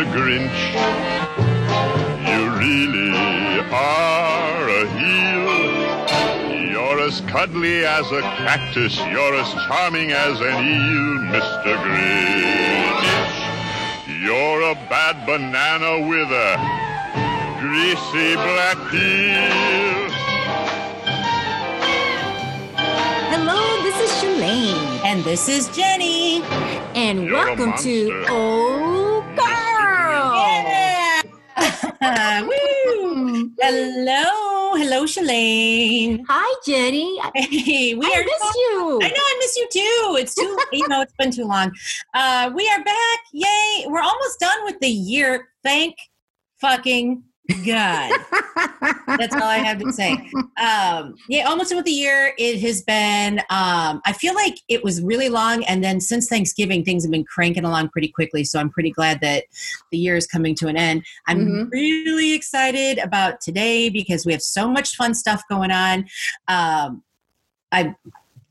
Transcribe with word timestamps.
Mr. 0.00 0.12
Grinch. 0.16 0.60
You 2.26 2.40
really 2.58 3.12
are 3.70 4.68
a 4.68 4.86
heel. 4.98 5.50
You're 6.70 7.00
as 7.00 7.20
cuddly 7.22 7.84
as 7.84 8.10
a 8.10 8.22
cactus. 8.22 8.96
You're 8.96 9.34
as 9.34 9.52
charming 9.66 10.12
as 10.12 10.40
an 10.40 10.64
eel, 10.64 11.18
Mr. 11.34 11.76
Grinch. 11.84 13.04
You're 14.22 14.62
a 14.70 14.74
bad 14.88 15.26
banana 15.26 16.08
with 16.08 16.30
a 16.30 16.56
greasy 17.60 18.36
black 18.36 18.78
peel. 18.90 20.08
Hello, 23.32 23.82
this 23.82 24.00
is 24.00 24.10
Shalane. 24.22 25.04
And 25.04 25.22
this 25.24 25.46
is 25.48 25.68
Jenny. 25.76 26.42
And 26.94 27.24
You're 27.24 27.48
a 27.48 27.54
welcome 27.54 27.74
to. 27.82 28.24
Oh 28.28 28.89
Woo. 32.48 33.50
Hello. 33.60 34.74
Hello, 34.76 35.04
Shalane. 35.04 36.22
Hi, 36.28 36.54
Jenny. 36.64 37.18
Hey, 37.34 37.94
we 37.94 38.06
I 38.06 38.20
are 38.20 38.24
miss 38.24 38.40
so- 38.40 38.52
you. 38.58 39.00
I 39.02 39.08
know 39.08 39.14
I 39.32 39.36
miss 39.40 39.56
you 39.56 39.68
too. 39.70 40.16
It's 40.18 40.34
too 40.34 40.58
you 40.72 40.88
know 40.88 41.02
it's 41.02 41.12
been 41.18 41.30
too 41.30 41.44
long. 41.44 41.72
Uh 42.14 42.50
we 42.54 42.68
are 42.70 42.82
back. 42.82 43.18
Yay. 43.32 43.84
We're 43.86 44.00
almost 44.00 44.40
done 44.40 44.64
with 44.64 44.80
the 44.80 44.88
year. 44.88 45.48
Thank 45.62 45.96
fucking 46.60 47.22
God. 47.64 48.12
That's 49.18 49.34
all 49.34 49.42
I 49.42 49.58
have 49.58 49.78
to 49.78 49.92
say. 49.92 50.12
Um, 50.56 51.14
yeah, 51.28 51.44
almost 51.44 51.74
with 51.74 51.84
the 51.84 51.90
year. 51.90 52.34
It 52.38 52.60
has 52.60 52.82
been. 52.82 53.38
Um, 53.50 54.00
I 54.04 54.12
feel 54.12 54.34
like 54.34 54.58
it 54.68 54.84
was 54.84 55.02
really 55.02 55.28
long, 55.28 55.64
and 55.64 55.82
then 55.82 56.00
since 56.00 56.28
Thanksgiving, 56.28 56.84
things 56.84 57.04
have 57.04 57.10
been 57.10 57.24
cranking 57.24 57.64
along 57.64 57.90
pretty 57.90 58.08
quickly. 58.08 58.44
So 58.44 58.58
I'm 58.58 58.70
pretty 58.70 58.90
glad 58.90 59.20
that 59.20 59.44
the 59.90 59.98
year 59.98 60.16
is 60.16 60.26
coming 60.26 60.54
to 60.56 60.68
an 60.68 60.76
end. 60.76 61.04
I'm 61.26 61.46
Mhm. 61.46 61.70
really 61.70 62.32
excited 62.32 62.98
about 62.98 63.40
today 63.40 63.88
because 63.88 64.26
we 64.26 64.32
have 64.32 64.42
so 64.42 64.68
much 64.68 64.96
fun 64.96 65.14
stuff 65.14 65.42
going 65.48 65.70
on. 65.70 66.06
Um, 66.48 67.02
I. 67.72 67.94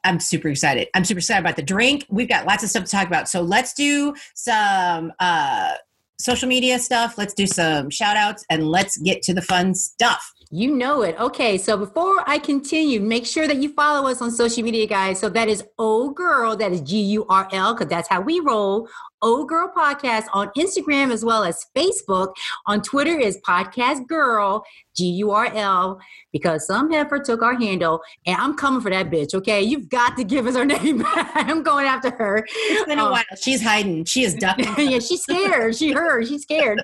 I'm 0.06 0.22
super 0.22 0.48
excited. 0.48 0.88
I'm 0.96 1.04
super 1.04 1.18
excited 1.18 1.42
about 1.42 1.58
the 1.58 1.62
drink. 1.62 2.06
We've 2.10 2.30
got 2.30 2.46
lots 2.46 2.64
of 2.64 2.70
stuff 2.70 2.86
to 2.86 2.90
talk 2.90 3.06
about. 3.06 3.28
So 3.28 3.42
let's 3.42 3.74
do 3.74 4.16
some 4.34 5.12
uh, 5.20 5.74
social 6.20 6.48
media 6.48 6.78
stuff. 6.80 7.18
Let's 7.18 7.34
do 7.34 7.48
some 7.48 7.90
shout 7.90 8.18
outs 8.18 8.46
and 8.50 8.68
let's 8.68 8.98
get 8.98 9.22
to 9.24 9.34
the 9.34 9.42
fun 9.42 9.74
stuff. 9.74 10.34
You 10.52 10.76
know 10.76 11.04
it. 11.04 11.20
Okay, 11.20 11.60
so 11.60 11.78
before 11.78 12.24
I 12.28 12.40
continue, 12.40 13.00
make 13.00 13.28
sure 13.28 13.48
that 13.48 13.58
you 13.58 13.72
follow 13.74 14.10
us 14.10 14.20
on 14.20 14.32
social 14.32 14.64
media, 14.64 14.88
guys. 14.88 15.20
So 15.20 15.30
that 15.30 15.48
is 15.48 15.64
O 15.78 16.10
Girl, 16.10 16.56
that 16.56 16.72
is 16.72 16.82
G 16.82 17.00
U 17.02 17.26
R 17.30 17.48
L, 17.52 17.76
because 17.76 17.88
that's 17.88 18.10
how 18.10 18.22
we 18.22 18.40
roll. 18.40 18.88
O 19.22 19.46
Girl 19.46 19.72
Podcast 19.76 20.26
on 20.34 20.50
Instagram 20.58 21.12
as 21.12 21.24
well 21.26 21.44
as 21.44 21.66
Facebook. 21.76 22.34
On 22.68 22.82
Twitter 22.82 23.18
is 23.18 23.38
Podcast 23.48 24.08
Gurl, 24.08 24.64
G 24.96 25.06
U 25.12 25.32
R 25.32 25.48
L, 25.54 26.00
because 26.32 26.66
some 26.68 26.92
heifer 26.92 27.20
took 27.20 27.42
our 27.42 27.56
handle, 27.56 28.02
and 28.26 28.36
I'm 28.38 28.56
coming 28.56 28.82
for 28.82 28.90
that 28.92 29.10
bitch. 29.10 29.34
Okay, 29.34 29.62
you've 29.62 29.90
got 29.90 30.16
to 30.18 30.24
give 30.24 30.48
us 30.48 30.56
her 30.56 30.66
name 30.66 31.00
back. 31.00 31.32
I'm 31.36 31.64
going 31.64 31.86
after 31.86 32.12
her. 32.12 32.46
It's 32.48 32.86
been 32.86 33.00
a 33.00 33.06
Um, 33.06 33.12
while. 33.12 33.24
She's 33.42 33.62
hiding. 33.62 34.06
She 34.06 34.24
is 34.24 34.34
ducking. 34.36 34.66
yeah, 34.78 35.00
she's 35.00 35.24
scared. 35.24 35.76
She 35.76 35.92
heard. 35.92 36.28
She's 36.28 36.44
scared. 36.44 36.82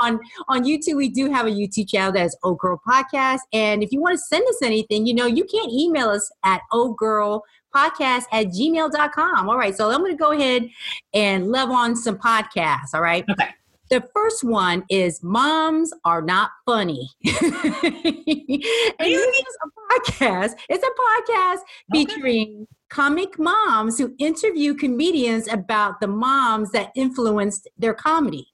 on 0.00 0.20
on 0.48 0.64
YouTube, 0.64 0.96
we 0.96 1.08
do 1.08 1.30
have 1.30 1.46
a 1.46 1.50
YouTube 1.50 1.88
channel 1.88 2.12
that 2.12 2.26
is 2.26 2.36
O 2.42 2.54
Girl 2.54 2.80
Podcast. 2.86 3.40
And 3.52 3.82
if 3.82 3.92
you 3.92 4.00
want 4.00 4.14
to 4.14 4.18
send 4.18 4.46
us 4.48 4.58
anything, 4.62 5.06
you 5.06 5.14
know, 5.14 5.26
you 5.26 5.44
can't 5.44 5.70
email 5.72 6.08
us 6.08 6.30
at 6.44 6.60
O 6.72 6.92
Girl 6.94 7.42
podcast 7.74 8.24
at 8.32 8.46
gmail.com. 8.46 9.48
All 9.48 9.58
right. 9.58 9.76
So 9.76 9.90
I'm 9.90 9.98
going 10.00 10.12
to 10.12 10.16
go 10.16 10.32
ahead 10.32 10.68
and 11.14 11.50
love 11.50 11.70
on 11.70 11.96
some 11.96 12.18
podcasts. 12.18 12.94
All 12.94 13.02
right. 13.02 13.24
Okay. 13.30 13.48
The 13.90 14.08
first 14.14 14.44
one 14.44 14.84
is 14.88 15.20
Moms 15.22 15.92
Are 16.04 16.22
Not 16.22 16.50
Funny. 16.64 17.10
and 17.24 17.32
this 17.42 19.36
is 19.38 19.56
a 19.64 20.10
podcast. 20.12 20.52
It's 20.68 20.84
a 20.84 20.90
podcast 21.32 21.58
Okay. 21.92 22.04
featuring 22.04 22.68
comic 22.88 23.36
moms 23.38 23.98
who 23.98 24.14
interview 24.18 24.74
comedians 24.74 25.48
about 25.48 26.00
the 26.00 26.06
moms 26.06 26.70
that 26.70 26.92
influenced 26.94 27.66
their 27.78 27.94
comedy. 27.94 28.46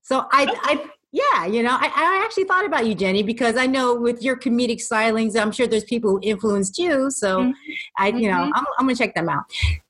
So 0.00 0.26
I, 0.32 0.46
I 0.62 0.90
yeah, 1.12 1.44
you 1.44 1.62
know, 1.62 1.72
I, 1.72 1.92
I 1.94 2.22
actually 2.24 2.44
thought 2.44 2.64
about 2.64 2.86
you, 2.86 2.94
Jenny, 2.94 3.22
because 3.22 3.56
I 3.56 3.66
know 3.66 3.94
with 3.94 4.22
your 4.22 4.34
comedic 4.36 4.80
stylings, 4.82 5.38
I'm 5.40 5.52
sure 5.52 5.66
there's 5.66 5.84
people 5.84 6.12
who 6.12 6.20
influenced 6.22 6.78
you. 6.78 7.10
So 7.10 7.40
Mhm. 7.40 7.52
I, 7.98 8.08
you 8.08 8.30
know, 8.30 8.38
Mhm. 8.38 8.50
I'm, 8.54 8.64
I'm 8.78 8.86
gonna 8.86 8.96
check 8.96 9.14
them 9.14 9.28
out. 9.28 9.44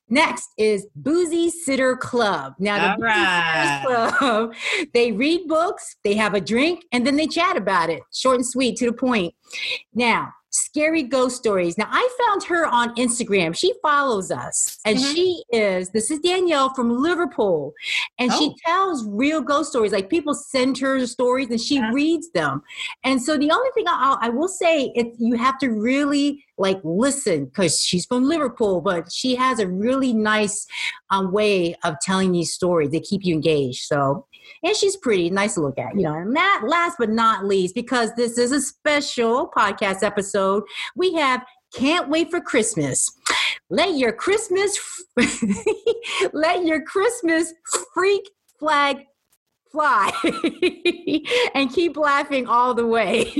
Next 0.09 0.49
is 0.57 0.85
Boozy 0.95 1.49
Sitter 1.49 1.95
Club. 1.95 2.55
Now, 2.59 2.75
the 2.95 3.01
Boozy 3.01 3.07
right. 3.07 3.81
Sitters 3.83 4.09
Club, 4.19 4.53
they 4.93 5.11
read 5.13 5.47
books, 5.47 5.95
they 6.03 6.13
have 6.15 6.33
a 6.33 6.41
drink, 6.41 6.83
and 6.91 7.07
then 7.07 7.15
they 7.15 7.25
chat 7.25 7.55
about 7.57 7.89
it. 7.89 8.03
Short 8.13 8.35
and 8.35 8.45
sweet, 8.45 8.75
to 8.77 8.85
the 8.87 8.93
point. 8.93 9.33
Now, 9.93 10.33
scary 10.73 11.03
ghost 11.03 11.35
stories. 11.37 11.77
Now, 11.77 11.87
I 11.91 12.09
found 12.25 12.43
her 12.45 12.65
on 12.65 12.95
Instagram. 12.95 13.55
She 13.55 13.73
follows 13.83 14.31
us, 14.31 14.79
and 14.85 14.97
Mhm. 14.97 15.13
she 15.13 15.43
is. 15.51 15.91
This 15.91 16.09
is 16.09 16.19
Danielle 16.19 16.73
from 16.73 16.89
Liverpool, 16.89 17.73
and 18.17 18.33
she 18.33 18.47
Oh. 18.49 18.55
tells 18.65 19.05
real 19.07 19.41
ghost 19.41 19.69
stories. 19.69 19.91
Like 19.91 20.09
people 20.09 20.33
send 20.33 20.79
her 20.79 21.05
stories, 21.05 21.49
and 21.51 21.61
she 21.61 21.75
Yeah. 21.75 21.91
reads 21.93 22.31
them. 22.31 22.63
And 23.03 23.21
so, 23.21 23.37
the 23.37 23.51
only 23.51 23.69
thing 23.75 23.85
I, 23.87 24.17
I 24.19 24.29
will 24.29 24.47
say 24.47 24.91
is 24.95 25.05
you 25.19 25.35
have 25.37 25.59
to 25.59 25.69
really 25.69 26.43
like 26.57 26.79
listen 26.83 27.45
because 27.45 27.79
she's 27.79 28.05
from 28.07 28.23
Liverpool, 28.27 28.81
but 28.81 29.11
she 29.11 29.35
has 29.35 29.59
a 29.59 29.67
really 29.67 30.11
nice 30.13 30.65
um, 31.11 31.31
way 31.31 31.75
of 31.83 31.95
telling 32.01 32.31
these 32.31 32.51
stories. 32.51 32.89
They 32.89 32.99
keep 32.99 33.23
you 33.23 33.35
engaged. 33.35 33.83
So, 33.85 34.25
and 34.63 34.75
she's 34.75 34.95
pretty, 34.95 35.29
nice 35.29 35.55
to 35.55 35.61
look 35.61 35.77
at, 35.77 35.95
you 35.95 36.03
know. 36.03 36.13
And 36.13 36.35
that, 36.35 36.63
last 36.65 36.95
but 36.97 37.09
not 37.09 37.45
least, 37.45 37.75
because 37.75 38.13
this 38.15 38.37
is 38.37 38.51
a 38.51 38.61
special 38.61 39.51
podcast 39.55 40.03
episode, 40.03 40.63
we 40.95 41.13
have 41.13 41.43
can't 41.73 42.09
wait 42.09 42.29
for 42.29 42.39
Christmas. 42.39 43.11
Let 43.69 43.97
your 43.97 44.13
Christmas, 44.13 44.77
let 46.33 46.65
your 46.65 46.83
Christmas 46.83 47.53
freak 47.93 48.29
flag 48.59 48.97
fly, 49.73 50.11
and 51.55 51.73
keep 51.73 51.97
laughing 51.97 52.47
all 52.47 52.73
the 52.73 52.87
way. 52.87 53.25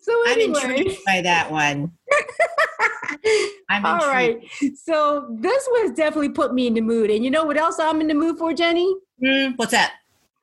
so 0.00 0.22
I'm 0.26 0.40
intrigued 0.40 0.98
by 1.06 1.22
that 1.22 1.50
one. 1.50 1.92
I'm 3.70 3.86
All 3.86 3.94
intrigued. 3.94 4.44
right. 4.62 4.76
So 4.76 5.34
this 5.40 5.66
one's 5.72 5.96
definitely 5.96 6.28
put 6.30 6.52
me 6.52 6.66
in 6.66 6.74
the 6.74 6.82
mood. 6.82 7.10
And 7.10 7.24
you 7.24 7.30
know 7.30 7.44
what 7.44 7.56
else 7.56 7.78
I'm 7.78 8.02
in 8.02 8.08
the 8.08 8.14
mood 8.14 8.36
for, 8.36 8.52
Jenny? 8.52 8.94
Hmm, 9.24 9.52
what's 9.56 9.70
that? 9.70 9.94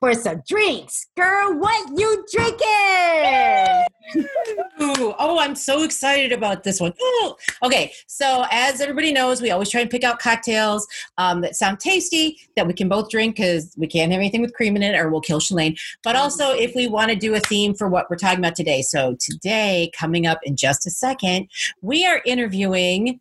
For 0.01 0.16
some 0.16 0.41
drinks. 0.47 1.06
Girl, 1.16 1.59
what 1.59 1.88
you 1.95 2.25
drinking? 2.34 3.85
Ooh, 4.81 5.13
oh, 5.19 5.38
I'm 5.39 5.53
so 5.53 5.84
excited 5.84 6.31
about 6.31 6.63
this 6.63 6.81
one. 6.81 6.91
Ooh. 7.00 7.35
Okay, 7.62 7.94
so 8.07 8.45
as 8.50 8.81
everybody 8.81 9.13
knows, 9.13 9.44
we 9.44 9.51
always 9.51 9.69
try 9.69 9.81
and 9.81 9.91
pick 9.91 10.03
out 10.03 10.17
cocktails 10.17 10.88
um, 11.19 11.41
that 11.41 11.56
sound 11.56 11.79
tasty 11.79 12.39
that 12.56 12.66
we 12.66 12.73
can 12.73 12.89
both 12.89 13.12
drink 13.12 13.35
because 13.35 13.75
we 13.78 13.85
can't 13.85 14.12
have 14.12 14.17
anything 14.17 14.41
with 14.41 14.56
cream 14.56 14.75
in 14.75 14.81
it 14.81 15.00
or 15.00 15.12
we'll 15.12 15.22
kill 15.22 15.39
Shalane. 15.39 15.79
But 16.03 16.16
also, 16.16 16.50
if 16.50 16.73
we 16.73 16.88
want 16.88 17.12
to 17.12 17.16
do 17.16 17.35
a 17.35 17.39
theme 17.39 17.75
for 17.75 17.88
what 17.88 18.09
we're 18.09 18.16
talking 18.16 18.39
about 18.39 18.56
today. 18.56 18.81
So, 18.81 19.16
today, 19.19 19.91
coming 19.95 20.25
up 20.25 20.39
in 20.41 20.56
just 20.56 20.88
a 20.88 20.89
second, 20.89 21.47
we 21.83 22.07
are 22.07 22.23
interviewing 22.25 23.19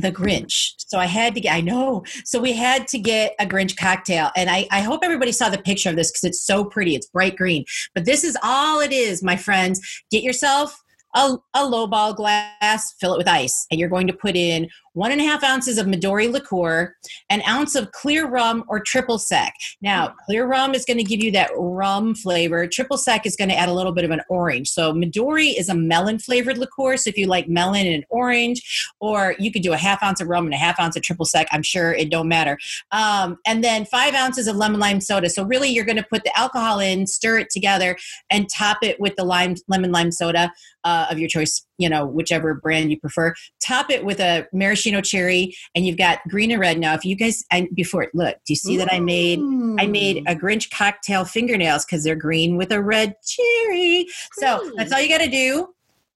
the 0.00 0.12
Grinch. 0.12 0.74
So 0.78 0.98
I 0.98 1.06
had 1.06 1.34
to 1.34 1.40
get, 1.40 1.54
I 1.54 1.60
know. 1.60 2.04
So 2.24 2.40
we 2.40 2.52
had 2.52 2.88
to 2.88 2.98
get 2.98 3.34
a 3.38 3.46
Grinch 3.46 3.76
cocktail. 3.76 4.30
And 4.36 4.50
I, 4.50 4.66
I 4.70 4.80
hope 4.80 5.00
everybody 5.02 5.32
saw 5.32 5.48
the 5.48 5.58
picture 5.58 5.90
of 5.90 5.96
this 5.96 6.10
because 6.10 6.24
it's 6.24 6.44
so 6.44 6.64
pretty. 6.64 6.94
It's 6.94 7.06
bright 7.06 7.36
green. 7.36 7.64
But 7.94 8.04
this 8.04 8.24
is 8.24 8.36
all 8.42 8.80
it 8.80 8.92
is, 8.92 9.22
my 9.22 9.36
friends. 9.36 9.80
Get 10.10 10.22
yourself 10.22 10.82
a, 11.14 11.36
a 11.54 11.60
lowball 11.60 12.14
glass, 12.14 12.94
fill 13.00 13.14
it 13.14 13.18
with 13.18 13.28
ice, 13.28 13.66
and 13.70 13.80
you're 13.80 13.88
going 13.88 14.06
to 14.06 14.12
put 14.12 14.36
in 14.36 14.68
one 14.94 15.12
and 15.12 15.20
a 15.20 15.24
half 15.24 15.44
ounces 15.44 15.78
of 15.78 15.86
Midori 15.86 16.30
liqueur, 16.30 16.94
an 17.28 17.42
ounce 17.48 17.74
of 17.74 17.92
clear 17.92 18.26
rum 18.26 18.64
or 18.68 18.80
triple 18.80 19.18
sec. 19.18 19.54
Now, 19.80 20.14
clear 20.26 20.46
rum 20.46 20.74
is 20.74 20.84
going 20.84 20.98
to 20.98 21.04
give 21.04 21.22
you 21.22 21.30
that 21.32 21.50
rum 21.56 22.14
flavor. 22.14 22.66
Triple 22.66 22.98
sec 22.98 23.24
is 23.24 23.36
going 23.36 23.50
to 23.50 23.56
add 23.56 23.68
a 23.68 23.74
little 23.74 23.92
bit 23.92 24.04
of 24.04 24.10
an 24.10 24.20
orange. 24.28 24.68
So 24.68 24.92
Midori 24.92 25.58
is 25.58 25.68
a 25.68 25.74
melon 25.74 26.18
flavored 26.18 26.58
liqueur. 26.58 26.96
So 26.96 27.08
if 27.08 27.16
you 27.16 27.26
like 27.26 27.48
melon 27.48 27.86
and 27.86 28.04
orange, 28.10 28.90
or 29.00 29.34
you 29.38 29.52
could 29.52 29.62
do 29.62 29.72
a 29.72 29.76
half 29.76 30.02
ounce 30.02 30.20
of 30.20 30.28
rum 30.28 30.44
and 30.44 30.54
a 30.54 30.56
half 30.56 30.80
ounce 30.80 30.96
of 30.96 31.02
triple 31.02 31.24
sec. 31.24 31.46
I'm 31.52 31.62
sure 31.62 31.92
it 31.92 32.10
don't 32.10 32.28
matter. 32.28 32.58
Um, 32.90 33.38
and 33.46 33.62
then 33.62 33.84
five 33.84 34.14
ounces 34.14 34.46
of 34.46 34.56
lemon 34.56 34.80
lime 34.80 35.00
soda. 35.00 35.30
So 35.30 35.44
really, 35.44 35.68
you're 35.68 35.84
going 35.84 35.96
to 35.96 36.06
put 36.10 36.24
the 36.24 36.36
alcohol 36.38 36.80
in, 36.80 37.06
stir 37.06 37.38
it 37.38 37.50
together, 37.50 37.96
and 38.30 38.48
top 38.48 38.78
it 38.82 38.98
with 39.00 39.16
the 39.16 39.24
lime 39.24 39.54
lemon 39.68 39.92
lime 39.92 40.10
soda 40.10 40.52
uh, 40.84 41.06
of 41.10 41.18
your 41.18 41.28
choice. 41.28 41.64
You 41.78 41.88
know, 41.88 42.04
whichever 42.04 42.54
brand 42.54 42.90
you 42.90 43.00
prefer. 43.00 43.32
Top 43.66 43.90
it 43.90 44.04
with 44.04 44.20
a 44.20 44.46
maraschino 44.52 44.79
cherry, 45.02 45.54
and 45.74 45.86
you've 45.86 45.96
got 45.98 46.20
green 46.28 46.50
and 46.50 46.60
red. 46.60 46.78
Now, 46.78 46.94
if 46.94 47.04
you 47.04 47.16
guys, 47.16 47.44
I, 47.52 47.68
before 47.74 48.08
look, 48.14 48.36
do 48.46 48.52
you 48.52 48.56
see 48.56 48.76
that 48.76 48.92
I 48.92 49.00
made? 49.00 49.38
I 49.78 49.86
made 49.86 50.24
a 50.26 50.34
Grinch 50.34 50.70
cocktail 50.70 51.24
fingernails 51.24 51.84
because 51.84 52.04
they're 52.04 52.16
green 52.16 52.56
with 52.56 52.72
a 52.72 52.82
red 52.82 53.14
cherry. 53.24 54.06
So 54.32 54.72
that's 54.76 54.92
all 54.92 55.00
you 55.00 55.08
got 55.08 55.18
to 55.18 55.30
do. 55.30 55.68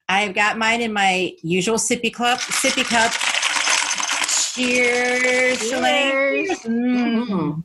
I've 0.09 0.35
got 0.35 0.59
mine 0.59 0.83
in 0.83 0.93
my 0.93 1.33
usual 1.43 1.77
sippy 1.77 2.13
cup. 2.13 2.39
Sippy 2.41 2.85
cup. 2.85 3.13
Cheers. 4.55 5.59
Cheers. 5.59 6.59
Mm. 6.61 7.65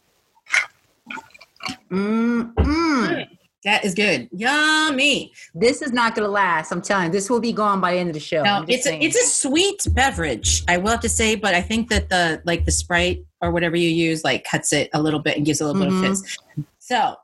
Mm, 1.92 2.54
mm. 2.54 3.39
That 3.66 3.84
is 3.84 3.94
good. 3.94 4.30
Yummy. 4.32 5.34
This 5.54 5.82
is 5.82 5.92
not 5.92 6.16
going 6.16 6.26
to 6.26 6.32
last. 6.32 6.72
I'm 6.72 6.82
telling 6.82 7.08
you, 7.08 7.12
this 7.12 7.30
will 7.30 7.42
be 7.42 7.52
gone 7.52 7.82
by 7.82 7.94
the 7.94 8.00
end 8.00 8.10
of 8.10 8.14
the 8.14 8.20
show. 8.20 8.42
No, 8.44 8.64
it's 8.70 8.88
a, 8.88 8.98
it's 9.04 9.18
a 9.18 9.28
sweet 9.28 9.86
beverage. 9.92 10.64
I 10.70 10.78
will 10.78 10.92
have 10.92 11.02
to 11.02 11.10
say, 11.10 11.36
but 11.36 11.54
I 11.54 11.62
think 11.62 11.90
that 11.90 12.08
the 12.10 12.42
like 12.46 12.66
the 12.66 12.72
Sprite 12.72 13.26
or 13.42 13.52
whatever 13.52 13.76
you 13.76 13.90
use 13.90 14.24
like 14.24 14.46
cuts 14.46 14.72
it 14.72 14.90
a 14.94 15.02
little 15.02 15.20
bit 15.20 15.36
and 15.36 15.46
gives 15.46 15.60
a 15.60 15.66
little 15.66 15.82
Mhm. 15.82 16.02
bit 16.02 16.10
of 16.12 16.18
fizz. 16.20 16.38
So, 16.80 17.16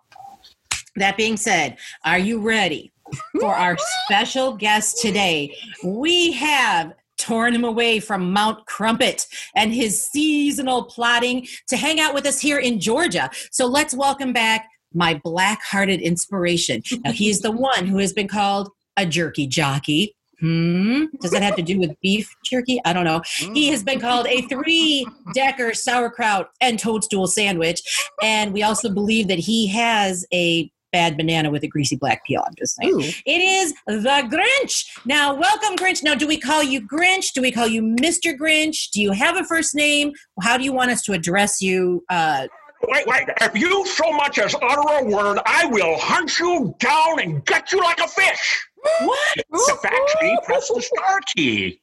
that 0.98 1.16
being 1.18 1.38
said, 1.38 1.78
are 2.04 2.20
you 2.20 2.40
ready 2.40 2.92
for 3.40 3.56
our 3.56 3.78
special 4.06 4.56
guest 4.56 5.02
today? 5.02 5.56
We 5.86 6.34
have 6.34 6.94
torn 7.18 7.56
him 7.56 7.64
away 7.64 8.00
from 8.02 8.34
Mount 8.34 8.66
Crumpit 8.66 9.26
and 9.56 9.74
his 9.74 10.06
seasonal 10.06 10.84
plotting 10.84 11.48
to 11.70 11.78
hang 11.78 12.00
out 12.02 12.14
with 12.14 12.26
us 12.26 12.40
here 12.42 12.60
in 12.60 12.80
Georgia. 12.80 13.30
So 13.52 13.66
let's 13.68 13.94
welcome 13.94 14.34
back 14.34 14.68
my 14.96 15.20
black-hearted 15.24 16.02
inspiration. 16.02 16.82
Now 17.04 17.12
he's 17.12 17.42
the 17.42 17.52
one 17.52 17.86
who 17.86 17.98
has 18.00 18.14
been 18.14 18.28
called 18.28 18.70
a 18.98 19.06
jerky 19.06 19.48
jockey. 19.48 20.16
Hmm. 20.40 21.06
Does 21.22 21.32
that 21.32 21.42
have 21.44 21.56
to 21.56 21.62
do 21.62 21.80
with 21.80 21.96
beef 22.02 22.34
jerky? 22.44 22.82
I 22.84 22.94
don't 22.94 23.06
know. 23.06 23.22
He 23.38 23.70
has 23.70 23.84
been 23.84 24.00
called 24.00 24.28
a 24.28 24.42
three 24.44 25.08
decker 25.34 25.74
sauerkraut 25.74 26.50
and 26.60 26.78
toadstool 26.78 27.28
sandwich. 27.28 27.82
And 28.22 28.54
we 28.54 28.62
also 28.64 28.94
believe 28.94 29.28
that 29.30 29.40
he 29.40 29.68
has 29.68 30.26
a 30.34 30.70
bad 30.92 31.18
banana 31.18 31.52
with 31.52 31.64
a 31.64 31.68
greasy 31.68 31.98
black 31.98 32.26
peel. 32.26 32.42
I'm 32.46 32.54
just 32.58 32.76
saying. 32.76 32.94
Ooh. 32.94 33.02
It 33.26 33.42
is 33.42 33.74
the 33.86 34.30
Grinch. 34.32 34.86
Now, 35.06 35.34
welcome, 35.36 35.76
Grinch. 35.76 36.02
Now, 36.04 36.16
do 36.16 36.26
we 36.26 36.40
call 36.40 36.64
you 36.64 36.82
Grinch? 36.88 37.34
Do 37.34 37.42
we 37.42 37.52
call 37.52 37.68
you 37.68 37.82
Mr. 37.82 38.34
Grinch? 38.38 38.92
Do 38.92 39.02
you 39.02 39.12
have 39.12 39.38
a 39.38 39.44
first 39.44 39.76
name? 39.76 40.14
How 40.42 40.58
do 40.58 40.64
you 40.64 40.72
want 40.72 40.92
us 40.92 41.02
to 41.04 41.14
address 41.14 41.62
you? 41.62 42.06
Uh, 42.10 42.48
Wait, 42.90 43.08
wait. 43.08 43.28
If 43.42 43.56
you 43.58 43.86
so 43.86 44.12
much 44.12 44.38
as 44.40 44.56
utter 44.62 45.06
a 45.06 45.10
word, 45.10 45.40
I 45.46 45.66
will 45.66 45.98
hunt 45.98 46.40
you 46.40 46.76
down 46.80 47.20
and 47.20 47.44
gut 47.46 47.72
you 47.72 47.80
like 47.80 48.00
a 48.00 48.08
fish. 48.08 48.68
what? 49.02 49.38
The 49.52 49.78
fact 49.82 50.16
key, 50.22 50.38
press 50.44 50.68
the 50.70 50.82
star 50.82 51.20
key. 51.36 51.82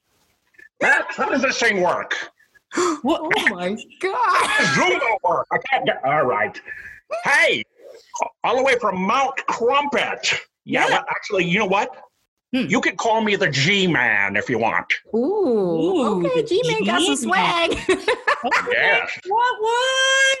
That, 0.79 1.05
how 1.09 1.29
does 1.29 1.41
this 1.41 1.59
thing 1.59 1.81
work? 1.81 2.15
what? 3.01 3.21
Oh 3.37 3.49
my 3.49 3.77
God. 3.99 4.75
Zoom 4.75 4.99
don't 4.99 5.23
work. 5.23 5.47
I 5.51 5.57
can't 5.69 5.85
get. 5.85 6.03
All 6.03 6.25
right. 6.25 6.59
Hey, 7.23 7.63
all 8.43 8.57
the 8.57 8.63
way 8.63 8.75
from 8.79 8.99
Mount 9.01 9.35
Crumpit. 9.47 10.33
Yeah, 10.65 10.87
Yeah. 10.87 10.89
well, 10.89 11.05
actually, 11.09 11.45
you 11.45 11.59
know 11.59 11.65
what? 11.65 11.89
Hmm. 12.53 12.65
You 12.67 12.81
can 12.81 12.95
call 12.95 13.21
me 13.21 13.35
the 13.35 13.49
G 13.49 13.87
Man 13.87 14.35
if 14.35 14.49
you 14.49 14.57
want. 14.59 14.91
Ooh. 15.13 15.17
Ooh, 15.17 16.25
okay, 16.27 16.43
G 16.43 16.61
Man 16.67 16.83
got 16.83 17.01
some 17.01 17.15
swag. 17.15 17.77
Yes. 18.71 19.09
What? 19.27 19.55
What? 19.61 20.37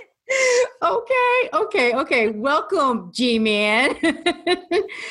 Okay, 0.81 1.49
okay, 1.53 1.93
okay. 1.93 2.29
Welcome, 2.29 3.11
G 3.13 3.39
Man. 3.39 3.95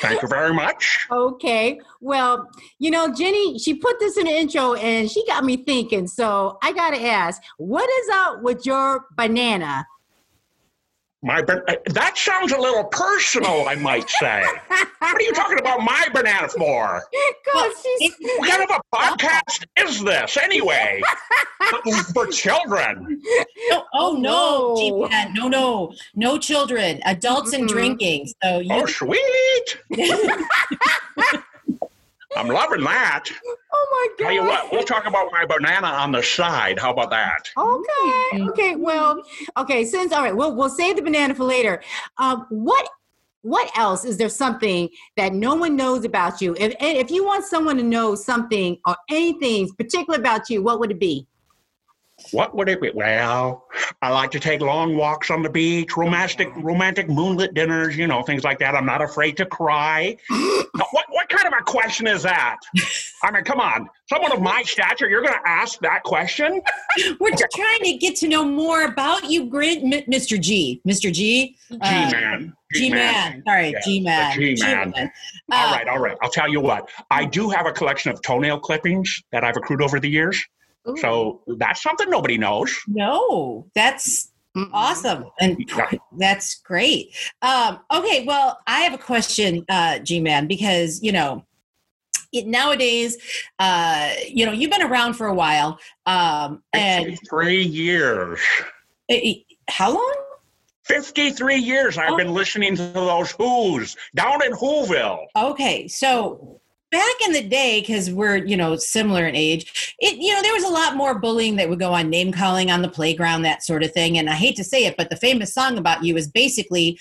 Thank 0.01 0.21
you 0.21 0.27
very 0.27 0.53
much. 0.53 1.07
okay. 1.11 1.79
Well, 2.01 2.49
you 2.79 2.91
know, 2.91 3.13
Jenny, 3.13 3.59
she 3.59 3.75
put 3.75 3.99
this 3.99 4.17
in 4.17 4.25
the 4.25 4.31
intro 4.31 4.73
and 4.73 5.09
she 5.09 5.25
got 5.25 5.43
me 5.43 5.57
thinking. 5.57 6.07
So 6.07 6.57
I 6.61 6.73
got 6.73 6.91
to 6.91 7.01
ask, 7.01 7.41
what 7.57 7.89
is 7.89 8.09
up 8.11 8.41
with 8.41 8.65
your 8.65 9.05
banana? 9.15 9.85
My 11.23 11.41
ban- 11.41 11.63
that 11.87 12.17
sounds 12.17 12.51
a 12.51 12.57
little 12.59 12.83
personal, 12.83 13.65
I 13.67 13.75
might 13.75 14.09
say. 14.09 14.43
What 14.99 15.15
are 15.15 15.21
you 15.21 15.31
talking 15.33 15.57
about 15.57 15.79
my 15.81 16.07
banana 16.13 16.49
for? 16.49 17.01
Because 17.45 17.73
she's. 17.99 18.13
What 18.39 18.49
kind 18.49 18.63
of 18.63 18.69
a 18.71 18.95
podcast 18.95 19.65
is 19.77 20.03
this 20.03 20.37
anyway? 20.37 21.01
for 22.13 22.27
children. 22.27 23.21
No, 23.69 23.83
oh, 23.83 23.85
oh 23.93 24.13
no, 24.13 24.19
no. 24.19 25.07
G-Man. 25.07 25.33
no, 25.33 25.47
no, 25.47 25.93
no 26.15 26.37
children, 26.37 26.99
adults 27.05 27.53
and 27.53 27.65
Mm-mm. 27.65 27.73
drinking. 27.73 28.27
So 28.43 28.59
you, 28.59 28.69
Oh, 28.73 28.85
sweet. 28.85 29.77
I'm 32.35 32.47
loving 32.47 32.83
that. 32.83 33.25
Oh 33.73 33.87
my 33.91 34.07
God. 34.17 34.25
Tell 34.25 34.33
you 34.33 34.43
what, 34.43 34.71
we'll 34.71 34.83
talk 34.83 35.05
about 35.05 35.31
my 35.31 35.45
banana 35.45 35.87
on 35.87 36.11
the 36.11 36.23
side. 36.23 36.79
How 36.79 36.91
about 36.91 37.09
that? 37.11 37.49
Okay. 37.57 38.43
Okay. 38.49 38.75
Well. 38.75 39.21
Okay. 39.57 39.85
Since 39.85 40.11
all 40.11 40.23
right, 40.23 40.35
we'll 40.35 40.55
we'll 40.55 40.69
save 40.69 40.95
the 40.95 41.01
banana 41.01 41.35
for 41.35 41.43
later. 41.43 41.81
Um, 42.17 42.45
what 42.49 42.87
what 43.41 43.69
else 43.77 44.05
is 44.05 44.17
there 44.17 44.29
something 44.29 44.89
that 45.17 45.33
no 45.33 45.55
one 45.55 45.75
knows 45.75 46.05
about 46.05 46.41
you? 46.41 46.55
If 46.59 46.75
if 46.79 47.11
you 47.11 47.25
want 47.25 47.45
someone 47.45 47.77
to 47.77 47.83
know 47.83 48.15
something 48.15 48.77
or 48.87 48.95
anything 49.09 49.69
particular 49.75 50.17
about 50.17 50.49
you, 50.49 50.63
what 50.63 50.79
would 50.79 50.91
it 50.91 50.99
be? 50.99 51.27
What 52.31 52.55
would 52.55 52.69
it 52.69 52.79
be? 52.79 52.91
Well, 52.93 53.65
I 54.01 54.09
like 54.11 54.31
to 54.31 54.39
take 54.39 54.61
long 54.61 54.95
walks 54.95 55.29
on 55.29 55.41
the 55.41 55.49
beach, 55.49 55.97
romantic, 55.97 56.49
romantic 56.55 57.09
moonlit 57.09 57.53
dinners, 57.53 57.97
you 57.97 58.07
know, 58.07 58.21
things 58.23 58.43
like 58.43 58.59
that. 58.59 58.75
I'm 58.75 58.85
not 58.85 59.01
afraid 59.01 59.37
to 59.37 59.45
cry. 59.45 60.17
Now, 60.75 60.85
what, 60.89 61.02
what 61.02 61.02
kind 61.35 61.47
of 61.47 61.53
a 61.59 61.63
question 61.63 62.07
is 62.07 62.23
that? 62.23 62.57
I 63.23 63.31
mean, 63.31 63.43
come 63.43 63.59
on. 63.59 63.89
Someone 64.09 64.31
of 64.31 64.41
my 64.41 64.63
stature, 64.63 65.09
you're 65.09 65.21
going 65.21 65.33
to 65.33 65.49
ask 65.49 65.79
that 65.79 66.03
question? 66.03 66.61
we're 67.19 67.31
just 67.31 67.45
trying 67.55 67.79
to 67.83 67.93
get 67.97 68.15
to 68.17 68.27
know 68.27 68.45
more 68.45 68.83
about 68.85 69.29
you, 69.29 69.45
Mr. 69.49 70.39
G, 70.39 70.81
Mr. 70.87 71.11
G, 71.11 71.55
Uh, 71.81 72.09
G-Man. 72.09 72.53
G-Man. 72.73 73.43
Sorry, 73.47 73.71
Yeah, 73.71 73.79
G-Man. 73.85 74.37
the 74.39 74.55
G-Man. 74.55 74.93
G-Man. 74.93 75.11
All 75.51 75.67
Uh, 75.67 75.71
right, 75.71 75.87
all 75.87 75.99
right. 75.99 76.17
I'll 76.21 76.31
tell 76.31 76.49
you 76.49 76.61
what. 76.61 76.89
I 77.11 77.25
do 77.25 77.49
have 77.49 77.65
a 77.65 77.71
collection 77.71 78.11
of 78.11 78.21
toenail 78.21 78.59
clippings 78.59 79.21
that 79.31 79.43
I've 79.43 79.57
accrued 79.57 79.81
over 79.81 79.99
the 79.99 80.09
years. 80.09 80.43
Ooh. 80.89 80.97
So 80.97 81.41
that's 81.59 81.81
something 81.81 82.09
nobody 82.09 82.37
knows. 82.37 82.77
No, 82.87 83.67
that's. 83.75 84.29
Awesome 84.71 85.25
and 85.39 85.57
that's 86.17 86.55
great. 86.55 87.15
Um, 87.41 87.79
okay, 87.91 88.23
well, 88.25 88.59
I 88.67 88.81
have 88.81 88.93
a 88.93 88.97
question, 88.97 89.65
uh, 89.69 89.99
G-Man, 89.99 90.47
because 90.47 91.01
you 91.01 91.11
know. 91.11 91.45
It, 92.35 92.47
nowadays, 92.47 93.15
uh, 93.59 94.11
you 94.27 94.43
know, 94.47 94.51
you've 94.51 94.71
been 94.71 94.81
around 94.81 95.13
for 95.13 95.27
a 95.27 95.33
while, 95.35 95.77
um, 96.07 96.63
and 96.73 97.05
53 97.05 97.61
years. 97.61 98.39
eh, 99.07 99.19
eh, 99.23 99.33
how 99.69 99.93
long? 99.93 100.15
53 100.85 101.55
years 101.57 101.95
I've 101.99 102.13
Oh. 102.13 102.17
been 102.17 102.33
listening 102.33 102.75
to 102.75 102.83
those 102.91 103.29
Who's 103.33 103.95
down 104.15 104.43
in 104.43 104.51
Whoville. 104.53 105.27
Okay, 105.35 105.87
so 105.87 106.59
back 106.93 107.15
in 107.25 107.33
the 107.33 107.43
day, 107.43 107.81
because 107.81 108.09
we're 108.09 108.37
you 108.37 108.55
know 108.55 108.77
similar 108.77 109.27
in 109.27 109.35
age, 109.35 109.95
it 109.99 110.17
you 110.17 110.33
know 110.33 110.41
there 110.41 110.53
was 110.53 110.63
a 110.63 110.69
lot 110.69 110.95
more 110.95 111.19
bullying 111.19 111.57
that 111.57 111.67
would 111.67 111.79
go 111.79 111.91
on, 111.91 112.09
name 112.09 112.31
calling 112.31 112.71
on 112.71 112.81
the 112.81 112.87
playground, 112.87 113.41
that 113.41 113.63
sort 113.63 113.83
of 113.83 113.91
thing. 113.91 114.17
And 114.17 114.29
I 114.29 114.35
hate 114.35 114.55
to 114.57 114.63
say 114.63 114.85
it, 114.85 114.95
but 114.95 115.09
the 115.09 115.17
famous 115.17 115.53
song 115.53 115.77
about 115.77 116.03
you 116.03 116.15
is 116.15 116.27
basically 116.27 116.97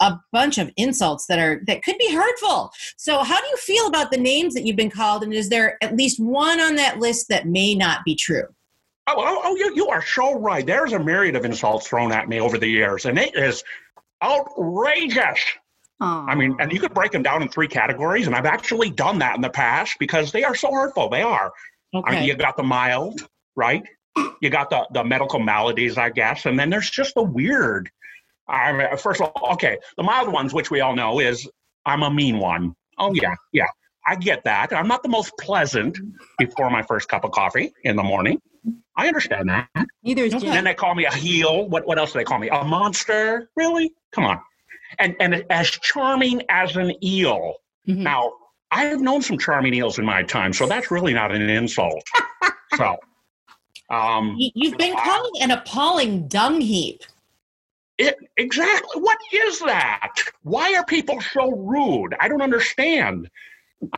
a 0.00 0.18
bunch 0.32 0.58
of 0.58 0.72
insults 0.76 1.26
that 1.26 1.38
are 1.38 1.62
that 1.66 1.82
could 1.82 1.98
be 1.98 2.12
hurtful. 2.12 2.72
So, 2.96 3.22
how 3.22 3.40
do 3.40 3.46
you 3.46 3.56
feel 3.58 3.86
about 3.86 4.10
the 4.10 4.18
names 4.18 4.54
that 4.54 4.66
you've 4.66 4.76
been 4.76 4.90
called, 4.90 5.22
and 5.22 5.32
is 5.32 5.50
there 5.50 5.76
at 5.82 5.96
least 5.96 6.18
one 6.18 6.60
on 6.60 6.76
that 6.76 6.98
list 6.98 7.28
that 7.28 7.46
may 7.46 7.74
not 7.74 8.04
be 8.04 8.16
true? 8.16 8.46
Oh, 9.06 9.14
oh, 9.18 9.40
oh 9.44 9.56
you, 9.56 9.74
you 9.76 9.88
are 9.88 10.02
so 10.02 10.38
right. 10.38 10.64
There's 10.64 10.94
a 10.94 10.98
myriad 10.98 11.36
of 11.36 11.44
insults 11.44 11.86
thrown 11.86 12.10
at 12.10 12.28
me 12.28 12.40
over 12.40 12.56
the 12.56 12.66
years, 12.66 13.04
and 13.04 13.18
it 13.18 13.36
is 13.36 13.62
outrageous. 14.22 15.40
Aw. 16.04 16.26
I 16.26 16.34
mean, 16.34 16.56
and 16.60 16.72
you 16.72 16.80
could 16.80 16.94
break 16.94 17.12
them 17.12 17.22
down 17.22 17.42
in 17.42 17.48
three 17.48 17.68
categories, 17.68 18.26
and 18.26 18.36
I've 18.36 18.46
actually 18.46 18.90
done 18.90 19.18
that 19.20 19.36
in 19.36 19.42
the 19.42 19.50
past 19.50 19.96
because 19.98 20.32
they 20.32 20.44
are 20.44 20.54
so 20.54 20.70
hurtful. 20.72 21.08
They 21.08 21.22
are. 21.22 21.52
I 21.94 21.96
mean, 21.96 22.04
Okay, 22.04 22.26
you 22.26 22.34
got 22.34 22.56
the 22.56 22.62
mild, 22.62 23.20
right? 23.56 23.82
You 24.40 24.50
got 24.50 24.70
the, 24.70 24.86
the 24.92 25.04
medical 25.04 25.38
maladies, 25.40 25.96
I 25.98 26.10
guess, 26.10 26.46
and 26.46 26.58
then 26.58 26.70
there's 26.70 26.90
just 26.90 27.14
the 27.14 27.22
weird. 27.22 27.90
I 28.48 28.72
mean, 28.72 28.96
first 28.98 29.20
of 29.20 29.30
all, 29.34 29.52
okay, 29.54 29.78
the 29.96 30.02
mild 30.02 30.32
ones, 30.32 30.52
which 30.52 30.70
we 30.70 30.80
all 30.80 30.94
know, 30.94 31.20
is 31.20 31.48
I'm 31.86 32.02
a 32.02 32.10
mean 32.10 32.38
one. 32.38 32.74
Oh 32.98 33.12
yeah, 33.14 33.34
yeah, 33.52 33.66
I 34.06 34.16
get 34.16 34.44
that. 34.44 34.72
I'm 34.72 34.86
not 34.88 35.02
the 35.02 35.08
most 35.08 35.32
pleasant 35.40 35.98
before 36.38 36.70
my 36.70 36.82
first 36.82 37.08
cup 37.08 37.24
of 37.24 37.32
coffee 37.32 37.72
in 37.82 37.96
the 37.96 38.02
morning. 38.02 38.40
I 38.96 39.08
understand 39.08 39.48
that. 39.48 39.68
Neither 40.02 40.24
is 40.24 40.34
Okay. 40.34 40.46
And 40.46 40.54
then 40.56 40.64
they 40.64 40.74
call 40.74 40.94
me 40.94 41.06
a 41.06 41.12
heel. 41.12 41.68
What 41.68 41.86
what 41.86 41.98
else 41.98 42.12
do 42.12 42.18
they 42.18 42.24
call 42.24 42.38
me? 42.38 42.48
A 42.48 42.64
monster? 42.64 43.50
Really? 43.56 43.92
Come 44.12 44.24
on. 44.24 44.40
And 44.98 45.14
and 45.20 45.44
as 45.50 45.70
charming 45.70 46.42
as 46.48 46.76
an 46.76 46.92
eel. 47.04 47.54
Mhm. 47.88 47.98
Now, 47.98 48.32
I 48.70 48.84
have 48.84 49.00
known 49.00 49.22
some 49.22 49.38
charming 49.38 49.74
eels 49.74 49.98
in 49.98 50.04
my 50.04 50.22
time, 50.22 50.52
so 50.52 50.66
that's 50.66 50.90
really 50.90 51.12
not 51.14 51.32
an 51.32 51.42
insult. 51.48 52.02
so, 52.76 52.96
um, 53.90 54.34
You- 54.38 54.50
you've 54.54 54.78
been 54.78 54.96
called 54.96 55.36
an 55.40 55.50
appalling 55.50 56.26
dung 56.28 56.60
heap. 56.60 57.02
it 57.98 58.16
exactly. 58.36 59.00
What 59.00 59.18
is 59.32 59.60
that? 59.60 60.10
Why 60.42 60.74
are 60.74 60.84
people 60.84 61.20
so 61.20 61.52
rude? 61.52 62.14
I 62.20 62.26
don't 62.28 62.42
understand. 62.42 63.28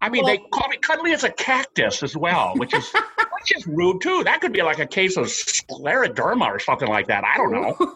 I 0.03 0.09
mean, 0.11 0.27
they 0.27 0.39
call 0.53 0.69
me 0.69 0.77
cuddly 0.79 1.13
as 1.13 1.23
a 1.25 1.31
cactus 1.31 2.03
as 2.03 2.17
well, 2.17 2.53
which 2.57 2.75
is 2.75 2.93
which 3.39 3.57
is 3.57 3.67
rude 3.67 4.01
too. 4.03 4.25
That 4.25 4.41
could 4.41 4.53
be 4.53 4.63
like 4.63 4.81
a 4.81 4.87
case 4.87 5.17
of 5.17 5.27
scleroderma 5.27 6.47
or 6.47 6.59
something 6.59 6.89
like 6.89 7.07
that. 7.07 7.25
I 7.25 7.37
don't 7.37 7.53
know. 7.53 7.77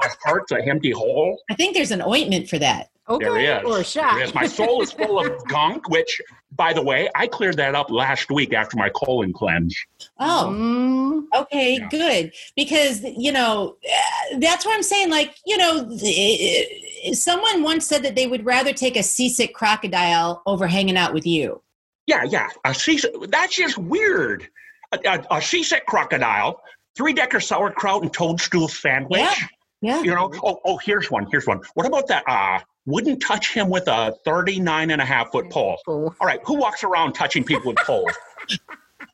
My 0.00 0.08
heart's 0.24 0.52
a 0.52 0.64
empty 0.66 0.90
hole. 0.90 1.40
I 1.50 1.54
think 1.54 1.74
there's 1.74 1.90
an 1.90 2.02
ointment 2.02 2.48
for 2.48 2.58
that. 2.58 2.90
okay. 3.08 3.24
There 3.24 3.58
is. 3.60 3.64
Or 3.64 3.80
a 3.80 3.84
shot. 3.84 4.14
There 4.14 4.24
is. 4.24 4.34
My 4.34 4.46
soul 4.46 4.82
is 4.82 4.92
full 4.92 5.18
of 5.24 5.44
gunk, 5.48 5.88
which, 5.88 6.20
by 6.56 6.72
the 6.72 6.82
way, 6.82 7.08
I 7.14 7.26
cleared 7.26 7.56
that 7.56 7.74
up 7.74 7.90
last 7.90 8.30
week 8.30 8.52
after 8.52 8.76
my 8.76 8.90
colon 8.90 9.32
cleanse. 9.32 9.74
Oh, 10.20 10.48
Mm. 10.52 11.24
Okay, 11.34 11.74
Yeah. 11.78 11.88
good. 11.90 12.32
Because, 12.56 13.02
you 13.02 13.32
know, 13.32 13.76
uh, 13.86 14.38
that's 14.38 14.64
what 14.64 14.74
I'm 14.74 14.82
saying. 14.82 15.10
Like, 15.10 15.34
you 15.46 15.56
know, 15.58 15.88
someone 17.12 17.62
once 17.62 17.86
said 17.86 18.02
that 18.02 18.14
they 18.14 18.26
would 18.26 18.44
rather 18.44 18.72
take 18.72 18.96
a 18.96 19.02
seasick 19.02 19.54
crocodile 19.54 20.42
over 20.46 20.66
hanging 20.66 20.96
out 20.96 21.12
with 21.14 21.26
you. 21.26 21.62
Yeah, 22.06 22.24
yeah. 22.24 22.48
A 22.64 22.74
seasick, 22.74 23.12
that's 23.28 23.54
just 23.56 23.76
weird. 23.78 24.48
A, 24.92 24.98
a, 25.04 25.36
a 25.36 25.42
seasick 25.42 25.84
crocodile, 25.86 26.60
three 26.96 27.12
decker 27.12 27.40
sauerkraut 27.40 28.02
and 28.02 28.12
toadstool 28.12 28.68
sandwich. 28.68 29.20
Yeah. 29.20 29.34
Yeah. 29.80 30.02
You 30.02 30.14
know, 30.14 30.30
oh, 30.42 30.60
oh, 30.64 30.76
here's 30.78 31.10
one. 31.10 31.26
Here's 31.30 31.46
one. 31.46 31.60
What 31.74 31.86
about 31.86 32.08
that? 32.08 32.24
Uh, 32.26 32.58
wouldn't 32.86 33.22
touch 33.22 33.52
him 33.54 33.68
with 33.68 33.86
a 33.86 34.14
39 34.24 34.90
and 34.90 35.00
a 35.00 35.04
half 35.04 35.30
foot 35.30 35.48
pole. 35.50 35.78
Cool. 35.86 36.14
All 36.20 36.26
right, 36.26 36.40
who 36.44 36.54
walks 36.54 36.82
around 36.82 37.12
touching 37.12 37.44
people 37.44 37.68
with 37.72 37.78
poles? 37.86 38.12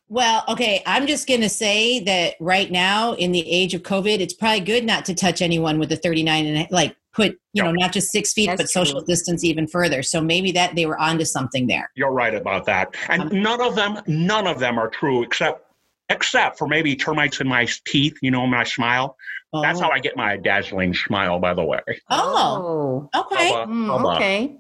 Well, 0.09 0.45
okay, 0.49 0.83
I'm 0.87 1.07
just 1.07 1.27
going 1.27 1.41
to 1.41 1.49
say 1.49 1.99
that 2.01 2.35
right 2.39 2.71
now 2.71 3.15
in 3.15 3.33
the 3.33 3.41
age 3.51 3.75
of 3.75 3.83
COVID, 3.83 4.21
it's 4.21 4.35
probably 4.35 4.61
good 4.61 4.85
not 4.85 5.05
to 5.07 5.15
touch 5.15 5.41
anyone 5.43 5.79
with 5.79 5.91
a 5.93 5.97
39 5.97 6.47
and 6.47 6.59
a- 6.59 6.69
like 6.73 6.95
put, 7.15 7.37
you 7.53 7.63
know, 7.63 7.73
not 7.73 7.93
just 7.93 8.13
six 8.13 8.33
feet, 8.33 8.47
That's 8.47 8.63
but 8.63 8.69
social 8.69 9.01
true. 9.01 9.07
distance 9.07 9.43
even 9.45 9.67
further. 9.67 10.03
So 10.03 10.21
maybe 10.21 10.53
that 10.53 10.77
they 10.77 10.87
were 10.87 10.99
onto 10.99 11.25
something 11.25 11.67
there. 11.67 11.91
You're 11.97 12.13
right 12.13 12.35
about 12.35 12.65
that. 12.67 12.95
And 13.09 13.23
Um, 13.23 13.43
none 13.43 13.61
of 13.63 13.75
them, 13.77 13.99
none 14.07 14.47
of 14.47 14.59
them 14.61 14.79
are 14.79 14.89
true 14.89 15.23
except 15.23 15.64
except 16.09 16.59
for 16.59 16.69
maybe 16.69 16.95
termites 16.97 17.41
in 17.41 17.49
my 17.49 17.67
teeth, 17.87 18.19
you 18.21 18.31
know, 18.31 18.47
my 18.47 18.65
smile. 18.65 19.17
That's 19.63 19.79
Oh. 19.79 19.85
how 19.85 19.91
I 19.91 20.01
get 20.01 20.17
my 20.17 20.37
dazzling 20.37 20.95
smile, 20.95 21.39
by 21.39 21.55
the 21.55 21.63
way. 21.65 21.81
Oh, 22.11 23.09
okay. 23.15 23.49
How 23.49 23.63
about- 23.63 23.69
how 23.69 23.99
about- 23.99 24.17
okay. 24.17 24.57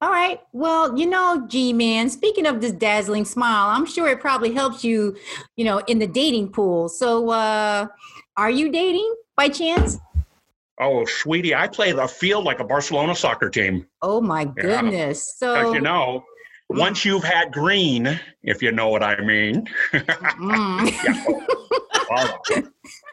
All 0.00 0.10
right. 0.10 0.40
Well, 0.52 0.96
you 0.96 1.06
know, 1.06 1.44
G 1.48 1.72
Man, 1.72 2.08
speaking 2.08 2.46
of 2.46 2.60
this 2.60 2.70
dazzling 2.72 3.24
smile, 3.24 3.68
I'm 3.68 3.86
sure 3.86 4.08
it 4.08 4.20
probably 4.20 4.52
helps 4.52 4.84
you, 4.84 5.16
you 5.56 5.64
know, 5.64 5.78
in 5.88 5.98
the 5.98 6.06
dating 6.06 6.52
pool. 6.52 6.88
So, 6.88 7.30
uh, 7.30 7.86
are 8.36 8.50
you 8.50 8.70
dating 8.70 9.12
by 9.36 9.48
chance? 9.48 9.98
Oh, 10.80 11.04
sweetie, 11.04 11.54
I 11.54 11.66
play 11.68 11.92
the 11.92 12.06
field 12.08 12.44
like 12.44 12.60
a 12.60 12.64
Barcelona 12.64 13.14
soccer 13.14 13.50
team. 13.50 13.86
Oh 14.00 14.20
my 14.20 14.44
goodness. 14.44 15.34
So, 15.36 15.54
As 15.54 15.74
you 15.74 15.80
know, 15.80 16.24
once 16.70 17.04
you've 17.04 17.24
had 17.24 17.52
green, 17.52 18.20
if 18.42 18.62
you 18.62 18.72
know 18.72 18.88
what 18.88 19.02
I 19.02 19.20
mean. 19.20 19.66
mm, 19.92 20.90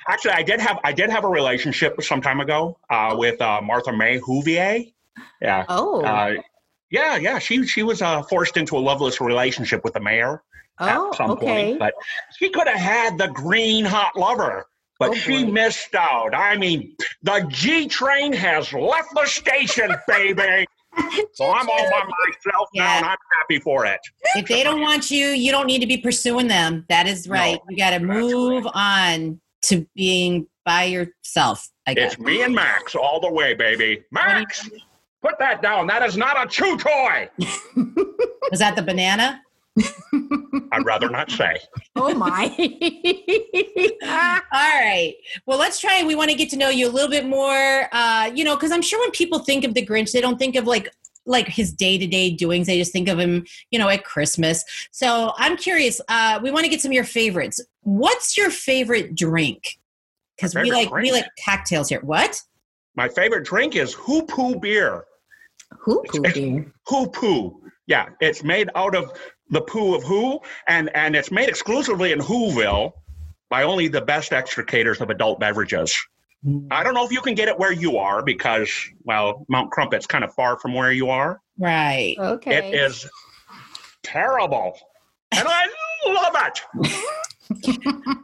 Actually, 0.07 0.31
I 0.31 0.43
did 0.43 0.59
have 0.59 0.79
I 0.83 0.93
did 0.93 1.09
have 1.09 1.23
a 1.23 1.27
relationship 1.27 2.01
some 2.01 2.21
time 2.21 2.39
ago 2.39 2.77
uh, 2.89 3.15
with 3.17 3.41
uh, 3.41 3.61
Martha 3.61 3.91
May 3.91 4.19
Whovier. 4.19 4.91
Yeah, 5.41 5.65
oh, 5.69 6.03
uh, 6.03 6.35
yeah, 6.89 7.17
yeah. 7.17 7.39
She 7.39 7.65
she 7.65 7.83
was 7.83 8.01
uh, 8.01 8.23
forced 8.23 8.57
into 8.57 8.77
a 8.77 8.79
loveless 8.79 9.19
relationship 9.19 9.83
with 9.83 9.93
the 9.93 9.99
mayor 9.99 10.43
oh, 10.79 11.09
at 11.09 11.15
some 11.15 11.31
okay. 11.31 11.45
point, 11.45 11.79
but 11.79 11.93
she 12.37 12.49
could 12.49 12.67
have 12.67 12.79
had 12.79 13.17
the 13.17 13.27
green 13.27 13.85
hot 13.85 14.15
lover. 14.15 14.67
But 14.99 15.11
Oh, 15.11 15.13
she 15.13 15.43
boy. 15.43 15.51
missed 15.51 15.93
out. 15.93 16.33
I 16.33 16.57
mean, 16.57 16.95
the 17.21 17.45
G 17.49 17.87
train 17.87 18.33
has 18.33 18.73
left 18.73 19.13
the 19.13 19.25
station, 19.25 19.93
baby. 20.07 20.65
So 21.33 21.45
I'm 21.51 21.69
all 21.69 21.89
by 21.91 22.01
myself 22.01 22.69
now, 22.73 22.97
and 22.97 23.05
I'm 23.05 23.17
happy 23.39 23.59
for 23.59 23.85
it. 23.85 23.99
if 24.35 24.47
they 24.47 24.63
don't 24.63 24.81
want 24.81 25.11
you, 25.11 25.27
you 25.27 25.51
don't 25.51 25.67
need 25.67 25.79
to 25.79 25.87
be 25.87 25.97
pursuing 25.97 26.47
them. 26.47 26.85
That 26.89 27.07
is 27.07 27.27
right. 27.27 27.59
you 27.69 27.77
got 27.77 27.91
to 27.91 27.99
move 27.99 28.67
on 28.73 29.39
to 29.63 29.87
being 29.95 30.47
by 30.65 30.83
yourself, 30.83 31.69
I 31.85 31.93
guess. 31.93 32.13
It's 32.13 32.21
me 32.21 32.41
and 32.41 32.53
Max 32.53 32.95
all 32.95 33.19
the 33.19 33.31
way, 33.31 33.53
baby. 33.53 34.03
Max, 34.11 34.69
put 35.21 35.39
that 35.39 35.61
down. 35.61 35.87
That 35.87 36.03
is 36.03 36.17
not 36.17 36.43
a 36.43 36.47
chew 36.47 36.77
toy. 36.77 37.29
Was 38.51 38.59
that 38.59 38.75
the 38.75 38.81
banana? 38.81 39.41
I'd 40.71 40.85
rather 40.85 41.09
not 41.09 41.31
say. 41.31 41.57
oh 41.95 42.13
my. 42.13 42.45
All 44.51 44.81
right. 44.81 45.15
Well, 45.45 45.57
let's 45.57 45.79
try. 45.79 46.03
We 46.03 46.15
want 46.15 46.31
to 46.31 46.35
get 46.35 46.49
to 46.51 46.57
know 46.57 46.69
you 46.69 46.87
a 46.87 46.91
little 46.91 47.09
bit 47.09 47.25
more. 47.25 47.87
Uh, 47.91 48.31
you 48.33 48.43
know, 48.43 48.55
because 48.55 48.71
I'm 48.71 48.81
sure 48.81 48.99
when 48.99 49.11
people 49.11 49.39
think 49.39 49.63
of 49.63 49.73
the 49.73 49.85
Grinch, 49.85 50.11
they 50.11 50.21
don't 50.21 50.37
think 50.37 50.55
of 50.55 50.65
like 50.65 50.89
like 51.25 51.47
his 51.47 51.73
day 51.73 51.97
to 51.97 52.07
day 52.07 52.31
doings. 52.31 52.67
They 52.67 52.77
just 52.77 52.91
think 52.91 53.07
of 53.09 53.19
him, 53.19 53.45
you 53.69 53.77
know, 53.77 53.89
at 53.89 54.03
Christmas. 54.03 54.63
So 54.91 55.33
I'm 55.37 55.57
curious. 55.57 56.01
Uh, 56.07 56.39
we 56.41 56.51
want 56.51 56.63
to 56.63 56.69
get 56.69 56.81
some 56.81 56.91
of 56.91 56.95
your 56.95 57.03
favorites. 57.03 57.59
What's 57.81 58.37
your 58.37 58.49
favorite 58.49 59.15
drink? 59.15 59.77
Because 60.35 60.55
we 60.55 60.71
like 60.71 60.91
we 60.91 61.11
like 61.11 61.25
cocktails 61.43 61.89
here. 61.89 62.01
What? 62.01 62.41
My 62.95 63.07
favorite 63.09 63.45
drink 63.45 63.75
is 63.75 63.93
Hoopoo 63.93 64.61
beer. 64.61 65.05
Who 65.79 66.03
pooping? 66.07 66.71
Hoopoo. 66.87 67.59
Yeah, 67.87 68.09
it's 68.19 68.43
made 68.43 68.69
out 68.75 68.95
of 68.95 69.11
the 69.49 69.61
poo 69.61 69.95
of 69.95 70.03
who, 70.03 70.39
and 70.67 70.89
and 70.95 71.15
it's 71.15 71.31
made 71.31 71.49
exclusively 71.49 72.11
in 72.11 72.19
Whoville 72.19 72.93
by 73.49 73.63
only 73.63 73.87
the 73.87 74.01
best 74.01 74.31
extricators 74.31 74.99
of 75.01 75.09
adult 75.09 75.39
beverages. 75.39 75.95
I 76.69 76.83
don't 76.83 76.93
know 76.93 77.05
if 77.05 77.11
you 77.11 77.21
can 77.21 77.33
get 77.33 77.47
it 77.47 77.57
where 77.57 77.71
you 77.71 77.97
are 77.97 78.23
because, 78.23 78.71
well, 79.03 79.45
Mount 79.49 79.71
Crumpit's 79.71 80.05
kind 80.05 80.23
of 80.23 80.33
far 80.33 80.57
from 80.59 80.73
where 80.73 80.91
you 80.91 81.09
are. 81.09 81.41
Right. 81.57 82.15
Okay. 82.17 82.55
It 82.55 82.75
is 82.75 83.09
terrible, 84.03 84.77
and 85.31 85.47
I 85.47 85.67
love 86.07 86.35
it. 86.35 86.93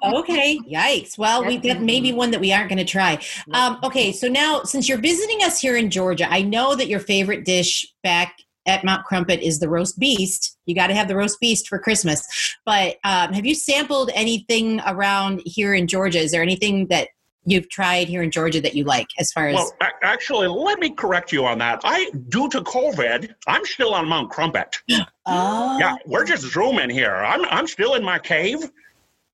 Okay. 0.03 0.59
Yikes. 0.69 1.17
Well, 1.17 1.45
we 1.45 1.57
that 1.59 1.81
may 1.81 2.01
be 2.01 2.11
one 2.11 2.31
that 2.31 2.41
we 2.41 2.51
aren't 2.51 2.67
going 2.67 2.77
to 2.77 2.83
try. 2.85 3.19
Um, 3.53 3.79
okay. 3.83 4.11
So 4.11 4.27
now, 4.27 4.63
since 4.63 4.89
you're 4.89 4.97
visiting 4.97 5.43
us 5.43 5.61
here 5.61 5.77
in 5.77 5.89
Georgia, 5.89 6.27
I 6.29 6.41
know 6.41 6.75
that 6.75 6.87
your 6.87 6.99
favorite 6.99 7.45
dish 7.45 7.87
back 8.03 8.35
at 8.65 8.83
Mount 8.83 9.05
Crumpit 9.05 9.41
is 9.41 9.59
the 9.59 9.69
roast 9.69 9.99
beast. 9.99 10.57
You 10.65 10.75
got 10.75 10.87
to 10.87 10.95
have 10.95 11.07
the 11.07 11.15
roast 11.15 11.39
beast 11.39 11.67
for 11.67 11.79
Christmas. 11.79 12.55
But 12.65 12.97
um, 13.03 13.33
have 13.33 13.45
you 13.45 13.55
sampled 13.55 14.11
anything 14.15 14.81
around 14.87 15.41
here 15.45 15.73
in 15.73 15.87
Georgia? 15.87 16.19
Is 16.19 16.31
there 16.31 16.41
anything 16.41 16.87
that 16.87 17.09
you've 17.45 17.69
tried 17.69 18.07
here 18.07 18.23
in 18.23 18.31
Georgia 18.31 18.61
that 18.61 18.73
you 18.75 18.83
like 18.85 19.07
as 19.19 19.31
far 19.31 19.47
as? 19.47 19.55
Well, 19.55 19.75
actually, 20.01 20.47
let 20.47 20.79
me 20.79 20.89
correct 20.91 21.31
you 21.31 21.45
on 21.45 21.57
that. 21.59 21.81
I, 21.83 22.09
due 22.29 22.49
to 22.49 22.61
COVID, 22.61 23.33
I'm 23.47 23.65
still 23.65 23.93
on 23.93 24.07
Mount 24.07 24.31
Crumpit. 24.31 24.77
oh, 25.25 25.77
Yeah, 25.79 25.95
we're 26.05 26.25
just 26.25 26.43
zooming 26.43 26.89
here. 26.89 27.15
I'm 27.15 27.45
I'm 27.45 27.67
still 27.67 27.95
in 27.95 28.03
my 28.03 28.19
cave, 28.19 28.59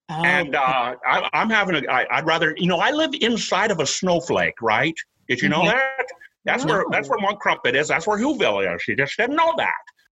oh, 0.09 0.23
and 0.23 0.55
uh, 0.55 0.95
I, 1.07 1.29
I'm 1.33 1.49
having 1.49 1.75
a. 1.75 1.91
I, 1.91 2.17
I'd 2.17 2.25
rather, 2.25 2.55
you 2.57 2.67
know, 2.67 2.79
I 2.79 2.91
live 2.91 3.11
inside 3.21 3.71
of 3.71 3.79
a 3.79 3.85
snowflake, 3.85 4.61
right? 4.61 4.95
Did 5.27 5.41
you 5.41 5.49
know 5.49 5.61
Okay. 5.61 5.69
that? 5.69 6.05
That's 6.45 6.65
where 6.65 6.83
that's 6.91 7.09
where 7.09 7.19
Mount 7.19 7.39
Crumpit 7.39 7.75
is. 7.75 7.87
That's 7.89 8.07
where 8.07 8.17
Whoville 8.17 8.75
is. 8.75 8.81
She 8.81 8.95
just 8.95 9.15
didn't 9.17 9.35
know 9.35 9.53
that. 9.57 9.73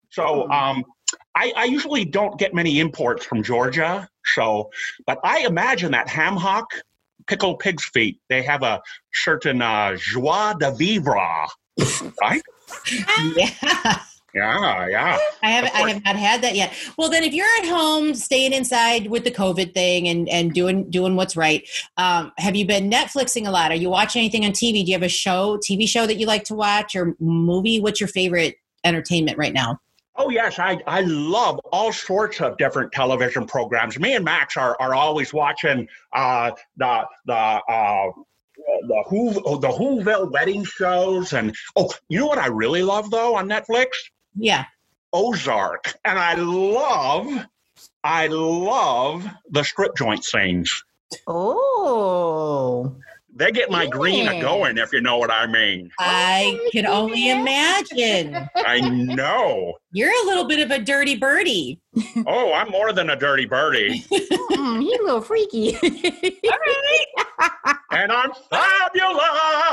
So, 0.10 0.46
Hmm. 0.46 0.52
um, 0.52 0.84
I, 1.36 1.52
I 1.56 1.64
usually 1.66 2.06
don't 2.06 2.38
get 2.40 2.54
many 2.54 2.80
imports 2.80 3.26
from 3.26 3.44
Georgia. 3.44 4.08
So, 4.34 4.70
but 5.06 5.20
I 5.24 5.40
imagine 5.40 5.92
that 5.92 6.08
ham 6.08 6.36
hock, 6.38 6.68
pickled 7.28 7.60
pig's 7.60 7.84
feet, 7.86 8.20
they 8.30 8.42
have 8.44 8.64
a 8.64 8.82
certain 9.14 9.62
uh, 9.62 9.96
joie 9.98 10.54
de 10.60 10.72
vivre, 10.72 11.48
right? 12.22 12.42
yeah. 13.36 14.00
Yeah, 14.34 14.88
yeah. 14.88 15.18
I 15.44 15.52
haven't. 15.52 15.76
I 15.76 15.90
have 15.90 16.04
not 16.04 16.16
had 16.16 16.42
that 16.42 16.56
yet. 16.56 16.74
Well, 16.98 17.10
then, 17.10 17.24
if 17.24 17.34
you're 17.34 17.48
at 17.60 17.66
home, 17.66 18.14
staying 18.14 18.54
inside 18.54 19.08
with 19.08 19.24
the 19.24 19.32
COVID 19.32 19.74
thing 19.74 20.08
and 20.08 20.30
and 20.30 20.54
doing 20.54 20.90
doing 20.90 21.16
what's 21.16 21.36
right, 21.36 21.68
um, 21.98 22.32
have 22.38 22.56
you 22.56 22.66
been 22.66 22.90
Netflixing 22.90 23.48
a 23.48 23.52
lot? 23.52 23.72
Are 23.72 23.76
you 23.76 23.90
watching 23.90 24.22
anything 24.22 24.46
on 24.46 24.52
TV? 24.52 24.86
Do 24.86 24.92
you 24.92 24.94
have 24.94 25.04
a 25.04 25.10
show, 25.10 25.58
TV 25.58 25.88
show 25.88 26.08
that 26.08 26.16
you 26.16 26.26
like 26.26 26.46
to 26.46 26.56
watch, 26.56 26.96
or 26.96 27.16
movie? 27.20 27.82
What's 27.82 28.00
your 28.00 28.08
favorite 28.08 28.56
entertainment 28.84 29.38
right 29.38 29.54
now? 29.54 29.80
Oh 30.16 30.30
yes, 30.30 30.60
I, 30.60 30.80
I 30.88 31.02
love 31.02 31.60
all 31.72 31.92
sorts 31.92 32.42
of 32.42 32.58
different 32.58 32.92
television 32.92 33.46
programs. 33.46 33.98
Me 34.00 34.14
and 34.14 34.26
Max 34.26 34.58
are, 34.58 34.76
are 34.80 34.94
always 34.94 35.34
watching 35.34 35.88
uh, 36.14 36.52
the 36.78 37.06
the 37.26 37.34
uh, 37.34 38.12
the 38.88 39.04
Who 39.08 39.34
the 39.34 39.70
Whoville 39.70 40.32
wedding 40.32 40.64
shows, 40.64 41.34
and 41.34 41.56
oh, 41.76 41.92
you 42.10 42.20
know 42.20 42.28
what 42.28 42.38
I 42.38 42.48
really 42.48 42.84
love 42.84 43.10
though 43.10 43.36
on 43.36 43.48
Netflix? 43.48 43.88
Yeah. 44.36 44.66
Ozark, 45.14 45.94
and 46.06 46.18
I 46.18 46.36
love 46.36 47.46
I 48.04 48.28
love 48.28 49.28
the 49.50 49.64
strip 49.64 49.96
joint 49.96 50.24
scenes. 50.24 50.84
oh. 51.28 52.96
They 53.34 53.52
get 53.52 53.72
my 53.72 53.88
green 53.88 54.28
a 54.28 54.42
going, 54.42 54.78
if 54.78 54.92
you 54.92 55.00
know 55.02 55.18
what 55.18 55.32
I 55.32 55.48
mean. 55.48 55.90
I 56.00 56.60
can 56.72 56.86
only 56.86 57.30
imagine. 57.30 58.36
I 58.56 58.82
know. 58.82 59.74
You're 59.94 60.12
a 60.24 60.26
little 60.26 60.46
bit 60.46 60.60
of 60.60 60.72
a 60.72 60.80
dirty 60.84 61.16
birdie. 61.18 61.80
Oh, 62.28 62.54
I'm 62.54 62.70
more 62.70 62.94
than 62.94 63.10
a 63.10 63.16
dirty 63.16 63.46
birdie, 63.46 64.06
Mm, 64.52 64.82
he's 64.82 65.00
a 65.00 65.04
little 65.04 65.22
freaky. 65.22 65.78
and 67.92 68.12
I'm 68.12 68.32
fabulous. 68.50 69.22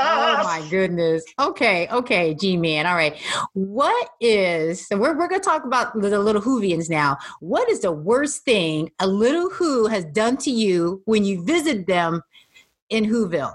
Oh 0.01 0.41
my 0.43 0.65
goodness. 0.69 1.23
Okay, 1.39 1.87
okay, 1.89 2.33
G 2.33 2.57
Man. 2.57 2.85
All 2.85 2.95
right. 2.95 3.15
What 3.53 4.09
is 4.19 4.87
so 4.87 4.97
we're 4.97 5.17
we're 5.17 5.27
gonna 5.27 5.41
talk 5.41 5.65
about 5.65 5.93
the 5.93 6.19
little 6.19 6.41
Whovians 6.41 6.89
now. 6.89 7.17
What 7.39 7.69
is 7.69 7.81
the 7.81 7.91
worst 7.91 8.43
thing 8.43 8.91
a 8.99 9.07
little 9.07 9.49
Who 9.51 9.87
has 9.87 10.05
done 10.05 10.37
to 10.37 10.51
you 10.51 11.01
when 11.05 11.23
you 11.23 11.43
visit 11.43 11.87
them 11.87 12.21
in 12.89 13.05
Whoville? 13.05 13.53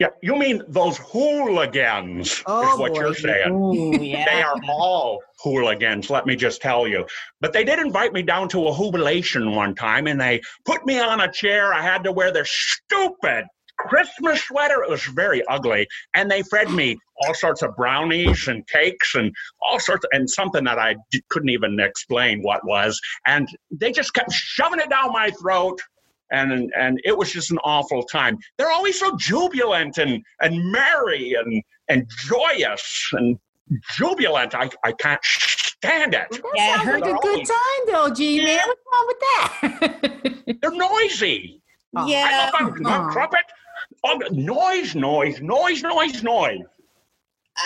Yeah, 0.00 0.08
you 0.22 0.34
mean 0.36 0.60
those 0.66 0.98
hooligans 0.98 2.26
is 2.26 2.42
oh, 2.46 2.76
what 2.78 2.94
boy. 2.94 3.00
you're 3.00 3.14
saying. 3.14 3.52
Ooh, 3.52 3.96
They 3.96 4.42
are 4.42 4.56
all 4.68 5.20
hooligans, 5.38 6.10
let 6.10 6.26
me 6.26 6.34
just 6.34 6.60
tell 6.60 6.88
you. 6.88 7.06
But 7.40 7.52
they 7.52 7.62
did 7.62 7.78
invite 7.78 8.12
me 8.12 8.22
down 8.22 8.48
to 8.50 8.68
a 8.68 8.76
jubilation 8.76 9.54
one 9.54 9.74
time 9.76 10.08
and 10.08 10.20
they 10.20 10.40
put 10.64 10.84
me 10.84 10.98
on 10.98 11.20
a 11.20 11.30
chair. 11.30 11.72
I 11.72 11.80
had 11.80 12.02
to 12.04 12.12
wear 12.12 12.32
their 12.32 12.44
stupid 12.44 13.44
Christmas 13.78 14.42
sweater. 14.42 14.82
It 14.82 14.90
was 14.90 15.04
very 15.04 15.46
ugly. 15.46 15.86
And 16.14 16.30
they 16.30 16.42
fed 16.42 16.70
me 16.70 16.96
all 17.22 17.34
sorts 17.34 17.62
of 17.62 17.76
brownies 17.76 18.48
and 18.48 18.66
cakes 18.66 19.14
and 19.14 19.32
all 19.62 19.78
sorts 19.78 20.04
of, 20.04 20.10
and 20.12 20.28
something 20.28 20.64
that 20.64 20.78
I 20.78 20.96
d- 21.10 21.22
couldn't 21.30 21.50
even 21.50 21.78
explain 21.78 22.42
what 22.42 22.66
was. 22.66 23.00
And 23.26 23.48
they 23.70 23.92
just 23.92 24.12
kept 24.14 24.32
shoving 24.32 24.80
it 24.80 24.90
down 24.90 25.12
my 25.12 25.30
throat. 25.30 25.80
And, 26.34 26.72
and 26.76 27.00
it 27.04 27.16
was 27.16 27.32
just 27.32 27.50
an 27.52 27.58
awful 27.64 28.02
time. 28.02 28.38
They're 28.58 28.72
always 28.72 28.98
so 28.98 29.16
jubilant 29.16 29.98
and, 29.98 30.22
and 30.40 30.72
merry 30.72 31.34
and, 31.34 31.62
and 31.88 32.10
joyous 32.26 33.08
and 33.12 33.38
jubilant. 33.96 34.54
I, 34.54 34.68
I 34.82 34.92
can't 34.92 35.20
stand 35.22 36.14
it. 36.14 36.40
Yeah, 36.54 36.76
I 36.80 36.84
heard 36.84 37.00
like 37.00 37.10
a 37.10 37.18
they're 37.22 37.34
good 37.34 37.46
time 37.46 37.86
though, 37.86 38.10
G 38.10 38.44
man. 38.44 38.60
What's 38.66 38.80
wrong 38.92 39.06
with 39.06 39.20
that? 39.20 40.58
They're 40.60 40.70
noisy. 40.70 41.62
Oh. 41.96 42.06
yeah. 42.06 42.50
I 42.52 42.62
love 42.64 42.72
Aw. 42.84 43.08
a 43.08 43.12
trumpet. 43.12 43.44
Oh, 44.02 44.20
noise, 44.32 44.94
noise, 44.94 45.40
noise, 45.40 45.82
noise, 45.82 46.22
noise. 46.22 46.60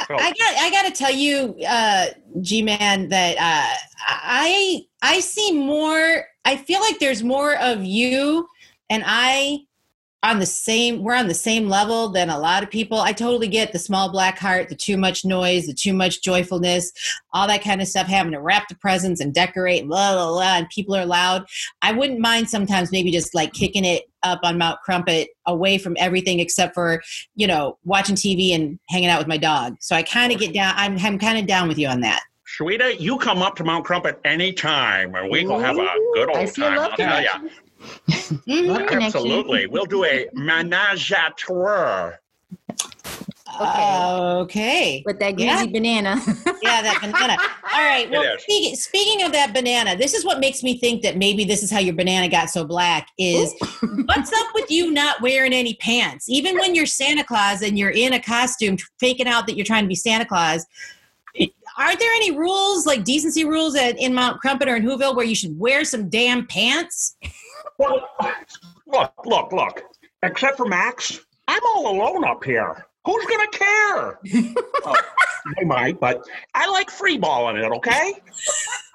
So- 0.07 0.17
I 0.17 0.33
got 0.33 0.55
I 0.57 0.71
got 0.71 0.83
to 0.87 0.91
tell 0.91 1.13
you, 1.13 1.57
uh, 1.67 2.07
G 2.43 2.63
man, 2.63 3.09
that 3.09 3.37
uh, 3.37 3.75
I 4.07 4.83
I 5.03 5.21
see 5.21 5.53
more. 5.53 6.27
I 6.45 6.57
feel 6.57 6.81
like 6.81 6.99
there's 6.99 7.23
more 7.23 7.57
of 7.57 7.85
you 7.85 8.47
and 8.91 9.03
I 9.07 9.61
on 10.23 10.41
the 10.41 10.47
same. 10.47 11.03
We're 11.03 11.15
on 11.15 11.29
the 11.29 11.35
same 11.35 11.69
level 11.69 12.09
than 12.09 12.29
a 12.29 12.39
lot 12.39 12.63
of 12.63 12.71
people. 12.71 12.99
I 12.99 13.13
totally 13.13 13.47
get 13.47 13.73
the 13.73 13.79
small 13.79 14.11
black 14.11 14.39
heart, 14.39 14.69
the 14.69 14.75
too 14.75 14.97
much 14.97 15.25
noise, 15.25 15.67
the 15.67 15.75
too 15.75 15.93
much 15.93 16.23
joyfulness, 16.23 16.93
all 17.33 17.47
that 17.47 17.63
kind 17.63 17.81
of 17.81 17.87
stuff. 17.87 18.09
Having 18.09 18.33
to 18.33 18.41
wrap 18.41 18.69
the 18.69 18.75
presents 18.77 19.21
and 19.21 19.33
decorate, 19.33 19.87
blah 19.87 20.15
blah 20.15 20.33
blah, 20.33 20.57
and 20.57 20.69
people 20.71 20.97
are 20.97 21.07
loud. 21.07 21.47
I 21.83 21.93
wouldn't 21.93 22.19
mind 22.19 22.49
sometimes 22.49 22.91
maybe 22.91 23.13
just 23.13 23.35
like 23.35 23.53
kicking 23.53 23.85
it 23.85 24.05
up 24.25 24.41
on 24.43 24.59
Mount 24.59 24.81
Crumpit 24.85 25.29
away 25.47 25.79
from 25.79 25.97
everything 25.99 26.41
except 26.41 26.75
for 26.75 27.01
you 27.37 27.47
know, 27.47 27.79
watching 27.85 28.17
TV 28.17 28.55
and 28.55 28.79
hanging 28.89 29.09
out 29.09 29.19
with 29.19 29.29
my 29.29 29.39
dog. 29.39 29.77
So 29.81 29.95
I 29.95 30.03
kind 30.03 30.33
of 30.33 30.41
get 30.41 30.53
down. 30.53 30.75
I'm, 30.77 30.99
I'm 30.99 31.19
kind 31.19 31.39
of 31.39 31.47
down 31.47 31.69
with 31.69 31.79
you 31.79 31.87
on 31.87 32.01
that. 32.01 32.23
Shweta, 32.59 32.99
you 32.99 33.19
come 33.19 33.43
up 33.43 33.55
to 33.57 33.65
Mount 33.65 33.85
Crumpit 33.85 34.19
anytime 34.25 35.15
and 35.15 35.31
we 35.31 35.47
will 35.47 35.61
have 35.61 35.77
a 35.77 35.87
good 36.15 36.31
I 36.35 36.41
old 36.41 36.49
see 36.49 36.63
a 36.63 36.65
time. 36.65 36.77
love 36.79 36.91
I'll 36.93 36.97
tell 36.97 37.23
ya. 37.23 37.39
Connection. 38.07 38.39
Mhm. 38.47 39.03
Absolutely. 39.03 39.67
We'll 39.67 39.85
do 39.85 40.05
a 40.05 40.27
menage 40.33 41.13
a 41.13 41.33
trois. 41.37 42.13
Okay. 43.61 45.03
With 45.07 45.19
that 45.21 45.39
Yeah. 45.39 45.65
banana. 45.67 46.21
Yeah, 46.63 46.83
that 46.83 46.99
banana. 47.01 47.37
All 47.73 47.83
right. 47.85 48.11
Well, 48.11 48.25
speaking, 48.39 48.75
speaking 48.77 49.23
of 49.23 49.33
that 49.33 49.55
banana, 49.55 49.97
this 49.97 50.13
is 50.13 50.25
what 50.25 50.39
makes 50.39 50.63
me 50.63 50.79
think 50.79 51.03
that 51.03 51.17
maybe 51.17 51.45
this 51.45 51.63
is 51.63 51.71
how 51.71 51.79
your 51.79 51.95
banana 51.95 52.29
got 52.29 52.51
so 52.51 52.65
black. 52.65 53.09
Is 53.17 53.55
what's 54.05 54.33
up 54.33 54.47
with 54.55 54.71
you 54.71 54.91
not 54.93 55.21
wearing 55.23 55.53
any 55.55 55.75
pants, 55.75 56.29
even 56.29 56.57
when 56.59 56.75
you're 56.75 56.85
Santa 56.87 57.25
Claus 57.25 57.63
and 57.63 57.79
you're 57.79 57.91
in 57.91 58.13
a 58.13 58.21
costume, 58.21 58.77
faking 59.01 59.29
out 59.29 59.47
that 59.47 59.57
you're 59.57 59.65
trying 59.65 59.85
to 59.85 59.89
be 59.89 59.95
Santa 59.95 60.25
Claus? 60.27 60.67
aren't 61.79 62.01
there 62.01 62.13
any 62.17 62.33
rules, 62.37 62.87
like 62.87 63.05
decency 63.05 63.45
rules, 63.45 63.77
at, 63.77 63.97
in 64.01 64.13
Mount 64.13 64.41
Crumpit 64.41 64.67
or 64.67 64.75
in 64.75 64.83
Whoville, 64.83 65.15
where 65.15 65.25
you 65.25 65.37
should 65.37 65.57
wear 65.57 65.85
some 65.85 66.09
damn 66.11 66.45
pants? 66.47 67.17
Well, 67.79 68.09
look, 68.87 69.13
look, 69.25 69.53
look. 69.53 69.83
Except 70.23 70.57
for 70.57 70.67
Max, 70.67 71.21
I'm 71.47 71.61
all 71.75 71.97
alone 71.97 72.25
up 72.25 72.43
here. 72.45 72.87
Who's 73.05 73.25
going 73.25 73.49
to 73.51 73.59
care? 73.59 74.19
oh, 74.85 74.97
I 75.61 75.65
might, 75.65 76.01
but 76.01 76.27
I 76.55 76.69
like 76.69 76.91
freeballing 76.91 77.65
it, 77.65 77.73
okay? 77.73 78.15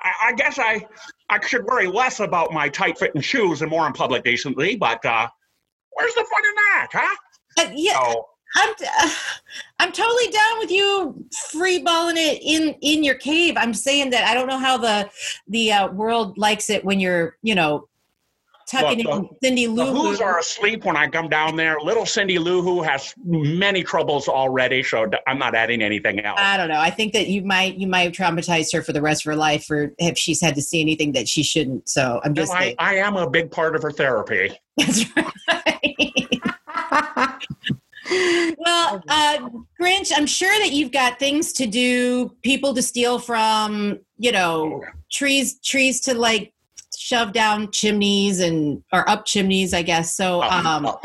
I, 0.03 0.27
I 0.27 0.33
guess 0.33 0.59
I, 0.59 0.85
I 1.29 1.43
should 1.45 1.63
worry 1.63 1.87
less 1.87 2.19
about 2.19 2.51
my 2.51 2.69
tight 2.69 2.99
fitting 2.99 3.21
shoes 3.21 3.61
and 3.61 3.71
more 3.71 3.87
in 3.87 3.93
public 3.93 4.23
decently, 4.23 4.75
but 4.75 5.03
uh, 5.05 5.27
where's 5.91 6.13
the 6.13 6.25
fun 6.29 6.43
in 6.45 6.55
that, 6.55 6.87
huh? 6.91 7.15
Uh, 7.59 7.71
yeah, 7.73 7.93
Oh, 7.97 8.25
I'm 8.55 8.69
uh, 8.69 9.09
I'm 9.79 9.91
totally 9.91 10.31
down 10.31 10.59
with 10.59 10.71
you 10.71 11.25
freeballing 11.53 12.17
it 12.17 12.41
in 12.43 12.75
in 12.81 13.03
your 13.03 13.15
cave. 13.15 13.55
I'm 13.57 13.73
saying 13.73 14.11
that 14.11 14.25
I 14.25 14.33
don't 14.33 14.47
know 14.47 14.59
how 14.59 14.77
the 14.77 15.09
the 15.47 15.71
uh, 15.71 15.91
world 15.91 16.37
likes 16.37 16.69
it 16.69 16.85
when 16.85 16.99
you're 16.99 17.37
you 17.41 17.55
know 17.55 17.87
tucking 18.67 19.05
Look, 19.05 19.31
in 19.31 19.37
Cindy 19.41 19.65
The 19.65 19.71
Lou. 19.71 19.93
Who's 19.93 20.21
are 20.21 20.39
asleep 20.39 20.85
when 20.85 20.95
I 20.95 21.07
come 21.07 21.29
down 21.29 21.55
there. 21.55 21.79
Little 21.79 22.05
Cindy 22.05 22.39
Lou 22.39 22.61
Who 22.61 22.81
has 22.83 23.13
many 23.23 23.83
troubles 23.83 24.27
already, 24.27 24.83
so 24.83 25.09
I'm 25.27 25.39
not 25.39 25.55
adding 25.55 25.81
anything 25.81 26.19
else. 26.19 26.39
I 26.39 26.57
don't 26.57 26.69
know. 26.69 26.79
I 26.79 26.89
think 26.89 27.13
that 27.13 27.27
you 27.27 27.43
might 27.43 27.75
you 27.75 27.87
might 27.87 28.03
have 28.03 28.13
traumatized 28.13 28.73
her 28.73 28.81
for 28.81 28.93
the 28.93 29.01
rest 29.01 29.25
of 29.25 29.29
her 29.31 29.35
life, 29.35 29.65
for 29.65 29.93
if 29.97 30.17
she's 30.17 30.41
had 30.41 30.55
to 30.55 30.61
see 30.61 30.81
anything 30.81 31.11
that 31.13 31.27
she 31.27 31.43
shouldn't. 31.43 31.89
So 31.89 32.21
I'm 32.23 32.33
No, 32.33 32.41
just 32.41 32.53
I. 32.53 32.75
I 32.79 32.95
am 32.95 33.15
a 33.15 33.29
big 33.29 33.51
part 33.51 33.75
of 33.75 33.81
her 33.81 33.91
therapy. 33.91 34.51
That's 34.77 35.05
right. 35.15 35.33
well, 38.57 39.01
uh, 39.07 39.49
Grinch, 39.79 40.11
I'm 40.15 40.25
sure 40.25 40.57
that 40.59 40.71
you've 40.71 40.91
got 40.91 41.19
things 41.19 41.53
to 41.53 41.65
do, 41.65 42.35
people 42.41 42.73
to 42.73 42.81
steal 42.81 43.19
from, 43.19 43.99
you 44.17 44.31
know, 44.31 44.83
trees, 45.11 45.59
trees 45.59 46.01
to 46.01 46.13
like 46.13 46.53
shove 47.13 47.31
down 47.31 47.69
chimneys 47.71 48.39
and 48.39 48.81
or 48.91 49.07
up 49.07 49.25
chimneys, 49.25 49.73
I 49.73 49.83
guess. 49.83 50.17
So, 50.17 50.41
Up, 50.41 50.65
um, 50.65 50.85
up. 50.85 51.03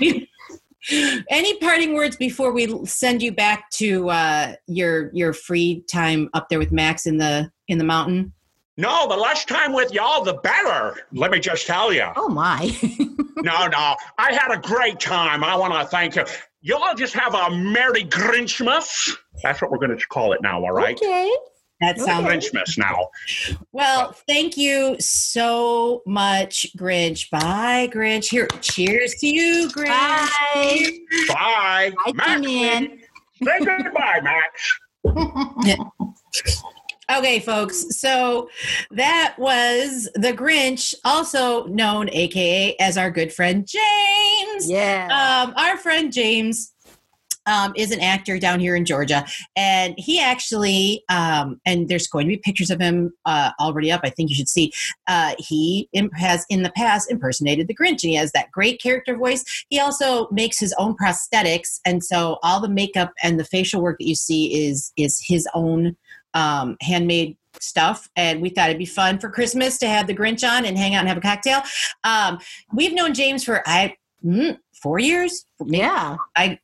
any 1.28 1.58
parting 1.58 1.94
words 1.94 2.16
before 2.16 2.52
we 2.52 2.84
send 2.86 3.22
you 3.22 3.32
back 3.32 3.68
to 3.72 4.08
uh, 4.08 4.54
your 4.66 5.10
your 5.12 5.32
free 5.32 5.84
time 5.90 6.30
up 6.32 6.48
there 6.48 6.58
with 6.58 6.72
Max 6.72 7.06
in 7.06 7.18
the 7.18 7.50
in 7.68 7.76
the 7.78 7.84
mountain? 7.84 8.32
No, 8.78 9.06
the 9.08 9.16
less 9.16 9.44
time 9.44 9.72
with 9.72 9.92
y'all, 9.92 10.22
the 10.22 10.34
better. 10.34 10.98
Let 11.12 11.30
me 11.30 11.40
just 11.40 11.66
tell 11.66 11.92
you. 11.92 12.10
oh 12.16 12.28
my. 12.28 12.70
No, 13.42 13.68
no, 13.68 13.94
I 14.18 14.32
had 14.32 14.50
a 14.50 14.58
great 14.58 14.98
time. 14.98 15.44
I 15.44 15.54
want 15.54 15.72
to 15.74 15.84
thank 15.86 16.16
you. 16.16 16.24
Y'all 16.62 16.94
just 16.94 17.14
have 17.14 17.34
a 17.34 17.50
Merry 17.54 18.02
Grinchmas. 18.02 19.14
That's 19.42 19.60
what 19.62 19.70
we're 19.70 19.78
going 19.78 19.96
to 19.96 20.06
call 20.08 20.32
it 20.32 20.40
now, 20.42 20.64
all 20.64 20.72
right? 20.72 20.96
Okay. 20.96 21.30
That 21.80 21.98
sounds 21.98 22.26
Grinchmas 22.26 22.78
now. 22.78 23.08
Well, 23.72 24.12
thank 24.26 24.56
you 24.56 24.96
so 24.98 26.02
much, 26.06 26.66
Grinch. 26.76 27.28
Bye, 27.30 27.90
Grinch. 27.92 28.30
Here, 28.30 28.48
cheers 28.62 29.14
to 29.16 29.26
you, 29.26 29.68
Grinch. 29.68 29.88
Bye. 29.88 30.90
Bye. 31.28 31.92
Bye, 32.06 32.12
Max. 32.14 32.40
man. 32.46 32.98
Say 33.42 33.58
goodbye, 33.64 34.20
Max. 34.22 34.78
Okay, 37.08 37.38
folks. 37.38 37.96
So 38.00 38.50
that 38.90 39.36
was 39.38 40.08
the 40.16 40.32
Grinch, 40.32 40.92
also 41.04 41.66
known, 41.66 42.08
AKA, 42.10 42.74
as 42.80 42.98
our 42.98 43.12
good 43.12 43.32
friend 43.32 43.64
James. 43.64 44.68
Yeah. 44.68 45.44
Um, 45.46 45.54
our 45.56 45.76
friend 45.76 46.12
James 46.12 46.72
um, 47.46 47.72
is 47.76 47.90
an 47.90 48.00
actor 48.00 48.38
down 48.38 48.60
here 48.60 48.76
in 48.76 48.84
Georgia, 48.84 49.24
and 49.56 49.94
he 49.96 50.20
actually, 50.20 51.04
um, 51.08 51.60
and 51.64 51.88
there's 51.88 52.06
going 52.06 52.26
to 52.26 52.30
be 52.30 52.38
pictures 52.38 52.70
of 52.70 52.80
him 52.80 53.12
uh, 53.24 53.50
already 53.60 53.90
up. 53.90 54.00
I 54.04 54.10
think 54.10 54.30
you 54.30 54.36
should 54.36 54.48
see. 54.48 54.72
Uh, 55.06 55.34
he 55.38 55.88
imp- 55.92 56.16
has 56.16 56.44
in 56.50 56.62
the 56.62 56.72
past 56.72 57.10
impersonated 57.10 57.68
the 57.68 57.74
Grinch, 57.74 58.02
and 58.02 58.10
he 58.10 58.14
has 58.14 58.32
that 58.32 58.50
great 58.50 58.80
character 58.80 59.16
voice. 59.16 59.64
He 59.68 59.80
also 59.80 60.28
makes 60.30 60.58
his 60.58 60.74
own 60.78 60.96
prosthetics, 60.96 61.80
and 61.84 62.04
so 62.04 62.38
all 62.42 62.60
the 62.60 62.68
makeup 62.68 63.12
and 63.22 63.38
the 63.38 63.44
facial 63.44 63.80
work 63.80 63.98
that 63.98 64.06
you 64.06 64.14
see 64.14 64.66
is 64.66 64.92
is 64.96 65.22
his 65.24 65.48
own 65.54 65.96
um, 66.34 66.76
handmade 66.80 67.36
stuff 67.58 68.10
and 68.16 68.42
we 68.42 68.50
thought 68.50 68.68
it'd 68.68 68.78
be 68.78 68.84
fun 68.84 69.18
for 69.18 69.30
christmas 69.30 69.78
to 69.78 69.88
have 69.88 70.06
the 70.06 70.14
grinch 70.14 70.46
on 70.46 70.66
and 70.66 70.76
hang 70.76 70.94
out 70.94 70.98
and 70.98 71.08
have 71.08 71.16
a 71.16 71.22
cocktail 71.22 71.62
um, 72.04 72.38
we've 72.74 72.92
known 72.92 73.14
james 73.14 73.42
for 73.42 73.62
i 73.66 73.96
mm, 74.22 74.58
four 74.74 74.98
years 74.98 75.46
yeah. 75.64 76.16
I 76.34 76.58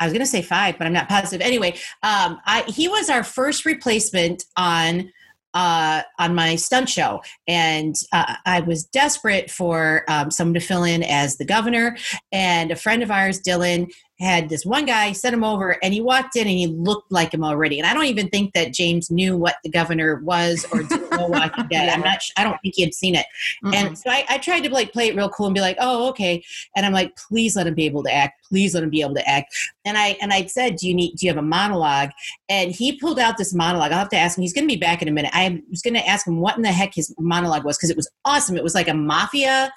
I 0.00 0.04
was 0.04 0.12
going 0.12 0.24
to 0.24 0.26
say 0.26 0.42
five, 0.42 0.78
but 0.78 0.86
I'm 0.86 0.92
not 0.92 1.08
positive. 1.08 1.44
Anyway, 1.44 1.72
um, 2.02 2.40
I, 2.46 2.64
he 2.68 2.88
was 2.88 3.10
our 3.10 3.24
first 3.24 3.64
replacement 3.64 4.44
on 4.56 5.10
uh, 5.54 6.02
on 6.18 6.34
my 6.34 6.56
stunt 6.56 6.88
show, 6.88 7.22
and 7.46 7.94
uh, 8.12 8.34
I 8.44 8.60
was 8.60 8.84
desperate 8.84 9.50
for 9.50 10.04
um, 10.08 10.30
someone 10.30 10.54
to 10.54 10.60
fill 10.60 10.84
in 10.84 11.02
as 11.02 11.36
the 11.36 11.44
governor. 11.44 11.96
And 12.30 12.70
a 12.70 12.76
friend 12.76 13.02
of 13.02 13.10
ours, 13.10 13.40
Dylan, 13.40 13.90
had 14.20 14.48
this 14.48 14.66
one 14.66 14.84
guy 14.84 15.12
sent 15.12 15.34
him 15.34 15.44
over, 15.44 15.76
and 15.82 15.94
he 15.94 16.00
walked 16.00 16.36
in 16.36 16.42
and 16.42 16.58
he 16.58 16.66
looked 16.66 17.10
like 17.12 17.32
him 17.32 17.44
already. 17.44 17.78
And 17.78 17.86
I 17.86 17.94
don't 17.94 18.06
even 18.06 18.28
think 18.28 18.52
that 18.54 18.72
James 18.72 19.10
knew 19.10 19.36
what 19.36 19.56
the 19.62 19.70
governor 19.70 20.20
was 20.24 20.66
or 20.72 20.82
didn't 20.82 21.10
know 21.10 21.28
Walking 21.28 21.66
Dead. 21.70 21.88
I'm 21.88 22.00
not. 22.00 22.18
I 22.36 22.44
don't 22.44 22.58
think 22.60 22.74
he 22.76 22.82
had 22.82 22.94
seen 22.94 23.14
it. 23.14 23.26
Mhm. 23.64 23.74
And 23.74 23.98
so 23.98 24.10
I, 24.10 24.24
I 24.28 24.38
tried 24.38 24.60
to 24.64 24.70
like 24.70 24.92
play 24.92 25.08
it 25.08 25.16
real 25.16 25.28
cool 25.28 25.46
and 25.46 25.54
be 25.54 25.60
like, 25.60 25.76
oh, 25.80 26.08
okay. 26.10 26.44
And 26.76 26.84
I'm 26.84 26.92
like, 26.92 27.16
please 27.16 27.54
let 27.56 27.66
him 27.66 27.74
be 27.74 27.86
able 27.86 28.02
to 28.04 28.12
act. 28.12 28.37
Please 28.48 28.74
let 28.74 28.82
him 28.82 28.90
be 28.90 29.02
able 29.02 29.14
to 29.14 29.28
act. 29.28 29.54
And 29.84 29.96
I 29.98 30.16
and 30.20 30.32
I 30.32 30.46
said, 30.46 30.76
do 30.76 30.88
you 30.88 30.94
need? 30.94 31.16
Do 31.16 31.26
you 31.26 31.30
have 31.32 31.38
a 31.38 31.46
monologue? 31.46 32.10
And 32.48 32.72
he 32.72 32.98
pulled 32.98 33.18
out 33.18 33.36
this 33.36 33.54
monologue. 33.54 33.92
I'll 33.92 33.98
have 33.98 34.08
to 34.10 34.16
ask 34.16 34.36
him. 34.38 34.42
He's 34.42 34.52
going 34.52 34.66
to 34.68 34.74
be 34.74 34.80
back 34.80 35.02
in 35.02 35.08
a 35.08 35.12
minute. 35.12 35.30
I 35.34 35.62
was 35.70 35.82
going 35.82 35.94
to 35.94 36.06
ask 36.06 36.26
him 36.26 36.40
what 36.40 36.56
in 36.56 36.62
the 36.62 36.72
heck 36.72 36.94
his 36.94 37.14
monologue 37.18 37.64
was 37.64 37.76
because 37.76 37.90
it 37.90 37.96
was 37.96 38.08
awesome. 38.24 38.56
It 38.56 38.62
was 38.64 38.74
like 38.74 38.88
a 38.88 38.94
mafia, 38.94 39.72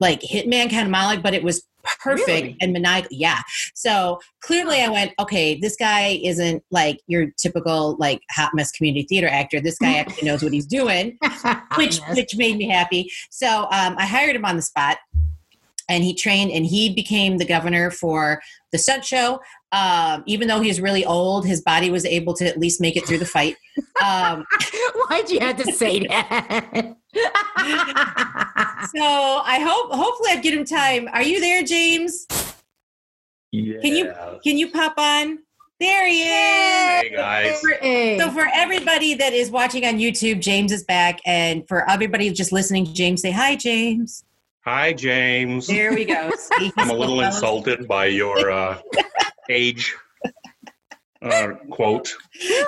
like 0.00 0.20
hitman 0.22 0.70
kind 0.70 0.82
of 0.84 0.90
monologue, 0.90 1.22
but 1.22 1.34
it 1.34 1.42
was 1.42 1.66
perfect 2.02 2.26
Really? 2.28 2.56
and 2.60 2.72
maniacal. 2.72 3.08
Yeah. 3.12 3.40
So 3.74 4.18
clearly, 4.40 4.80
I 4.82 4.88
went, 4.88 5.12
okay, 5.20 5.56
this 5.58 5.76
guy 5.76 6.18
isn't 6.22 6.64
like 6.72 7.00
your 7.06 7.26
typical 7.38 7.96
like 8.00 8.22
hot 8.30 8.50
mess 8.54 8.72
community 8.72 9.06
theater 9.08 9.28
actor. 9.28 9.60
This 9.60 9.78
guy 9.78 9.94
actually 9.94 10.26
knows 10.28 10.42
what 10.42 10.52
he's 10.52 10.66
doing 10.66 11.16
which 11.76 11.98
Yes. 12.00 12.16
which 12.16 12.36
made 12.36 12.56
me 12.56 12.68
happy. 12.68 13.10
So 13.30 13.68
um, 13.70 13.94
I 13.98 14.04
hired 14.06 14.34
him 14.34 14.44
on 14.44 14.56
the 14.56 14.62
spot, 14.62 14.98
and 15.88 16.02
he 16.04 16.14
trained 16.14 16.50
and 16.50 16.66
he 16.66 16.92
became 16.92 17.38
the 17.38 17.44
governor 17.44 17.90
for 17.90 18.40
the 18.72 18.78
stunt 18.78 19.04
show. 19.04 19.40
Um, 19.72 20.22
even 20.26 20.48
though 20.48 20.60
he's 20.60 20.80
really 20.80 21.04
old, 21.04 21.46
his 21.46 21.60
body 21.60 21.90
was 21.90 22.04
able 22.04 22.34
to 22.34 22.46
at 22.46 22.58
least 22.58 22.80
make 22.80 22.96
it 22.96 23.06
through 23.06 23.18
the 23.18 23.26
fight. 23.26 23.56
Um, 24.02 24.44
Why'd 25.08 25.30
you 25.30 25.40
have 25.40 25.56
to 25.62 25.72
say 25.72 26.06
that? 26.06 26.96
so 28.94 29.02
I 29.02 29.60
hope, 29.60 29.92
hopefully, 29.92 30.30
I've 30.32 30.42
given 30.42 30.60
him 30.60 30.64
time. 30.66 31.08
Are 31.12 31.22
you 31.22 31.40
there, 31.40 31.62
James? 31.62 32.26
Yeah. 33.52 33.80
Can 33.80 33.94
you 33.94 34.12
can 34.42 34.58
you 34.58 34.70
pop 34.70 34.94
on? 34.98 35.38
There 35.78 36.08
he 36.08 36.22
is. 36.22 37.02
Hey 37.02 37.12
guys. 37.14 37.60
So 38.20 38.30
for 38.30 38.48
everybody 38.54 39.14
that 39.14 39.32
is 39.32 39.50
watching 39.50 39.84
on 39.84 39.98
YouTube, 39.98 40.40
James 40.40 40.72
is 40.72 40.84
back, 40.84 41.20
and 41.26 41.66
for 41.68 41.88
everybody 41.88 42.30
just 42.30 42.50
listening, 42.52 42.86
James, 42.92 43.22
say 43.22 43.30
hi, 43.30 43.56
James. 43.56 44.24
Hi, 44.66 44.92
James. 44.92 45.68
There 45.68 45.94
we 45.94 46.04
go. 46.04 46.28
See, 46.36 46.72
I'm 46.76 46.90
a 46.90 46.92
little 46.92 47.20
insulted 47.20 47.86
by 47.86 48.06
your 48.06 48.50
uh, 48.50 48.78
age 49.48 49.94
uh, 51.22 51.52
quote. 51.70 52.12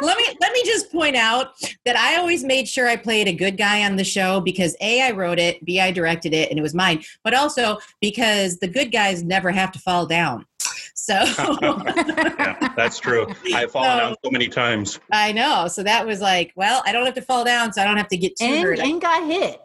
let 0.01 0.17
me 0.17 0.25
let 0.41 0.53
me 0.53 0.63
just 0.65 0.93
point 0.93 1.17
out 1.17 1.55
that 1.85 1.97
I 1.97 2.17
always 2.17 2.45
made 2.45 2.69
sure 2.69 2.87
I 2.89 2.95
played 2.95 3.27
a 3.27 3.33
good 3.33 3.57
guy 3.57 3.85
on 3.85 3.97
the 3.97 4.05
show 4.05 4.41
because 4.41 4.77
a 4.81 5.03
I 5.03 5.11
wrote 5.11 5.41
it, 5.41 5.65
b 5.65 5.81
I 5.81 5.91
directed 5.91 6.33
it, 6.33 6.51
and 6.51 6.59
it 6.59 6.63
was 6.63 6.73
mine. 6.73 7.03
But 7.25 7.35
also 7.35 7.79
because 8.01 8.59
the 8.59 8.69
good 8.69 8.93
guys 8.93 9.25
never 9.25 9.51
have 9.51 9.73
to 9.73 9.81
fall 9.81 10.07
down. 10.07 10.47
So 10.95 11.15
Yeah, 11.63 12.73
that's 12.77 13.01
true. 13.01 13.27
I've 13.55 13.73
fallen 13.73 13.91
So- 13.91 13.99
down 13.99 14.15
so 14.25 14.31
many 14.31 14.47
times. 14.47 15.01
I 15.11 15.33
know. 15.33 15.67
So 15.67 15.83
that 15.83 16.07
was 16.07 16.21
like, 16.21 16.53
well, 16.55 16.81
I 16.87 16.93
don't 16.93 17.05
have 17.07 17.15
to 17.17 17.23
fall 17.23 17.45
down, 17.45 17.73
so 17.73 17.83
I 17.83 17.85
don't 17.85 17.97
have 17.97 18.09
to 18.09 18.17
get 18.17 18.37
too 18.37 18.45
and, 18.45 18.63
hurt. 18.63 18.79
and 18.79 19.01
got 19.01 19.27
hit. 19.27 19.61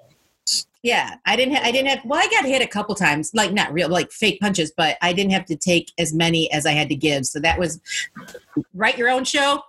Yeah, 0.84 1.16
I 1.26 1.38
didn't. 1.38 1.56
Ha- 1.56 1.62
I 1.64 1.72
didn't 1.72 1.88
have. 1.88 2.04
Well, 2.04 2.20
I 2.22 2.28
got 2.28 2.46
hit 2.46 2.62
a 2.62 2.68
couple 2.68 2.94
times, 2.94 3.32
like 3.34 3.54
not 3.54 3.72
real, 3.72 3.88
like 3.88 4.12
fake 4.12 4.42
punches, 4.42 4.74
but 4.76 4.98
I 5.02 5.14
didn't 5.14 5.32
have 5.32 5.46
to 5.46 5.56
take 5.56 5.92
as 5.98 6.14
many 6.14 6.52
as 6.52 6.66
I 6.66 6.72
had 6.72 6.90
to 6.90 6.96
give. 6.96 7.26
So 7.26 7.40
that 7.40 7.58
was 7.58 7.80
write 8.74 8.98
your 8.98 9.10
own 9.10 9.24
show. 9.24 9.62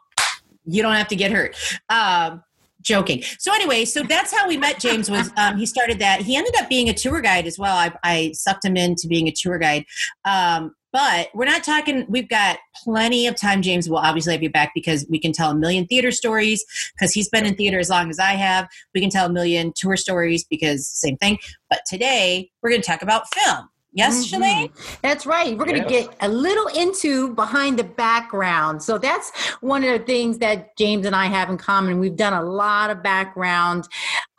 You 0.66 0.82
don't 0.82 0.94
have 0.94 1.08
to 1.08 1.16
get 1.16 1.30
hurt. 1.30 1.56
Um, 1.88 2.42
joking. 2.82 3.22
So 3.38 3.52
anyway, 3.54 3.84
so 3.84 4.02
that's 4.02 4.36
how 4.36 4.48
we 4.48 4.56
met. 4.56 4.80
James 4.80 5.08
was 5.08 5.30
um, 5.36 5.56
he 5.56 5.66
started 5.66 6.00
that. 6.00 6.20
He 6.20 6.36
ended 6.36 6.54
up 6.56 6.68
being 6.68 6.88
a 6.88 6.94
tour 6.94 7.20
guide 7.20 7.46
as 7.46 7.58
well. 7.58 7.76
I, 7.76 7.92
I 8.02 8.32
sucked 8.32 8.64
him 8.64 8.76
into 8.76 9.06
being 9.06 9.28
a 9.28 9.32
tour 9.32 9.58
guide. 9.58 9.84
Um, 10.24 10.74
but 10.94 11.28
we're 11.34 11.44
not 11.44 11.64
talking. 11.64 12.06
We've 12.08 12.28
got 12.28 12.58
plenty 12.84 13.26
of 13.26 13.34
time. 13.34 13.62
James 13.62 13.90
will 13.90 13.98
obviously 13.98 14.32
have 14.32 14.44
you 14.44 14.48
back 14.48 14.70
because 14.76 15.04
we 15.10 15.18
can 15.18 15.32
tell 15.32 15.50
a 15.50 15.54
million 15.54 15.86
theater 15.88 16.12
stories 16.12 16.64
because 16.94 17.12
he's 17.12 17.28
been 17.28 17.44
in 17.44 17.56
theater 17.56 17.80
as 17.80 17.90
long 17.90 18.10
as 18.10 18.20
I 18.20 18.34
have 18.34 18.68
we 18.94 19.00
can 19.00 19.10
tell 19.10 19.26
a 19.26 19.32
million 19.32 19.72
tour 19.74 19.96
stories 19.96 20.44
because 20.44 20.88
same 20.88 21.16
thing. 21.16 21.38
But 21.68 21.80
today 21.86 22.50
we're 22.62 22.70
going 22.70 22.82
to 22.82 22.86
talk 22.86 23.02
about 23.02 23.24
film. 23.34 23.68
Yes, 23.96 24.26
Mhm. 24.26 24.38
Shalane? 24.40 24.98
That's 25.02 25.24
right. 25.24 25.56
We're 25.56 25.64
going 25.66 25.82
to 25.84 25.88
Yes. 25.90 26.08
get 26.08 26.16
a 26.20 26.28
little 26.28 26.66
into 26.66 27.32
behind 27.34 27.78
the 27.78 27.84
background. 27.84 28.82
So 28.82 28.98
that's 28.98 29.30
one 29.60 29.84
of 29.84 29.90
the 29.98 30.04
things 30.04 30.38
that 30.38 30.76
James 30.76 31.06
and 31.06 31.14
I 31.14 31.26
have 31.26 31.48
in 31.48 31.56
common. 31.56 32.00
We've 32.00 32.16
done 32.16 32.32
a 32.32 32.42
lot 32.42 32.90
of 32.90 33.02
background. 33.02 33.88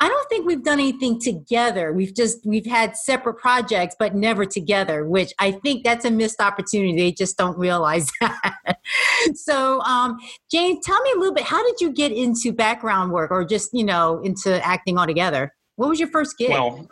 I 0.01 0.09
don't 0.09 0.27
think 0.29 0.45
we've 0.45 0.61
done 0.63 0.79
anything 0.79 1.21
together. 1.21 1.93
We've 1.93 2.13
just 2.13 2.45
we've 2.45 2.65
had 2.65 2.97
separate 2.97 3.35
projects 3.35 3.95
but 3.97 4.13
never 4.13 4.45
together, 4.45 5.05
which 5.05 5.33
I 5.39 5.53
think 5.53 5.85
that's 5.85 6.03
a 6.03 6.11
missed 6.11 6.41
opportunity. 6.41 6.95
They 6.97 7.11
just 7.13 7.37
don't 7.37 7.57
realize 7.57 8.11
that. 8.21 8.77
so, 9.35 9.79
um, 9.81 10.17
James, 10.51 10.85
tell 10.85 11.01
me 11.01 11.11
a 11.15 11.17
little 11.17 11.33
bit. 11.33 11.45
How 11.45 11.63
did 11.65 11.79
you 11.79 11.91
get 11.91 12.11
into 12.11 12.51
background 12.51 13.11
work, 13.13 13.31
or 13.31 13.45
just 13.45 13.73
you 13.73 13.85
know 13.85 14.19
into 14.21 14.63
acting 14.65 14.97
altogether? 14.97 15.53
What 15.77 15.89
was 15.89 15.99
your 15.99 16.09
first 16.09 16.37
gig? 16.37 16.49
Well, 16.49 16.87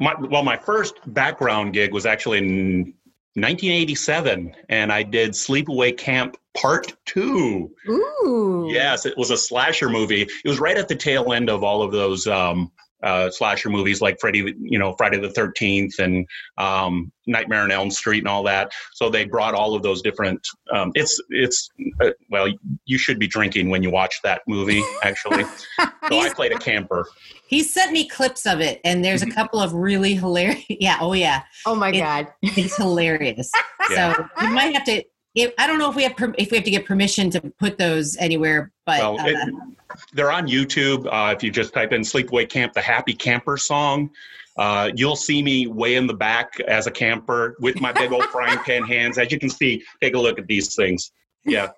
my 0.00 0.14
well, 0.18 0.42
my 0.42 0.56
first 0.56 0.94
background 1.06 1.72
gig 1.72 1.92
was 1.92 2.06
actually 2.06 2.38
in 2.38 2.94
1987, 3.34 4.54
and 4.68 4.92
I 4.92 5.02
did 5.02 5.30
Sleepaway 5.32 5.96
Camp 5.96 6.36
Part 6.56 6.94
Two. 7.06 7.70
Ooh, 7.88 8.68
Yes, 8.70 9.06
it 9.06 9.16
was 9.16 9.30
a 9.30 9.36
slasher 9.36 9.88
movie. 9.88 10.22
It 10.22 10.48
was 10.48 10.60
right 10.60 10.76
at 10.76 10.88
the 10.88 10.96
tail 10.96 11.32
end 11.32 11.48
of 11.48 11.62
all 11.62 11.82
of 11.82 11.92
those 11.92 12.26
um, 12.26 12.72
uh, 13.02 13.30
slasher 13.30 13.70
movies, 13.70 14.00
like 14.00 14.18
Freddy, 14.20 14.54
you 14.60 14.78
know, 14.78 14.94
Friday 14.96 15.18
the 15.20 15.30
Thirteenth 15.30 15.98
and 15.98 16.26
um, 16.56 17.12
Nightmare 17.26 17.62
on 17.62 17.70
Elm 17.70 17.90
Street 17.90 18.18
and 18.20 18.28
all 18.28 18.42
that. 18.44 18.72
So 18.94 19.08
they 19.10 19.24
brought 19.24 19.54
all 19.54 19.74
of 19.74 19.82
those 19.82 20.02
different. 20.02 20.46
Um, 20.72 20.92
it's 20.94 21.20
it's 21.30 21.68
uh, 22.00 22.10
well, 22.30 22.48
you 22.86 22.98
should 22.98 23.18
be 23.18 23.26
drinking 23.26 23.70
when 23.70 23.82
you 23.82 23.90
watch 23.90 24.20
that 24.24 24.42
movie. 24.48 24.82
Actually, 25.02 25.44
so 25.78 25.84
I 26.10 26.28
played 26.34 26.52
a 26.52 26.58
camper. 26.58 27.06
He 27.46 27.62
sent 27.62 27.92
me 27.92 28.08
clips 28.08 28.46
of 28.46 28.60
it, 28.60 28.80
and 28.84 29.04
there's 29.04 29.22
a 29.22 29.30
couple 29.30 29.60
of 29.60 29.72
really 29.74 30.14
hilarious. 30.14 30.64
Yeah, 30.80 30.98
oh 31.00 31.12
yeah, 31.12 31.42
Oh 31.66 31.74
my 31.74 31.88
It- 31.90 31.98
God. 32.00 32.28
it's 32.42 32.76
hilarious. 32.76 33.50
Yeah. 33.90 34.14
So 34.18 34.28
you 34.42 34.50
might 34.50 34.74
have 34.74 34.84
to. 34.84 35.02
If, 35.38 35.54
I 35.58 35.66
don't 35.66 35.78
know 35.78 35.88
if 35.88 35.96
we 35.96 36.02
have 36.02 36.16
per, 36.16 36.34
if 36.36 36.50
we 36.50 36.56
have 36.56 36.64
to 36.64 36.70
get 36.70 36.84
permission 36.84 37.30
to 37.30 37.40
put 37.58 37.78
those 37.78 38.16
anywhere, 38.16 38.72
but 38.84 38.98
Well, 39.00 39.20
uh, 39.20 39.26
it, 39.26 39.54
they're 40.12 40.32
on 40.32 40.48
YouTube. 40.48 41.06
Uh, 41.06 41.32
if 41.34 41.42
you 41.42 41.50
just 41.50 41.72
type 41.72 41.92
in 41.92 42.02
"Sleepaway 42.02 42.48
Camp," 42.48 42.72
the 42.72 42.80
Happy 42.80 43.14
Camper 43.14 43.56
song, 43.56 44.10
uh, 44.58 44.90
you'll 44.94 45.16
see 45.16 45.42
me 45.42 45.66
way 45.66 45.94
in 45.94 46.06
the 46.06 46.14
back 46.14 46.58
as 46.66 46.86
a 46.86 46.90
camper 46.90 47.56
with 47.60 47.80
my 47.80 47.92
big 47.92 48.12
old 48.12 48.24
frying 48.24 48.58
pan 48.58 48.82
hands. 48.82 49.18
As 49.18 49.30
you 49.30 49.38
can 49.38 49.50
see, 49.50 49.82
take 50.02 50.14
a 50.14 50.18
look 50.18 50.38
at 50.38 50.46
these 50.46 50.74
things. 50.74 51.12
Yeah, 51.44 51.68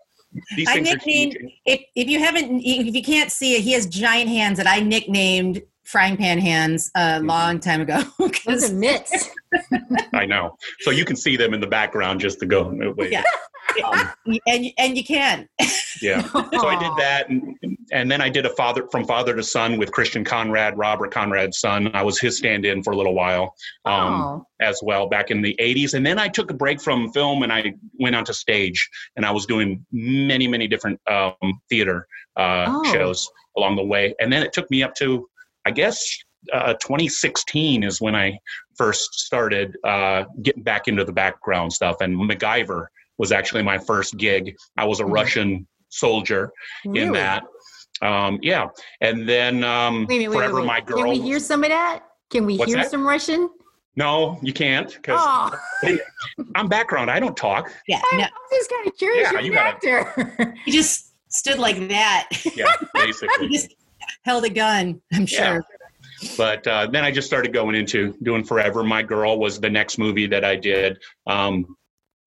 these 0.57 0.69
I 0.69 0.75
things 0.75 0.89
are 0.89 0.93
nicknamed 0.93 1.37
if 1.67 1.83
if 1.95 2.09
you 2.09 2.19
haven't 2.19 2.61
if 2.65 2.95
you 2.95 3.03
can't 3.03 3.31
see 3.31 3.57
it, 3.57 3.63
he 3.63 3.73
has 3.73 3.87
giant 3.87 4.31
hands 4.31 4.59
that 4.59 4.67
I 4.67 4.81
nicknamed 4.81 5.63
frying 5.91 6.17
pan 6.17 6.39
hands 6.39 6.91
a 6.97 7.01
Mm-hmm. 7.01 7.27
long 7.27 7.61
time 7.61 7.81
ago. 7.81 8.03
Those 8.47 8.71
are 8.71 8.75
mitts. 8.75 9.29
I 10.15 10.27
know. 10.27 10.57
So 10.81 10.91
you 10.91 11.05
can 11.05 11.17
see 11.17 11.37
them 11.37 11.55
in 11.55 11.61
the 11.61 11.67
background 11.67 12.21
just 12.21 12.39
to 12.41 12.47
go. 12.47 12.73
Wait. 12.97 13.13
Yeah. 13.13 13.23
Um, 13.85 14.11
and 14.47 14.67
and 14.79 14.97
you 14.97 15.05
can. 15.05 15.49
yeah. 16.03 16.23
So 16.33 16.67
I 16.69 16.77
did 16.79 16.93
that, 16.99 17.29
and, 17.29 17.57
and 17.93 18.11
then 18.11 18.21
I 18.21 18.29
did 18.29 18.45
a 18.47 18.51
father 18.51 18.87
from 18.91 19.05
father 19.07 19.35
to 19.37 19.43
son 19.43 19.79
with 19.79 19.93
Christian 19.93 20.25
Conrad, 20.25 20.77
Robert 20.77 21.13
Conrad's 21.13 21.61
son. 21.61 21.91
I 21.95 22.03
was 22.03 22.19
his 22.21 22.37
stand-in 22.39 22.83
for 22.83 22.93
a 22.93 22.97
little 22.97 23.15
while. 23.15 23.55
Um, 23.85 24.13
oh. 24.23 24.47
as 24.61 24.81
well 24.83 25.09
back 25.09 25.31
in 25.31 25.41
the 25.43 25.57
80s 25.61 25.95
and 25.95 26.05
then 26.05 26.19
i 26.19 26.29
took 26.29 26.51
a 26.51 26.55
break 26.55 26.81
from 26.83 27.11
film 27.13 27.43
and 27.43 27.51
i 27.53 27.73
went 27.99 28.15
onto 28.15 28.33
stage 28.35 28.89
and 29.17 29.25
i 29.25 29.31
was 29.31 29.47
doing 29.47 29.85
many 29.91 30.47
many 30.47 30.69
different 30.69 31.01
um, 31.11 31.35
theater 31.71 32.07
uh, 32.37 32.67
Oh. 32.69 32.93
shows 32.93 33.27
along 33.57 33.77
the 33.77 33.85
way 33.85 34.15
and 34.21 34.31
then 34.33 34.43
it 34.43 34.53
took 34.53 34.71
me 34.71 34.83
up 34.83 34.95
to 34.97 35.27
i 35.71 35.73
guess 35.73 35.99
uh, 36.53 36.73
2016 36.75 37.83
is 37.85 38.01
when 38.01 38.15
i 38.17 38.37
first 38.77 39.09
started 39.29 39.77
uh, 39.85 40.25
getting 40.43 40.63
back 40.63 40.89
into 40.89 41.05
the 41.05 41.13
background 41.13 41.73
stuff 41.73 41.97
and 42.01 42.17
macgyver 42.17 42.87
was 43.19 43.31
actually 43.31 43.63
my 43.63 43.79
first 43.79 44.17
gig 44.17 44.45
i 44.77 44.85
was 44.85 44.99
a 45.01 45.05
Mhm. 45.05 45.13
russian 45.19 45.67
soldier 45.91 46.51
in 47.03 47.13
that 47.13 47.43
um, 48.03 48.39
yeah 48.43 48.67
and 49.01 49.29
then 49.29 49.63
um, 49.65 50.07
Wait 50.09 50.29
wait, 50.29 50.35
forever 50.37 50.55
wait, 50.57 50.61
wait. 50.63 50.67
my 50.67 50.81
girl 50.81 50.99
Can 51.03 51.09
we 51.11 51.21
hear 51.21 51.39
some 51.39 51.63
of 51.65 51.71
that? 51.71 51.97
Can 52.33 52.47
we 52.47 52.57
What's 52.57 52.73
hear 52.73 52.83
that? 52.83 52.91
some 52.91 53.05
Russian? 53.07 53.51
no 53.97 54.39
you 54.49 54.53
can't 54.53 54.91
because 54.95 55.21
Oh, 55.23 55.51
i'm 56.55 56.69
background 56.69 57.11
i 57.11 57.19
don't 57.21 57.37
talk 57.37 57.65
Yeah. 57.89 58.01
I'm 58.13 58.19
No, 58.21 58.27
just 58.59 58.71
kind 58.71 58.87
of 58.89 58.97
curious. 58.97 59.25
Yeah, 59.27 59.33
You're 59.33 59.41
you 59.49 59.53
an 59.53 59.59
gotta- 59.59 59.77
actor. 59.77 60.55
he 60.65 60.71
just 60.81 61.13
stood 61.41 61.59
like 61.67 61.79
that. 61.89 62.29
yeah, 62.57 62.73
basically. 62.95 63.49
just 63.57 63.69
held 64.23 64.45
a 64.45 64.51
gun. 64.51 65.01
I'm 65.13 65.27
Yeah. 65.29 65.55
sure. 65.55 65.65
But 66.37 66.67
uh, 66.67 66.87
then 66.87 67.03
I 67.05 67.11
just 67.11 67.27
started 67.27 67.53
going 67.53 67.75
into 67.75 68.15
doing 68.23 68.45
Forever. 68.45 68.83
My 68.85 69.03
Girl 69.03 69.39
was 69.39 69.59
the 69.59 69.71
next 69.71 69.97
movie 69.99 70.27
that 70.27 70.45
I 70.45 70.55
did 70.55 70.99
um, 71.27 71.77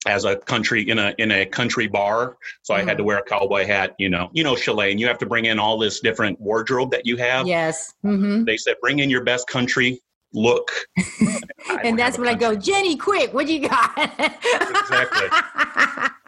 as 0.08 0.26
a 0.26 0.36
country 0.36 0.90
in 0.90 0.98
a 0.98 1.14
in 1.20 1.32
a 1.32 1.46
country 1.46 1.88
bar. 1.88 2.36
So 2.64 2.74
I 2.74 2.84
had 2.84 2.98
to 2.98 3.04
wear 3.04 3.20
a 3.20 3.24
cowboy 3.24 3.66
hat. 3.68 3.94
You 4.00 4.10
know, 4.10 4.30
you 4.34 4.44
know, 4.44 4.56
Shalane, 4.56 4.98
you 4.98 5.06
have 5.08 5.20
to 5.20 5.28
bring 5.28 5.46
in 5.46 5.60
all 5.60 5.78
this 5.78 6.00
different 6.00 6.42
wardrobe 6.42 6.90
that 6.92 7.06
you 7.06 7.18
have. 7.18 7.46
yes. 7.48 7.94
hmm 8.02 8.44
They 8.46 8.58
said 8.58 8.76
bring 8.82 8.98
in 9.00 9.10
your 9.12 9.24
best 9.24 9.48
country 9.48 10.02
look. 10.34 10.72
And 11.84 11.98
that's 11.98 12.18
when 12.18 12.28
I 12.28 12.34
go, 12.36 12.56
Jenny, 12.56 12.96
quick, 12.98 13.34
what 13.34 13.48
you 13.48 13.68
got? 13.70 13.92
Exactly. 13.98 15.28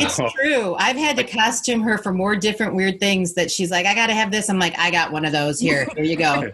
It's 0.00 0.18
Oh. 0.20 0.28
true. 0.40 0.74
I've 0.78 0.96
had 0.96 1.16
to 1.16 1.24
costume 1.24 1.82
her 1.82 1.98
for 1.98 2.12
more 2.12 2.36
different 2.36 2.74
weird 2.74 3.00
things 3.00 3.34
that 3.34 3.50
she's 3.50 3.70
like, 3.70 3.86
I 3.86 3.94
got 3.94 4.06
to 4.08 4.14
have 4.14 4.30
this. 4.30 4.48
I'm 4.48 4.58
like, 4.58 4.78
I 4.78 4.90
got 4.90 5.12
one 5.12 5.24
of 5.24 5.32
those 5.32 5.58
here. 5.60 5.86
Here 5.96 6.04
you 6.04 6.16
go. 6.16 6.52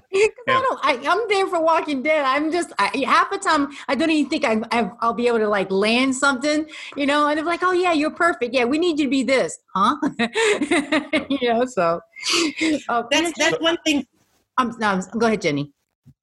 I 0.83 1.01
I'm 1.07 1.29
there 1.29 1.47
for 1.47 1.61
Walking 1.61 2.03
Dead. 2.03 2.25
I'm 2.25 2.51
just 2.51 2.73
I, 2.79 2.91
half 3.07 3.31
the 3.31 3.39
time 3.39 3.69
I 3.89 3.95
don't 3.95 4.11
even 4.11 4.31
think 4.31 4.45
I, 4.45 4.61
I, 4.71 4.91
I'll 5.01 5.15
be 5.15 5.27
able 5.29 5.39
to 5.39 5.49
like 5.49 5.71
land 5.71 6.15
something, 6.15 6.67
you 6.97 7.07
know. 7.07 7.29
And 7.29 7.39
I'm 7.39 7.47
like, 7.47 7.61
"Oh 7.63 7.73
yeah, 7.73 7.93
you're 7.93 8.11
perfect. 8.11 8.55
Yeah, 8.55 8.65
we 8.65 8.79
need 8.79 8.99
you 8.99 9.07
to 9.07 9.11
be 9.11 9.23
this, 9.23 9.59
huh?" 9.75 9.97
you 11.29 11.39
know. 11.49 11.65
So 11.67 12.01
uh, 12.89 13.03
That's 13.11 13.33
that's 13.39 13.61
one 13.61 13.77
thing. 13.85 14.07
um, 14.59 14.77
no, 14.79 15.01
go 15.19 15.27
ahead, 15.27 15.43
Jenny. 15.43 15.73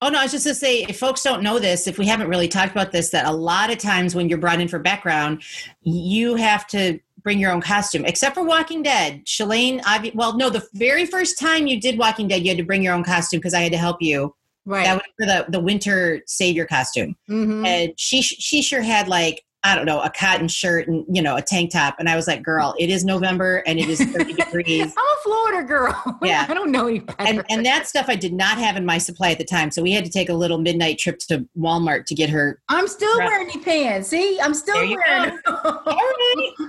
Oh 0.01 0.09
no, 0.09 0.19
I 0.19 0.23
was 0.23 0.31
just 0.31 0.45
to 0.47 0.53
say, 0.55 0.83
if 0.87 0.99
folks 0.99 1.23
don't 1.23 1.43
know 1.43 1.59
this, 1.59 1.87
if 1.87 1.97
we 1.97 2.05
haven't 2.07 2.27
really 2.29 2.47
talked 2.47 2.71
about 2.71 2.91
this, 2.91 3.09
that 3.11 3.25
a 3.25 3.31
lot 3.31 3.71
of 3.71 3.77
times 3.77 4.15
when 4.15 4.29
you're 4.29 4.37
brought 4.37 4.61
in 4.61 4.67
for 4.67 4.79
background, 4.79 5.43
you 5.81 6.35
have 6.35 6.67
to 6.67 6.99
bring 7.23 7.39
your 7.39 7.51
own 7.51 7.61
costume. 7.61 8.05
Except 8.05 8.35
for 8.35 8.43
Walking 8.43 8.83
Dead, 8.83 9.25
Shalane. 9.25 9.81
obvi- 9.81 10.15
Well, 10.15 10.37
no, 10.37 10.49
the 10.49 10.65
very 10.73 11.05
first 11.05 11.37
time 11.39 11.67
you 11.67 11.79
did 11.81 11.97
Walking 11.97 12.27
Dead, 12.27 12.43
you 12.43 12.49
had 12.49 12.57
to 12.57 12.63
bring 12.63 12.81
your 12.83 12.93
own 12.93 13.03
costume 13.03 13.39
because 13.39 13.53
I 13.53 13.61
had 13.61 13.71
to 13.73 13.77
help 13.77 14.01
you. 14.01 14.33
Right. 14.65 14.83
That 14.85 14.95
was 14.95 15.03
for 15.17 15.25
the 15.25 15.45
the 15.49 15.59
winter 15.61 16.21
savior 16.27 16.65
costume, 16.65 17.15
Mhm. 17.29 17.65
and 17.65 17.93
she 17.97 18.21
she 18.21 18.61
sure 18.61 18.81
had 18.81 19.07
like 19.07 19.43
I 19.67 19.75
don't 19.75 19.85
know 19.85 20.01
a 20.01 20.09
cotton 20.09 20.47
shirt 20.47 20.87
and 20.87 21.05
you 21.13 21.21
know 21.21 21.35
a 21.35 21.41
tank 21.41 21.71
top, 21.71 21.95
and 21.99 22.07
I 22.07 22.15
was 22.15 22.25
like, 22.27 22.41
girl, 22.41 22.73
it 22.79 22.89
is 22.89 23.03
November 23.03 23.57
and 23.67 23.77
it 23.79 23.89
is 23.89 23.99
thirty 24.01 24.33
degrees. 24.43 24.81
I'm 24.81 25.03
a 25.03 25.21
Florida 25.23 25.67
girl. 25.67 26.03
Yeah. 26.23 26.45
I 26.49 26.53
don't 26.53 26.71
know 26.71 26.87
any 26.87 26.99
better. 26.99 27.21
and 27.25 27.43
and 27.49 27.65
that 27.65 27.87
stuff 27.87 28.05
I 28.09 28.15
did 28.15 28.33
not 28.33 28.57
have 28.57 28.75
in 28.77 28.85
my 28.85 28.97
supply 28.97 29.31
at 29.31 29.37
the 29.37 29.43
time. 29.45 29.71
So 29.71 29.81
we 29.81 29.91
had 29.91 30.03
to 30.05 30.11
take 30.11 30.29
a 30.29 30.33
little 30.33 30.57
midnight 30.57 30.97
trip 30.97 31.19
to 31.29 31.47
Walmart 31.57 32.05
to 32.05 32.15
get 32.15 32.29
her. 32.29 32.61
I'm 32.69 32.87
still 32.87 33.17
Right. 33.19 33.27
wearing 33.27 33.47
the 33.47 33.59
pants. 33.59 34.09
See, 34.09 34.39
I'm 34.41 34.53
still 34.53 34.75
There 34.75 34.97
wearing 35.05 35.37
All 35.47 35.83
them. 35.85 35.95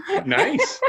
right. 0.09 0.27
Nice. 0.27 0.81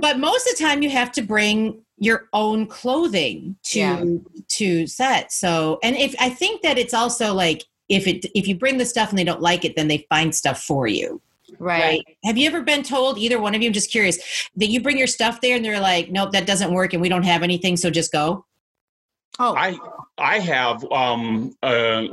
But 0.00 0.18
most 0.18 0.46
of 0.50 0.56
the 0.56 0.64
time, 0.64 0.82
you 0.82 0.90
have 0.90 1.10
to 1.12 1.22
bring 1.22 1.82
your 1.98 2.28
own 2.32 2.66
clothing 2.66 3.56
to 3.64 3.78
Yeah. 3.78 4.04
to 4.48 4.86
set. 4.86 5.32
So, 5.32 5.78
and 5.82 5.96
if 5.96 6.14
I 6.20 6.28
think 6.30 6.62
that 6.62 6.78
it's 6.78 6.94
also 6.94 7.32
like 7.34 7.64
if 7.88 8.06
it 8.06 8.24
if 8.34 8.46
you 8.48 8.56
bring 8.56 8.78
the 8.78 8.86
stuff 8.86 9.10
and 9.10 9.18
they 9.18 9.24
don't 9.24 9.42
like 9.42 9.64
it, 9.64 9.76
then 9.76 9.88
they 9.88 10.06
find 10.08 10.34
stuff 10.34 10.62
for 10.62 10.86
you. 10.86 11.20
Right. 11.58 12.02
Have 12.24 12.36
you 12.38 12.46
ever 12.46 12.62
been 12.62 12.82
told 12.82 13.18
either 13.18 13.40
one 13.40 13.54
of 13.54 13.62
you? 13.62 13.68
I'm 13.68 13.72
just 13.72 13.90
curious 13.90 14.18
that 14.56 14.66
you 14.66 14.80
bring 14.80 14.98
your 14.98 15.06
stuff 15.06 15.40
there 15.40 15.56
and 15.56 15.64
they're 15.64 15.80
like, 15.80 16.10
nope, 16.10 16.32
that 16.32 16.46
doesn't 16.46 16.72
work, 16.72 16.92
and 16.92 17.02
we 17.02 17.08
don't 17.08 17.24
have 17.24 17.42
anything, 17.42 17.76
so 17.76 17.90
just 17.90 18.12
go. 18.12 18.44
Oh, 19.38 19.54
I 19.54 19.78
I 20.18 20.38
have 20.38 20.84
um 20.90 21.54
uh 21.62 22.04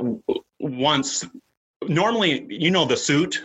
once 0.60 1.24
normally 1.86 2.46
you 2.48 2.70
know 2.70 2.84
the 2.84 2.96
suit 2.96 3.42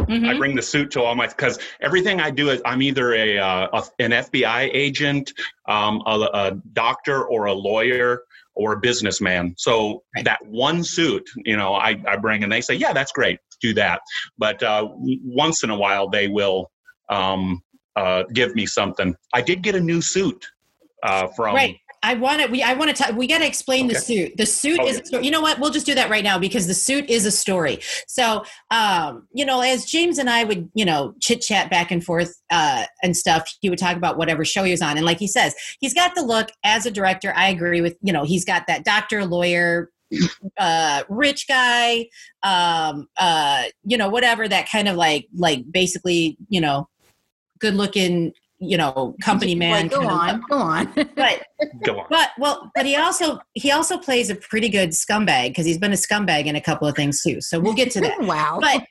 I 0.00 0.04
Mhm. 0.04 0.38
bring 0.38 0.56
the 0.56 0.62
suit 0.62 0.90
to 0.92 1.02
all 1.02 1.14
my 1.14 1.28
because 1.28 1.58
everything 1.80 2.20
I 2.20 2.30
do 2.30 2.50
is 2.50 2.60
I'm 2.64 2.82
either 2.82 3.14
a, 3.14 3.38
uh, 3.38 3.68
a 3.72 4.02
an 4.02 4.10
FBI 4.12 4.70
agent, 4.72 5.32
um, 5.68 6.02
a, 6.06 6.28
a 6.34 6.50
doctor, 6.72 7.24
or 7.24 7.46
a 7.46 7.52
lawyer, 7.52 8.24
or 8.54 8.72
a 8.72 8.80
businessman. 8.80 9.54
So 9.56 10.02
Right. 10.16 10.24
that 10.24 10.44
one 10.46 10.82
suit, 10.82 11.28
you 11.36 11.56
know, 11.56 11.74
I, 11.74 12.02
I 12.06 12.16
bring 12.16 12.42
and 12.42 12.50
they 12.52 12.60
say, 12.60 12.74
yeah, 12.74 12.92
that's 12.92 13.12
great, 13.12 13.38
do 13.62 13.72
that. 13.74 14.00
But 14.38 14.62
uh, 14.62 14.88
once 15.24 15.62
in 15.62 15.70
a 15.70 15.76
while 15.76 16.08
they 16.08 16.28
will 16.28 16.70
um, 17.08 17.62
uh, 17.96 18.24
give 18.32 18.54
me 18.54 18.66
something. 18.66 19.14
I 19.34 19.42
did 19.42 19.62
get 19.62 19.74
a 19.74 19.80
new 19.80 20.00
suit 20.00 20.44
uh, 21.02 21.28
from. 21.28 21.54
Right. 21.54 21.78
I 22.04 22.14
want 22.14 22.42
to. 22.42 22.48
We 22.48 22.64
I 22.64 22.74
want 22.74 22.96
to. 22.96 23.14
We 23.14 23.28
got 23.28 23.38
to 23.38 23.46
explain 23.46 23.86
the 23.86 23.94
suit. 23.94 24.36
The 24.36 24.44
suit 24.46 24.80
Oh, 24.80 24.86
is. 24.88 24.96
yeah. 24.96 25.02
A 25.02 25.06
story. 25.06 25.24
You 25.24 25.30
know 25.30 25.40
what? 25.40 25.60
We'll 25.60 25.70
just 25.70 25.86
do 25.86 25.94
that 25.94 26.10
right 26.10 26.24
now 26.24 26.36
because 26.36 26.66
the 26.66 26.74
suit 26.74 27.08
is 27.08 27.26
a 27.26 27.30
story. 27.30 27.78
So, 28.08 28.44
um, 28.72 29.28
you 29.32 29.44
know, 29.44 29.60
as 29.60 29.84
James 29.84 30.18
and 30.18 30.28
I 30.28 30.42
would, 30.42 30.68
you 30.74 30.84
know, 30.84 31.14
chit 31.20 31.42
chat 31.42 31.70
back 31.70 31.92
and 31.92 32.02
forth 32.02 32.34
uh, 32.50 32.86
and 33.04 33.16
stuff, 33.16 33.48
he 33.60 33.70
would 33.70 33.78
talk 33.78 33.96
about 33.96 34.18
whatever 34.18 34.44
show 34.44 34.64
he 34.64 34.72
was 34.72 34.82
on, 34.82 34.96
and 34.96 35.06
like 35.06 35.20
he 35.20 35.28
says, 35.28 35.54
he's 35.78 35.94
got 35.94 36.16
the 36.16 36.22
look 36.22 36.48
as 36.64 36.86
a 36.86 36.90
director. 36.90 37.32
I 37.36 37.50
agree 37.50 37.80
with. 37.80 37.96
You 38.02 38.12
know, 38.12 38.24
he's 38.24 38.44
got 38.44 38.66
that 38.66 38.84
doctor, 38.84 39.24
lawyer, 39.24 39.90
uh, 40.58 41.02
rich 41.08 41.46
guy, 41.48 42.06
um, 42.42 43.08
uh, 43.16 43.64
you 43.84 43.96
know, 43.96 44.08
whatever 44.08 44.48
that 44.48 44.68
kind 44.70 44.88
of 44.88 44.96
like, 44.96 45.28
like 45.34 45.64
basically, 45.70 46.36
you 46.48 46.60
know, 46.60 46.88
good 47.60 47.74
looking, 47.74 48.32
you 48.58 48.76
know, 48.76 49.14
company 49.22 49.54
man. 49.54 49.82
Like, 49.82 49.90
go 49.90 50.00
kind 50.00 50.10
of 50.10 50.18
on, 50.18 50.34
look. 50.38 50.48
go 50.48 50.56
on. 50.58 51.08
But 51.16 51.42
Go 51.84 52.00
on. 52.00 52.06
but 52.10 52.30
well, 52.38 52.70
but 52.74 52.86
he 52.86 52.96
also 52.96 53.38
he 53.54 53.70
also 53.70 53.98
plays 53.98 54.30
a 54.30 54.34
pretty 54.34 54.68
good 54.68 54.90
scumbag 54.90 55.48
because 55.48 55.66
he's 55.66 55.78
been 55.78 55.92
a 55.92 55.96
scumbag 55.96 56.46
in 56.46 56.56
a 56.56 56.60
couple 56.60 56.86
of 56.86 56.94
things 56.94 57.22
too. 57.22 57.40
So 57.40 57.58
we'll 57.58 57.74
get 57.74 57.90
to 57.92 58.00
that. 58.00 58.20
wow. 58.22 58.58
But 58.60 58.84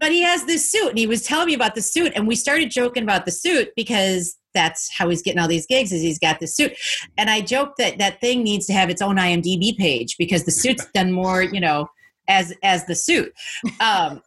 but 0.00 0.10
he 0.12 0.22
has 0.22 0.44
this 0.44 0.70
suit, 0.70 0.90
and 0.90 0.98
he 0.98 1.06
was 1.06 1.22
telling 1.22 1.46
me 1.46 1.54
about 1.54 1.74
the 1.74 1.82
suit, 1.82 2.12
and 2.16 2.26
we 2.26 2.34
started 2.34 2.70
joking 2.70 3.02
about 3.04 3.24
the 3.24 3.30
suit 3.32 3.70
because 3.76 4.36
that's 4.54 4.90
how 4.96 5.08
he's 5.08 5.22
getting 5.22 5.40
all 5.40 5.48
these 5.48 5.66
gigs 5.66 5.92
is 5.92 6.02
he's 6.02 6.18
got 6.18 6.40
this 6.40 6.56
suit. 6.56 6.72
And 7.18 7.30
i 7.30 7.40
joked 7.40 7.78
that 7.78 7.98
that 7.98 8.20
thing 8.20 8.42
needs 8.42 8.66
to 8.66 8.72
have 8.72 8.90
its 8.90 9.02
own 9.02 9.16
imdb 9.16 9.76
page 9.76 10.16
because 10.18 10.44
the 10.44 10.50
suit's 10.50 10.86
done 10.94 11.12
more 11.12 11.42
you 11.42 11.60
know 11.60 11.88
as 12.28 12.54
as 12.62 12.86
the 12.86 12.94
suit. 12.94 13.32
Um 13.80 14.22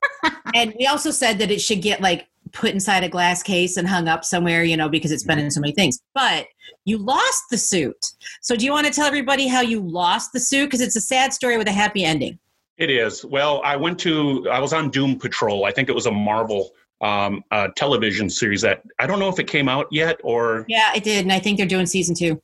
and 0.53 0.73
we 0.77 0.87
also 0.87 1.11
said 1.11 1.39
that 1.39 1.51
it 1.51 1.61
should 1.61 1.81
get 1.81 2.01
like 2.01 2.27
put 2.51 2.71
inside 2.71 3.03
a 3.03 3.09
glass 3.09 3.41
case 3.41 3.77
and 3.77 3.87
hung 3.87 4.07
up 4.07 4.23
somewhere 4.23 4.63
you 4.63 4.77
know 4.77 4.89
because 4.89 5.11
it's 5.11 5.23
been 5.23 5.39
in 5.39 5.51
so 5.51 5.61
many 5.61 5.73
things. 5.73 5.99
But 6.13 6.47
you 6.85 6.99
lost 6.99 7.43
the 7.49 7.57
suit. 7.57 7.97
So 8.41 8.55
do 8.55 8.63
you 8.63 8.71
want 8.71 8.87
to 8.87 8.93
tell 8.93 9.07
everybody 9.07 9.47
how 9.47 9.61
you 9.61 9.81
lost 9.81 10.33
the 10.33 10.39
suit? 10.39 10.67
Because 10.67 10.81
it's 10.81 10.95
a 10.95 11.01
sad 11.01 11.33
story 11.33 11.57
with 11.57 11.67
a 11.67 11.71
happy 11.71 12.03
ending. 12.03 12.39
It 12.77 12.89
is. 12.89 13.25
Well, 13.25 13.61
I 13.63 13.75
went 13.75 13.99
to, 13.99 14.47
I 14.49 14.59
was 14.59 14.73
on 14.73 14.89
Doom 14.89 15.17
Patrol. 15.17 15.65
I 15.65 15.71
think 15.71 15.89
it 15.89 15.95
was 15.95 16.05
a 16.05 16.11
Marvel 16.11 16.71
um, 17.05 17.43
uh, 17.51 17.67
television 17.75 18.29
series 18.29 18.61
that 18.61 18.81
I 18.99 19.07
don't 19.07 19.19
know 19.19 19.29
if 19.29 19.39
it 19.39 19.47
came 19.47 19.69
out 19.69 19.87
yet 19.91 20.17
or. 20.23 20.65
yeah 20.67 20.91
it 20.95 21.03
did 21.03 21.23
and 21.23 21.31
i 21.31 21.39
think 21.39 21.57
they're 21.57 21.67
doing 21.75 21.85
season 21.85 22.15
two 22.15 22.41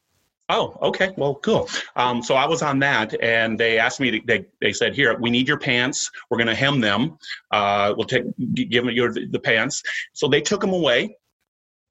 Oh, 0.54 0.78
okay. 0.82 1.12
Well, 1.15 1.36
cool. 1.36 1.69
Um, 1.95 2.21
so 2.21 2.36
I 2.36 2.45
was 2.45 2.62
on 2.62 2.78
that, 2.80 3.15
and 3.24 3.58
they 3.58 3.80
asked 3.80 4.02
me. 4.02 4.12
To, 4.12 4.19
they 4.26 4.45
they 4.60 4.74
said, 4.74 4.93
"Here, 4.93 5.17
we 5.17 5.30
need 5.30 5.47
your 5.47 5.58
pants. 5.58 6.12
We're 6.30 6.38
going 6.38 6.47
to 6.47 6.56
hem 6.56 6.82
them. 6.82 7.17
Uh, 7.52 7.93
we'll 7.95 8.06
take 8.06 8.24
give 8.54 8.84
them 8.84 8.93
your 8.93 9.13
the 9.13 9.39
pants." 9.41 9.82
So 10.12 10.28
they 10.28 10.41
took 10.41 10.60
them 10.60 10.74
away. 10.74 11.15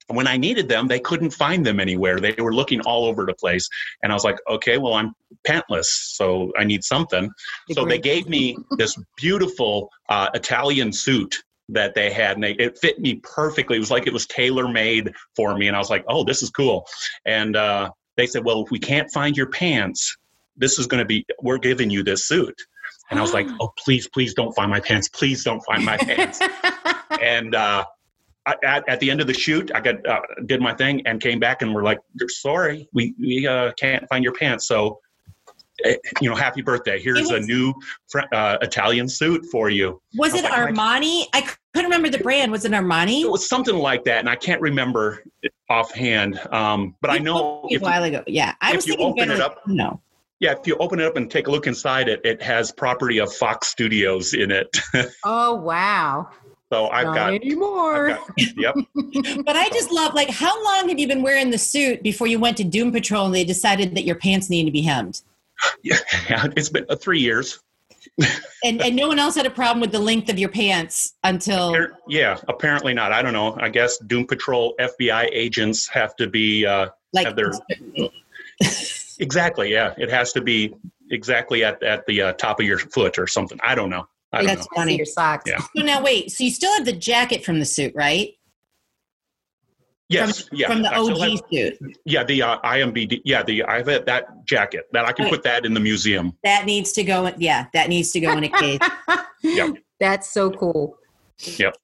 When 0.09 0.27
I 0.27 0.37
needed 0.37 0.69
them, 0.69 0.89
they 0.89 1.01
couldn't 1.01 1.31
find 1.31 1.65
them 1.65 1.81
anywhere. 1.81 2.21
They 2.21 2.35
were 2.39 2.53
looking 2.53 2.83
all 2.83 3.07
over 3.07 3.25
the 3.25 3.33
place, 3.33 3.67
and 4.03 4.13
I 4.13 4.15
was 4.15 4.25
like, 4.25 4.37
"Okay, 4.47 4.77
well, 4.77 4.93
I'm 4.93 5.15
pantless, 5.49 5.87
so 6.19 6.53
I 6.59 6.65
need 6.65 6.85
something." 6.85 7.31
So 7.73 7.87
they 7.87 7.99
gave 7.99 8.29
me 8.29 8.59
this 8.77 8.95
beautiful 9.17 9.89
uh, 10.11 10.29
Italian 10.35 10.93
suit 10.93 11.35
that 11.73 11.95
they 11.95 12.11
had, 12.11 12.37
and 12.37 12.45
they, 12.45 12.53
it 12.53 12.79
fit 12.79 12.99
me 12.99 13.21
perfectly. 13.23 13.77
It 13.77 13.81
was 13.81 13.91
like 13.91 14.07
it 14.07 14.13
was 14.13 14.27
tailor 14.27 14.69
made 14.69 15.13
for 15.37 15.57
me, 15.57 15.69
and 15.69 15.77
I 15.77 15.79
was 15.79 15.91
like, 15.91 16.05
"Oh, 16.09 16.25
this 16.25 16.43
is 16.43 16.51
cool." 16.51 16.87
And 17.25 17.57
uh, 17.57 17.91
they 18.17 18.27
said, 18.27 18.45
"Well, 18.45 18.65
if 18.65 18.71
we 18.71 18.79
can't 18.79 19.11
find 19.13 19.37
your 19.37 19.49
pants, 19.49 20.17
this 20.57 20.79
is 20.79 20.87
going 20.87 21.01
to 21.01 21.05
be. 21.07 21.25
We're 21.41 21.59
giving 21.59 21.91
you 21.91 22.03
this 22.03 22.27
suit." 22.27 22.55
And 23.11 23.19
I 23.19 23.23
was 23.23 23.33
like, 23.33 23.47
"Oh, 23.61 23.73
please, 23.79 24.09
please 24.09 24.35
don't 24.35 24.53
find 24.55 24.71
my 24.71 24.81
pants. 24.81 25.09
Please 25.09 25.45
don't 25.45 25.63
find 25.65 25.85
my 25.85 25.97
pants." 25.97 26.41
and 27.23 27.55
uh, 27.55 27.85
I, 28.47 28.55
at, 28.65 28.89
at 28.89 29.01
the 29.01 29.11
end 29.11 29.21
of 29.21 29.27
the 29.27 29.35
shoot, 29.35 29.71
I 29.75 29.81
got 29.81 30.07
uh, 30.07 30.21
did 30.47 30.61
my 30.61 30.75
thing 30.75 31.07
and 31.07 31.21
came 31.21 31.39
back 31.39 31.63
and 31.63 31.75
we're 31.75 31.85
like, 31.85 32.01
"Sorry, 32.29 32.89
we 32.93 33.15
we 33.19 33.47
uh, 33.47 33.73
can't 33.79 34.09
find 34.09 34.25
your 34.25 34.35
pants." 34.35 34.67
So. 34.67 35.01
Eh, 35.85 35.97
You 36.21 36.29
know, 36.31 36.37
happy 36.37 36.63
birthday! 36.63 37.01
Here's 37.01 37.31
a 37.31 37.41
new 37.41 37.75
fr- 38.09 38.21
uh, 38.33 38.59
Italian 38.63 39.09
suit 39.09 39.47
for 39.51 39.71
you. 39.71 40.01
Was 40.17 40.35
it 40.35 40.45
like, 40.45 40.53
Armani? 40.53 41.25
I 41.33 41.43
couldn't 41.75 41.91
remember 41.91 42.09
the 42.09 42.23
brand. 42.23 42.51
Was 42.53 42.65
it 42.65 42.73
Armani? 42.73 43.23
It 43.23 43.31
was 43.31 43.49
something 43.49 43.75
like 43.77 44.05
that, 44.05 44.19
and 44.19 44.29
I 44.29 44.37
can't 44.37 44.61
remember 44.61 45.23
offhand. 45.69 46.39
Um, 46.53 46.97
but 47.01 47.11
I 47.11 47.19
know 47.19 47.39
told 47.39 47.65
me 47.67 47.77
if 47.77 47.83
a 47.83 47.85
while 47.85 48.03
ago. 48.05 48.23
Yeah, 48.27 48.55
I 48.61 48.71
if 48.71 48.77
was 48.77 48.87
you 48.87 48.95
thinking 48.97 49.23
open 49.25 49.31
it 49.31 49.41
up- 49.41 49.67
No, 49.67 50.01
Yeah, 50.41 50.53
if 50.59 50.67
you 50.67 50.77
open 50.79 51.01
it 51.01 51.07
up 51.07 51.17
and 51.17 51.31
take 51.31 51.47
a 51.47 51.51
look 51.51 51.67
inside 51.67 52.09
it, 52.09 52.21
it 52.25 52.43
has 52.43 52.73
property 52.73 53.19
of 53.19 53.33
Fox 53.33 53.69
Studios 53.69 54.35
in 54.35 54.51
it. 54.51 54.77
oh 55.25 55.55
wow. 55.55 56.29
so 56.73 56.89
I've 56.89 57.07
Not 57.07 57.15
got, 57.15 57.35
anymore. 57.35 58.11
I've 58.11 58.17
got, 58.19 58.57
yep. 58.57 58.75
but 59.45 59.57
I 59.57 59.69
just 59.71 59.91
love 59.93 60.15
like 60.15 60.29
how 60.31 60.63
long 60.65 60.89
have 60.89 60.99
you 60.99 61.07
been 61.07 61.23
wearing 61.23 61.51
the 61.51 61.59
suit 61.59 62.03
before 62.03 62.27
you 62.27 62.39
went 62.41 62.57
to 62.59 62.65
Doom 62.65 62.91
Patrol 62.93 63.27
and 63.27 63.35
they 63.35 63.45
decided 63.45 63.95
that 63.95 64.05
your 64.05 64.17
pants 64.17 64.51
needed 64.51 64.67
to 64.67 64.73
be 64.73 64.83
hemmed? 64.83 65.23
Yeah, 65.83 65.97
it's 66.57 66.69
been 66.69 66.87
uh, 66.89 66.97
three 66.97 67.21
years. 67.21 67.61
And 68.65 68.83
and 68.83 68.97
no 68.97 69.09
one 69.09 69.19
else 69.19 69.35
had 69.35 69.47
a 69.47 69.51
problem 69.51 69.81
with 69.81 69.93
the 69.93 69.99
length 69.99 70.29
of 70.29 70.39
your 70.39 70.49
pants 70.49 71.15
until 71.25 71.73
Appar- 71.73 71.93
Yeah, 72.09 72.39
apparently 72.49 72.95
not. 72.95 73.13
I 73.13 73.23
don't 73.23 73.33
know. 73.33 73.57
I 73.61 73.69
guess 73.69 73.99
Doom 73.99 74.27
Patrol 74.27 74.75
FBI 74.81 75.29
agents 75.33 75.89
have 75.89 76.17
to 76.17 76.27
be 76.29 76.67
uh, 76.67 76.89
like 77.13 77.27
have 77.27 77.37
their 77.37 77.53
exactly. 79.19 79.73
Yeah, 79.73 79.95
it 79.99 80.11
has 80.11 80.33
to 80.33 80.41
be 80.41 80.75
exactly 81.11 81.65
at 81.65 81.83
at 81.83 82.07
the 82.07 82.23
uh, 82.23 82.33
top 82.35 82.61
of 82.61 82.67
your 82.67 82.79
foot 82.79 83.19
or 83.19 83.27
something. 83.27 83.59
I 83.63 83.75
don't 83.75 83.91
know. 83.91 84.07
I 84.33 84.39
don't 84.39 84.47
That's 84.47 84.61
know. 84.71 84.77
funny. 84.77 84.97
Your 84.97 85.07
socks. 85.07 85.45
Yeah. 85.51 85.61
So 85.77 85.83
now 85.83 86.03
wait, 86.03 86.31
so 86.31 86.45
you 86.45 86.51
still 86.51 86.73
have 86.77 86.85
the 86.85 86.93
jacket 86.93 87.45
from 87.45 87.59
the 87.59 87.67
suit, 87.67 87.93
right? 87.95 88.35
Yes, 90.11 90.49
yeah. 90.53 90.67
from 90.67 90.83
the 90.83 90.93
OG 90.93 91.19
have- 91.21 91.41
suit. 91.53 91.97
yeah, 92.05 92.25
the 92.25 92.43
uh, 92.43 92.59
IMBD. 92.63 93.21
Yeah, 93.25 93.43
the 93.45 93.63
I 93.65 93.77
have 93.79 93.89
it- 93.89 94.07
that 94.07 94.45
jacket 94.45 94.85
that 94.93 95.05
I 95.07 95.13
can 95.13 95.27
Okay. 95.27 95.37
put 95.37 95.43
that 95.45 95.65
in 95.65 95.73
the 95.73 95.81
museum. 95.81 96.37
That 96.45 96.67
needs 96.67 96.93
to 96.93 97.05
go 97.05 97.33
yeah, 97.39 97.67
that 97.75 97.89
needs 97.89 98.11
to 98.13 98.21
go 98.21 98.33
in 98.37 98.45
a 98.45 98.49
case. 98.61 98.81
Yep. 99.43 99.77
That's 100.01 100.31
so 100.33 100.51
cool. 100.51 100.97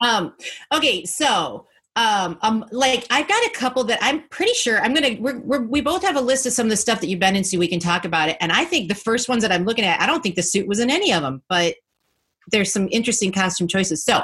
Um, 0.00 0.34
okay, 0.74 1.04
so 1.04 1.66
um, 1.94 2.36
um, 2.42 2.64
like 2.72 3.06
I've 3.10 3.28
got 3.28 3.42
a 3.46 3.50
couple 3.50 3.84
that 3.84 3.98
I'm 4.02 4.28
pretty 4.28 4.52
sure 4.54 4.80
I'm 4.80 4.92
gonna. 4.92 5.16
We're, 5.20 5.38
we're, 5.40 5.62
we 5.62 5.80
both 5.80 6.02
have 6.02 6.16
a 6.16 6.20
list 6.20 6.44
of 6.46 6.52
some 6.52 6.66
of 6.66 6.70
the 6.70 6.76
stuff 6.76 7.00
that 7.00 7.06
you've 7.06 7.20
been 7.20 7.36
in, 7.36 7.44
so 7.44 7.58
we 7.58 7.68
can 7.68 7.80
talk 7.80 8.04
about 8.04 8.28
it. 8.28 8.36
And 8.40 8.52
I 8.52 8.64
think 8.64 8.88
the 8.88 8.94
first 8.94 9.28
ones 9.28 9.42
that 9.42 9.52
I'm 9.52 9.64
looking 9.64 9.84
at, 9.84 10.00
I 10.00 10.06
don't 10.06 10.22
think 10.22 10.34
the 10.34 10.42
suit 10.42 10.66
was 10.66 10.78
in 10.80 10.90
any 10.90 11.12
of 11.12 11.22
them, 11.22 11.42
but 11.48 11.76
there's 12.50 12.72
some 12.72 12.88
interesting 12.90 13.32
costume 13.32 13.66
choices. 13.68 14.04
So 14.04 14.22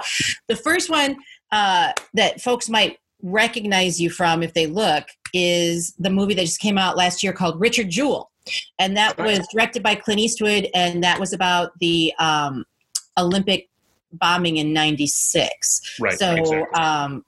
the 0.49 0.57
first 0.57 0.91
one 0.91 1.17
uh, 1.51 1.93
that 2.15 2.41
folks 2.43 2.69
might 2.69 2.99
recognize 3.23 4.01
you 4.01 4.11
from 4.11 4.43
if 4.43 4.55
they 4.55 4.67
look 4.67 5.05
is 5.33 5.95
the 5.99 6.11
movie 6.11 6.35
that 6.35 6.43
just 6.43 6.61
came 6.61 6.77
out 6.77 6.97
last 6.97 7.23
year 7.23 7.33
called 7.33 7.61
Richard 7.61 7.91
Jewell, 7.91 8.31
and 8.79 8.97
that 8.97 9.17
was 9.19 9.47
directed 9.53 9.83
by 9.83 9.95
Clint 9.95 10.21
Eastwood, 10.21 10.69
and 10.75 11.03
that 11.03 11.19
was 11.19 11.33
about 11.33 11.71
the 11.81 12.13
um, 12.19 12.65
Olympic 13.19 13.69
bombing 14.13 14.59
in 14.59 14.73
'96. 14.73 15.99
Right. 16.01 16.19
So, 16.19 16.35
exactly. 16.35 16.81
um, 16.81 17.25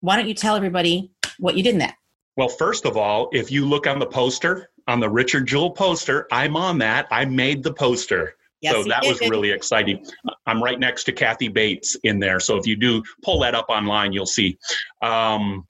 why 0.00 0.16
don't 0.16 0.28
you 0.28 0.34
tell 0.34 0.56
everybody 0.56 1.10
what 1.38 1.56
you 1.56 1.62
did 1.62 1.74
in 1.74 1.78
that? 1.80 1.94
Well, 2.36 2.48
first 2.48 2.86
of 2.86 2.96
all, 2.96 3.28
if 3.32 3.50
you 3.50 3.66
look 3.66 3.86
on 3.86 3.98
the 3.98 4.06
poster, 4.06 4.70
on 4.86 5.00
the 5.00 5.08
Richard 5.08 5.46
Jewell 5.46 5.70
poster, 5.70 6.26
I'm 6.32 6.56
on 6.56 6.78
that. 6.78 7.06
I 7.10 7.24
made 7.24 7.62
the 7.62 7.72
poster. 7.72 8.36
Yes, 8.60 8.74
so 8.74 8.84
that 8.84 9.02
was 9.04 9.20
really 9.20 9.50
exciting. 9.50 10.04
I'm 10.46 10.62
right 10.62 10.78
next 10.78 11.04
to 11.04 11.12
Kathy 11.12 11.48
Bates 11.48 11.96
in 12.04 12.18
there. 12.18 12.40
So 12.40 12.56
if 12.56 12.66
you 12.66 12.76
do 12.76 13.02
pull 13.22 13.40
that 13.40 13.54
up 13.54 13.66
online, 13.70 14.12
you'll 14.12 14.26
see. 14.26 14.58
Um, 15.02 15.66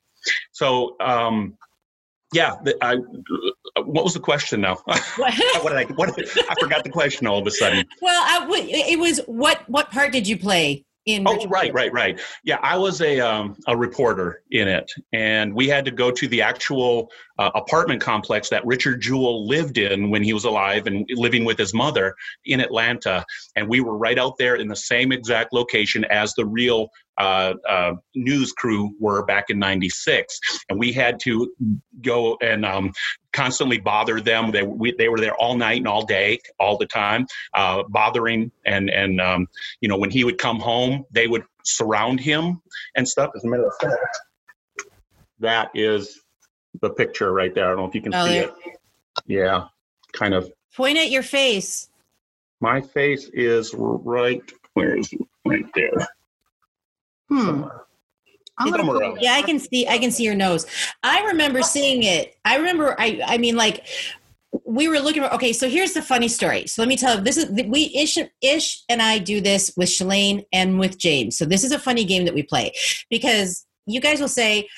so 0.52 0.96
um, 1.00 1.56
yeah, 2.32 2.54
I, 2.80 2.96
what 3.84 4.04
was 4.04 4.14
the 4.14 4.20
question 4.20 4.60
now? 4.60 4.76
what 4.84 5.34
did 5.36 5.72
I? 5.72 5.84
What 5.94 6.10
I 6.10 6.54
forgot 6.60 6.84
the 6.84 6.90
question 6.90 7.26
all 7.26 7.38
of 7.38 7.46
a 7.46 7.50
sudden. 7.50 7.84
well, 8.02 8.22
I 8.22 8.46
it 8.68 8.98
was 8.98 9.20
what 9.26 9.68
what 9.68 9.90
part 9.90 10.12
did 10.12 10.28
you 10.28 10.36
play 10.36 10.84
in? 11.06 11.26
Oh, 11.26 11.46
right, 11.46 11.72
right, 11.72 11.92
right. 11.92 12.20
Yeah, 12.44 12.58
I 12.62 12.76
was 12.76 13.00
a 13.00 13.20
um, 13.20 13.56
a 13.66 13.76
reporter 13.76 14.42
in 14.50 14.68
it, 14.68 14.90
and 15.12 15.54
we 15.54 15.68
had 15.68 15.84
to 15.86 15.90
go 15.90 16.10
to 16.10 16.28
the 16.28 16.42
actual 16.42 17.10
uh, 17.38 17.50
apartment 17.54 18.00
complex 18.00 18.48
that 18.50 18.64
Richard 18.66 19.00
Jewell 19.00 19.46
lived 19.46 19.78
in 19.78 20.10
when 20.10 20.22
he 20.22 20.32
was 20.32 20.44
alive 20.44 20.86
and 20.86 21.08
living 21.14 21.44
with 21.44 21.58
his 21.58 21.72
mother 21.72 22.14
in 22.44 22.60
Atlanta, 22.60 23.24
and 23.56 23.68
we 23.68 23.80
were 23.80 23.96
right 23.96 24.18
out 24.18 24.36
there 24.38 24.56
in 24.56 24.68
the 24.68 24.76
same 24.76 25.12
exact 25.12 25.52
location 25.52 26.04
as 26.06 26.34
the 26.34 26.46
real 26.46 26.88
uh, 27.20 27.54
uh, 27.68 27.92
news 28.14 28.52
crew 28.52 28.94
were 28.98 29.24
back 29.26 29.50
in 29.50 29.58
'96, 29.58 30.40
and 30.70 30.78
we 30.78 30.90
had 30.90 31.20
to 31.20 31.52
go 32.00 32.38
and 32.40 32.64
um, 32.64 32.92
constantly 33.32 33.78
bother 33.78 34.20
them. 34.20 34.50
They 34.50 34.62
we, 34.62 34.92
they 34.96 35.08
were 35.08 35.20
there 35.20 35.34
all 35.34 35.54
night 35.56 35.78
and 35.78 35.86
all 35.86 36.04
day, 36.06 36.38
all 36.58 36.78
the 36.78 36.86
time, 36.86 37.26
uh, 37.54 37.82
bothering 37.88 38.50
and 38.64 38.88
and 38.88 39.20
um, 39.20 39.46
you 39.82 39.88
know 39.88 39.98
when 39.98 40.10
he 40.10 40.24
would 40.24 40.38
come 40.38 40.58
home, 40.58 41.04
they 41.10 41.26
would 41.26 41.44
surround 41.62 42.20
him 42.20 42.60
and 42.96 43.06
stuff. 43.06 43.30
As 43.36 43.44
a 43.44 43.48
matter 43.48 43.66
of 43.66 43.74
fact, 43.80 44.18
that 45.40 45.70
is 45.74 46.22
the 46.80 46.88
picture 46.90 47.32
right 47.32 47.54
there. 47.54 47.66
I 47.66 47.68
don't 47.68 47.78
know 47.78 47.86
if 47.88 47.94
you 47.94 48.00
can 48.02 48.14
Oh, 48.14 48.26
see 48.26 48.32
there- 48.38 48.44
it. 48.48 48.54
Yeah, 49.26 49.66
kind 50.14 50.32
of. 50.34 50.50
Point 50.74 50.96
at 50.96 51.10
your 51.10 51.22
face. 51.24 51.90
My 52.60 52.80
face 52.80 53.28
is 53.34 53.74
right. 53.76 54.42
Where 54.74 54.96
is 54.96 55.12
it? 55.12 55.20
Right 55.44 55.66
there. 55.74 55.90
Hmm. 57.30 57.64
I'm 58.58 58.70
gonna 58.70 58.82
Somewhere 58.82 58.98
put- 58.98 59.04
else. 59.06 59.18
Yeah, 59.22 59.32
I 59.32 59.42
can 59.42 59.58
see. 59.58 59.88
I 59.88 59.98
can 59.98 60.10
see 60.10 60.24
your 60.24 60.34
nose. 60.34 60.66
I 61.02 61.22
remember 61.24 61.62
seeing 61.62 62.02
it. 62.02 62.36
I 62.44 62.56
remember. 62.56 62.94
I. 62.98 63.20
I 63.24 63.38
mean, 63.38 63.56
like 63.56 63.86
we 64.64 64.88
were 64.88 64.98
looking 64.98 65.22
for. 65.22 65.32
Okay, 65.34 65.52
so 65.54 65.68
here's 65.68 65.92
the 65.92 66.02
funny 66.02 66.28
story. 66.28 66.66
So 66.66 66.82
let 66.82 66.88
me 66.88 66.96
tell 66.96 67.16
you. 67.16 67.22
This 67.22 67.36
is 67.38 67.50
we 67.50 67.90
ish 67.96 68.18
ish 68.42 68.82
and 68.90 69.00
I 69.00 69.18
do 69.18 69.40
this 69.40 69.72
with 69.76 69.88
Shalane 69.88 70.44
and 70.52 70.78
with 70.78 70.98
James. 70.98 71.38
So 71.38 71.44
this 71.46 71.64
is 71.64 71.72
a 71.72 71.78
funny 71.78 72.04
game 72.04 72.24
that 72.26 72.34
we 72.34 72.42
play 72.42 72.72
because 73.08 73.64
you 73.86 74.00
guys 74.00 74.20
will 74.20 74.28
say, 74.28 74.68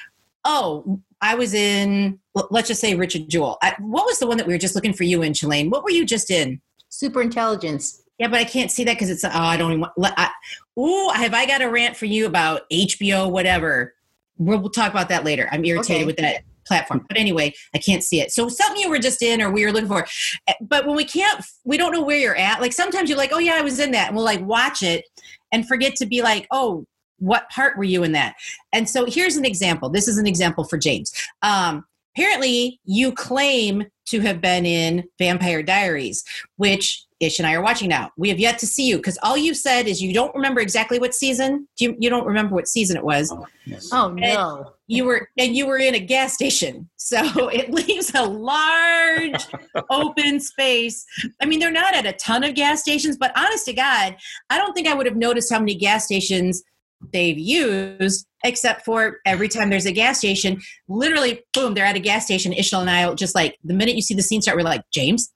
"Oh, 0.45 1.01
I 1.21 1.35
was 1.35 1.53
in." 1.55 2.21
Let's 2.51 2.69
just 2.69 2.81
say 2.81 2.95
Richard 2.95 3.29
Jewell. 3.29 3.59
I, 3.63 3.75
what 3.81 4.07
was 4.07 4.19
the 4.21 4.27
one 4.29 4.37
that 4.37 4.47
we 4.47 4.53
were 4.55 4.59
just 4.59 4.75
looking 4.77 4.93
for 4.93 5.05
you 5.05 5.23
in, 5.23 5.33
Shalane? 5.33 5.71
What 5.71 5.83
were 5.83 5.91
you 5.91 6.05
just 6.07 6.31
in? 6.31 6.61
Super 6.89 7.21
intelligence. 7.21 8.02
Yeah, 8.19 8.29
but 8.29 8.39
I 8.41 8.45
can't 8.45 8.71
see 8.71 8.85
that 8.85 8.95
because 8.95 9.11
it's. 9.11 9.25
Oh, 9.25 9.31
I 9.33 9.57
don't 9.57 9.71
even. 9.73 9.81
Want, 9.81 10.15
I, 10.17 10.31
ooh, 10.79 11.11
have 11.15 11.35
I 11.35 11.47
got 11.47 11.63
a 11.63 11.69
rant 11.71 11.97
for 11.97 12.07
you 12.07 12.27
about 12.27 12.69
HBO? 12.71 13.31
Whatever. 13.31 13.95
We'll, 14.39 14.59
we'll 14.59 14.71
talk 14.71 14.91
about 14.91 15.09
that 15.09 15.25
later. 15.25 15.49
I'm 15.51 15.65
irritated 15.65 16.03
Okay. 16.03 16.05
with 16.07 16.17
that 16.19 16.43
platform. 16.67 17.05
But 17.09 17.17
anyway, 17.19 17.53
I 17.75 17.79
can't 17.79 18.05
see 18.05 18.21
it. 18.21 18.31
So 18.31 18.49
something 18.49 18.81
you 18.81 18.89
were 18.91 18.99
just 18.99 19.23
in 19.23 19.43
or 19.43 19.51
we 19.51 19.65
were 19.65 19.73
looking 19.73 19.89
for. 19.89 20.07
Eh, 20.47 20.53
But 20.61 20.87
when 20.87 20.97
we 20.97 21.05
can't, 21.05 21.45
we 21.65 21.77
don't 21.77 21.93
know 21.93 22.03
where 22.03 22.19
you're 22.19 22.37
at. 22.37 22.61
Like 22.61 22.73
sometimes 22.73 23.09
you're 23.09 23.19
like, 23.19 23.33
oh 23.33 23.39
yeah, 23.39 23.55
I 23.55 23.63
was 23.63 23.81
in 23.81 23.91
that, 23.93 24.09
and 24.09 24.17
we'll 24.17 24.25
like 24.25 24.41
watch 24.43 24.83
it 24.83 25.05
and 25.51 25.67
forget 25.67 25.97
to 25.97 26.07
be 26.07 26.23
like, 26.23 26.47
oh, 26.51 26.87
what 27.19 27.49
part 27.51 27.77
were 27.77 27.85
you 27.85 28.03
in 28.05 28.13
that? 28.13 28.35
And 28.73 28.89
so 28.89 29.05
here's 29.07 29.37
an 29.37 29.45
example. 29.45 29.89
This 29.91 30.09
is 30.09 30.19
an 30.19 30.27
example 30.27 30.65
for 30.65 30.77
James. 30.79 31.13
Um, 31.43 31.85
apparently, 32.17 32.81
you 32.85 33.13
claim 33.13 33.85
to 34.07 34.21
have 34.21 34.41
been 34.41 34.65
in 34.67 35.05
Vampire 35.19 35.63
Diaries, 35.63 36.25
which 36.57 37.05
Ish 37.23 37.39
and 37.39 37.47
I 37.47 37.55
are 37.55 37.63
watching 37.63 37.89
now. 37.89 38.11
We 38.17 38.29
have 38.31 38.41
yet 38.41 38.59
to 38.59 38.67
see 38.67 38.89
you 38.89 38.97
because 38.97 39.17
all 39.23 39.37
you 39.37 39.55
said 39.55 39.87
is 39.87 40.03
you 40.03 40.13
don't 40.13 40.35
remember 40.35 40.61
exactly 40.61 40.99
what 40.99 41.15
season. 41.15 41.69
You, 41.79 41.97
you 42.01 42.11
don't 42.11 42.27
remember 42.27 42.57
what 42.57 42.67
season 42.67 42.97
it 42.97 43.05
was. 43.05 43.33
Oh, 43.33 43.47
oh 43.93 44.09
no. 44.13 44.73
You 44.89 45.05
were 45.05 45.29
and 45.39 45.55
you 45.57 45.67
were 45.67 45.79
in 45.79 45.95
a 45.95 46.01
gas 46.01 46.35
station, 46.35 46.91
so 46.97 47.49
it 47.49 47.71
leaves 47.71 48.13
a 48.15 48.25
large 48.25 49.47
open 49.91 50.41
space. 50.41 51.07
I 51.41 51.47
mean, 51.47 51.61
they're 51.61 51.71
not 51.71 51.95
at 51.95 52.07
a 52.07 52.13
ton 52.15 52.43
of 52.43 52.55
gas 52.55 52.81
stations, 52.81 53.17
but 53.17 53.33
honest 53.39 53.67
to 53.67 53.73
God, 53.73 54.17
I 54.51 54.59
don't 54.59 54.75
think 54.75 54.89
I 54.89 54.95
would 54.95 55.07
have 55.07 55.17
noticed 55.17 55.53
how 55.53 55.61
many 55.61 55.77
gas 55.77 56.05
stations 56.05 56.65
they've 57.13 57.39
used, 57.39 58.27
except 58.45 58.85
for 58.85 59.19
every 59.25 59.49
time 59.49 59.71
there's 59.71 59.87
a 59.87 59.93
gas 59.93 60.19
station, 60.19 60.61
literally, 60.89 61.43
boom, 61.53 61.75
they're 61.75 61.87
at 61.87 61.97
a 61.97 62.01
gas 62.01 62.25
station. 62.25 62.53
Ishmael 62.53 62.83
and 62.83 62.91
I 62.91 63.15
just 63.15 63.35
like 63.35 63.59
the 63.65 63.75
minute 63.75 63.95
you 63.95 64.03
see 64.03 64.15
the 64.15 64.23
scene 64.23 64.43
start, 64.43 64.57
we're 64.57 64.65
like, 64.65 64.83
James, 64.93 65.33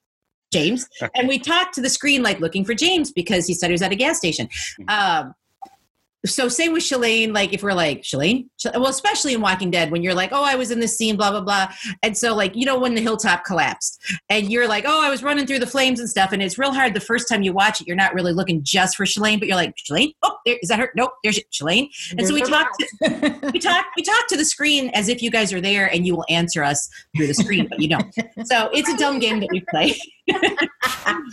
James, 0.51 0.87
and 1.15 1.27
we 1.27 1.39
talked 1.39 1.73
to 1.75 1.81
the 1.81 1.89
screen 1.89 2.23
like 2.23 2.39
looking 2.39 2.63
for 2.63 2.73
James 2.73 3.11
because 3.11 3.47
he 3.47 3.53
said 3.53 3.67
he 3.67 3.73
was 3.73 3.81
at 3.81 3.91
a 3.91 3.95
gas 3.95 4.17
station. 4.17 4.47
Um, 4.87 5.33
so 6.25 6.49
same 6.49 6.73
with 6.73 6.83
Shalane, 6.83 7.33
like 7.33 7.53
if 7.53 7.63
we're 7.63 7.73
like 7.73 8.01
Shalane, 8.01 8.47
well, 8.73 8.87
especially 8.87 9.33
in 9.33 9.41
Walking 9.41 9.71
Dead, 9.71 9.91
when 9.91 10.03
you're 10.03 10.13
like, 10.13 10.31
oh, 10.33 10.43
I 10.43 10.55
was 10.55 10.71
in 10.71 10.79
this 10.79 10.97
scene, 10.97 11.15
blah 11.15 11.31
blah 11.31 11.41
blah, 11.41 11.69
and 12.03 12.17
so 12.17 12.35
like 12.35 12.55
you 12.55 12.65
know 12.65 12.77
when 12.79 12.95
the 12.95 13.01
hilltop 13.01 13.45
collapsed, 13.45 14.01
and 14.29 14.51
you're 14.51 14.67
like, 14.67 14.85
oh, 14.87 15.01
I 15.01 15.09
was 15.09 15.23
running 15.23 15.45
through 15.45 15.59
the 15.59 15.67
flames 15.67 15.99
and 15.99 16.09
stuff, 16.09 16.31
and 16.31 16.41
it's 16.41 16.57
real 16.57 16.73
hard 16.73 16.93
the 16.93 16.99
first 16.99 17.29
time 17.29 17.43
you 17.43 17.53
watch 17.53 17.81
it, 17.81 17.87
you're 17.87 17.95
not 17.95 18.13
really 18.13 18.33
looking 18.33 18.61
just 18.63 18.97
for 18.97 19.05
Shalane, 19.05 19.39
but 19.39 19.47
you're 19.47 19.57
like 19.57 19.75
Shalane, 19.75 20.13
oh, 20.23 20.37
there, 20.45 20.57
is 20.61 20.69
that 20.69 20.79
her? 20.79 20.91
Nope, 20.95 21.11
there's 21.23 21.39
Shalane, 21.51 21.89
and 22.17 22.27
so 22.27 22.33
we 22.33 22.41
There's 22.41 22.49
talked, 22.49 22.83
a 23.03 23.49
we 23.53 23.59
talk, 23.59 23.85
we 23.95 24.03
talk 24.03 24.27
to 24.27 24.37
the 24.37 24.45
screen 24.45 24.89
as 24.93 25.09
if 25.09 25.21
you 25.21 25.29
guys 25.29 25.53
are 25.53 25.61
there, 25.61 25.87
and 25.93 26.05
you 26.05 26.15
will 26.15 26.25
answer 26.29 26.63
us 26.63 26.89
through 27.15 27.27
the 27.27 27.33
screen, 27.33 27.67
but 27.69 27.79
you 27.79 27.89
don't. 27.89 28.13
So 28.45 28.69
it's 28.73 28.89
a 28.89 28.97
dumb 28.97 29.19
game 29.19 29.39
that 29.39 29.49
we 29.51 29.63
play. 29.69 29.95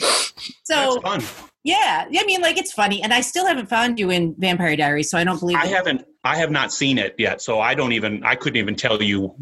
so 0.64 0.98
That's 1.02 1.26
fun. 1.28 1.40
yeah, 1.64 2.04
I 2.08 2.24
mean, 2.24 2.40
like 2.40 2.56
it's 2.58 2.72
funny, 2.72 3.02
and 3.02 3.12
I 3.12 3.20
still 3.20 3.46
haven't 3.46 3.66
found 3.68 3.98
you 3.98 4.10
in 4.10 4.34
Vampire 4.38 4.76
Diaries, 4.76 5.10
so 5.10 5.18
I 5.18 5.24
don't 5.24 5.38
believe 5.40 5.56
I 5.58 5.66
it. 5.66 5.72
haven't. 5.72 6.04
I 6.24 6.36
have 6.36 6.50
not 6.50 6.72
seen 6.72 6.98
it 6.98 7.14
yet, 7.18 7.42
so 7.42 7.60
I 7.60 7.74
don't 7.74 7.92
even. 7.92 8.22
I 8.24 8.34
couldn't 8.34 8.56
even 8.56 8.76
tell 8.76 9.02
you 9.02 9.34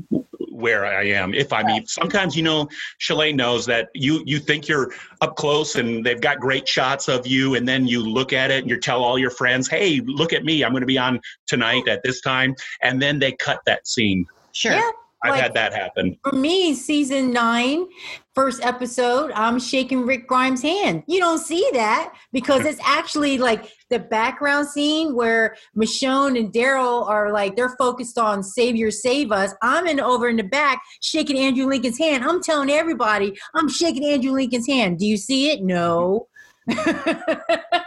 where 0.51 0.85
I 0.87 1.05
am. 1.09 1.35
If 1.35 1.53
I 1.53 1.63
mean, 1.63 1.87
sometimes 1.87 2.37
you 2.37 2.43
know, 2.43 2.69
Shalane 3.01 3.35
knows 3.37 3.67
that 3.67 3.89
you 3.95 4.23
you 4.27 4.39
think 4.39 4.69
you're 4.69 4.93
up 5.21 5.37
close 5.37 5.77
and 5.77 6.05
they've 6.05 6.21
got 6.21 6.39
great 6.41 6.67
shots 6.69 7.09
of 7.09 7.27
you, 7.27 7.55
and 7.55 7.67
then 7.69 7.87
you 7.87 8.01
look 8.05 8.33
at 8.33 8.51
it 8.51 8.63
and 8.63 8.71
you 8.71 8.79
tell 8.81 9.03
all 9.05 9.19
your 9.19 9.31
friends, 9.31 9.69
"Hey, 9.69 10.01
look 10.05 10.33
at 10.33 10.45
me! 10.45 10.65
I'm 10.65 10.73
going 10.73 10.81
to 10.83 10.87
be 10.87 10.99
on 10.99 11.21
tonight 11.47 11.89
at 11.89 12.03
this 12.03 12.21
time," 12.21 12.55
and 12.83 13.01
then 13.01 13.19
they 13.19 13.33
cut 13.33 13.61
that 13.67 13.87
scene. 13.87 14.25
Sure. 14.53 14.73
Yeah. 14.73 14.91
I've 15.25 15.31
Like- 15.35 15.41
had 15.41 15.55
that 15.55 15.73
happen. 15.73 16.19
For 16.29 16.35
me, 16.35 16.75
season 16.75 17.33
nine, 17.33 17.87
first 18.35 18.65
episode, 18.65 19.31
I'm 19.35 19.59
shaking 19.59 20.07
Rick 20.07 20.27
Grimes' 20.27 20.63
hand. 20.63 21.03
You 21.07 21.19
don't 21.19 21.39
see 21.39 21.69
that 21.73 22.15
because 22.33 22.65
it's 22.65 22.81
actually 22.85 23.39
like 23.39 23.71
the 23.91 23.99
background 23.99 24.69
scene 24.69 25.15
where 25.15 25.57
Michonne 25.77 26.39
and 26.39 26.53
Daryl 26.53 27.07
are 27.09 27.33
like 27.33 27.57
they're 27.57 27.77
focused 27.79 28.19
on 28.19 28.43
Savior 28.43 28.91
Save 28.91 29.33
Us. 29.33 29.55
I'm 29.63 29.87
in 29.87 30.01
over 30.01 30.29
in 30.29 30.37
the 30.37 30.45
back 30.45 30.83
shaking 31.01 31.39
Andrew 31.39 31.67
Lincoln's 31.67 31.99
hand. 31.99 32.25
I'm 32.25 32.43
telling 32.43 32.71
everybody 32.71 33.39
I'm 33.55 33.69
shaking 33.69 34.05
Andrew 34.05 34.33
Lincoln's 34.33 34.67
hand. 34.67 34.99
Do 34.99 35.07
you 35.07 35.17
see 35.17 35.51
it? 35.51 35.63
No. 35.63 36.29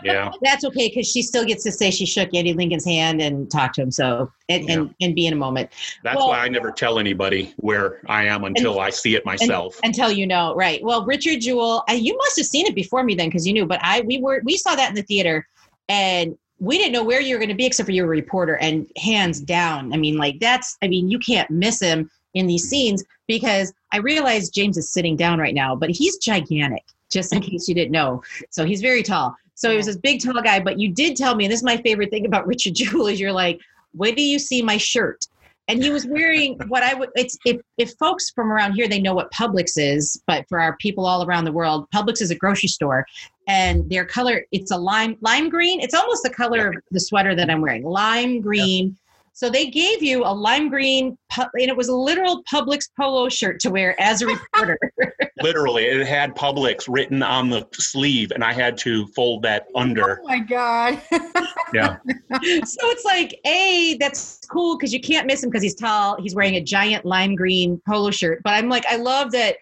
Yeah. 0.06 0.32
That's 0.42 0.64
okay 0.66 0.90
because 0.90 1.10
she 1.10 1.22
still 1.22 1.46
gets 1.46 1.64
to 1.64 1.72
say 1.72 1.92
she 1.92 2.06
shook 2.06 2.34
Andy 2.34 2.54
Lincoln's 2.54 2.86
hand 2.86 3.22
and 3.22 3.50
talk 3.50 3.74
to 3.74 3.82
him. 3.82 3.92
So 3.92 4.32
and 4.50 4.70
and, 4.70 4.96
and 5.02 5.16
be 5.16 5.26
in 5.28 5.34
a 5.34 5.38
moment 5.38 5.70
That's 6.04 6.18
Well- 6.18 6.30
why 6.30 6.40
I 6.40 6.48
never 6.48 6.72
tell 6.72 7.00
anybody 7.00 7.54
where 7.58 8.02
I 8.08 8.26
am 8.26 8.44
until 8.44 8.80
I 8.80 8.90
see 8.92 9.16
it 9.16 9.26
myself. 9.26 9.80
until 9.84 10.12
you 10.12 10.28
know, 10.28 10.54
right? 10.56 10.84
Well, 10.84 11.06
Richard 11.06 11.42
Jewell, 11.42 11.84
I, 11.90 11.94
you 11.94 12.16
must 12.18 12.38
have 12.38 12.46
seen 12.46 12.66
it 12.66 12.76
before 12.76 13.04
me 13.04 13.16
then 13.16 13.30
because 13.30 13.48
you 13.48 13.54
knew. 13.54 13.66
But 13.66 13.80
I 13.82 14.02
we 14.02 14.20
were 14.20 14.42
we 14.44 14.58
saw 14.58 14.76
that 14.76 14.90
in 14.90 14.96
the 14.96 15.04
theater, 15.04 15.48
and 15.90 16.38
we 16.60 16.78
didn't 16.78 16.94
know 16.94 17.04
where 17.04 17.22
you 17.22 17.36
were 17.36 17.40
going 17.40 17.50
to 17.50 17.56
be 17.56 17.66
except 17.66 17.86
for 17.86 17.92
you 17.92 18.04
were 18.04 18.14
a 18.14 18.18
reporter. 18.18 18.56
And 18.58 18.88
hands 18.98 19.42
down, 19.42 19.94
I 19.94 19.98
mean, 19.98 20.18
like 20.18 20.40
that's 20.40 20.78
I 20.82 20.88
mean, 20.88 21.10
you 21.10 21.20
can't 21.20 21.50
miss 21.50 21.80
him 21.82 22.10
in 22.34 22.48
these 22.48 22.70
scenes 22.70 23.04
because 23.28 23.74
I 23.92 23.98
realize 23.98 24.50
James 24.50 24.78
is 24.78 24.92
sitting 24.92 25.16
down 25.16 25.40
right 25.40 25.56
now, 25.56 25.76
but 25.76 25.90
he's 25.90 26.18
gigantic. 26.18 26.84
Just 27.16 27.34
in 27.34 27.42
case 27.42 27.68
you 27.68 27.74
didn't 27.74 27.94
know, 27.94 28.22
so 28.50 28.66
he's 28.66 28.82
very 28.82 29.02
tall. 29.02 29.36
So 29.56 29.72
he 29.72 29.78
was 29.78 29.86
this 29.86 29.96
big 29.98 30.22
tall 30.22 30.42
guy. 30.42 30.60
But 30.60 30.80
you 30.80 30.92
did 30.92 31.16
tell 31.16 31.34
me, 31.34 31.46
and 31.46 31.52
this 31.52 31.62
is 31.62 31.64
my 31.64 31.78
favorite 31.78 32.12
thing 32.12 32.26
about 32.26 32.46
Richard 32.54 32.76
Jewell 32.76 33.08
is 33.08 33.20
you're 33.20 33.32
like, 33.32 33.60
wait 33.96 34.16
do 34.16 34.22
you 34.22 34.38
see 34.38 34.62
my 34.62 34.78
shirt. 34.78 35.26
And 35.68 35.82
he 35.82 35.90
was 35.90 36.06
wearing 36.06 36.60
what 36.68 36.84
I 36.84 36.94
would. 36.94 37.10
It's 37.16 37.38
if 37.46 37.60
if 37.78 37.94
folks 37.98 38.30
from 38.30 38.52
around 38.52 38.74
here 38.74 38.88
they 38.88 39.02
know 39.02 39.16
what 39.16 39.32
Publix 39.32 39.78
is, 39.78 40.22
but 40.28 40.48
for 40.48 40.60
our 40.60 40.76
people 40.78 41.06
all 41.06 41.26
around 41.26 41.46
the 41.46 41.52
world, 41.52 41.88
Publix 41.96 42.22
is 42.22 42.30
a 42.30 42.36
grocery 42.36 42.70
store, 42.70 43.06
and 43.48 43.90
their 43.90 44.06
color 44.06 44.46
it's 44.52 44.72
a 44.72 44.78
lime 44.78 45.18
lime 45.22 45.50
green. 45.50 45.80
It's 45.80 45.96
almost 45.96 46.22
the 46.24 46.30
color 46.30 46.70
of 46.70 46.76
the 46.92 47.00
sweater 47.00 47.34
that 47.36 47.50
I'm 47.50 47.62
wearing, 47.62 47.84
lime 47.84 48.42
green. 48.42 48.96
So 49.36 49.50
they 49.50 49.66
gave 49.66 50.02
you 50.02 50.24
a 50.24 50.32
lime 50.32 50.70
green, 50.70 51.18
and 51.38 51.50
it 51.54 51.76
was 51.76 51.90
a 51.90 51.94
literal 51.94 52.42
Publix 52.50 52.88
polo 52.98 53.28
shirt 53.28 53.60
to 53.60 53.70
wear 53.70 54.00
as 54.00 54.22
a 54.22 54.28
reporter. 54.28 54.80
Literally, 55.42 55.84
it 55.84 56.08
had 56.08 56.34
Publix 56.34 56.86
written 56.88 57.22
on 57.22 57.50
the 57.50 57.68
sleeve, 57.74 58.32
and 58.32 58.46
I 58.46 58.54
had 58.54 58.78
to 58.78 59.06
fold 59.08 59.42
that 59.44 59.68
under. 59.76 60.22
Oh 60.22 60.28
my 60.28 60.40
God. 60.40 61.02
Yeah. 61.74 61.98
so 62.32 62.78
it's 62.84 63.04
like, 63.04 63.38
a 63.46 63.98
that's 64.00 64.40
cool 64.50 64.78
because 64.78 64.94
you 64.94 65.02
can't 65.02 65.28
miss 65.28 65.44
him 65.44 65.50
because 65.50 65.64
he's 65.64 65.76
tall. 65.76 66.16
He's 66.22 66.34
wearing 66.34 66.56
a 66.56 66.62
giant 66.62 67.04
lime 67.04 67.36
green 67.36 67.82
polo 67.86 68.12
shirt. 68.12 68.42
But 68.44 68.54
I'm 68.54 68.70
like, 68.70 68.86
I 68.86 68.96
love 68.96 69.32
that 69.32 69.58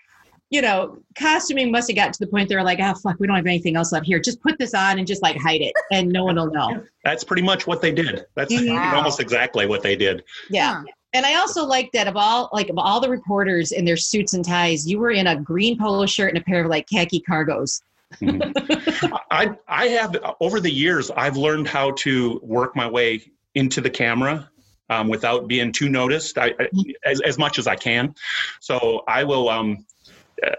you 0.53 0.61
know, 0.61 0.99
costuming 1.17 1.71
must 1.71 1.89
have 1.89 1.95
got 1.95 2.13
to 2.13 2.19
the 2.19 2.27
point 2.27 2.47
they 2.47 2.55
were 2.55 2.61
like, 2.61 2.77
oh 2.79 2.93
fuck, 2.93 3.19
we 3.19 3.25
don't 3.25 3.35
have 3.35 3.47
anything 3.47 3.75
else 3.75 3.91
left 3.91 4.05
here. 4.05 4.19
Just 4.19 4.39
put 4.39 4.55
this 4.59 4.75
on 4.75 4.99
and 4.99 5.07
just 5.07 5.23
like 5.23 5.35
hide 5.35 5.61
it, 5.61 5.73
and 5.91 6.11
no 6.11 6.25
one 6.25 6.35
will 6.35 6.51
know. 6.51 6.83
That's 7.03 7.23
pretty 7.23 7.41
much 7.41 7.65
what 7.65 7.81
they 7.81 7.91
did. 7.91 8.27
That's 8.35 8.53
Mhm. 8.53 8.93
almost 8.93 9.19
exactly 9.19 9.65
what 9.65 9.81
they 9.81 9.95
did. 9.95 10.23
Yeah. 10.51 10.75
Huh. 10.75 10.83
And 11.13 11.25
I 11.25 11.35
also 11.39 11.65
like 11.65 11.91
that 11.93 12.07
of 12.07 12.15
all 12.15 12.51
like 12.53 12.69
of 12.69 12.77
all 12.77 12.99
the 12.99 13.09
reporters 13.09 13.71
in 13.71 13.83
their 13.83 13.97
suits 13.97 14.33
and 14.35 14.45
ties, 14.45 14.87
you 14.87 14.99
were 14.99 15.09
in 15.09 15.25
a 15.25 15.35
green 15.35 15.75
polo 15.75 16.05
shirt 16.05 16.29
and 16.29 16.37
a 16.37 16.41
pair 16.41 16.63
of 16.63 16.69
like 16.69 16.87
khaki 16.87 17.23
cargos. 17.27 17.81
I 19.31 19.57
I 19.67 19.87
have 19.87 20.15
over 20.39 20.59
the 20.59 20.71
years 20.71 21.09
I've 21.17 21.35
learned 21.35 21.67
how 21.67 21.91
to 21.91 22.39
work 22.43 22.75
my 22.75 22.87
way 22.87 23.23
into 23.55 23.81
the 23.81 23.89
camera 23.89 24.51
um, 24.91 25.07
without 25.07 25.47
being 25.47 25.71
too 25.71 25.89
noticed. 25.89 26.37
I, 26.37 26.53
I 26.59 26.67
as 27.05 27.21
as 27.21 27.39
much 27.39 27.57
as 27.57 27.65
I 27.65 27.75
can. 27.75 28.13
So 28.59 29.03
I 29.07 29.23
will 29.23 29.49
um 29.49 29.85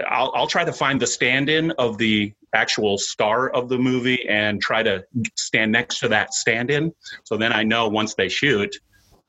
I'll 0.09 0.33
I'll 0.35 0.47
try 0.47 0.65
to 0.65 0.73
find 0.73 1.01
the 1.01 1.07
stand-in 1.07 1.71
of 1.73 1.99
the 1.99 2.33
actual 2.55 2.99
star 2.99 3.51
of 3.51 3.69
the 3.69 3.79
movie 3.79 4.27
and 4.29 4.61
try 4.61 4.83
to 4.83 5.05
stand 5.37 5.73
next 5.73 5.99
to 6.01 6.09
that 6.09 6.33
stand-in. 6.35 6.93
So 7.25 7.37
then 7.37 7.53
I 7.53 7.63
know 7.65 7.89
once 7.89 8.15
they 8.15 8.29
shoot, 8.29 8.75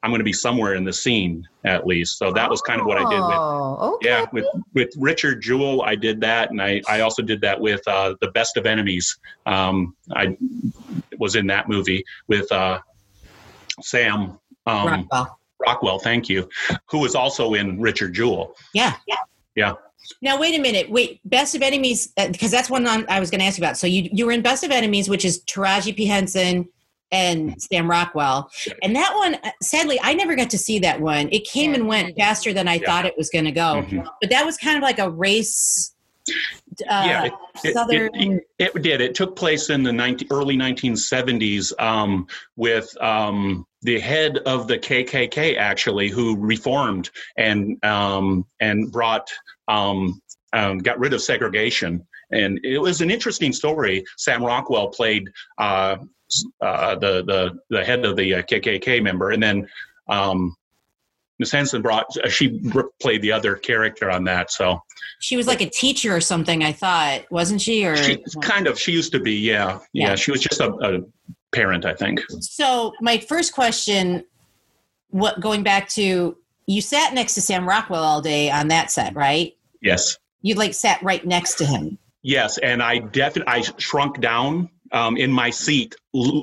I'm 0.03 0.11
going 0.11 0.19
to 0.19 0.25
be 0.25 0.33
somewhere 0.33 0.75
in 0.75 0.83
the 0.83 0.93
scene 0.93 1.43
at 1.65 1.87
least. 1.87 2.19
So 2.19 2.31
that 2.33 2.49
was 2.49 2.61
kind 2.61 2.79
of 2.79 2.85
what 2.87 2.97
I 2.97 3.09
did 3.09 3.25
with 3.25 3.39
Oh, 3.77 3.95
okay. 3.95 4.09
yeah 4.09 4.25
with 4.33 4.45
with 4.73 4.89
richard 4.97 5.41
jewell 5.41 5.81
i 5.81 5.95
did 5.95 6.19
that 6.21 6.49
and 6.51 6.61
i 6.61 6.81
i 6.87 6.99
also 6.99 7.21
did 7.21 7.41
that 7.41 7.59
with 7.59 7.81
uh 7.87 8.13
the 8.21 8.29
best 8.31 8.57
of 8.57 8.65
enemies 8.65 9.17
um 9.45 9.95
i 10.15 10.35
was 11.17 11.35
in 11.35 11.47
that 11.47 11.67
movie 11.69 12.03
with 12.27 12.49
uh 12.51 12.79
sam 13.81 14.37
um 14.65 15.07
Rockwell. 15.11 15.39
rockwell 15.65 15.99
thank 15.99 16.29
you 16.29 16.47
who 16.89 16.99
was 16.99 17.15
also 17.15 17.53
in 17.53 17.79
richard 17.79 18.13
jewell 18.13 18.53
Yeah, 18.73 18.93
Yeah. 19.07 19.15
Yeah. 19.55 19.73
Now 20.21 20.39
wait 20.39 20.57
a 20.57 20.61
minute. 20.61 20.89
Wait, 20.89 21.19
Best 21.25 21.55
of 21.55 21.61
Enemies 21.61 22.13
because 22.15 22.51
that's 22.51 22.69
one 22.69 22.85
I 22.87 23.19
was 23.19 23.29
going 23.29 23.39
to 23.39 23.45
ask 23.45 23.57
you 23.57 23.63
about. 23.63 23.77
So 23.77 23.87
you 23.87 24.09
you 24.11 24.25
were 24.25 24.31
in 24.31 24.41
Best 24.41 24.63
of 24.63 24.71
Enemies, 24.71 25.09
which 25.09 25.25
is 25.25 25.43
Taraji 25.45 25.95
P 25.95 26.05
Henson 26.05 26.67
and 27.11 27.61
Sam 27.61 27.89
Rockwell, 27.89 28.49
and 28.81 28.95
that 28.95 29.13
one, 29.15 29.35
uh, 29.35 29.51
sadly, 29.61 29.99
I 30.01 30.15
never 30.15 30.35
got 30.35 30.49
to 30.49 30.57
see 30.57 30.79
that 30.79 30.99
one. 30.99 31.29
It 31.31 31.45
came 31.45 31.71
Yeah, 31.71 31.77
and 31.77 31.87
went 31.87 32.17
faster 32.17 32.51
than 32.51 32.67
I 32.67 32.75
Yeah. 32.75 32.85
thought 32.87 33.05
it 33.05 33.13
was 33.17 33.29
going 33.29 33.45
to 33.45 33.51
go. 33.51 33.85
Mhm. 33.87 34.05
But 34.19 34.31
that 34.31 34.43
was 34.45 34.57
kind 34.57 34.75
of 34.75 34.81
like 34.83 34.99
a 34.99 35.09
race. 35.09 35.91
Uh, 36.89 37.03
yeah 37.05 37.25
it, 37.25 37.33
it, 37.63 37.73
Southern. 37.73 38.09
it, 38.15 38.43
it 38.57 38.81
did 38.81 38.99
it 38.99 39.13
took 39.13 39.35
place 39.35 39.69
in 39.69 39.83
the 39.83 39.93
19, 39.93 40.27
early 40.31 40.57
1970s 40.57 41.71
um 41.79 42.25
with 42.55 42.89
um 43.01 43.63
the 43.83 43.99
head 43.99 44.39
of 44.39 44.67
the 44.67 44.79
kkk 44.79 45.55
actually 45.57 46.09
who 46.09 46.35
reformed 46.35 47.11
and 47.37 47.77
um 47.85 48.43
and 48.59 48.91
brought 48.91 49.29
um, 49.67 50.21
um 50.53 50.77
got 50.79 50.99
rid 50.99 51.13
of 51.13 51.21
segregation 51.21 52.05
and 52.31 52.59
it 52.63 52.79
was 52.79 53.01
an 53.01 53.11
interesting 53.11 53.53
story 53.53 54.03
sam 54.17 54.43
rockwell 54.43 54.89
played 54.89 55.29
uh 55.57 55.97
uh, 56.61 56.95
the 56.95 57.23
the 57.23 57.59
the 57.69 57.83
head 57.83 58.05
of 58.05 58.15
the 58.15 58.35
uh, 58.35 58.41
KKK 58.43 59.01
member, 59.01 59.31
and 59.31 59.41
then 59.41 59.67
um, 60.07 60.55
Miss 61.39 61.51
Henson 61.51 61.81
brought 61.81 62.05
uh, 62.23 62.29
she 62.29 62.59
played 63.01 63.21
the 63.21 63.31
other 63.31 63.55
character 63.55 64.09
on 64.09 64.23
that. 64.25 64.51
So 64.51 64.79
she 65.19 65.37
was 65.37 65.47
like 65.47 65.61
a 65.61 65.69
teacher 65.69 66.15
or 66.15 66.21
something. 66.21 66.63
I 66.63 66.71
thought, 66.71 67.29
wasn't 67.31 67.61
she? 67.61 67.85
Or 67.85 67.95
she 67.95 68.23
kind 68.41 68.67
of 68.67 68.79
she 68.79 68.91
used 68.91 69.11
to 69.13 69.19
be, 69.19 69.33
yeah, 69.33 69.79
yeah. 69.93 70.09
Yeah. 70.09 70.15
She 70.15 70.31
was 70.31 70.41
just 70.41 70.59
a, 70.59 70.71
a 70.73 70.99
parent, 71.53 71.85
I 71.85 71.93
think. 71.93 72.21
So 72.39 72.93
my 73.01 73.17
first 73.17 73.53
question, 73.53 74.25
what 75.09 75.39
going 75.39 75.63
back 75.63 75.89
to 75.89 76.37
you 76.67 76.81
sat 76.81 77.13
next 77.13 77.35
to 77.35 77.41
Sam 77.41 77.67
Rockwell 77.67 78.03
all 78.03 78.21
day 78.21 78.49
on 78.49 78.69
that 78.69 78.91
set, 78.91 79.15
right? 79.15 79.53
Yes, 79.81 80.17
You 80.41 80.55
like 80.55 80.73
sat 80.73 81.01
right 81.03 81.25
next 81.25 81.55
to 81.55 81.65
him. 81.65 81.97
yes, 82.23 82.57
and 82.57 82.81
I 82.81 82.99
definitely 82.99 83.53
I 83.53 83.61
shrunk 83.77 84.19
down. 84.21 84.69
Um, 84.91 85.17
in 85.17 85.31
my 85.31 85.49
seat 85.49 85.95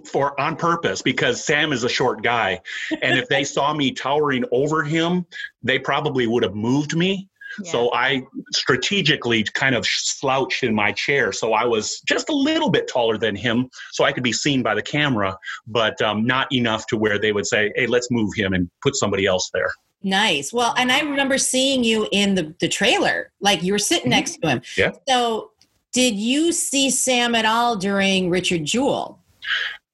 for 0.04 0.38
on 0.38 0.56
purpose 0.56 1.00
because 1.00 1.42
Sam 1.42 1.72
is 1.72 1.84
a 1.84 1.88
short 1.88 2.24
guy, 2.24 2.60
and 3.00 3.16
if 3.16 3.28
they 3.28 3.44
saw 3.44 3.72
me 3.72 3.92
towering 3.92 4.44
over 4.50 4.82
him, 4.82 5.24
they 5.62 5.78
probably 5.78 6.26
would 6.26 6.42
have 6.42 6.54
moved 6.54 6.94
me. 6.96 7.28
So 7.64 7.94
I 7.94 8.22
strategically 8.52 9.44
kind 9.44 9.74
of 9.76 9.86
slouched 9.86 10.64
in 10.64 10.74
my 10.74 10.90
chair. 10.92 11.32
So 11.32 11.52
I 11.52 11.64
was 11.64 12.00
just 12.00 12.28
a 12.30 12.34
little 12.34 12.68
bit 12.70 12.88
taller 12.88 13.16
than 13.16 13.36
him, 13.36 13.68
so 13.92 14.04
I 14.04 14.12
could 14.12 14.24
be 14.24 14.32
seen 14.32 14.62
by 14.62 14.74
the 14.74 14.82
camera, 14.82 15.36
but 15.66 16.02
um, 16.02 16.26
not 16.26 16.52
enough 16.52 16.86
to 16.88 16.96
where 16.96 17.18
they 17.20 17.32
would 17.32 17.46
say, 17.46 17.72
hey, 17.76 17.86
let's 17.86 18.08
move 18.10 18.30
him 18.34 18.54
and 18.54 18.68
put 18.82 18.96
somebody 18.96 19.24
else 19.24 19.50
there. 19.54 19.70
Nice. 20.02 20.52
Well, 20.52 20.74
and 20.76 20.90
I 20.90 21.00
remember 21.00 21.38
seeing 21.38 21.84
you 21.84 22.08
in 22.12 22.34
the, 22.34 22.54
the 22.60 22.68
trailer, 22.68 23.30
like 23.40 23.62
you 23.62 23.72
were 23.72 23.78
sitting 23.78 24.06
Mhm. 24.06 24.10
next 24.16 24.38
to 24.42 24.48
him. 24.48 24.62
Yeah. 24.76 24.92
So 25.08 25.50
did 25.92 26.14
you 26.16 26.52
see 26.52 26.90
Sam 26.90 27.34
at 27.34 27.44
all 27.44 27.76
during 27.76 28.30
Richard 28.30 28.64
Jewell? 28.64 29.18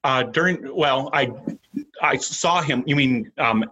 Uh, 0.03 0.23
during, 0.23 0.73
well, 0.75 1.09
I 1.13 1.31
I 2.01 2.15
saw 2.17 2.61
him. 2.61 2.83
You 2.87 2.95
mean, 2.95 3.31
um, 3.37 3.65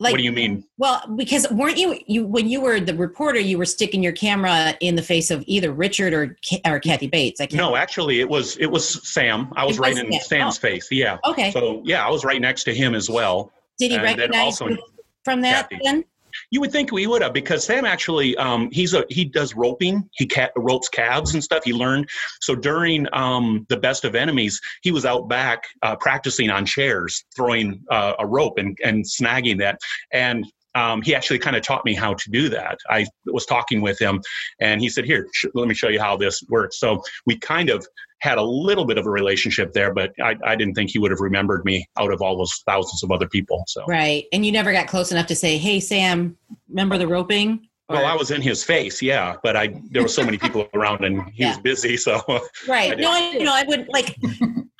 Like, 0.00 0.12
what 0.12 0.18
do 0.18 0.24
you 0.24 0.32
mean? 0.32 0.64
well, 0.78 1.00
because 1.14 1.48
weren't 1.52 1.78
you 1.78 1.96
you 2.08 2.26
when 2.26 2.48
you 2.48 2.60
were 2.60 2.80
the 2.80 2.94
reporter, 2.94 3.38
you 3.38 3.56
were 3.56 3.64
sticking 3.64 4.02
your 4.02 4.12
camera 4.12 4.74
in 4.80 4.96
the 4.96 5.02
face 5.02 5.30
of 5.30 5.44
either 5.46 5.70
Richard 5.72 6.12
or 6.12 6.36
or 6.66 6.80
Kathy 6.80 7.06
Bates? 7.06 7.40
I 7.40 7.46
can't. 7.46 7.58
No, 7.58 7.76
actually, 7.76 8.18
it 8.18 8.28
was 8.28 8.56
it 8.56 8.66
was 8.66 9.08
Sam. 9.08 9.52
I 9.54 9.64
was 9.64 9.78
right 9.78 9.96
in 9.96 10.10
Sam. 10.12 10.20
Sam's 10.22 10.58
face. 10.58 10.88
Yeah. 10.90 11.18
Okay. 11.24 11.52
So 11.52 11.80
yeah, 11.84 12.04
I 12.04 12.10
was 12.10 12.24
right 12.24 12.40
next 12.40 12.64
to 12.64 12.74
him 12.74 12.96
as 12.96 13.08
well. 13.08 13.52
Did 13.78 13.92
he 13.92 13.96
and 13.96 14.04
recognize 14.04 14.60
also- 14.60 14.68
you 14.70 14.78
from 15.24 15.40
that 15.42 15.70
Kathy. 15.70 15.82
then? 15.84 16.04
You 16.50 16.60
would 16.60 16.72
think 16.72 16.92
we 16.92 17.06
would 17.06 17.22
have 17.22 17.34
because 17.34 17.64
Sam 17.64 17.84
actually 17.84 18.36
um, 18.36 18.70
he's 18.72 18.94
a 18.94 19.04
he 19.10 19.24
does 19.24 19.54
roping. 19.54 20.08
He 20.12 20.26
ca- 20.26 20.50
ropes 20.56 20.88
calves 20.88 21.34
and 21.34 21.44
stuff. 21.44 21.64
He 21.64 21.72
learned 21.72 22.08
so 22.40 22.54
during 22.54 23.06
um, 23.12 23.66
the 23.68 23.76
best 23.76 24.04
of 24.04 24.14
enemies, 24.14 24.60
he 24.82 24.92
was 24.92 25.04
out 25.04 25.28
back 25.28 25.64
uh, 25.82 25.96
practicing 25.96 26.50
on 26.50 26.64
chairs, 26.64 27.24
throwing 27.36 27.82
uh, 27.90 28.14
a 28.18 28.26
rope 28.26 28.58
and 28.58 28.78
and 28.82 29.04
snagging 29.04 29.58
that. 29.58 29.78
And 30.12 30.46
um, 30.74 31.02
he 31.02 31.14
actually 31.14 31.38
kind 31.38 31.54
of 31.54 31.62
taught 31.62 31.84
me 31.84 31.94
how 31.94 32.14
to 32.14 32.30
do 32.30 32.48
that. 32.48 32.78
I 32.88 33.06
was 33.26 33.44
talking 33.44 33.82
with 33.82 33.98
him, 33.98 34.22
and 34.60 34.80
he 34.80 34.88
said, 34.88 35.04
"Here, 35.04 35.28
sh- 35.32 35.46
let 35.54 35.68
me 35.68 35.74
show 35.74 35.88
you 35.88 36.00
how 36.00 36.16
this 36.16 36.42
works." 36.48 36.78
So 36.78 37.02
we 37.26 37.38
kind 37.38 37.68
of 37.68 37.86
had 38.22 38.38
a 38.38 38.42
little 38.42 38.84
bit 38.84 38.98
of 38.98 39.06
a 39.06 39.10
relationship 39.10 39.72
there, 39.72 39.92
but 39.92 40.12
I, 40.22 40.36
I 40.44 40.54
didn't 40.54 40.74
think 40.74 40.90
he 40.90 40.98
would 41.00 41.10
have 41.10 41.18
remembered 41.18 41.64
me 41.64 41.84
out 41.98 42.12
of 42.12 42.22
all 42.22 42.38
those 42.38 42.54
thousands 42.64 43.02
of 43.02 43.10
other 43.10 43.28
people. 43.28 43.64
So. 43.66 43.84
Right. 43.86 44.26
And 44.32 44.46
you 44.46 44.52
never 44.52 44.72
got 44.72 44.86
close 44.86 45.10
enough 45.10 45.26
to 45.26 45.34
say, 45.34 45.58
"Hey, 45.58 45.80
Sam, 45.80 46.36
remember 46.68 46.98
the 46.98 47.08
roping?" 47.08 47.66
Well, 47.88 48.06
I 48.06 48.14
was 48.14 48.30
in 48.30 48.40
his 48.40 48.62
face, 48.64 49.02
yeah, 49.02 49.34
but 49.42 49.56
I 49.56 49.74
there 49.90 50.02
were 50.02 50.08
so 50.08 50.24
many 50.24 50.38
people 50.38 50.66
around 50.74 51.04
and 51.04 51.28
he 51.34 51.44
was 51.44 51.58
busy, 51.58 51.96
so 51.96 52.22
Right. 52.68 52.90
did. 52.90 53.00
No, 53.00 53.10
I, 53.10 53.32
you 53.32 53.44
know, 53.44 53.52
I 53.52 53.64
would 53.66 53.86
like, 53.88 54.16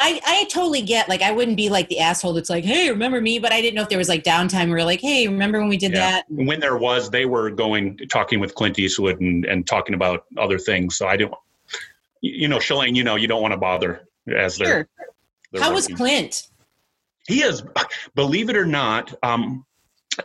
I, 0.01 0.19
I 0.25 0.47
totally 0.51 0.81
get, 0.81 1.11
like, 1.11 1.21
I 1.21 1.31
wouldn't 1.31 1.59
be 1.59 1.69
like 1.69 1.89
the 1.91 1.99
asshole 1.99 2.33
that's 2.33 2.49
like, 2.49 2.65
hey, 2.65 2.91
remember 2.91 3.21
me? 3.21 3.39
But 3.39 3.53
I 3.53 3.61
didn't 3.61 3.75
know 3.75 3.83
if 3.83 3.91
there 3.91 3.99
was 3.99 4.09
like 4.09 4.23
downtime 4.23 4.71
where 4.71 4.83
like, 4.85 5.01
hey, 5.03 5.29
remember 5.29 5.59
when 5.59 5.69
we 5.69 5.77
did 5.77 5.93
Yeah. 5.93 6.11
that? 6.13 6.25
when 6.31 6.61
there 6.61 6.79
was, 6.79 7.11
they 7.11 7.27
were 7.27 7.51
going 7.51 7.99
talking 8.09 8.41
with 8.41 8.55
Clint 8.55 8.79
Eastwood 8.79 9.21
and, 9.21 9.45
and 9.45 9.67
talking 9.67 9.95
about 9.95 10.25
other 10.39 10.59
things. 10.59 10.97
So 10.97 11.07
I 11.07 11.17
didn't, 11.19 11.35
you 12.23 12.49
know, 12.49 12.59
Shalane, 12.59 12.95
you 12.95 13.05
know, 13.05 13.17
you 13.17 13.29
don't 13.29 13.43
want 13.43 13.53
to 13.53 13.59
bother 13.59 14.09
as 14.35 14.57
they're. 14.57 14.67
Sure. 14.67 14.89
they're 15.53 15.63
How 15.63 15.75
was. 15.75 15.89
Clint? 15.89 16.49
He 17.29 17.43
is, 17.43 17.63
believe 18.15 18.49
it 18.49 18.57
or 18.57 18.65
not, 18.65 19.13
um, 19.23 19.67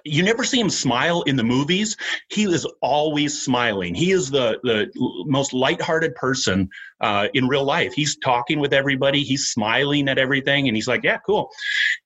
you 0.03 0.21
never 0.23 0.43
see 0.43 0.59
him 0.59 0.69
smile 0.69 1.21
in 1.23 1.37
the 1.37 1.43
movies. 1.43 1.95
He 2.29 2.43
is 2.43 2.65
always 2.81 3.41
smiling. 3.41 3.95
He 3.95 4.11
is 4.11 4.29
the 4.29 4.59
the 4.63 4.91
most 5.25 5.53
lighthearted 5.53 6.15
person 6.15 6.69
uh, 7.01 7.29
in 7.33 7.47
real 7.47 7.63
life. 7.63 7.93
He's 7.93 8.17
talking 8.17 8.59
with 8.59 8.73
everybody. 8.73 9.23
He's 9.23 9.47
smiling 9.47 10.09
at 10.09 10.17
everything, 10.17 10.67
and 10.67 10.75
he's 10.75 10.87
like, 10.87 11.03
"Yeah, 11.03 11.19
cool." 11.25 11.49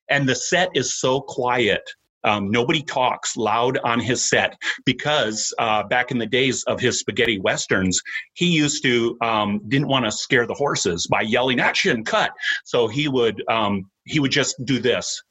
And 0.09 0.29
the 0.29 0.35
set 0.35 0.69
is 0.75 0.99
so 0.99 1.21
quiet. 1.21 1.81
Um, 2.23 2.51
nobody 2.51 2.81
talks 2.83 3.35
loud 3.35 3.77
on 3.83 3.99
his 3.99 4.23
set 4.29 4.57
because 4.85 5.53
uh, 5.59 5.83
back 5.83 6.11
in 6.11 6.17
the 6.17 6.25
days 6.25 6.63
of 6.65 6.79
his 6.79 6.99
spaghetti 6.99 7.39
westerns, 7.39 8.01
he 8.33 8.47
used 8.47 8.83
to 8.83 9.17
um, 9.21 9.59
didn't 9.67 9.87
want 9.87 10.05
to 10.05 10.11
scare 10.11 10.45
the 10.45 10.53
horses 10.53 11.07
by 11.07 11.21
yelling 11.21 11.59
"action, 11.59 12.03
cut." 12.03 12.31
So 12.65 12.87
he 12.87 13.07
would 13.07 13.43
um, 13.49 13.89
he 14.05 14.19
would 14.19 14.31
just 14.31 14.55
do 14.65 14.79
this, 14.79 15.21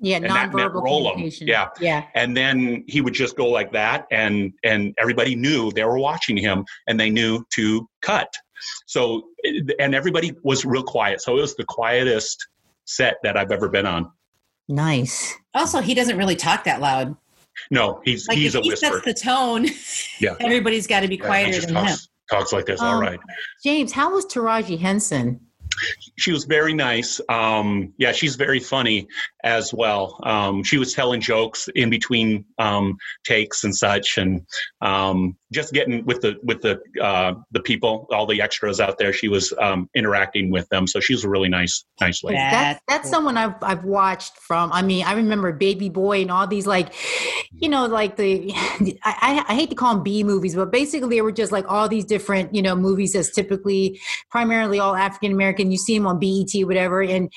Yeah, 0.00 0.16
and 0.16 0.26
that 0.26 0.52
meant 0.54 0.72
nonverbal 0.72 0.82
roll 0.82 1.06
'em. 1.08 1.12
communication. 1.14 1.46
Yeah. 1.48 1.68
Yeah. 1.80 2.04
and 2.14 2.36
then 2.36 2.84
he 2.88 3.00
would 3.00 3.14
just 3.14 3.36
go 3.36 3.48
like 3.48 3.72
that, 3.72 4.06
and 4.10 4.52
and 4.64 4.94
everybody 4.98 5.34
knew 5.34 5.70
they 5.72 5.84
were 5.84 5.98
watching 5.98 6.36
him, 6.36 6.64
and 6.86 6.98
they 7.00 7.10
knew 7.10 7.44
to 7.50 7.88
cut. 8.02 8.32
So 8.86 9.24
and 9.78 9.94
everybody 9.94 10.32
was 10.44 10.64
real 10.64 10.84
quiet. 10.84 11.20
So 11.20 11.36
it 11.38 11.40
was 11.40 11.56
the 11.56 11.64
quietest 11.64 12.46
set 12.84 13.16
that 13.22 13.36
I've 13.36 13.50
ever 13.52 13.68
been 13.68 13.86
on. 13.86 14.10
Nice. 14.68 15.34
Also, 15.54 15.80
he 15.80 15.94
doesn't 15.94 16.16
really 16.16 16.36
talk 16.36 16.64
that 16.64 16.80
loud. 16.80 17.16
No, 17.70 18.00
he's 18.04 18.26
Like 18.28 18.38
he's 18.38 18.54
if 18.54 18.60
a 18.60 18.62
he 18.64 18.70
whisper. 18.70 18.86
sets 18.86 19.04
the 19.04 19.14
tone, 19.14 19.66
Yeah. 20.20 20.34
everybody's 20.40 20.86
got 20.86 21.00
to 21.00 21.08
be 21.08 21.16
Yeah, 21.16 21.22
he 21.22 21.26
quieter 21.28 21.52
just 21.52 21.68
than 21.68 21.76
him. 21.76 21.86
talks, 21.86 22.08
talks 22.30 22.52
like 22.52 22.66
this. 22.66 22.80
All 22.80 22.94
Um, 22.94 23.00
right. 23.00 23.20
James, 23.62 23.92
how 23.92 24.12
was 24.14 24.24
Taraji 24.26 24.78
Henson? 24.78 25.40
she 26.18 26.32
was 26.32 26.44
very 26.44 26.74
nice. 26.74 27.18
Um, 27.30 27.94
yeah, 27.96 28.12
she's 28.12 28.36
very 28.36 28.60
funny 28.60 29.08
as 29.42 29.72
well. 29.72 30.20
Um, 30.22 30.62
she 30.62 30.76
was 30.76 30.92
telling 30.92 31.20
jokes 31.20 31.68
in 31.74 31.88
between 31.88 32.44
um, 32.58 32.96
takes 33.24 33.64
and 33.64 33.74
such, 33.74 34.18
and 34.18 34.42
um, 34.82 35.34
just 35.52 35.72
getting 35.72 36.04
with 36.04 36.22
the 36.22 36.36
with 36.42 36.62
the 36.62 36.80
uh, 37.00 37.34
the 37.52 37.60
people, 37.60 38.06
all 38.10 38.26
the 38.26 38.40
extras 38.40 38.80
out 38.80 38.98
there. 38.98 39.12
She 39.12 39.28
was 39.28 39.52
um, 39.60 39.88
interacting 39.94 40.50
with 40.50 40.68
them, 40.70 40.86
so 40.86 40.98
she 40.98 41.14
was 41.14 41.24
a 41.24 41.28
really 41.28 41.48
nice 41.48 41.84
nice 42.00 42.24
lady. 42.24 42.38
Yeah. 42.38 42.50
that's 42.50 42.80
that's 42.88 43.10
someone 43.10 43.36
I've 43.36 43.54
I've 43.62 43.84
watched 43.84 44.36
from. 44.38 44.72
I 44.72 44.82
mean, 44.82 45.04
I 45.04 45.12
remember 45.12 45.52
Baby 45.52 45.88
Boy 45.88 46.22
and 46.22 46.30
all 46.30 46.46
these 46.46 46.66
like, 46.66 46.94
you 47.52 47.68
know, 47.68 47.86
like 47.86 48.16
the 48.16 48.52
I, 49.04 49.44
I 49.46 49.54
hate 49.54 49.70
to 49.70 49.76
call 49.76 49.94
them 49.94 50.02
B 50.02 50.24
movies, 50.24 50.54
but 50.54 50.72
basically 50.72 51.16
they 51.16 51.22
were 51.22 51.32
just 51.32 51.52
like 51.52 51.66
all 51.68 51.88
these 51.88 52.04
different 52.04 52.54
you 52.54 52.62
know 52.62 52.74
movies 52.74 53.12
that's 53.12 53.30
typically 53.30 54.00
primarily 54.30 54.78
all 54.78 54.96
African 54.96 55.32
American. 55.32 55.70
You 55.70 55.78
see 55.78 55.96
them 55.96 56.06
on 56.06 56.18
BET, 56.18 56.66
whatever, 56.66 57.02
and 57.02 57.32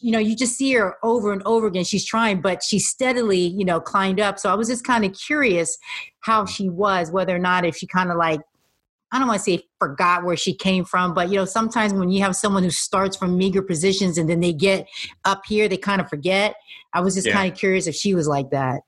you 0.00 0.12
know 0.12 0.18
you 0.18 0.36
just 0.36 0.56
see 0.56 0.72
her 0.74 0.96
over 1.02 1.32
and 1.32 1.42
over 1.44 1.66
again. 1.66 1.84
She's 1.84 2.06
trying, 2.06 2.40
but 2.40 2.62
she 2.62 2.78
steadily 2.78 3.40
you 3.40 3.64
know 3.64 3.80
climbed 3.80 4.20
up. 4.20 4.38
So 4.38 4.50
I 4.50 4.54
was 4.54 4.68
just 4.68 4.84
kind 4.84 5.04
of 5.04 5.12
curious 5.12 5.76
how 6.26 6.44
she 6.44 6.68
was, 6.68 7.12
whether 7.12 7.34
or 7.34 7.38
not 7.38 7.64
if 7.64 7.76
she 7.76 7.86
kind 7.86 8.10
of 8.10 8.16
like 8.18 8.40
I 9.12 9.20
don't 9.20 9.28
want 9.28 9.38
to 9.38 9.44
say 9.44 9.62
forgot 9.78 10.24
where 10.24 10.36
she 10.36 10.52
came 10.52 10.84
from, 10.84 11.14
but 11.14 11.30
you 11.30 11.36
know, 11.36 11.44
sometimes 11.44 11.94
when 11.94 12.10
you 12.10 12.20
have 12.22 12.34
someone 12.34 12.64
who 12.64 12.70
starts 12.70 13.16
from 13.16 13.38
meager 13.38 13.62
positions 13.62 14.18
and 14.18 14.28
then 14.28 14.40
they 14.40 14.52
get 14.52 14.88
up 15.24 15.42
here, 15.46 15.68
they 15.68 15.76
kind 15.76 16.00
of 16.00 16.08
forget. 16.08 16.56
I 16.92 17.00
was 17.00 17.14
just 17.14 17.28
Yeah. 17.28 17.34
kind 17.34 17.52
of 17.52 17.56
curious 17.56 17.86
if 17.86 17.94
she 17.94 18.16
was 18.16 18.26
like 18.26 18.50
that. 18.50 18.80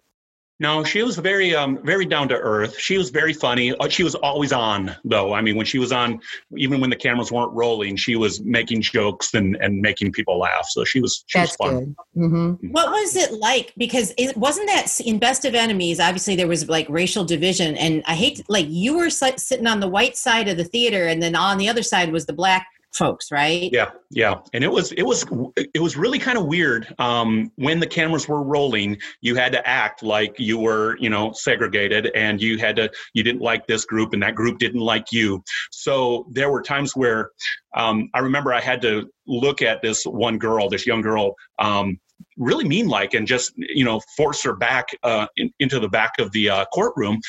No, 0.60 0.82
she 0.82 1.04
was 1.04 1.16
very, 1.16 1.54
um, 1.54 1.78
very 1.84 2.04
down 2.04 2.28
to 2.30 2.34
earth. 2.34 2.78
She 2.78 2.98
was 2.98 3.10
very 3.10 3.32
funny. 3.32 3.72
Uh, 3.76 3.88
She 3.88 4.02
was 4.02 4.16
always 4.16 4.52
on, 4.52 4.96
though. 5.04 5.32
I 5.32 5.40
mean, 5.40 5.54
when 5.56 5.66
she 5.66 5.78
was 5.78 5.92
on, 5.92 6.20
even 6.56 6.80
when 6.80 6.90
the 6.90 6.96
cameras 6.96 7.30
weren't 7.30 7.52
rolling, 7.52 7.94
she 7.94 8.16
was 8.16 8.40
making 8.40 8.82
jokes 8.82 9.34
and, 9.34 9.54
and 9.60 9.80
making 9.80 10.10
people 10.12 10.36
laugh. 10.38 10.66
So 10.68 10.82
she 10.84 11.00
was, 11.00 11.22
she 11.28 11.38
That's 11.38 11.56
was 11.60 11.70
fun. 11.70 11.96
good. 12.14 12.28
hmm 12.28 12.52
What 12.72 12.90
was 12.90 13.14
it 13.14 13.34
like? 13.34 13.72
Because 13.76 14.12
it 14.18 14.36
wasn't 14.36 14.66
that 14.68 14.98
in 15.00 15.20
Best 15.20 15.44
of 15.44 15.54
Enemies. 15.54 16.00
Obviously, 16.00 16.34
there 16.34 16.48
was 16.48 16.68
like 16.68 16.88
racial 16.88 17.24
division, 17.24 17.76
and 17.76 18.02
I 18.06 18.14
hate 18.14 18.42
like 18.48 18.66
you 18.68 18.96
were 18.96 19.10
sitting 19.10 19.66
on 19.68 19.78
the 19.78 19.88
white 19.88 20.16
side 20.16 20.48
of 20.48 20.56
the 20.56 20.64
theater, 20.64 21.06
and 21.06 21.22
then 21.22 21.36
on 21.36 21.58
the 21.58 21.68
other 21.68 21.82
side 21.84 22.10
was 22.10 22.26
the 22.26 22.32
black 22.32 22.66
folks, 22.92 23.30
right? 23.30 23.70
Yeah, 23.72 23.90
yeah, 24.10 24.40
and 24.52 24.64
it 24.64 24.70
was 24.70 24.92
it 24.92 25.02
was 25.02 25.24
it 25.56 25.80
was 25.80 25.96
really 25.96 26.18
kind 26.18 26.38
of 26.38 26.46
weird. 26.46 26.92
Um, 26.98 27.52
when 27.56 27.80
the 27.80 27.86
cameras 27.86 28.28
were 28.28 28.42
rolling, 28.42 28.98
you 29.20 29.34
had 29.34 29.52
to 29.52 29.66
act 29.66 30.02
like 30.02 30.34
you 30.38 30.58
were, 30.58 30.96
you 30.98 31.10
know, 31.10 31.32
segregated, 31.32 32.10
and 32.14 32.40
you 32.40 32.58
had 32.58 32.76
to 32.76 32.90
you 33.14 33.22
didn't 33.22 33.42
like 33.42 33.66
this 33.66 33.84
group, 33.84 34.12
and 34.12 34.22
that 34.22 34.34
group 34.34 34.58
didn't 34.58 34.80
like 34.80 35.12
you. 35.12 35.42
So 35.70 36.26
there 36.32 36.50
were 36.50 36.62
times 36.62 36.96
where 36.96 37.30
um, 37.76 38.10
I 38.14 38.20
remember 38.20 38.52
I 38.52 38.60
had 38.60 38.82
to 38.82 39.08
look 39.26 39.62
at 39.62 39.82
this 39.82 40.04
one 40.04 40.38
girl, 40.38 40.68
this 40.68 40.86
young 40.86 41.02
girl. 41.02 41.34
Um, 41.58 41.98
really 42.36 42.64
mean 42.66 42.88
like 42.88 43.14
and 43.14 43.26
just 43.26 43.52
you 43.56 43.84
know 43.84 44.00
force 44.16 44.42
her 44.42 44.54
back 44.54 44.88
uh, 45.02 45.26
in, 45.36 45.52
into 45.60 45.78
the 45.78 45.88
back 45.88 46.12
of 46.18 46.30
the 46.32 46.48
uh, 46.48 46.64
courtroom 46.72 47.20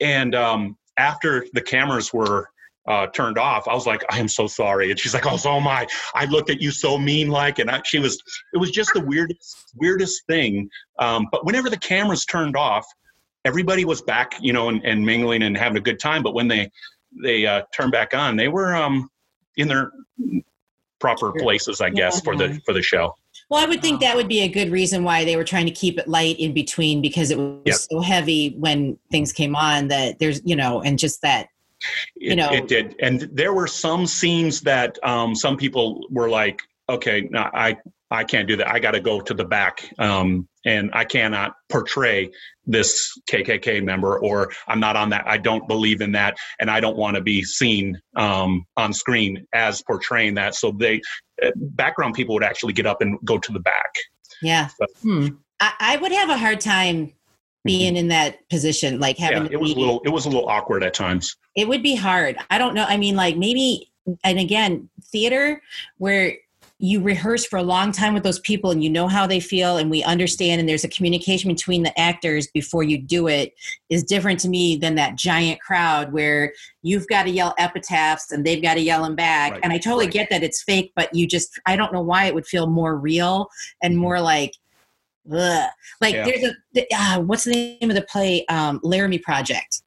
and 0.00 0.34
um, 0.34 0.76
after 0.98 1.46
the 1.52 1.60
cameras 1.60 2.12
were 2.12 2.48
uh, 2.88 3.06
turned 3.08 3.38
off, 3.38 3.66
I 3.68 3.74
was 3.74 3.86
like, 3.86 4.04
I 4.10 4.18
am 4.18 4.28
so 4.28 4.46
sorry. 4.46 4.90
And 4.90 4.98
she's 4.98 5.14
like, 5.14 5.26
Oh, 5.26 5.36
so 5.36 5.56
am 5.56 5.66
I. 5.66 5.86
I 6.14 6.26
looked 6.26 6.50
at 6.50 6.60
you 6.60 6.70
so 6.70 6.98
mean 6.98 7.28
like, 7.28 7.58
and 7.58 7.70
I, 7.70 7.82
she 7.84 7.98
was, 7.98 8.22
it 8.52 8.58
was 8.58 8.70
just 8.70 8.92
the 8.94 9.00
weirdest, 9.00 9.72
weirdest 9.74 10.26
thing. 10.26 10.68
Um, 10.98 11.26
but 11.32 11.44
whenever 11.44 11.68
the 11.68 11.78
cameras 11.78 12.24
turned 12.24 12.56
off, 12.56 12.86
everybody 13.44 13.84
was 13.84 14.02
back, 14.02 14.34
you 14.40 14.52
know, 14.52 14.68
and, 14.68 14.84
and 14.84 15.04
mingling 15.04 15.42
and 15.42 15.56
having 15.56 15.78
a 15.78 15.80
good 15.80 15.98
time. 15.98 16.22
But 16.22 16.34
when 16.34 16.48
they, 16.48 16.70
they 17.22 17.46
uh, 17.46 17.62
turned 17.74 17.92
back 17.92 18.14
on, 18.14 18.36
they 18.36 18.48
were 18.48 18.74
um, 18.74 19.08
in 19.56 19.68
their 19.68 19.92
proper 21.00 21.32
places, 21.32 21.80
I 21.80 21.90
guess, 21.90 22.20
for 22.20 22.36
the, 22.36 22.60
for 22.64 22.72
the 22.72 22.82
show. 22.82 23.14
Well, 23.48 23.62
I 23.62 23.68
would 23.68 23.80
think 23.80 24.00
that 24.00 24.16
would 24.16 24.28
be 24.28 24.40
a 24.40 24.48
good 24.48 24.70
reason 24.72 25.04
why 25.04 25.24
they 25.24 25.36
were 25.36 25.44
trying 25.44 25.66
to 25.66 25.72
keep 25.72 25.98
it 25.98 26.08
light 26.08 26.38
in 26.40 26.52
between 26.52 27.00
because 27.00 27.30
it 27.30 27.38
was 27.38 27.60
Yep. 27.64 27.76
so 27.76 28.00
heavy 28.00 28.54
when 28.58 28.98
things 29.10 29.32
came 29.32 29.54
on 29.54 29.88
that 29.88 30.18
there's, 30.18 30.40
you 30.44 30.56
know, 30.56 30.82
and 30.82 30.98
just 30.98 31.22
that. 31.22 31.48
It, 32.16 32.30
You 32.30 32.36
know- 32.36 32.52
it 32.52 32.68
did, 32.68 32.96
and 33.00 33.28
there 33.32 33.52
were 33.52 33.66
some 33.66 34.06
scenes 34.06 34.60
that 34.62 34.98
um, 35.02 35.34
some 35.34 35.56
people 35.56 36.06
were 36.10 36.28
like, 36.28 36.62
"Okay, 36.88 37.28
no, 37.30 37.48
I 37.52 37.76
I 38.10 38.24
can't 38.24 38.46
do 38.46 38.56
that. 38.56 38.68
I 38.68 38.78
got 38.78 38.92
to 38.92 39.00
go 39.00 39.20
to 39.20 39.34
the 39.34 39.44
back, 39.44 39.92
um, 39.98 40.48
and 40.64 40.90
I 40.92 41.04
cannot 41.04 41.54
portray 41.68 42.30
this 42.64 43.12
KKK 43.28 43.82
member, 43.82 44.18
or 44.18 44.52
I'm 44.68 44.78
not 44.80 44.94
on 44.96 45.10
that. 45.10 45.26
I 45.26 45.38
don't 45.38 45.66
believe 45.66 46.00
in 46.00 46.12
that, 46.12 46.36
and 46.60 46.70
I 46.70 46.80
don't 46.80 46.96
want 46.96 47.16
to 47.16 47.20
be 47.20 47.42
seen 47.42 48.00
um, 48.16 48.64
on 48.76 48.92
screen 48.92 49.46
as 49.52 49.82
portraying 49.82 50.34
that." 50.34 50.54
So 50.54 50.70
they 50.70 51.00
uh, 51.42 51.50
background 51.56 52.14
people 52.14 52.34
would 52.34 52.44
actually 52.44 52.72
get 52.72 52.86
up 52.86 53.02
and 53.02 53.18
go 53.24 53.38
to 53.38 53.52
the 53.52 53.60
back. 53.60 53.92
Yeah. 54.40 54.68
Hmm. 55.02 55.28
I, 55.60 55.72
I 55.80 55.96
would 55.96 56.12
have 56.12 56.30
a 56.30 56.36
hard 56.38 56.60
time 56.60 57.12
being 57.66 57.96
in 57.96 58.08
that 58.08 58.48
position, 58.48 58.98
like 59.00 59.18
having 59.18 59.36
Mm-hmm. 59.44 59.52
Yeah, 59.52 59.58
it 59.58 59.60
was 59.60 59.72
a 59.72 59.78
little 59.78 60.00
it 60.04 60.08
was 60.10 60.24
a 60.26 60.28
little 60.28 60.48
awkward 60.48 60.82
at 60.82 60.94
times. 60.94 61.36
it 61.54 61.68
would 61.68 61.82
be 61.82 61.94
hard. 61.96 62.36
I 62.50 62.58
don't 62.58 62.74
know. 62.74 62.84
I 62.88 62.96
mean, 62.96 63.16
like 63.16 63.36
maybe, 63.36 63.90
and 64.24 64.38
again, 64.38 64.88
theater 65.12 65.60
where 65.98 66.34
you 66.78 67.00
rehearse 67.00 67.46
for 67.46 67.56
a 67.58 67.62
long 67.62 67.90
time 67.90 68.12
with 68.12 68.22
those 68.22 68.38
people 68.40 68.70
and 68.70 68.84
you 68.84 68.90
know 68.90 69.08
how 69.08 69.26
they 69.26 69.40
feel 69.40 69.78
and 69.78 69.90
we 69.90 70.02
understand 70.04 70.60
and 70.60 70.68
there's 70.68 70.84
a 70.84 70.88
communication 70.88 71.50
between 71.50 71.82
the 71.82 71.98
actors 71.98 72.48
before 72.52 72.82
you 72.82 72.98
do 72.98 73.28
it 73.28 73.54
is 73.88 74.04
different 74.04 74.38
to 74.38 74.46
me 74.50 74.76
than 74.76 74.94
that 74.94 75.16
giant 75.16 75.58
crowd 75.62 76.12
where 76.12 76.52
you've 76.82 77.06
got 77.08 77.22
to 77.22 77.30
yell 77.30 77.54
epitaphs 77.56 78.30
and 78.30 78.44
they've 78.44 78.60
got 78.62 78.74
to 78.74 78.80
yell 78.80 79.02
them 79.02 79.14
back 79.16 79.52
Right, 79.52 79.60
and 79.62 79.72
i 79.72 79.78
totally 79.78 80.04
right. 80.04 80.12
get 80.12 80.28
that 80.28 80.42
it's 80.42 80.62
fake 80.62 80.92
but 80.94 81.08
you 81.14 81.26
just 81.26 81.58
i 81.64 81.76
don't 81.76 81.94
know 81.94 82.02
why 82.02 82.26
it 82.26 82.34
would 82.34 82.46
feel 82.46 82.66
more 82.66 82.94
real 82.98 83.48
and 83.82 83.96
more 83.96 84.20
like 84.20 84.52
ugh. 85.32 85.70
like 86.00 86.14
Yeah. 86.14 86.24
there's 86.24 86.44
a 86.44 86.54
the- 86.72 86.86
uh, 86.94 87.20
what's 87.20 87.44
the 87.44 87.52
name 87.80 87.90
of 87.90 87.96
the 87.96 88.02
play 88.02 88.44
um 88.46 88.80
laramie 88.82 89.18
project 89.18 89.82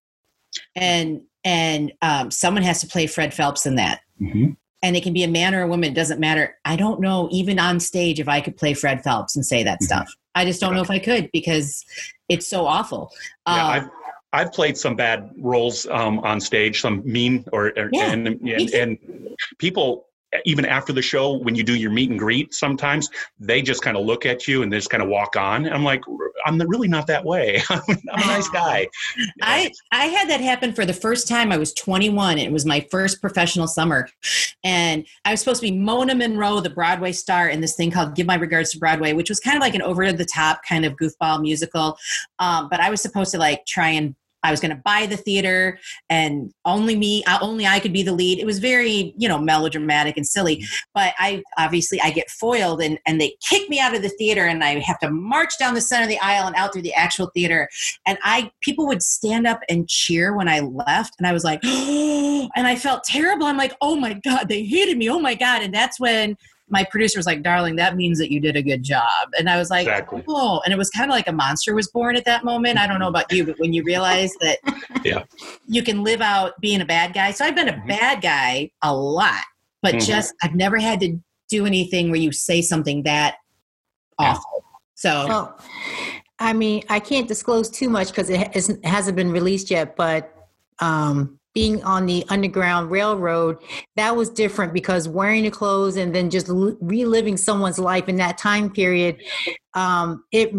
and 0.75 1.21
and 1.45 1.93
um, 2.01 2.29
someone 2.31 2.63
has 2.63 2.81
to 2.81 2.87
play 2.87 3.07
Fred 3.07 3.33
Phelps 3.33 3.65
in 3.65 3.75
that. 3.75 4.01
Mhm. 4.21 4.57
And 4.81 4.95
it 4.97 5.03
can 5.03 5.13
be 5.13 5.23
a 5.23 5.27
man 5.27 5.55
or 5.55 5.61
a 5.61 5.67
woman, 5.67 5.89
it 5.91 5.95
doesn't 5.95 6.19
matter. 6.19 6.57
I 6.65 6.75
don't 6.75 6.99
know, 6.99 7.29
even 7.31 7.59
on 7.59 7.79
stage, 7.79 8.19
if 8.19 8.27
I 8.27 8.41
could 8.41 8.57
play 8.57 8.73
Fred 8.73 9.01
Phelps 9.03 9.37
and 9.37 9.45
say 9.45 9.63
that 9.63 9.79
Mhm. 9.79 9.85
stuff. 9.85 10.09
I 10.35 10.43
just 10.43 10.59
don't 10.59 10.73
know 10.75 10.81
if 10.81 10.91
I 10.91 10.99
could 10.99 11.29
because 11.31 11.85
it's 12.27 12.45
so 12.47 12.65
awful. 12.65 13.11
Yeah, 13.47 13.53
Um, 13.65 13.71
I've 13.71 13.89
I've 14.31 14.51
played 14.53 14.77
some 14.77 14.95
bad 14.95 15.31
roles 15.39 15.87
um, 15.87 16.19
on 16.19 16.39
stage, 16.41 16.81
some 16.81 17.01
mean 17.05 17.45
or, 17.51 17.73
or 17.77 17.89
Yeah, 17.93 18.11
and, 18.11 18.27
and 18.27 18.69
and 18.73 18.97
people 19.57 20.08
even 20.45 20.65
after 20.65 20.93
the 20.93 21.01
show 21.01 21.33
when 21.33 21.55
you 21.55 21.63
do 21.63 21.75
your 21.75 21.91
meet 21.91 22.09
and 22.09 22.19
greet 22.19 22.53
sometimes 22.53 23.09
they 23.39 23.61
just 23.61 23.81
kind 23.81 23.97
of 23.97 24.05
look 24.05 24.25
at 24.25 24.47
you 24.47 24.63
and 24.63 24.71
they 24.71 24.77
just 24.77 24.89
kind 24.89 25.03
of 25.03 25.09
walk 25.09 25.35
on 25.35 25.67
i'm 25.71 25.83
like 25.83 26.01
i'm 26.45 26.59
really 26.59 26.87
not 26.87 27.07
that 27.07 27.23
way 27.23 27.61
i'm 27.69 27.81
a 27.89 28.19
nice 28.19 28.49
guy 28.49 28.87
I 29.41 29.71
I 29.91 30.05
had 30.05 30.29
that 30.29 30.41
happen 30.41 30.73
for 30.73 30.85
the 30.85 30.93
first 30.93 31.27
time. 31.27 31.51
I 31.51 31.57
was 31.57 31.73
21. 31.73 32.37
It 32.37 32.51
was 32.51 32.65
my 32.65 32.85
first 32.91 33.21
professional 33.21 33.67
summer, 33.67 34.07
and 34.63 35.05
I 35.25 35.31
was 35.31 35.39
supposed 35.39 35.61
to 35.61 35.67
be 35.67 35.77
Mona 35.77 36.15
Monroe, 36.15 36.59
the 36.59 36.69
Broadway 36.69 37.11
star, 37.11 37.49
in 37.49 37.61
this 37.61 37.75
thing 37.75 37.91
called 37.91 38.15
"Give 38.15 38.27
My 38.27 38.35
Regards 38.35 38.71
to 38.71 38.79
Broadway," 38.79 39.13
which 39.13 39.29
was 39.29 39.39
kind 39.39 39.57
of 39.57 39.61
like 39.61 39.75
an 39.75 39.81
over 39.81 40.11
the 40.11 40.25
top 40.25 40.61
kind 40.67 40.85
of 40.85 40.93
goofball 40.93 41.41
musical. 41.41 41.97
Um, 42.39 42.67
but 42.69 42.79
I 42.79 42.89
was 42.89 43.01
supposed 43.01 43.31
to 43.31 43.37
like 43.37 43.65
try 43.65 43.89
and 43.89 44.15
I 44.43 44.51
was 44.51 44.59
going 44.59 44.75
to 44.75 44.81
buy 44.83 45.05
the 45.05 45.17
theater, 45.17 45.79
and 46.09 46.51
only 46.65 46.95
me, 46.95 47.23
only 47.41 47.65
I 47.65 47.79
could 47.79 47.93
be 47.93 48.03
the 48.03 48.13
lead. 48.13 48.39
It 48.39 48.45
was 48.45 48.59
very 48.59 49.13
you 49.17 49.27
know 49.27 49.39
melodramatic 49.39 50.17
and 50.17 50.25
silly. 50.25 50.57
Mm-hmm. 50.57 50.75
But 50.93 51.13
I 51.17 51.43
obviously 51.57 52.01
I 52.01 52.11
get 52.11 52.29
foiled, 52.29 52.81
and 52.81 52.99
and 53.05 53.19
they 53.19 53.35
kick 53.47 53.69
me 53.69 53.79
out 53.79 53.95
of 53.95 54.01
the 54.01 54.09
theater, 54.09 54.45
and 54.45 54.63
I 54.63 54.79
have 54.79 54.99
to 54.99 55.09
march 55.09 55.57
down 55.59 55.73
the 55.73 55.81
center 55.81 56.03
of 56.03 56.09
the 56.09 56.19
aisle 56.19 56.47
and 56.47 56.55
out 56.55 56.73
through 56.73 56.83
the 56.83 56.93
actual 56.93 57.31
theater 57.33 57.69
and 58.05 58.17
I 58.23 58.51
people 58.61 58.87
would 58.87 59.01
stand 59.01 59.47
up 59.47 59.61
and 59.69 59.87
cheer 59.87 60.35
when 60.35 60.47
I 60.47 60.59
left, 60.59 61.15
and 61.17 61.27
I 61.27 61.33
was 61.33 61.43
like, 61.43 61.63
and 61.63 62.67
I 62.67 62.75
felt 62.75 63.03
terrible. 63.03 63.45
I'm 63.45 63.57
like, 63.57 63.75
oh 63.81 63.95
my 63.95 64.13
god, 64.13 64.49
they 64.49 64.63
hated 64.63 64.97
me. 64.97 65.09
Oh 65.09 65.19
my 65.19 65.35
god, 65.35 65.61
and 65.61 65.73
that's 65.73 65.99
when 65.99 66.37
my 66.69 66.83
producer 66.83 67.17
was 67.19 67.25
like, 67.25 67.41
darling, 67.41 67.75
that 67.77 67.95
means 67.95 68.17
that 68.19 68.31
you 68.31 68.39
did 68.39 68.55
a 68.55 68.61
good 68.61 68.83
job. 68.83 69.29
And 69.37 69.49
I 69.49 69.57
was 69.57 69.69
like, 69.69 69.87
Exactly. 69.87 70.23
oh, 70.27 70.61
and 70.63 70.73
it 70.73 70.77
was 70.77 70.89
kind 70.91 71.09
of 71.09 71.15
like 71.15 71.27
a 71.27 71.31
monster 71.31 71.73
was 71.73 71.87
born 71.89 72.15
at 72.15 72.25
that 72.25 72.43
moment. 72.45 72.77
I 72.77 72.85
don't 72.87 72.99
know 72.99 73.07
about 73.07 73.31
you, 73.31 73.45
but 73.45 73.57
when 73.59 73.73
you 73.73 73.83
realize 73.83 74.31
that 74.41 74.59
Yeah. 75.03 75.23
you 75.67 75.81
can 75.83 76.03
live 76.03 76.21
out 76.21 76.59
being 76.61 76.81
a 76.81 76.85
bad 76.85 77.13
guy. 77.13 77.31
So 77.31 77.43
I've 77.45 77.55
been 77.55 77.69
a 77.69 77.73
Mhm. 77.73 77.87
bad 77.87 78.21
guy 78.21 78.69
a 78.83 78.95
lot, 78.95 79.43
but 79.81 79.95
Mhm. 79.95 80.05
just 80.05 80.33
I've 80.43 80.55
never 80.55 80.77
had 80.77 80.99
to 81.01 81.17
do 81.49 81.65
anything 81.65 82.11
where 82.11 82.19
you 82.19 82.31
say 82.31 82.61
something 82.61 83.03
that 83.03 83.37
Yeah. 84.19 84.31
awful. 84.33 84.63
So 84.95 85.25
Well, 85.27 85.59
I 86.37 86.53
mean, 86.53 86.83
I 86.89 86.99
can't 86.99 87.27
disclose 87.27 87.69
too 87.69 87.89
much 87.89 88.09
because 88.09 88.29
it 88.29 88.53
hasn't- 88.53 88.85
hasn't 88.85 89.15
been 89.17 89.31
released 89.31 89.71
yet, 89.71 89.95
but 89.95 90.33
um, 90.81 91.38
being 91.53 91.83
on 91.83 92.05
the 92.05 92.23
Underground 92.29 92.91
Railroad, 92.91 93.57
that 93.95 94.15
was 94.15 94.29
different 94.29 94.73
because 94.73 95.07
wearing 95.07 95.43
the 95.43 95.51
clothes 95.51 95.97
and 95.97 96.13
then 96.13 96.29
just 96.29 96.47
reliving 96.49 97.37
someone's 97.37 97.79
life 97.79 98.07
in 98.07 98.17
that 98.17 98.37
time 98.37 98.69
period, 98.69 99.21
um, 99.73 100.23
it 100.31 100.53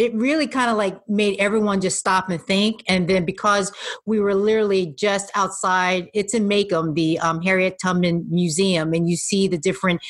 it 0.00 0.14
really 0.14 0.46
kind 0.46 0.70
of 0.70 0.78
like 0.78 0.98
made 1.10 1.38
everyone 1.38 1.78
just 1.78 1.98
stop 1.98 2.30
and 2.30 2.40
think. 2.40 2.82
And 2.88 3.06
then 3.06 3.26
because 3.26 3.70
we 4.06 4.18
were 4.18 4.34
literally 4.34 4.94
just 4.96 5.30
outside, 5.34 6.08
it's 6.14 6.32
in 6.32 6.48
Macon, 6.48 6.94
the 6.94 7.18
um, 7.18 7.42
Harriet 7.42 7.76
Tubman 7.82 8.24
Museum, 8.30 8.94
and 8.94 9.10
you 9.10 9.18
see 9.18 9.46
the 9.46 9.58
different 9.58 10.00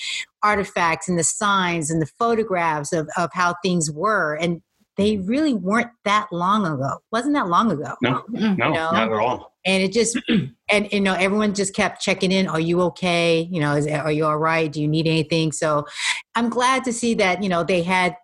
artifacts 0.44 1.08
and 1.08 1.18
the 1.18 1.24
signs 1.24 1.90
and 1.90 2.00
the 2.00 2.10
photographs 2.20 2.92
of, 2.92 3.08
of 3.16 3.30
how 3.32 3.56
things 3.64 3.90
were. 3.90 4.34
And 4.40 4.62
they 4.96 5.16
really 5.18 5.54
weren't 5.54 5.90
that 6.04 6.28
long 6.32 6.66
ago. 6.66 6.98
Wasn't 7.12 7.34
that 7.34 7.48
long 7.48 7.70
ago? 7.70 7.94
No, 8.02 8.22
no, 8.28 8.40
You 8.50 8.56
know? 8.56 8.90
not 8.90 8.94
at 8.94 9.12
all. 9.12 9.54
and 9.64 9.82
it 9.82 9.92
just 9.92 10.18
and 10.70 10.92
you 10.92 11.00
know 11.00 11.14
everyone 11.14 11.54
just 11.54 11.74
kept 11.74 12.00
checking 12.02 12.32
in 12.32 12.46
are 12.48 12.60
you 12.60 12.80
okay 12.82 13.48
you 13.50 13.60
know 13.60 13.74
is, 13.76 13.86
are 13.86 14.12
you 14.12 14.24
all 14.24 14.38
right 14.38 14.72
do 14.72 14.80
you 14.80 14.88
need 14.88 15.06
anything 15.06 15.52
so 15.52 15.84
i'm 16.34 16.48
glad 16.48 16.82
to 16.84 16.92
see 16.92 17.12
that 17.14 17.42
you 17.42 17.48
know 17.48 17.62
they 17.62 17.82
had 17.82 18.16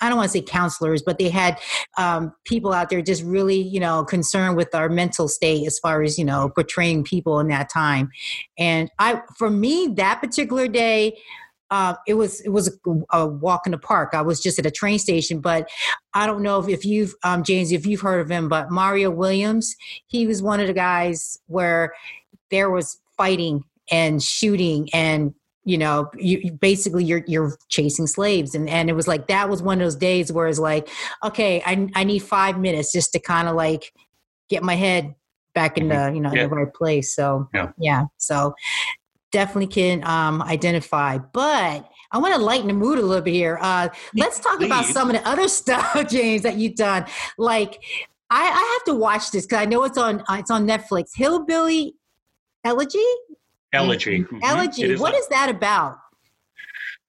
i 0.00 0.08
don't 0.08 0.16
want 0.18 0.30
to 0.30 0.38
say 0.38 0.42
counselors 0.42 1.02
but 1.02 1.18
they 1.18 1.30
had 1.30 1.58
um, 1.96 2.32
people 2.44 2.72
out 2.72 2.90
there 2.90 3.00
just 3.00 3.22
really 3.22 3.60
you 3.62 3.80
know 3.80 4.04
concerned 4.04 4.56
with 4.56 4.74
our 4.74 4.88
mental 4.88 5.28
state 5.28 5.66
as 5.66 5.78
far 5.78 6.02
as 6.02 6.18
you 6.18 6.24
know 6.24 6.50
portraying 6.54 7.02
people 7.04 7.38
in 7.40 7.48
that 7.48 7.70
time 7.70 8.10
and 8.58 8.90
i 8.98 9.20
for 9.38 9.48
me 9.50 9.86
that 9.96 10.20
particular 10.20 10.68
day 10.68 11.16
uh, 11.72 11.94
it 12.06 12.14
was 12.14 12.40
it 12.42 12.50
was 12.50 12.68
a, 12.68 13.18
a 13.18 13.26
walk 13.26 13.62
in 13.66 13.72
the 13.72 13.78
park. 13.78 14.10
I 14.12 14.20
was 14.20 14.40
just 14.40 14.58
at 14.58 14.66
a 14.66 14.70
train 14.70 14.98
station, 14.98 15.40
but 15.40 15.68
I 16.12 16.26
don't 16.26 16.42
know 16.42 16.60
if, 16.60 16.68
if 16.68 16.84
you've 16.84 17.14
um, 17.24 17.42
James, 17.42 17.72
if 17.72 17.86
you've 17.86 18.02
heard 18.02 18.20
of 18.20 18.28
him, 18.30 18.48
but 18.50 18.70
Mario 18.70 19.10
Williams, 19.10 19.74
he 20.06 20.26
was 20.26 20.42
one 20.42 20.60
of 20.60 20.66
the 20.66 20.74
guys 20.74 21.40
where 21.46 21.94
there 22.50 22.70
was 22.70 23.00
fighting 23.16 23.64
and 23.90 24.22
shooting 24.22 24.90
and 24.92 25.34
you 25.64 25.78
know 25.78 26.10
you, 26.18 26.40
you 26.42 26.52
basically 26.52 27.04
you're 27.04 27.24
you're 27.26 27.56
chasing 27.70 28.06
slaves 28.06 28.54
and 28.54 28.68
and 28.68 28.90
it 28.90 28.92
was 28.92 29.08
like 29.08 29.28
that 29.28 29.48
was 29.48 29.62
one 29.62 29.80
of 29.80 29.84
those 29.86 29.96
days 29.96 30.30
where 30.32 30.48
it's 30.48 30.58
like 30.58 30.88
okay 31.24 31.62
i, 31.64 31.88
I 31.94 32.04
need 32.04 32.20
five 32.20 32.58
minutes 32.58 32.90
just 32.92 33.12
to 33.12 33.20
kind 33.20 33.48
of 33.48 33.54
like 33.54 33.92
get 34.50 34.62
my 34.62 34.74
head 34.74 35.14
back 35.54 35.78
in 35.78 35.88
the 35.88 36.12
you 36.14 36.20
know 36.20 36.32
Yeah. 36.34 36.44
in 36.44 36.50
the 36.50 36.56
right 36.56 36.74
place 36.74 37.14
so 37.14 37.48
Yeah. 37.78 38.04
so 38.18 38.54
definitely 39.32 39.66
can 39.66 40.04
um 40.04 40.40
identify 40.42 41.18
but 41.18 41.88
I 42.14 42.18
want 42.18 42.34
to 42.34 42.40
lighten 42.40 42.68
the 42.68 42.74
mood 42.74 42.98
a 42.98 43.02
little 43.02 43.22
bit 43.22 43.32
here. 43.32 43.58
Uh, 43.62 43.88
let's 44.14 44.38
talk 44.38 44.60
about 44.60 44.84
some 44.84 45.08
of 45.08 45.16
the 45.16 45.26
other 45.26 45.48
stuff, 45.60 46.06
James, 46.10 46.42
that 46.42 46.56
you've 46.58 46.74
done. 46.74 47.06
Like, 47.38 47.82
I, 48.28 48.42
I 48.42 48.76
have 48.76 48.84
to 48.94 49.00
watch 49.00 49.30
this 49.30 49.46
because 49.46 49.60
I 49.60 49.64
know 49.64 49.82
it's 49.84 49.96
on 49.96 50.20
uh, 50.28 50.34
it's 50.38 50.50
on 50.50 50.66
Netflix. 50.66 51.12
Hillbilly 51.16 51.94
Elegy, 52.64 53.02
Elegy. 53.72 54.24
Mhm. 54.24 54.40
Elegy. 54.42 54.82
Is 54.82 55.00
What 55.00 55.14
a- 55.14 55.16
is 55.16 55.26
that 55.28 55.48
about? 55.48 55.96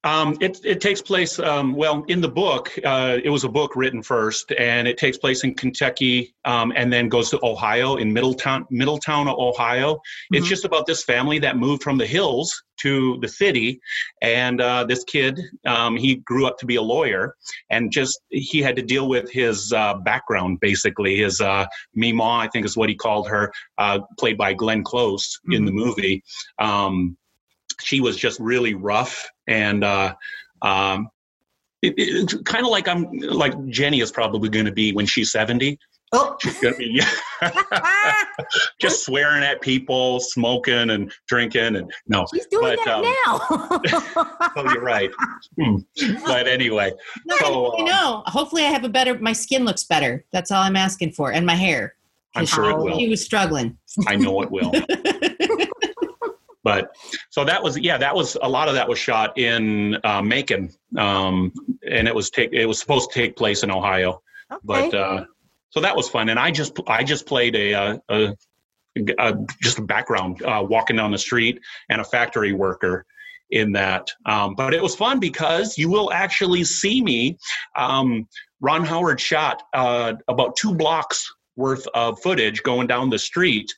Um, 0.06 0.36
it, 0.42 0.60
it 0.66 0.82
takes 0.82 1.02
place, 1.02 1.40
um, 1.40 1.74
well, 1.74 2.04
in 2.10 2.20
the 2.20 2.28
book, 2.28 2.78
uh, 2.84 3.20
it 3.24 3.30
was 3.30 3.46
a 3.46 3.50
book 3.50 3.76
written 3.76 4.04
first, 4.04 4.52
and 4.52 4.86
it 4.88 4.98
takes 4.98 5.18
place 5.18 5.44
in 5.46 5.56
Kentucky 5.56 6.36
um, 6.44 6.74
and 6.76 6.92
then 6.92 7.08
goes 7.08 7.30
to 7.30 7.40
Ohio, 7.42 7.96
in 7.96 8.12
Middletown, 8.12 8.66
Middletown, 8.70 9.30
Ohio. 9.30 10.02
It's 10.32 10.46
Mhm. 10.46 10.50
just 10.50 10.66
about 10.66 10.86
this 10.88 11.04
family 11.06 11.40
that 11.40 11.56
moved 11.58 11.84
from 11.84 11.98
the 11.98 12.06
hills 12.06 12.62
to 12.82 13.18
the 13.22 13.30
city. 13.30 13.80
And 14.22 14.60
uh, 14.60 14.84
this 14.84 15.06
kid, 15.06 15.40
um, 15.66 15.96
he 15.96 16.16
grew 16.16 16.48
up 16.48 16.58
to 16.58 16.66
be 16.66 16.76
a 16.76 16.82
lawyer, 16.82 17.36
and 17.70 17.90
just 17.92 18.20
he 18.30 18.62
had 18.62 18.76
to 18.76 18.82
deal 18.82 19.08
with 19.08 19.32
his 19.32 19.72
uh, 19.72 19.94
background, 19.96 20.60
basically. 20.60 21.20
His 21.20 21.40
uh, 21.40 21.66
Mima, 21.94 22.40
I 22.40 22.50
think 22.50 22.66
is 22.66 22.76
what 22.76 22.90
he 22.90 22.96
called 22.96 23.30
her, 23.30 23.54
uh, 23.78 24.00
played 24.20 24.38
by 24.38 24.54
Glenn 24.54 24.84
Close 24.84 25.40
in 25.50 25.64
the 25.64 25.72
movie. 25.72 26.24
Um, 27.84 27.86
she 27.86 28.02
was 28.02 28.18
just 28.18 28.40
really 28.40 28.74
rough 28.74 29.30
and 29.48 29.84
uh, 29.84 30.16
um, 30.62 31.10
it, 31.82 31.94
it's 31.98 32.34
kind 32.44 32.66
of 32.66 32.72
like 32.72 32.88
I'm 32.88 33.06
like 33.20 33.54
Jenny 33.68 34.00
is 34.00 34.12
probably 34.12 34.50
going 34.50 34.66
to 34.66 34.72
be 34.72 34.94
when 34.94 35.06
she's 35.06 35.32
70. 35.32 35.78
Oh, 36.16 36.38
She's 36.40 36.60
going 36.60 36.76
to 36.76 36.78
be 36.78 37.02
yeah. 37.42 37.52
just 38.80 39.04
swearing 39.04 39.44
at 39.44 39.62
people, 39.62 40.20
smoking 40.20 40.92
and 40.92 41.12
drinking, 41.28 41.76
and 41.76 41.92
no. 42.08 42.28
she's 42.32 42.46
doing 42.52 42.78
But, 42.86 42.86
that 42.86 43.02
now. 43.26 44.52
Oh, 44.56 44.72
you're 44.72 44.84
right. 44.84 45.10
Hmm. 45.60 45.78
But 46.24 46.48
anyway, 46.48 46.92
No, 47.26 47.36
So, 47.38 47.66
I 47.78 47.80
um, 47.80 47.86
know. 47.86 48.24
Hopefully, 48.28 48.62
I 48.62 48.68
have 48.68 48.84
a 48.84 48.90
better. 48.90 49.18
My 49.18 49.34
skin 49.34 49.66
looks 49.66 49.86
better. 49.86 50.24
That's 50.32 50.52
all 50.52 50.62
I'm 50.62 50.76
asking 50.76 51.14
for, 51.14 51.32
and 51.32 51.48
my 51.48 51.56
hair. 51.56 51.96
I'm 52.36 52.46
sure 52.46 52.70
it 52.70 52.78
will. 52.78 52.98
She 52.98 53.10
was 53.10 53.26
struggling. 53.26 53.78
I 54.06 54.16
know 54.16 54.40
it 54.44 54.52
will. 54.52 54.72
but 56.64 56.96
so 57.30 57.44
that 57.44 57.62
was 57.62 57.78
yeah 57.78 57.98
that 57.98 58.16
was 58.16 58.38
a 58.42 58.50
lot 58.50 58.68
of 58.68 58.74
that 58.76 58.88
was 58.88 58.98
shot 59.00 59.38
in 59.38 59.98
uh, 60.04 60.22
Macon 60.22 60.70
um, 60.98 61.52
and 61.90 62.08
it 62.08 62.16
was 62.16 62.30
take 62.30 62.52
it 62.54 62.66
was 62.66 62.80
supposed 62.80 63.12
to 63.12 63.20
take 63.20 63.36
place 63.36 63.64
in 63.64 63.72
Ohio. 63.72 64.22
But 64.64 64.86
Okay. 64.86 64.98
uh, 64.98 65.26
so 65.72 65.82
that 65.82 65.96
was 65.96 66.08
fun. 66.08 66.30
And 66.30 66.40
I 66.40 66.52
just 66.52 66.80
I 66.88 67.04
just 67.04 67.26
played 67.26 67.56
a, 67.56 67.74
uh, 67.74 67.98
a, 68.10 68.36
a 69.18 69.36
just 69.62 69.80
a 69.80 69.82
background 69.82 70.42
uh, 70.44 70.64
walking 70.68 70.96
down 70.98 71.12
the 71.12 71.18
street 71.18 71.60
and 71.90 72.00
a 72.00 72.04
factory 72.04 72.54
worker 72.54 73.06
in 73.50 73.72
that. 73.72 74.08
Um, 74.26 74.54
but 74.56 74.74
it 74.74 74.82
was 74.82 74.96
fun 74.96 75.20
because 75.20 75.78
you 75.78 75.90
will 75.90 76.12
actually 76.14 76.64
see 76.64 77.02
me 77.02 77.38
um, 77.76 78.28
Ron 78.62 78.86
Howard 78.86 79.20
shot 79.20 79.64
uh, 79.74 80.14
about 80.28 80.56
two 80.56 80.74
blocks 80.76 81.32
worth 81.56 81.88
of 81.94 82.20
footage 82.22 82.64
going 82.64 82.88
down 82.88 83.10
the 83.10 83.20
street. 83.20 83.72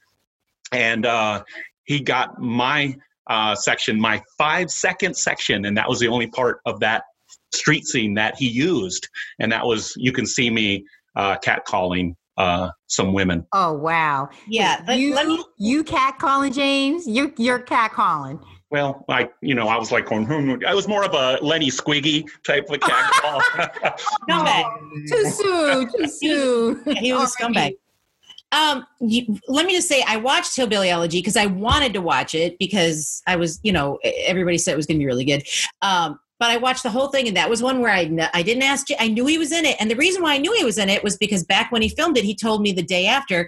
And 0.72 1.06
uh, 1.06 1.44
he 1.86 2.00
got 2.00 2.40
my 2.40 2.96
uh, 3.30 3.56
section, 3.56 4.00
my 4.00 4.22
five 4.38 4.70
second 4.70 5.16
section, 5.16 5.66
and 5.66 5.78
that 5.78 5.88
was 5.90 6.00
the 6.00 6.08
only 6.08 6.28
part 6.28 6.60
of 6.66 6.80
that 6.80 7.04
street 7.54 7.86
scene 7.86 8.14
that 8.16 8.36
he 8.38 8.48
used. 8.48 9.08
And 9.40 9.52
that 9.52 9.66
was 9.66 9.94
you 9.98 10.12
can 10.12 10.26
see 10.26 10.50
me 10.50 10.86
uh, 11.16 11.38
catcalling 11.38 12.16
uh, 12.38 12.70
some 12.88 13.14
women. 13.14 13.46
oh 13.54 13.74
wow. 13.74 14.30
Yeah. 14.48 14.84
Let, 14.88 15.00
you 15.00 15.16
let 15.16 15.28
me. 15.28 15.44
you 15.58 15.84
cat 15.84 16.20
calling 16.20 16.52
James. 16.52 17.08
You're 17.08 17.32
you're 17.38 17.60
cat 17.60 17.94
calling. 17.94 18.40
Well, 18.72 19.06
I 19.08 19.30
you 19.42 19.56
know 19.56 19.68
I 19.70 19.78
was 19.78 19.92
like 19.92 20.08
going, 20.08 20.26
hmm, 20.26 20.56
I 20.68 20.74
was 20.74 20.88
more 20.88 21.06
of 21.06 21.14
a 21.14 21.40
Lenny 21.42 21.70
Squiggy 21.70 22.26
type 22.46 22.70
of 22.70 22.80
catcall. 22.82 23.40
Scumbag. 24.30 25.08
Too 25.08 25.30
soon. 25.30 25.92
Too 25.92 26.08
soon. 26.08 26.84
Yeah, 26.86 27.00
he 27.00 27.14
was 27.14 27.34
a 27.34 27.44
scumbag. 27.44 27.76
Um, 28.56 28.86
you, 29.02 29.38
let 29.50 29.66
me 29.66 29.74
just 29.74 29.90
say, 29.90 30.02
I 30.08 30.16
watched 30.16 30.56
Hillbilly 30.56 30.90
Elegy 30.90 31.20
because 31.20 31.36
I 31.36 31.46
wanted 31.46 31.94
to 31.94 32.02
watch 32.02 32.34
it 32.34 32.58
because 32.58 33.22
I 33.28 33.36
was, 33.36 33.60
you 33.64 33.74
know, 33.74 34.00
everybody 34.04 34.58
said 34.58 34.72
it 34.72 34.78
was 34.78 34.86
going 34.86 34.98
to 34.98 35.02
be 35.02 35.06
really 35.06 35.26
good. 35.26 35.46
Um, 35.82 36.20
but 36.40 36.52
I 36.52 36.58
watched 36.58 36.84
the 36.84 36.90
whole 36.90 37.08
thing, 37.08 37.28
and 37.28 37.38
that 37.38 37.50
was 37.50 37.64
one 37.64 37.80
where 37.80 37.92
I 37.92 38.30
I 38.34 38.44
didn't 38.44 38.64
ask. 38.64 38.88
I 39.00 39.08
knew 39.08 39.26
he 39.26 39.38
was 39.38 39.54
in 39.54 39.66
it, 39.66 39.78
and 39.80 39.90
the 39.90 39.96
reason 39.96 40.22
why 40.22 40.34
I 40.34 40.38
knew 40.38 40.54
he 40.54 40.66
was 40.66 40.78
in 40.78 40.90
it 40.90 41.02
was 41.02 41.16
because 41.16 41.46
back 41.46 41.72
when 41.72 41.82
he 41.82 41.88
filmed 41.88 42.18
it, 42.18 42.26
he 42.26 42.36
told 42.36 42.62
me 42.62 42.74
the 42.74 42.84
day 42.84 43.08
after, 43.08 43.48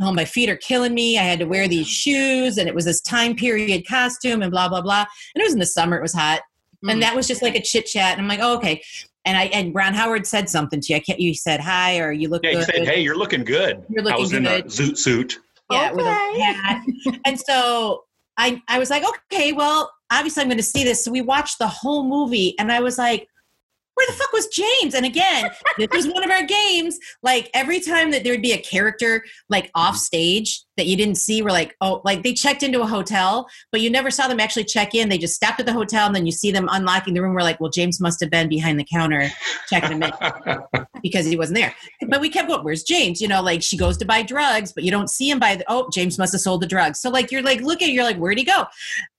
"Oh, 0.00 0.12
my 0.12 0.24
feet 0.24 0.48
are 0.48 0.56
killing 0.56 0.94
me. 0.94 1.18
I 1.18 1.22
had 1.22 1.40
to 1.40 1.46
wear 1.46 1.66
these 1.66 1.88
shoes, 1.88 2.58
and 2.58 2.68
it 2.68 2.76
was 2.76 2.84
this 2.84 3.00
time 3.00 3.34
period 3.34 3.88
costume, 3.88 4.42
and 4.42 4.52
blah 4.52 4.68
blah 4.68 4.82
blah." 4.82 5.04
And 5.34 5.42
it 5.42 5.44
was 5.44 5.52
in 5.52 5.58
the 5.58 5.66
summer; 5.66 5.96
it 5.96 6.02
was 6.02 6.14
hot, 6.14 6.42
and 6.88 7.02
that 7.02 7.16
was 7.16 7.26
just 7.26 7.42
like 7.42 7.56
a 7.56 7.60
chit 7.60 7.86
chat. 7.86 8.12
And 8.12 8.20
I'm 8.20 8.28
like, 8.28 8.40
"Oh, 8.40 8.56
okay." 8.58 8.82
And 9.26 9.36
I 9.36 9.44
and 9.46 9.74
Ron 9.74 9.92
Howard 9.92 10.26
said 10.26 10.48
something 10.48 10.80
to 10.80 10.92
you. 10.92 10.96
I 10.96 11.00
can't. 11.00 11.20
You 11.20 11.34
said 11.34 11.60
hi, 11.60 11.98
or 11.98 12.12
you 12.12 12.28
look 12.28 12.42
yeah, 12.44 12.50
he 12.50 12.56
good. 12.56 12.64
said, 12.66 12.88
"Hey, 12.88 13.00
you're 13.00 13.18
looking 13.18 13.44
good." 13.44 13.84
You're 13.90 14.02
looking 14.04 14.18
I 14.18 14.22
looking 14.22 14.22
was 14.22 14.32
in 14.32 14.46
a 14.46 14.62
zoot 14.92 14.96
suit. 14.96 15.38
yeah, 15.70 15.92
with 15.92 16.06
a 16.06 16.10
Okay. 16.10 16.42
hat. 16.42 16.82
and 17.26 17.38
so 17.38 18.04
I, 18.38 18.62
I 18.68 18.78
was 18.78 18.88
like, 18.90 19.02
okay, 19.32 19.52
well, 19.52 19.90
obviously 20.12 20.42
I'm 20.42 20.48
going 20.48 20.58
to 20.58 20.62
see 20.62 20.84
this. 20.84 21.04
So 21.04 21.10
we 21.10 21.22
watched 21.22 21.58
the 21.58 21.66
whole 21.66 22.04
movie, 22.04 22.54
and 22.58 22.70
I 22.70 22.80
was 22.80 22.98
like, 22.98 23.26
where 23.94 24.06
the 24.06 24.12
fuck 24.12 24.30
was 24.32 24.46
James? 24.48 24.94
And 24.94 25.06
again, 25.06 25.50
this 25.78 25.88
was 25.92 26.06
one 26.06 26.22
of 26.22 26.30
our 26.30 26.44
games. 26.44 26.98
Like 27.22 27.50
every 27.54 27.80
time 27.80 28.10
that 28.10 28.24
there 28.24 28.32
would 28.34 28.42
be 28.42 28.52
a 28.52 28.58
character 28.58 29.24
like 29.48 29.70
off 29.74 29.96
stage 29.96 30.62
that 30.76 30.86
you 30.86 30.96
didn't 30.96 31.16
see, 31.16 31.42
we're 31.42 31.50
like, 31.50 31.76
oh, 31.80 32.00
like 32.04 32.22
they 32.22 32.32
checked 32.32 32.62
into 32.62 32.82
a 32.82 32.86
hotel, 32.86 33.48
but 33.72 33.80
you 33.80 33.90
never 33.90 34.10
saw 34.10 34.28
them 34.28 34.40
actually 34.40 34.64
check 34.64 34.94
in. 34.94 35.08
They 35.08 35.18
just 35.18 35.34
stopped 35.34 35.60
at 35.60 35.66
the 35.66 35.72
hotel, 35.72 36.06
and 36.06 36.14
then 36.14 36.26
you 36.26 36.32
see 36.32 36.50
them 36.50 36.68
unlocking 36.70 37.14
the 37.14 37.22
room. 37.22 37.34
We're 37.34 37.42
like, 37.42 37.60
well, 37.60 37.70
James 37.70 38.00
must 38.00 38.20
have 38.20 38.30
been 38.30 38.48
behind 38.48 38.78
the 38.78 38.84
counter 38.84 39.28
checking 39.68 40.00
them 40.00 40.12
in 40.44 40.84
because 41.02 41.26
he 41.26 41.36
wasn't 41.36 41.58
there. 41.58 41.74
But 42.08 42.20
we 42.20 42.28
kept 42.28 42.48
going, 42.48 42.62
where's 42.64 42.82
James? 42.82 43.20
You 43.20 43.28
know, 43.28 43.42
like 43.42 43.62
she 43.62 43.76
goes 43.76 43.96
to 43.98 44.04
buy 44.04 44.22
drugs, 44.22 44.72
but 44.72 44.84
you 44.84 44.90
don't 44.90 45.10
see 45.10 45.30
him 45.30 45.38
buy 45.38 45.56
the, 45.56 45.64
oh, 45.68 45.88
James 45.92 46.18
must 46.18 46.32
have 46.32 46.40
sold 46.40 46.62
the 46.62 46.66
drugs. 46.66 47.00
So 47.00 47.10
like, 47.10 47.30
you're 47.32 47.42
like, 47.42 47.60
look 47.60 47.82
at, 47.82 47.90
you're 47.90 48.04
like, 48.04 48.18
where'd 48.18 48.38
he 48.38 48.44
go? 48.44 48.64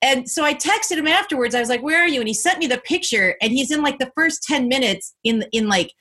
And 0.02 0.30
so 0.30 0.44
I 0.44 0.54
texted 0.54 0.98
him 0.98 1.08
afterwards. 1.08 1.56
I 1.56 1.60
was 1.60 1.70
like, 1.70 1.82
where 1.82 2.04
are 2.04 2.08
you? 2.08 2.20
And 2.20 2.28
he 2.28 2.34
sent 2.34 2.60
me 2.60 2.68
the 2.68 2.80
picture 2.80 3.36
and 3.42 3.52
he's 3.52 3.72
in 3.72 3.82
like 3.82 4.00
the 4.00 4.12
first 4.16 4.44
10 4.44 4.68
minutes 4.68 5.16
in, 5.24 5.44
in 5.52 5.68
like, 5.68 5.94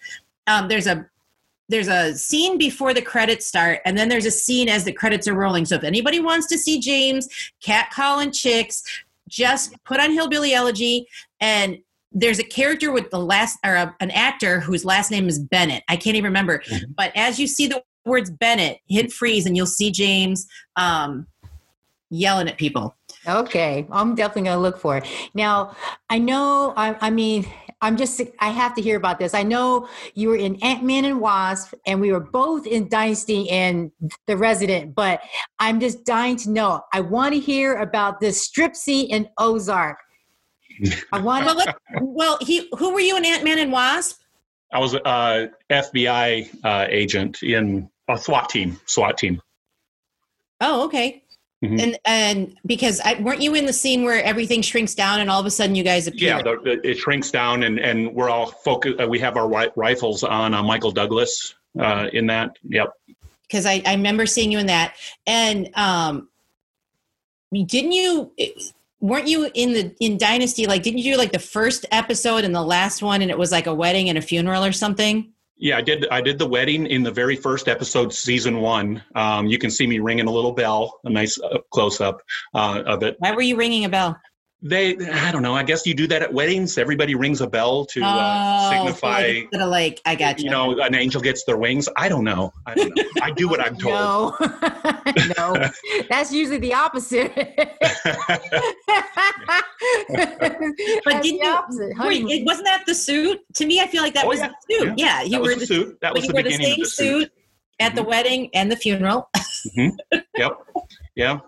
um, 0.47 0.69
there's 0.69 0.87
a, 0.87 1.07
there's 1.69 1.89
a 1.89 2.15
scene 2.15 2.59
before 2.59 2.95
the 2.95 3.03
credits 3.03 3.47
start, 3.47 3.81
and 3.85 3.99
then 3.99 4.09
there's 4.09 4.27
a 4.27 4.31
scene 4.31 4.69
as 4.69 4.85
the 4.85 4.93
credits 4.93 5.27
are 5.27 5.35
rolling. 5.35 5.65
So 5.65 5.77
if 5.77 5.85
anybody 5.85 6.21
wants 6.21 6.47
to 6.49 6.59
see 6.59 6.79
James 6.79 7.29
cat 7.61 7.91
calling 7.93 8.31
chicks, 8.31 8.83
just 9.29 9.75
put 9.85 9.99
on 10.01 10.13
Hillbilly 10.13 10.55
Elegy 10.55 11.09
and 11.41 11.79
there's 12.13 12.39
a 12.39 12.45
character 12.45 12.93
with 12.93 13.11
the 13.11 13.19
last 13.19 13.59
or 13.65 13.75
a, 13.75 13.95
an 14.01 14.11
actor 14.13 14.61
whose 14.61 14.85
last 14.85 15.11
name 15.11 15.29
is 15.29 15.39
Bennett. 15.39 15.83
I 15.89 15.97
can't 15.97 16.17
even 16.17 16.29
remember. 16.29 16.61
Mhm. 16.61 16.95
But 16.97 17.13
as 17.15 17.39
you 17.39 17.47
see 17.47 17.67
the 17.67 17.83
words 18.07 18.31
Bennett, 18.31 18.79
hit 18.89 19.13
freeze 19.13 19.45
and 19.45 19.57
you'll 19.57 19.67
see 19.67 19.91
James 19.91 20.47
um, 20.77 21.27
yelling 22.09 22.49
at 22.49 22.57
people. 22.57 22.95
Okay, 23.27 23.87
I'm 23.91 24.15
definitely 24.15 24.43
going 24.43 24.57
to 24.57 24.63
look 24.63 24.79
for 24.79 24.97
it. 24.99 25.05
Now, 25.35 25.77
I 26.09 26.19
know, 26.19 26.73
I, 26.77 26.97
I 27.01 27.11
mean, 27.11 27.45
I'm 27.87 27.97
just, 27.97 28.21
I 28.41 28.49
have 28.49 28.75
to 28.75 28.83
hear 28.83 28.97
about 28.97 29.21
this. 29.21 29.33
I 29.33 29.45
know 29.45 29.89
you 30.15 30.31
were 30.31 30.37
in 30.37 30.57
Ant 30.57 30.83
Man 30.83 31.05
and 31.05 31.21
Wasp, 31.21 31.73
and 31.87 32.01
we 32.01 32.11
were 32.11 32.19
both 32.19 32.67
in 32.67 32.89
Dynasty 32.89 33.49
and 33.49 33.93
The 34.27 34.37
Resident, 34.37 34.93
but 34.93 35.21
I'm 35.61 35.79
just 35.79 36.05
dying 36.05 36.37
to 36.39 36.51
know. 36.51 36.83
I 36.93 37.01
want 37.01 37.35
to 37.35 37.39
hear 37.39 37.77
about 37.77 38.19
this 38.19 38.43
strip 38.43 38.75
scene 38.75 39.09
in 39.11 39.29
Ozark. 39.39 39.99
I 41.13 41.21
want 41.21 41.47
to, 41.49 41.75
well, 42.01 42.39
he 42.41 42.69
who 42.77 42.93
were 42.93 42.99
you 42.99 43.17
in 43.17 43.25
Ant 43.25 43.45
Man 43.45 43.61
and 43.61 43.71
Wasp? 43.71 44.21
I 44.73 44.81
was 44.81 44.95
a 44.95 45.49
FBI 45.71 46.65
uh, 46.65 46.87
agent 46.89 47.45
in 47.45 47.89
a 48.09 48.19
SWAT 48.19 48.49
team. 48.49 48.81
SWAT 48.87 49.17
team. 49.17 49.41
Oh, 50.61 50.87
okay. 50.87 51.23
Mhm. 51.71 51.83
And 51.83 51.99
and 52.05 52.57
because 52.67 53.01
I 53.01 53.15
weren't 53.21 53.43
you 53.43 53.55
in 53.55 53.67
the 53.67 53.73
scene 53.73 54.05
where 54.05 54.23
everything 54.23 54.63
shrinks 54.63 54.95
down 54.95 55.21
and 55.21 55.31
all 55.31 55.41
of 55.41 55.47
a 55.47 55.51
sudden 55.51 55.75
you 55.75 55.83
guys 55.85 56.07
appear? 56.07 56.37
Yeah, 56.37 56.43
the, 56.43 56.57
the, 56.63 56.89
it 56.91 56.99
shrinks 56.99 57.31
down, 57.31 57.63
and 57.63 57.79
and 57.79 58.15
we're 58.15 58.31
all 58.31 58.47
focused. 58.47 59.01
Uh, 59.01 59.07
we 59.09 59.19
have 59.21 59.37
our 59.37 59.49
ri- 59.49 59.71
rifles 59.77 60.25
on 60.25 60.55
uh, 60.55 60.63
Michael 60.63 60.93
Douglas 60.93 61.55
uh, 61.79 62.09
in 62.13 62.27
that. 62.29 62.57
Yep. 62.69 62.93
because 63.49 63.67
I, 63.67 63.83
I 63.87 63.95
remember 63.95 64.27
seeing 64.27 64.51
you 64.51 64.59
in 64.59 64.67
that. 64.67 64.95
And 65.27 65.71
um, 65.75 66.29
didn't 67.53 67.93
you? 67.93 68.33
Weren't 69.01 69.29
you 69.29 69.51
in 69.55 69.73
the 69.75 69.95
in 70.01 70.17
Dynasty? 70.19 70.67
Like, 70.67 70.83
didn't 70.83 70.99
you 70.99 71.13
do 71.13 71.19
like 71.19 71.33
the 71.33 71.39
first 71.39 71.85
episode 71.93 72.45
and 72.45 72.55
the 72.55 72.63
last 72.63 73.03
one, 73.03 73.23
and 73.23 73.31
it 73.31 73.39
was 73.39 73.53
like 73.53 73.67
a 73.67 73.75
wedding 73.75 74.09
and 74.09 74.17
a 74.19 74.23
funeral 74.23 74.65
or 74.65 74.73
something? 74.73 75.33
Yeah, 75.59 75.79
I 75.79 75.81
did. 75.81 76.07
I 76.11 76.21
did 76.21 76.39
the 76.39 76.47
wedding 76.47 76.87
in 76.87 77.03
the 77.03 77.11
very 77.11 77.35
first 77.35 77.67
episode, 77.67 78.13
season 78.13 78.61
one. 78.61 79.03
Um, 79.15 79.47
you 79.47 79.59
can 79.59 79.71
see 79.71 79.87
me 79.87 79.99
ringing 80.01 80.27
a 80.27 80.31
little 80.31 80.53
bell, 80.53 81.01
a 81.05 81.11
nice 81.11 81.41
uh, 81.41 81.59
close 81.71 82.01
up 82.01 82.21
uh, 82.55 82.83
of 82.85 83.03
it. 83.03 83.17
Why 83.21 83.33
were 83.33 83.41
you 83.41 83.57
ringing 83.57 83.87
a 83.87 83.89
bell? 83.89 84.19
They, 84.63 84.97
I 84.97 85.31
don't 85.31 85.43
know. 85.43 85.55
I 85.55 85.63
guess 85.63 85.87
you 85.87 85.93
do 85.95 86.07
that 86.09 86.23
at 86.23 86.33
weddings. 86.33 86.79
Everybody 86.79 87.15
rings 87.15 87.41
a 87.43 87.47
bell 87.47 87.85
to 87.87 88.03
uh, 88.03 88.07
Oh, 88.09 88.71
signify. 88.71 89.21
like, 89.21 89.49
of 89.53 89.69
like, 89.69 90.01
I 90.07 90.15
got 90.15 90.39
you. 90.39 90.47
You 90.47 90.51
know, 90.51 90.81
an 90.81 90.95
angel 90.95 91.21
gets 91.21 91.45
their 91.45 91.59
wings. 91.59 91.89
I 91.97 92.09
don't 92.09 92.25
know. 92.25 92.53
I 92.67 92.75
don't 92.75 92.97
know. 92.97 93.05
I 93.23 93.31
do 93.33 93.49
what 93.49 93.61
I'm 93.61 93.77
told. 93.79 93.95
No, 93.95 94.35
no, 95.39 95.71
that's 96.09 96.33
usually 96.33 96.59
the 96.59 96.73
opposite. 96.75 97.33
But 101.05 101.23
didn't 101.23 101.41
you? 101.41 101.93
Wait, 101.99 102.25
it, 102.25 102.45
wasn't 102.47 102.67
that 102.67 102.85
the 102.87 102.95
suit? 102.95 103.41
To 103.55 103.67
me, 103.67 103.81
I 103.81 103.87
feel 103.87 104.03
like 104.03 104.15
that 104.15 104.25
Oh, 104.25 104.29
was 104.29 104.39
yeah, 104.41 104.49
the 104.69 104.75
suit. 104.75 104.95
Yeah, 104.99 105.23
you 105.23 105.31
that 105.33 105.43
were 105.43 105.49
was 105.49 105.59
the 105.59 105.67
suit. 105.67 105.99
That 106.01 106.15
was 106.15 106.27
the 106.27 106.33
wore 106.33 106.43
the 106.43 106.51
beginning 106.51 106.67
same 106.67 106.73
of 106.75 106.79
the 106.81 106.87
suit. 106.87 107.23
suit 107.23 107.33
at 107.81 107.95
the 107.95 108.03
Mhm. 108.03 108.07
wedding 108.09 108.51
and 108.55 108.73
the 108.73 108.77
funeral. 108.77 109.29
Yep. 110.37 110.53
Yeah. 111.15 111.41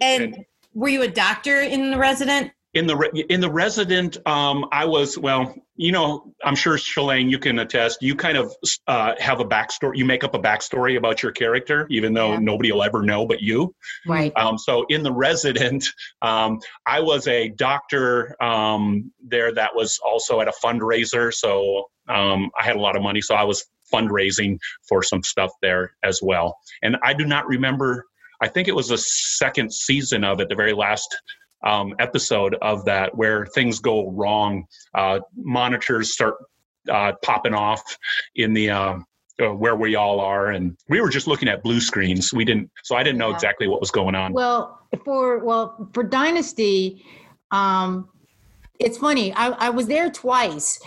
And 0.00 0.44
were 0.76 0.88
you 0.88 1.02
a 1.02 1.08
doctor 1.08 1.62
in 1.62 1.90
the 1.90 1.98
resident? 1.98 2.52
in 2.74 2.86
the 2.86 2.94
re- 2.94 3.24
in 3.30 3.40
the 3.40 3.50
resident 3.50 4.18
um 4.26 4.66
i 4.70 4.84
was 4.84 5.16
well 5.16 5.54
you 5.76 5.92
know 5.92 6.30
i'm 6.44 6.54
sure 6.54 6.76
Shalane, 6.76 7.30
you 7.30 7.38
can 7.38 7.58
attest 7.60 8.02
you 8.02 8.14
kind 8.14 8.36
of 8.36 8.52
uh 8.86 9.14
have 9.18 9.40
a 9.40 9.44
backstory 9.46 9.96
you 9.96 10.04
make 10.04 10.24
up 10.24 10.34
a 10.34 10.38
backstory 10.38 10.98
about 10.98 11.22
your 11.22 11.32
character 11.32 11.86
even 11.90 12.12
though 12.12 12.32
Yeah. 12.32 12.40
nobody 12.40 12.70
will 12.72 12.82
ever 12.82 13.02
know 13.02 13.24
but 13.26 13.40
you 13.40 13.74
right. 14.06 14.30
um 14.36 14.58
so 14.58 14.84
in 14.90 15.02
the 15.02 15.12
resident 15.12 15.86
um 16.20 16.60
i 16.84 17.00
was 17.00 17.26
a 17.28 17.48
doctor 17.48 18.36
um 18.42 19.10
there 19.26 19.52
that 19.54 19.74
was 19.74 19.98
also 20.04 20.42
at 20.42 20.48
a 20.48 20.52
fundraiser 20.62 21.32
so 21.32 21.84
um 22.08 22.50
i 22.60 22.62
had 22.62 22.76
a 22.76 22.80
lot 22.80 22.94
of 22.94 23.02
money 23.02 23.22
so 23.22 23.34
i 23.34 23.44
was 23.44 23.64
fundraising 23.90 24.58
for 24.86 25.02
some 25.02 25.22
stuff 25.22 25.52
there 25.62 25.96
as 26.02 26.20
well 26.22 26.58
and 26.82 26.96
i 27.02 27.14
do 27.14 27.24
not 27.24 27.46
remember 27.46 28.04
i 28.40 28.48
think 28.48 28.68
it 28.68 28.74
was 28.74 28.88
the 28.88 28.98
second 28.98 29.72
season 29.72 30.24
of 30.24 30.40
it 30.40 30.48
the 30.48 30.54
very 30.54 30.72
last 30.72 31.14
um, 31.64 31.94
episode 31.98 32.54
of 32.62 32.84
that 32.84 33.14
where 33.16 33.46
things 33.46 33.80
go 33.80 34.10
wrong. 34.10 34.66
Uh, 34.94 35.20
monitors 35.36 36.12
start 36.12 36.34
uh, 36.90 37.12
popping 37.22 37.54
off 37.54 37.82
in 38.36 38.52
the 38.52 38.70
uh, 38.70 38.98
uh, 39.42 39.48
where 39.48 39.76
we 39.76 39.96
all 39.96 40.20
are, 40.20 40.50
and 40.50 40.76
we 40.88 41.00
were 41.00 41.08
just 41.10 41.26
looking 41.26 41.48
at 41.48 41.62
blue 41.62 41.80
screens. 41.80 42.32
We 42.32 42.44
didn't, 42.44 42.70
so 42.84 42.96
I 42.96 43.02
didn't 43.02 43.18
know 43.18 43.30
Yeah. 43.30 43.34
exactly 43.34 43.68
what 43.68 43.80
was 43.80 43.90
going 43.90 44.14
on. 44.14 44.32
Well, 44.32 44.86
for 45.04 45.44
well 45.44 45.90
for 45.92 46.02
Dynasty, 46.02 47.04
um, 47.50 48.08
it's 48.78 48.98
funny. 48.98 49.32
I, 49.34 49.48
I 49.48 49.70
was 49.70 49.86
there 49.86 50.10
twice 50.10 50.78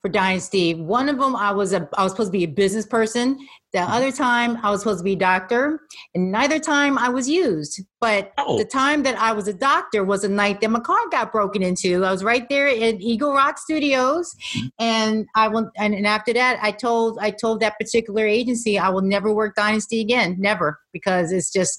for 0.00 0.08
Dynasty. 0.08 0.74
One 0.74 1.08
of 1.08 1.18
them, 1.18 1.34
I 1.36 1.50
was 1.50 1.72
a 1.72 1.88
I 1.98 2.04
was 2.04 2.12
supposed 2.12 2.28
to 2.28 2.38
be 2.38 2.44
a 2.44 2.48
business 2.48 2.86
person. 2.86 3.38
The 3.72 3.80
Mm-hmm. 3.80 3.92
other 3.92 4.12
time, 4.12 4.58
I 4.62 4.70
was 4.70 4.80
supposed 4.80 5.00
to 5.00 5.04
be 5.04 5.12
a 5.12 5.16
doctor, 5.16 5.80
and 6.14 6.32
neither 6.32 6.58
time 6.58 6.96
I 6.96 7.10
was 7.10 7.28
used. 7.28 7.82
But 8.00 8.32
Oh. 8.38 8.56
the 8.56 8.64
time 8.64 9.02
that 9.02 9.18
I 9.20 9.32
was 9.32 9.46
a 9.46 9.52
doctor 9.52 10.04
was 10.04 10.24
a 10.24 10.28
night 10.28 10.60
that 10.62 10.70
my 10.70 10.80
car 10.80 10.98
got 11.10 11.32
broken 11.32 11.62
into. 11.62 12.02
I 12.04 12.10
was 12.10 12.24
right 12.24 12.48
there 12.48 12.66
at 12.68 13.00
Eagle 13.00 13.32
Rock 13.34 13.58
Studios, 13.58 14.34
and 14.78 15.26
I 15.34 15.48
went. 15.48 15.68
And, 15.76 15.94
and 15.94 16.06
after 16.06 16.32
that, 16.32 16.58
I 16.62 16.70
told 16.70 17.18
I 17.20 17.30
told 17.30 17.60
that 17.60 17.78
particular 17.78 18.24
agency 18.26 18.78
I 18.78 18.88
will 18.88 19.02
never 19.02 19.32
work 19.34 19.54
Dynasty 19.54 20.00
again, 20.00 20.36
never, 20.38 20.78
because 20.92 21.30
it's 21.32 21.52
just 21.52 21.78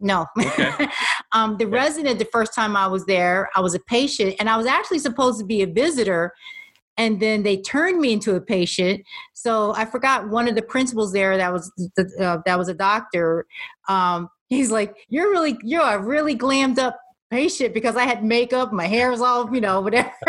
no. 0.00 0.26
Okay. 0.38 0.88
um, 1.32 1.56
the 1.56 1.66
resident, 1.66 2.18
the 2.20 2.26
first 2.26 2.54
time 2.54 2.76
I 2.76 2.86
was 2.86 3.06
there, 3.06 3.48
I 3.56 3.60
was 3.60 3.74
a 3.74 3.80
patient, 3.80 4.36
and 4.38 4.48
I 4.48 4.56
was 4.56 4.66
actually 4.66 5.00
supposed 5.00 5.40
to 5.40 5.44
be 5.44 5.62
a 5.62 5.66
visitor, 5.66 6.32
and 6.96 7.20
then 7.20 7.42
they 7.42 7.56
turned 7.56 8.00
me 8.00 8.12
into 8.12 8.34
a 8.34 8.40
patient. 8.40 9.02
So 9.32 9.74
I 9.74 9.84
forgot 9.84 10.28
one 10.28 10.48
of 10.48 10.54
the 10.54 10.62
principals 10.62 11.12
there 11.12 11.36
that 11.36 11.52
was 11.52 11.70
the, 11.96 12.10
uh, 12.20 12.42
that 12.46 12.58
was 12.58 12.68
a 12.68 12.74
doctor. 12.74 13.46
Um, 13.88 14.28
he's 14.48 14.70
like, 14.70 14.94
"You're 15.08 15.30
really, 15.30 15.58
you're 15.62 15.82
a 15.82 16.02
really 16.02 16.36
glammed 16.36 16.78
up." 16.78 16.98
patient 17.30 17.74
because 17.74 17.96
I 17.96 18.04
had 18.04 18.22
makeup, 18.22 18.72
my 18.72 18.86
hair 18.86 19.10
was 19.10 19.20
all, 19.20 19.52
you 19.52 19.60
know, 19.60 19.80
whatever. 19.80 20.12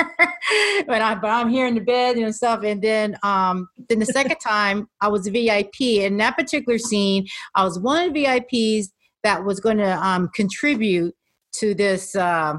but 0.87 1.01
I 1.01 1.13
but 1.13 1.29
I'm 1.29 1.49
here 1.49 1.67
in 1.67 1.75
the 1.75 1.81
bed 1.81 2.15
and 2.15 2.33
stuff. 2.33 2.63
And 2.63 2.81
then 2.81 3.15
um 3.21 3.67
then 3.89 3.99
the 3.99 4.07
second 4.07 4.37
time 4.43 4.87
I 5.01 5.07
was 5.09 5.27
a 5.27 5.31
VIP. 5.31 5.81
In 5.81 6.17
that 6.17 6.35
particular 6.35 6.79
scene, 6.79 7.27
I 7.53 7.63
was 7.63 7.77
one 7.77 8.07
of 8.07 8.13
the 8.13 8.23
VIPs 8.23 8.87
that 9.23 9.43
was 9.43 9.59
going 9.59 9.77
to 9.77 10.05
um, 10.05 10.29
contribute 10.33 11.13
to 11.53 11.73
this 11.73 12.15
uh, 12.15 12.55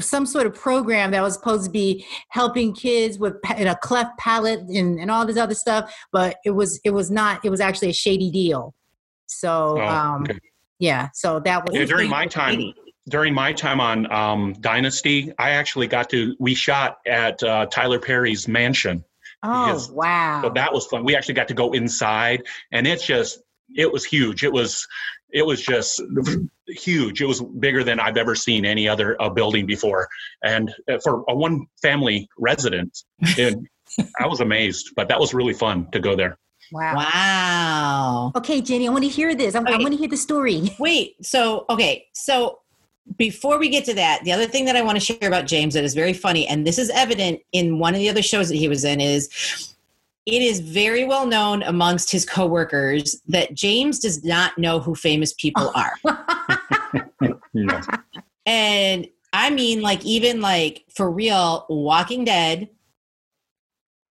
some 0.00 0.24
sort 0.26 0.46
of 0.46 0.54
program 0.54 1.10
that 1.10 1.22
was 1.22 1.34
supposed 1.34 1.64
to 1.64 1.70
be 1.70 2.04
helping 2.28 2.72
kids 2.74 3.18
with 3.18 3.40
pa- 3.42 3.54
a 3.58 3.74
cleft 3.76 4.16
palate 4.18 4.60
and, 4.60 4.98
and 5.00 5.10
all 5.10 5.26
this 5.26 5.36
other 5.36 5.54
stuff 5.54 5.92
but 6.12 6.36
it 6.44 6.50
was 6.50 6.80
it 6.84 6.90
was 6.90 7.10
not 7.10 7.44
it 7.44 7.50
was 7.50 7.60
actually 7.60 7.88
a 7.88 7.92
shady 7.92 8.30
deal 8.30 8.74
so 9.26 9.76
Oh, 9.78 9.86
um 9.86 10.22
okay. 10.22 10.38
yeah 10.78 11.08
so 11.14 11.40
that 11.40 11.66
was 11.66 11.74
Yeah, 11.76 11.84
during 11.86 12.08
my 12.08 12.26
time, 12.26 12.72
during 13.08 13.34
my 13.34 13.52
time 13.52 13.80
on 13.80 14.10
um, 14.12 14.52
Dynasty, 14.60 15.32
I 15.38 15.50
actually 15.50 15.86
got 15.86 16.10
to. 16.10 16.36
We 16.38 16.54
shot 16.54 16.98
at 17.06 17.42
uh, 17.42 17.66
Tyler 17.66 17.98
Perry's 17.98 18.46
mansion. 18.46 19.02
oh 19.42 19.72
his- 19.72 19.90
wow 19.90 20.40
So 20.42 20.50
that 20.50 20.72
was 20.72 20.86
fun. 20.86 21.04
We 21.04 21.16
actually 21.16 21.34
got 21.34 21.48
to 21.48 21.54
go 21.54 21.72
inside, 21.72 22.42
and 22.72 22.86
it's 22.86 23.04
just 23.06 23.40
it 23.76 23.90
was 23.90 24.04
huge. 24.04 24.44
It 24.44 24.52
was 24.52 24.86
it 25.30 25.44
was 25.44 25.62
just 25.62 26.02
huge. 26.68 27.20
It 27.20 27.26
was 27.26 27.40
bigger 27.40 27.84
than 27.84 28.00
I've 28.00 28.16
ever 28.16 28.34
seen 28.34 28.64
any 28.64 28.88
other 28.88 29.20
uh, 29.20 29.28
building 29.28 29.66
before, 29.66 30.08
and 30.42 30.72
uh, 30.90 30.98
for 31.02 31.24
a 31.28 31.34
one 31.34 31.66
family 31.82 32.28
residence, 32.38 33.04
it, 33.20 33.58
I 34.20 34.26
was 34.26 34.40
amazed. 34.40 34.92
But 34.96 35.08
that 35.08 35.18
was 35.18 35.34
really 35.34 35.54
fun 35.54 35.90
to 35.92 36.00
go 36.00 36.16
there. 36.16 36.38
wow 36.72 36.94
Wow. 36.94 38.32
okay 38.36 38.60
jenny 38.60 38.86
i 38.86 38.90
want 38.90 39.02
to 39.04 39.08
hear 39.08 39.34
this 39.34 39.54
i, 39.54 39.58
I 39.60 39.78
want 39.78 39.92
to 39.92 39.96
hear 39.96 40.08
the 40.08 40.18
story 40.18 40.74
Wait, 40.78 41.24
so 41.24 41.64
okay, 41.70 42.06
so 42.12 42.58
before 43.16 43.58
we 43.58 43.68
get 43.70 43.84
to 43.86 43.94
that, 43.94 44.22
the 44.24 44.32
other 44.32 44.46
thing 44.46 44.66
that 44.66 44.76
I 44.76 44.82
want 44.82 44.96
to 44.96 45.00
share 45.00 45.28
about 45.28 45.46
James 45.46 45.74
that 45.74 45.84
is 45.84 45.94
very 45.94 46.12
funny, 46.12 46.46
and 46.46 46.66
this 46.66 46.78
is 46.78 46.90
evident 46.90 47.40
in 47.52 47.78
one 47.78 47.94
of 47.94 48.00
the 48.00 48.10
other 48.10 48.22
shows 48.22 48.48
that 48.48 48.56
he 48.56 48.68
was 48.68 48.84
in, 48.84 49.00
is 49.00 49.74
it 50.28 50.42
is 50.42 50.60
very 50.60 51.04
well 51.04 51.26
known 51.26 51.62
amongst 51.62 52.10
his 52.12 52.26
coworkers 52.26 53.20
that 53.28 53.54
James 53.54 53.98
does 53.98 54.22
not 54.24 54.58
know 54.58 54.78
who 54.78 54.94
famous 54.94 55.32
people 55.32 55.72
are. 55.74 55.94
No. 57.54 57.80
And 58.46 59.08
I 59.32 59.50
mean, 59.50 59.80
like, 59.82 60.04
even 60.04 60.40
like 60.40 60.84
for 60.94 61.10
real, 61.10 61.66
Walking 61.68 62.24
Dead, 62.24 62.68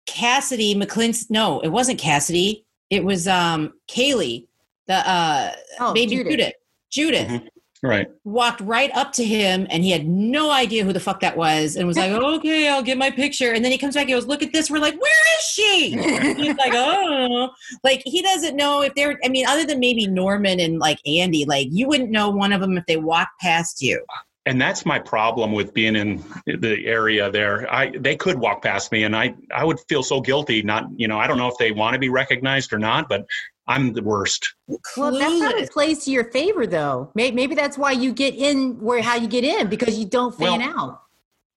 Cassidy 0.07 0.75
McClincy 0.75 1.31
no, 1.31 1.61
it 1.61 1.69
wasn't 1.69 1.99
Cassidy. 1.99 2.65
It 2.91 3.05
was 3.05 3.29
um 3.29 3.75
Cailey, 3.89 4.47
the 4.87 4.95
uh 4.95 5.53
oh 5.81 5.93
baby 5.93 6.17
Judith. 6.17 6.31
Judith. 6.31 6.55
Judith 6.91 7.29
Mhm. 7.29 7.49
Right. 7.85 8.09
walked 8.25 8.63
right 8.63 8.91
up 8.95 9.13
to 9.13 9.25
him 9.25 9.67
and 9.69 9.85
he 9.85 9.91
had 9.91 10.09
no 10.09 10.51
idea 10.51 10.85
who 10.85 10.93
the 10.95 11.01
fuck 11.01 11.21
that 11.21 11.37
was 11.37 11.77
and 11.77 11.87
was 11.87 11.99
like, 11.99 12.11
okay, 12.13 12.69
I'll 12.69 12.83
get 12.83 12.97
my 12.97 13.11
picture. 13.11 13.53
And 13.53 13.63
then 13.65 13.73
he 13.73 13.79
comes 13.79 13.95
back 13.95 14.05
and 14.05 14.13
goes, 14.13 14.27
look 14.27 14.43
at 14.43 14.53
this. 14.55 14.71
We're 14.71 14.79
like, 14.79 14.99
where 14.99 15.39
is 15.39 15.45
she? 15.45 15.91
He's 15.91 16.57
like, 16.57 16.73
oh, 16.75 17.51
like 17.83 18.03
he 18.07 18.23
doesn't 18.23 18.57
know 18.57 18.81
if 18.83 18.95
they're, 18.95 19.19
I 19.23 19.29
mean, 19.29 19.47
other 19.47 19.67
than 19.67 19.81
maybe 19.81 20.07
Norman 20.07 20.61
and 20.61 20.79
like 20.79 20.99
Andy, 21.07 21.45
like 21.45 21.69
you 21.71 21.87
wouldn't 21.87 22.11
know 22.11 22.31
one 22.31 22.53
of 22.53 22.61
them 22.63 22.79
if 22.79 22.87
they 22.87 22.97
walked 22.97 23.39
past 23.41 23.83
you. 23.83 24.05
and 24.47 24.61
that's 24.61 24.85
my 24.85 24.99
problem 24.99 25.53
with 25.53 25.73
being 25.73 25.97
in 25.97 26.23
the 26.47 26.87
area 26.87 27.31
there 27.31 27.73
i 27.73 27.91
they 27.99 28.15
could 28.17 28.39
walk 28.39 28.63
past 28.63 28.93
me 28.93 29.05
and 29.05 29.17
i 29.17 29.35
i 29.55 29.65
would 29.65 29.79
feel 29.89 30.03
so 30.03 30.21
guilty 30.21 30.63
not 30.63 30.85
you 30.97 31.09
know 31.09 31.19
i 31.19 31.27
don't 31.27 31.39
know 31.39 31.49
if 31.49 31.57
they 31.59 31.73
want 31.73 31.95
to 31.95 31.99
be 31.99 32.09
recognized 32.11 32.73
or 32.73 32.79
not 32.79 33.09
but 33.09 33.25
i'm 33.67 33.93
the 33.93 34.03
worst 34.03 34.55
well 34.97 35.13
that's 35.13 35.41
not 35.41 35.61
a 35.61 35.67
place 35.69 36.05
to 36.05 36.11
your 36.11 36.25
favor 36.31 36.67
though 36.67 37.11
maybe, 37.15 37.35
maybe 37.35 37.55
that's 37.55 37.79
why 37.79 37.93
you 37.93 38.13
get 38.13 38.35
in 38.35 38.79
where 38.81 39.03
how 39.03 39.17
you 39.17 39.29
get 39.29 39.45
in 39.45 39.69
because 39.69 39.99
you 39.99 40.07
don't 40.07 40.35
fan 40.35 40.61
Well, 40.61 40.79
out 40.79 41.01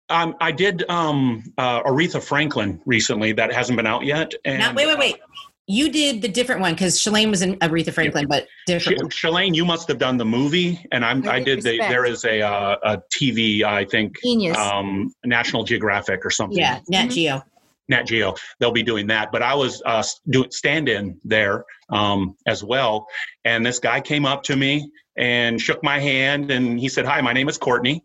um, 0.10 0.36
i 0.40 0.52
did 0.52 0.90
um, 0.90 1.44
uh, 1.58 1.84
aretha 1.84 2.22
franklin 2.24 2.82
recently 2.86 3.34
that 3.34 3.52
hasn't 3.54 3.76
been 3.78 3.88
out 3.88 4.06
yet 4.06 4.34
and 4.46 4.60
Now, 4.60 4.74
wait, 4.74 4.88
wait, 4.88 4.98
wait. 4.98 5.16
You 5.70 5.92
did 5.92 6.22
the 6.22 6.30
different 6.30 6.62
one 6.62 6.76
because 6.76 6.98
Shalane 6.98 7.30
was 7.30 7.42
in 7.42 7.58
Aretha 7.58 7.92
Franklin, 7.94 8.26
but 8.30 8.48
different. 8.68 9.12
Sh- 9.12 9.26
Shalane, 9.26 9.54
you 9.54 9.66
must 9.66 9.90
have 9.90 9.98
done 9.98 10.16
the 10.16 10.24
movie, 10.24 10.80
and 10.94 11.04
I'm. 11.04 11.28
I 11.28 11.34
I 11.34 11.40
did 11.44 11.62
did 11.62 11.64
the. 11.66 11.78
There 11.90 12.06
is 12.06 12.24
a 12.24 12.42
uh, 12.42 12.78
a 12.84 13.02
TV, 13.14 13.64
I 13.64 13.84
think, 13.84 14.16
genius 14.24 14.58
um, 14.58 15.14
National 15.26 15.66
Geographic 15.66 16.26
or 16.26 16.30
something. 16.30 16.58
Yeah, 16.58 16.80
Nat 16.88 17.08
Mhm. 17.08 17.12
Geo. 17.12 17.44
Nat 17.90 18.04
Geo. 18.04 18.36
They'll 18.60 18.72
be 18.72 18.84
doing 18.84 19.08
that. 19.08 19.32
But 19.32 19.44
I 19.44 19.56
was 19.56 19.82
uh, 19.86 20.04
doing 20.30 20.52
stand-in 20.52 21.20
there 21.24 21.66
um, 21.90 22.36
as 22.46 22.64
well, 22.64 23.08
and 23.46 23.66
this 23.66 23.80
guy 23.80 24.02
came 24.02 24.26
up 24.26 24.44
to 24.44 24.56
me 24.56 24.92
and 25.18 25.60
shook 25.60 25.84
my 25.84 26.00
hand, 26.00 26.52
and 26.52 26.80
he 26.80 26.90
said, 26.90 27.06
"Hi, 27.06 27.22
my 27.22 27.34
name 27.34 27.50
is 27.50 27.58
Courtney," 27.58 28.04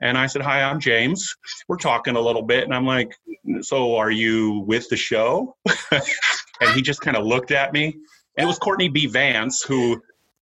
and 0.00 0.16
I 0.16 0.26
said, 0.26 0.42
"Hi, 0.42 0.62
I'm 0.62 0.80
James." 0.80 1.34
We're 1.68 1.76
talking 1.76 2.16
a 2.16 2.20
little 2.20 2.42
bit, 2.42 2.64
and 2.64 2.74
I'm 2.74 2.86
like, 2.86 3.14
"So, 3.62 3.96
are 3.96 4.10
you 4.10 4.64
with 4.66 4.88
the 4.88 4.96
show?" 4.96 5.56
and 5.90 6.70
he 6.74 6.82
just 6.82 7.00
kind 7.00 7.16
of 7.16 7.26
looked 7.26 7.50
at 7.50 7.72
me. 7.72 7.94
And 8.36 8.44
it 8.44 8.46
was 8.46 8.58
Courtney 8.58 8.88
B. 8.88 9.06
Vance 9.06 9.62
who 9.62 10.00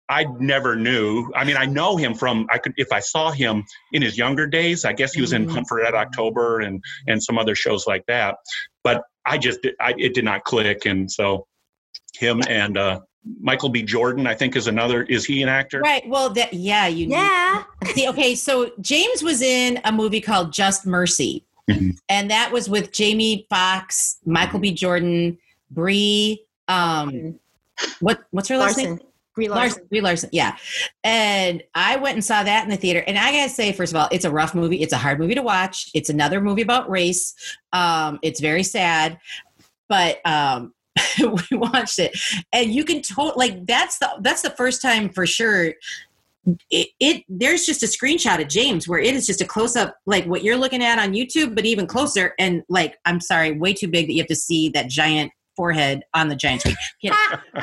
I 0.10 0.26
never 0.40 0.76
knew. 0.76 1.30
I 1.36 1.44
mean, 1.44 1.58
I 1.58 1.66
know 1.66 1.98
him 1.98 2.14
from 2.14 2.48
I 2.50 2.58
could 2.58 2.74
if 2.78 2.92
I 2.92 3.00
saw 3.00 3.32
him 3.32 3.64
in 3.92 4.02
his 4.02 4.18
younger 4.18 4.48
days. 4.48 4.86
I 4.86 4.94
guess 4.94 5.14
he 5.14 5.22
was 5.22 5.34
in 5.34 5.50
Hunt 5.50 5.68
for 5.68 5.78
Red 5.78 5.96
October 5.96 6.62
and 6.62 6.82
and 7.08 7.22
some 7.22 7.38
other 7.38 7.56
shows 7.56 7.86
like 7.88 8.06
that. 8.08 8.38
But 8.84 9.04
I 9.26 9.38
just 9.38 9.60
I, 9.82 9.94
it 9.98 10.14
did 10.14 10.24
not 10.24 10.46
click, 10.46 10.86
and 10.86 11.12
so 11.12 11.46
him 12.14 12.42
and 12.48 12.78
uh, 12.78 13.02
Michael 13.42 13.70
B. 13.70 13.84
Jordan, 13.84 14.28
I 14.28 14.34
think, 14.34 14.56
is 14.56 14.68
another. 14.68 15.04
Is 15.04 15.26
he 15.26 15.42
an 15.44 15.50
actor? 15.50 15.82
Right. 15.82 16.08
Well, 16.08 16.30
that 16.32 16.54
yeah, 16.54 16.88
you 16.88 17.08
Yeah. 17.08 17.64
See, 17.94 18.08
okay, 18.08 18.36
so 18.36 18.72
James 18.80 19.22
was 19.24 19.42
in 19.42 19.80
a 19.84 19.92
movie 19.92 20.22
called 20.22 20.54
Just 20.54 20.86
Mercy, 20.86 21.44
Mhm. 21.70 21.98
and 22.08 22.32
that 22.32 22.52
was 22.54 22.70
with 22.70 22.92
Jamie 22.94 23.46
Foxx, 23.50 24.18
Michael 24.26 24.60
B. 24.60 24.72
Jordan, 24.72 25.38
Brie. 25.70 26.46
Um, 26.70 27.40
what 28.00 28.24
what's 28.32 28.48
her 28.48 28.58
last 28.58 28.78
name? 28.78 29.00
Brie 29.38 29.50
Larson. 29.50 29.62
Larson, 29.62 29.88
Brie 29.90 30.02
Larson, 30.02 30.30
yeah. 30.34 30.58
And 31.04 31.62
I 31.76 31.98
went 31.98 32.16
and 32.16 32.26
saw 32.26 32.42
that 32.42 32.64
in 32.64 32.72
the 32.72 32.76
theater. 32.76 33.04
And 33.06 33.20
I 33.20 33.32
gotta 33.32 33.50
say, 33.50 33.72
first 33.72 33.94
of 33.94 33.98
all, 33.98 34.10
it's 34.12 34.26
a 34.26 34.32
rough 34.32 34.56
movie. 34.56 34.82
It's 34.82 34.94
a 34.94 34.98
hard 34.98 35.20
movie 35.20 35.36
to 35.36 35.44
watch. 35.44 35.92
It's 35.94 36.10
another 36.10 36.42
movie 36.42 36.64
about 36.64 36.90
race. 36.90 37.36
Um, 37.72 38.18
it's 38.24 38.40
very 38.40 38.64
sad, 38.64 39.20
but 39.90 40.26
um, 40.26 40.74
we 41.20 41.58
watched 41.58 42.00
it, 42.00 42.20
and 42.52 42.74
you 42.74 42.84
can 42.84 43.04
totally 43.04 43.50
like 43.50 43.68
that's 43.68 44.00
the 44.00 44.10
that's 44.22 44.42
the 44.42 44.50
first 44.50 44.82
time 44.82 45.10
for 45.10 45.28
sure. 45.28 45.76
It, 46.72 46.88
it 47.00 47.24
there's 47.30 47.64
just 47.64 47.84
a 47.84 47.86
screenshot 47.86 48.42
of 48.42 48.48
James 48.48 48.88
where 48.88 49.00
it 49.00 49.14
is 49.14 49.28
just 49.28 49.42
a 49.42 49.46
close 49.46 49.76
up 49.76 49.98
like 50.08 50.26
what 50.26 50.44
you're 50.44 50.58
looking 50.58 50.82
at 50.82 50.98
on 50.98 51.14
YouTube, 51.14 51.54
but 51.54 51.66
even 51.66 51.86
closer. 51.86 52.34
And 52.40 52.64
like, 52.70 52.98
I'm 53.06 53.22
sorry, 53.22 53.52
way 53.52 53.74
too 53.74 53.88
big 53.88 54.08
that 54.08 54.14
you 54.14 54.22
have 54.22 54.30
to 54.30 54.36
see 54.36 54.70
that 54.70 54.88
giant 54.88 55.32
forehead 55.56 56.02
on 56.16 56.30
the 56.30 56.36
giant 56.36 56.62
screen. 56.62 56.76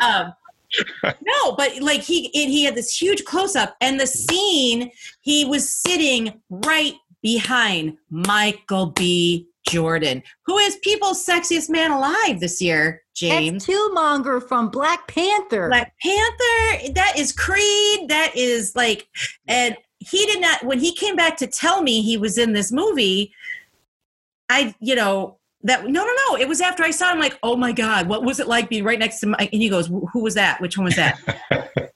Um, 0.00 0.34
no, 1.04 1.52
but 1.56 1.80
like 1.80 2.02
he 2.02 2.26
it, 2.28 2.48
he 2.48 2.64
had 2.64 2.74
this 2.74 3.00
huge 3.00 3.24
close 3.24 3.56
up, 3.56 3.76
and 3.80 3.98
the 3.98 4.06
scene 4.06 4.90
he 5.20 5.44
was 5.44 5.68
sitting 5.68 6.40
right 6.50 6.94
behind 7.22 7.96
Michael 8.10 8.86
B. 8.86 9.48
Jordan, 9.66 10.22
who 10.46 10.58
is 10.58 10.76
people's 10.82 11.24
sexiest 11.24 11.70
man 11.70 11.90
alive 11.90 12.40
this 12.40 12.60
year. 12.60 13.02
James. 13.14 13.66
That's 13.66 13.78
Killmonger 13.78 14.46
from 14.46 14.70
Black 14.70 15.06
Panther. 15.08 15.68
Black 15.68 15.94
Panther, 16.02 16.92
that 16.94 17.14
is 17.16 17.32
Creed, 17.32 18.08
that 18.08 18.32
is 18.34 18.74
like, 18.74 19.08
and 19.46 19.76
he 19.98 20.26
did 20.26 20.40
not, 20.40 20.64
when 20.64 20.80
he 20.80 20.94
came 20.94 21.16
back 21.16 21.36
to 21.38 21.46
tell 21.46 21.82
me 21.82 22.02
he 22.02 22.16
was 22.16 22.38
in 22.38 22.52
this 22.52 22.72
movie, 22.72 23.32
I, 24.48 24.74
you 24.80 24.94
know, 24.94 25.38
that, 25.64 25.84
no, 25.84 26.04
no, 26.04 26.12
no, 26.30 26.36
it 26.36 26.46
was 26.48 26.60
after 26.60 26.82
I 26.82 26.90
saw 26.90 27.12
him, 27.12 27.18
like, 27.18 27.38
oh 27.42 27.56
my 27.56 27.72
God, 27.72 28.06
what 28.08 28.24
was 28.24 28.38
it 28.40 28.46
like 28.46 28.68
being 28.68 28.84
right 28.84 28.98
next 28.98 29.20
to 29.20 29.26
Mike? 29.26 29.50
And 29.52 29.60
he 29.60 29.68
goes, 29.68 29.88
who 29.88 30.20
was 30.22 30.34
that? 30.34 30.60
Which 30.60 30.78
one 30.78 30.84
was 30.84 30.96
that? 30.96 31.18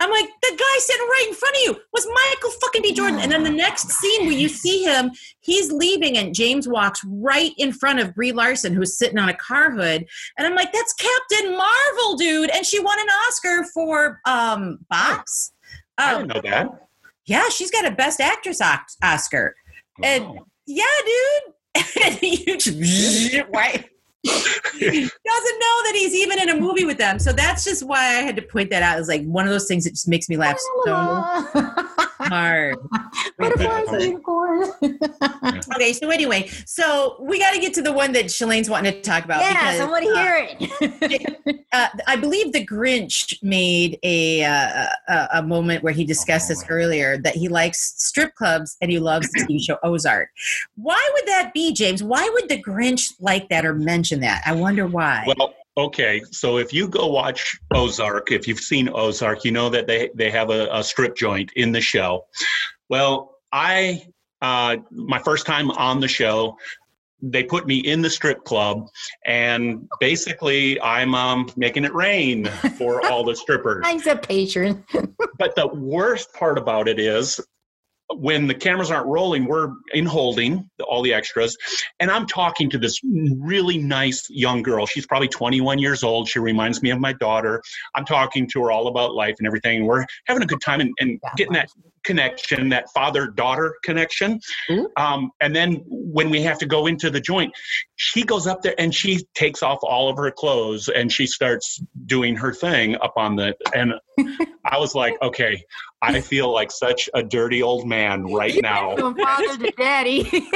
I'm 0.00 0.10
like, 0.10 0.28
the 0.42 0.50
guy 0.58 0.78
sitting 0.80 1.06
right 1.06 1.26
in 1.28 1.34
front 1.34 1.54
of 1.56 1.62
you 1.62 1.76
was 1.92 2.04
Michael 2.08 2.50
fucking 2.60 2.82
B. 2.82 2.92
Jordan. 2.92 3.20
And 3.20 3.30
then 3.30 3.44
the 3.44 3.50
next 3.50 3.88
scene 3.88 4.26
where 4.26 4.34
you 4.34 4.48
see 4.48 4.82
him, 4.82 5.12
he's 5.42 5.70
leaving 5.70 6.18
and 6.18 6.34
James 6.34 6.66
walks 6.66 7.00
right 7.06 7.52
in 7.56 7.72
front 7.72 8.00
of 8.00 8.12
Brie 8.12 8.32
Larson, 8.32 8.72
who's 8.74 8.98
sitting 8.98 9.16
on 9.18 9.28
a 9.28 9.34
car 9.34 9.70
hood. 9.70 10.04
And 10.36 10.46
I'm 10.46 10.56
like, 10.56 10.72
that's 10.72 10.92
Captain 10.94 11.56
Marvel, 11.56 12.16
dude. 12.16 12.50
And 12.50 12.66
she 12.66 12.80
won 12.80 12.98
an 12.98 13.06
Oscar 13.28 13.64
for 13.72 14.20
um 14.26 14.80
Box. 14.90 15.52
I 15.98 16.14
Um, 16.14 16.26
didn't 16.26 16.44
know 16.44 16.50
that. 16.50 16.88
yeah, 17.26 17.48
she's 17.48 17.70
got 17.70 17.84
a 17.86 17.92
Best 17.92 18.20
Actress 18.20 18.60
Oscar. 19.04 19.54
And 20.02 20.24
yeah, 20.66 20.84
dude. 21.06 21.54
And 21.74 22.22
you 22.22 22.58
just 22.58 22.76
right. 23.54 23.88
doesn't 24.24 25.10
know 25.60 25.76
that 25.84 25.92
he's 25.94 26.14
even 26.14 26.40
in 26.40 26.48
a 26.50 26.56
movie 26.56 26.84
with 26.84 26.98
them. 26.98 27.18
So 27.18 27.32
that's 27.32 27.64
just 27.64 27.84
why 27.84 27.98
I 27.98 28.22
had 28.22 28.36
to 28.36 28.42
point 28.42 28.70
that 28.70 28.82
out. 28.82 28.98
It's 28.98 29.08
like 29.08 29.24
one 29.24 29.46
of 29.46 29.50
those 29.50 29.66
things 29.66 29.84
that 29.84 29.90
just 29.90 30.08
makes 30.08 30.28
me 30.28 30.36
laugh 30.36 30.58
so 30.84 30.92
hard. 32.28 32.76
Butterflies 33.38 33.88
and 33.88 34.02
unicorns. 34.02 34.70
Okay, 35.74 35.92
so 35.92 36.10
anyway, 36.10 36.48
so 36.66 37.16
we 37.20 37.38
got 37.38 37.52
to 37.52 37.60
get 37.60 37.72
to 37.74 37.82
the 37.82 37.92
one 37.92 38.12
that 38.12 38.26
Shalane's 38.26 38.68
wanting 38.68 38.92
to 38.92 39.00
talk 39.00 39.24
about. 39.24 39.40
yes, 39.40 39.80
I 39.80 39.84
want 39.84 40.04
to 40.04 40.10
uh, 40.10 40.16
hear 40.16 40.56
it. 40.80 41.66
uh, 41.72 41.88
I 42.06 42.16
believe 42.16 42.52
the 42.52 42.64
Grinch 42.64 43.42
made 43.42 43.98
a, 44.02 44.44
uh, 44.44 44.86
a 45.08 45.28
a 45.34 45.42
moment 45.42 45.82
where 45.82 45.92
he 45.92 46.04
discussed 46.04 46.48
this 46.48 46.64
earlier 46.68 47.16
that 47.18 47.34
he 47.34 47.48
likes 47.48 47.94
strip 48.04 48.34
clubs 48.34 48.76
and 48.80 48.90
he 48.90 48.98
loves 48.98 49.30
the 49.32 49.40
TV 49.40 49.60
show 49.60 49.78
Ozark. 49.82 50.28
Why 50.76 51.10
would 51.14 51.26
that 51.26 51.52
be, 51.54 51.72
James? 51.72 52.02
Why 52.02 52.28
would 52.34 52.48
the 52.48 52.62
Grinch 52.62 53.12
like 53.20 53.48
that 53.48 53.64
or 53.64 53.74
mention 53.74 54.20
that? 54.20 54.42
I 54.46 54.52
wonder 54.52 54.86
why. 54.86 55.24
Well, 55.26 55.54
okay. 55.76 56.22
So 56.30 56.58
if 56.58 56.72
you 56.72 56.88
go 56.88 57.06
watch 57.06 57.58
Ozark, 57.74 58.30
if 58.32 58.46
you've 58.46 58.60
seen 58.60 58.88
Ozark, 58.92 59.44
you 59.44 59.52
know 59.52 59.68
that 59.70 59.86
they 59.86 60.10
they 60.14 60.30
have 60.30 60.50
a, 60.50 60.68
a 60.72 60.84
strip 60.84 61.16
joint 61.16 61.52
in 61.56 61.72
the 61.72 61.80
show. 61.80 62.26
Well, 62.88 63.36
I 63.52 64.02
uh, 64.40 64.76
my 64.90 65.18
first 65.20 65.46
time 65.46 65.70
on 65.70 66.00
the 66.00 66.08
show, 66.08 66.56
they 67.22 67.44
put 67.44 67.66
me 67.66 67.78
in 67.78 68.02
the 68.02 68.10
strip 68.10 68.44
club, 68.44 68.88
and 69.24 69.88
basically 70.00 70.80
I'm 70.80 71.14
um, 71.14 71.48
making 71.56 71.84
it 71.84 71.94
rain 71.94 72.46
for 72.76 73.06
all 73.06 73.24
the 73.24 73.36
strippers. 73.36 73.84
I'm 73.86 74.06
a 74.08 74.16
patron. 74.16 74.84
But 75.38 75.56
the 75.56 75.66
worst 75.66 76.32
part 76.34 76.56
about 76.56 76.86
it 76.86 77.00
is 77.00 77.40
when 78.18 78.46
the 78.46 78.54
cameras 78.54 78.90
aren't 78.90 79.06
rolling, 79.06 79.46
we're 79.46 79.72
in 79.92 80.06
holding 80.06 80.68
all 80.86 81.02
the 81.02 81.14
extras, 81.14 81.56
and 82.00 82.10
I'm 82.10 82.26
talking 82.26 82.70
to 82.70 82.78
this 82.78 83.00
really 83.04 83.78
nice 83.78 84.28
young 84.30 84.62
girl. 84.62 84.86
She's 84.86 85.06
probably 85.06 85.28
21 85.28 85.78
years 85.78 86.02
old. 86.02 86.28
She 86.28 86.38
reminds 86.38 86.82
me 86.82 86.90
of 86.90 87.00
my 87.00 87.12
daughter. 87.14 87.62
I'm 87.94 88.04
talking 88.04 88.48
to 88.50 88.62
her 88.62 88.70
all 88.70 88.88
about 88.88 89.14
life 89.14 89.36
and 89.38 89.46
everything. 89.46 89.86
We're 89.86 90.06
having 90.26 90.42
a 90.42 90.46
good 90.46 90.60
time 90.60 90.80
and, 90.80 90.92
and 91.00 91.20
getting 91.36 91.54
that 91.54 91.70
connection, 92.04 92.68
that 92.70 92.90
father 92.94 93.26
daughter 93.28 93.74
connection. 93.84 94.40
Ooh. 94.70 94.88
Um, 94.96 95.30
and 95.40 95.54
then 95.54 95.82
when 95.86 96.30
we 96.30 96.42
have 96.42 96.58
to 96.58 96.66
go 96.66 96.86
into 96.86 97.10
the 97.10 97.20
joint, 97.20 97.52
she 97.96 98.22
goes 98.24 98.46
up 98.46 98.62
there 98.62 98.74
and 98.78 98.94
she 98.94 99.24
takes 99.34 99.62
off 99.62 99.78
all 99.82 100.08
of 100.10 100.16
her 100.16 100.30
clothes 100.30 100.88
and 100.88 101.10
she 101.12 101.26
starts 101.26 101.80
doing 102.06 102.36
her 102.36 102.52
thing 102.52 102.96
up 102.96 103.14
on 103.16 103.36
the. 103.36 103.54
And 103.74 103.94
I 104.64 104.78
was 104.78 104.94
like, 104.94 105.14
okay, 105.22 105.62
I 106.02 106.20
feel 106.20 106.52
like 106.52 106.70
such 106.70 107.08
a 107.14 107.22
dirty 107.22 107.62
old 107.62 107.86
man 107.86 108.24
right 108.24 108.58
now. 108.62 108.96
From 108.96 109.16
father 109.16 109.56
to 109.58 109.70
daddy. 109.76 110.28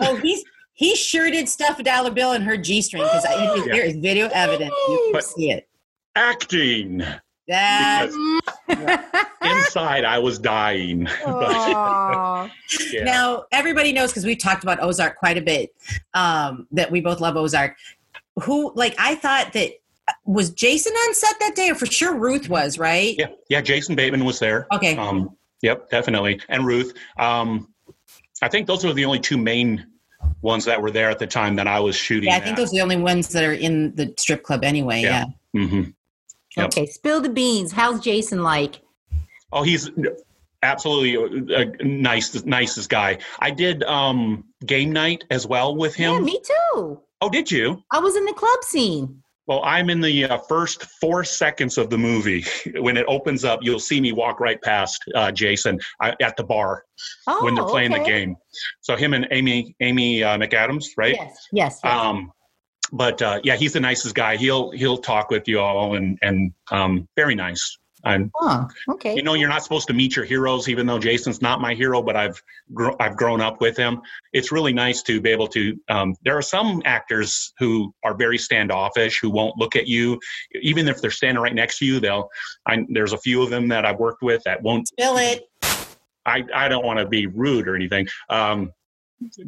oh, 0.00 0.16
he's 0.16 0.44
he 0.74 0.96
sure 0.96 1.30
did 1.30 1.48
stuff 1.48 1.78
a 1.78 1.82
dollar 1.82 2.10
bill 2.10 2.32
in 2.32 2.42
her 2.42 2.56
G 2.56 2.82
string 2.82 3.02
because 3.02 3.24
Yeah. 3.28 3.62
there 3.72 3.84
is 3.84 3.96
video 3.96 4.28
evidence. 4.32 4.74
You 4.88 4.98
can 5.04 5.12
But- 5.12 5.24
see 5.24 5.50
it. 5.50 5.68
Acting. 6.14 7.02
That 7.48 8.10
Inside, 9.42 10.04
I 10.04 10.18
was 10.18 10.38
dying. 10.38 11.08
But, 11.24 12.50
yeah. 12.92 13.04
Now, 13.04 13.44
everybody 13.52 13.92
knows 13.92 14.10
because 14.10 14.24
we've 14.24 14.38
talked 14.38 14.62
about 14.62 14.82
Ozark 14.82 15.16
quite 15.16 15.36
a 15.38 15.42
bit. 15.42 15.74
Um, 16.14 16.66
that 16.72 16.90
we 16.90 17.00
both 17.00 17.20
love 17.20 17.36
Ozark. 17.36 17.76
Who 18.42 18.72
like 18.74 18.94
I 18.98 19.14
thought 19.16 19.52
that 19.52 19.72
was 20.24 20.50
Jason 20.50 20.92
on 20.92 21.14
set 21.14 21.38
that 21.40 21.54
day, 21.54 21.70
or 21.70 21.74
for 21.74 21.86
sure 21.86 22.16
Ruth 22.16 22.48
was 22.48 22.78
right. 22.78 23.14
yeah, 23.18 23.26
yeah. 23.48 23.60
Jason 23.60 23.94
Bateman 23.94 24.24
was 24.24 24.38
there. 24.38 24.66
Okay. 24.72 24.96
Um, 24.96 25.36
yep, 25.62 25.90
definitely. 25.90 26.40
And 26.48 26.64
Ruth. 26.64 26.94
Um, 27.18 27.72
I 28.40 28.48
think 28.48 28.66
those 28.66 28.84
were 28.84 28.92
the 28.92 29.04
only 29.04 29.20
two 29.20 29.38
main 29.38 29.86
ones 30.40 30.64
that 30.64 30.80
were 30.80 30.90
there 30.90 31.10
at 31.10 31.18
the 31.18 31.26
time 31.26 31.56
that 31.56 31.66
I 31.66 31.78
was 31.80 31.94
shooting. 31.94 32.30
yeah, 32.30 32.36
I 32.36 32.40
think 32.40 32.56
those 32.56 32.68
are 32.70 32.76
the 32.76 32.80
only 32.80 32.96
ones 32.96 33.28
that 33.28 33.44
are 33.44 33.52
in 33.52 33.94
the 33.94 34.14
strip 34.18 34.42
club 34.42 34.64
anyway. 34.64 35.02
Yeah. 35.02 35.26
Yeah. 35.52 35.66
hmm 35.66 35.82
Yep. 36.56 36.66
Okay, 36.66 36.86
spill 36.86 37.20
the 37.20 37.30
beans. 37.30 37.72
How's 37.72 38.00
Jason 38.00 38.42
like? 38.42 38.80
Oh, 39.52 39.62
he's 39.62 39.90
absolutely 40.62 41.54
a, 41.54 41.60
a 41.60 41.84
nice, 41.84 42.44
nicest 42.44 42.88
guy. 42.88 43.18
I 43.40 43.50
did 43.50 43.82
um, 43.84 44.44
game 44.64 44.92
night 44.92 45.24
as 45.30 45.46
well 45.46 45.76
with 45.76 45.94
him. 45.94 46.14
Yeah, 46.14 46.20
me 46.20 46.40
too. 46.44 47.00
oh, 47.20 47.28
did 47.30 47.50
you? 47.50 47.82
I 47.90 47.98
was 47.98 48.16
in 48.16 48.24
the 48.24 48.32
club 48.32 48.64
scene. 48.64 49.22
Well, 49.48 49.60
I'm 49.64 49.90
in 49.90 50.00
the 50.00 50.24
uh, 50.26 50.38
first 50.48 50.84
four 51.00 51.24
seconds 51.24 51.76
of 51.76 51.90
the 51.90 51.98
movie. 51.98 52.44
When 52.78 52.96
it 52.96 53.04
opens 53.08 53.44
up, 53.44 53.58
you'll 53.62 53.80
see 53.80 54.00
me 54.00 54.12
walk 54.12 54.38
right 54.38 54.60
past 54.62 55.02
uh, 55.16 55.32
Jason 55.32 55.80
uh, 56.00 56.12
at 56.22 56.36
the 56.36 56.44
bar 56.44 56.84
Oh, 57.26 57.44
when 57.44 57.54
they're 57.54 57.64
playing 57.64 57.90
the 57.90 57.98
game. 57.98 58.36
So 58.80 58.94
him 58.94 59.14
and 59.14 59.26
Amy, 59.32 59.74
Amy 59.80 60.22
uh, 60.22 60.38
McAdams, 60.38 60.86
right? 60.96 61.16
Yes, 61.16 61.48
yes. 61.52 61.80
yes. 61.82 61.92
Um, 61.92 62.30
but 62.92 63.20
uh, 63.22 63.40
yeah, 63.42 63.56
he's 63.56 63.72
the 63.72 63.80
nicest 63.80 64.14
guy. 64.14 64.36
He'll 64.36 64.70
he'll 64.70 64.98
talk 64.98 65.30
with 65.30 65.48
you 65.48 65.60
all 65.60 65.94
and 65.96 66.18
and 66.22 66.52
um, 66.70 67.08
very 67.16 67.34
nice, 67.34 67.78
I'm 68.04 68.30
Oh, 68.40 68.66
okay. 68.90 69.14
you 69.14 69.22
know 69.22 69.34
you're 69.34 69.48
not 69.48 69.62
supposed 69.62 69.86
to 69.88 69.92
meet 69.94 70.16
your 70.16 70.24
heroes 70.24 70.68
even 70.68 70.86
though 70.86 70.98
jason's 70.98 71.40
not 71.40 71.60
my 71.60 71.72
hero 71.74 72.02
but 72.02 72.16
i've 72.16 72.40
gr- 72.74 72.90
i've 73.00 73.16
grown 73.16 73.40
up 73.40 73.60
with 73.60 73.76
him 73.76 74.00
it's 74.32 74.50
really 74.50 74.72
nice 74.72 75.02
to 75.04 75.20
be 75.20 75.30
able 75.30 75.46
to 75.48 75.78
um, 75.88 76.14
there 76.24 76.36
are 76.36 76.42
some 76.42 76.82
actors 76.84 77.52
who 77.58 77.94
are 78.02 78.14
very 78.14 78.38
standoffish 78.38 79.20
who 79.20 79.30
won't 79.30 79.56
look 79.56 79.76
at 79.76 79.86
you 79.86 80.18
even 80.62 80.88
if 80.88 81.00
they're 81.00 81.10
standing 81.12 81.40
right 81.42 81.54
next 81.54 81.78
to 81.78 81.86
you 81.86 82.00
they'll 82.00 82.28
I, 82.66 82.84
there's 82.88 83.12
a 83.12 83.18
few 83.18 83.40
of 83.42 83.50
them 83.50 83.68
that 83.68 83.84
i've 83.84 83.98
worked 83.98 84.22
with 84.22 84.42
that 84.44 84.60
won't 84.62 84.88
Spill 84.88 85.16
it. 85.18 85.44
i, 86.26 86.42
I 86.54 86.68
don't 86.68 86.84
want 86.84 86.98
to 86.98 87.06
be 87.06 87.26
rude 87.28 87.68
or 87.68 87.76
anything 87.76 88.08
um, 88.28 88.72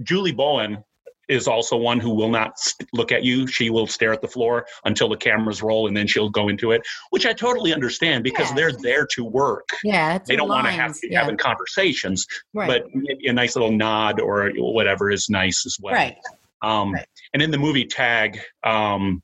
julie 0.05 0.33
bowen 0.33 0.85
is 1.29 1.47
also 1.49 1.77
one 1.77 1.99
who 2.01 2.11
will 2.15 2.31
not 2.31 2.59
st- 2.59 2.89
look 2.93 3.13
at 3.13 3.25
you 3.25 3.47
she 3.47 3.71
will 3.71 3.87
stare 3.87 4.13
at 4.13 4.21
the 4.21 4.29
floor 4.29 4.67
until 4.85 5.09
the 5.09 5.17
cameras 5.17 5.63
roll 5.63 5.87
and 5.87 5.97
then 5.97 6.07
she'll 6.07 6.29
go 6.31 6.49
into 6.49 6.71
it 6.73 6.83
which 7.11 7.27
i 7.27 7.33
totally 7.33 7.73
understand 7.73 8.23
because 8.25 8.49
Yeah. 8.51 8.55
they're 8.55 8.73
there 8.73 9.07
to 9.15 9.25
work 9.25 9.69
Yeah, 9.85 10.17
it's 10.17 10.29
they 10.29 10.37
don't 10.37 10.49
want 10.49 10.67
to 10.67 10.73
have 10.73 10.97
yeah. 11.03 11.21
having 11.21 11.37
conversations, 11.37 12.27
right. 12.53 12.69
but 12.69 12.87
maybe 12.95 13.27
a 13.29 13.33
nice 13.33 13.57
little 13.57 13.71
nod 13.73 14.21
or 14.21 14.51
whatever 14.57 15.11
is 15.11 15.29
nice 15.29 15.65
as 15.67 15.77
well. 15.81 15.95
Right. 15.95 16.17
Um, 16.63 16.93
Right. 16.93 17.07
And 17.33 17.43
in 17.43 17.51
the 17.51 17.59
movie 17.59 17.85
Tag, 17.85 18.41
um, 18.65 19.23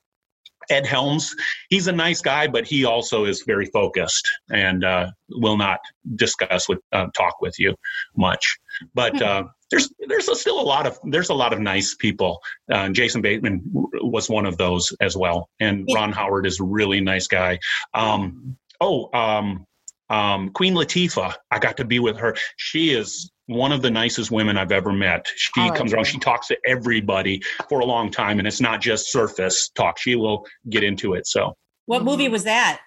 Ed 0.68 0.86
Helms, 0.86 1.34
he's 1.68 1.86
a 1.86 1.92
nice 1.92 2.20
guy, 2.20 2.46
but 2.46 2.66
he 2.66 2.84
also 2.84 3.24
is 3.24 3.42
very 3.46 3.66
focused 3.66 4.28
and 4.50 4.84
uh, 4.84 5.10
will 5.30 5.56
not 5.56 5.80
discuss 6.16 6.68
with 6.68 6.80
uh, 6.92 7.06
talk 7.16 7.40
with 7.40 7.58
you 7.58 7.74
much. 8.16 8.58
But 8.94 9.16
Hmm. 9.16 9.22
uh, 9.22 9.42
there's 9.70 9.92
there's 10.08 10.28
a, 10.28 10.34
still 10.34 10.60
a 10.60 10.62
lot 10.62 10.86
of 10.86 10.98
there's 11.04 11.30
a 11.30 11.34
lot 11.34 11.52
of 11.52 11.60
nice 11.60 11.94
people. 11.94 12.40
Uh, 12.72 12.88
Jason 12.90 13.22
Bateman 13.22 13.62
was 13.64 14.28
one 14.28 14.46
of 14.46 14.56
those 14.58 14.92
as 15.00 15.16
well, 15.16 15.48
and 15.60 15.88
Ron 15.94 16.12
Howard 16.12 16.46
is 16.46 16.60
a 16.60 16.64
really 16.64 17.00
nice 17.00 17.26
guy. 17.26 17.58
Um, 17.94 18.56
oh, 18.80 19.08
um, 19.12 19.64
um, 20.08 20.50
Queen 20.50 20.74
Latifah, 20.74 21.34
I 21.50 21.58
got 21.58 21.76
to 21.76 21.84
be 21.84 22.00
with 22.00 22.16
her. 22.16 22.34
She 22.56 22.90
is 22.90 23.30
one 23.50 23.72
of 23.72 23.82
the 23.82 23.90
nicest 23.90 24.30
women 24.30 24.56
I've 24.56 24.70
ever 24.72 24.92
met. 24.92 25.26
She 25.36 25.50
Oh, 25.60 25.70
comes 25.72 25.92
around, 25.92 26.04
she 26.06 26.18
talks 26.18 26.46
to 26.48 26.58
everybody 26.64 27.42
for 27.68 27.80
a 27.80 27.84
long 27.84 28.10
time, 28.10 28.38
and 28.38 28.46
it's 28.46 28.60
not 28.60 28.80
just 28.80 29.10
surface 29.10 29.70
talk. 29.74 29.98
She 29.98 30.14
will 30.16 30.46
get 30.68 30.84
into 30.84 31.14
it. 31.14 31.26
So 31.26 31.56
What 31.86 32.04
movie 32.04 32.28
was 32.28 32.44
that? 32.44 32.80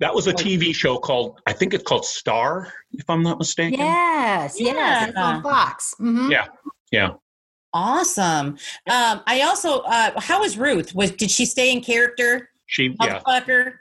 that 0.00 0.14
was 0.14 0.26
a 0.26 0.32
TV 0.32 0.74
show 0.74 0.98
called, 0.98 1.40
I 1.46 1.52
think 1.52 1.72
it's 1.74 1.84
called 1.84 2.04
Star, 2.04 2.72
if 2.92 3.08
I'm 3.08 3.22
not 3.22 3.38
mistaken. 3.38 3.78
yes, 3.80 4.60
yes, 4.60 5.08
it's 5.08 5.16
on 5.18 5.36
Yeah. 5.36 5.42
Fox. 5.42 5.94
Mhm. 6.00 6.30
Yeah. 6.30 6.46
Yeah. 6.90 7.10
Awesome. 7.72 8.58
Um, 8.90 9.22
I 9.26 9.42
also, 9.42 9.80
uh, 9.80 10.20
how 10.20 10.40
was 10.40 10.58
Ruth? 10.58 10.94
Was 10.94 11.10
did 11.12 11.30
she 11.30 11.46
stay 11.46 11.72
in 11.72 11.80
character? 11.80 12.50
She, 12.66 12.94
yeah, 13.00 13.20
Motherfucker. 13.26 13.72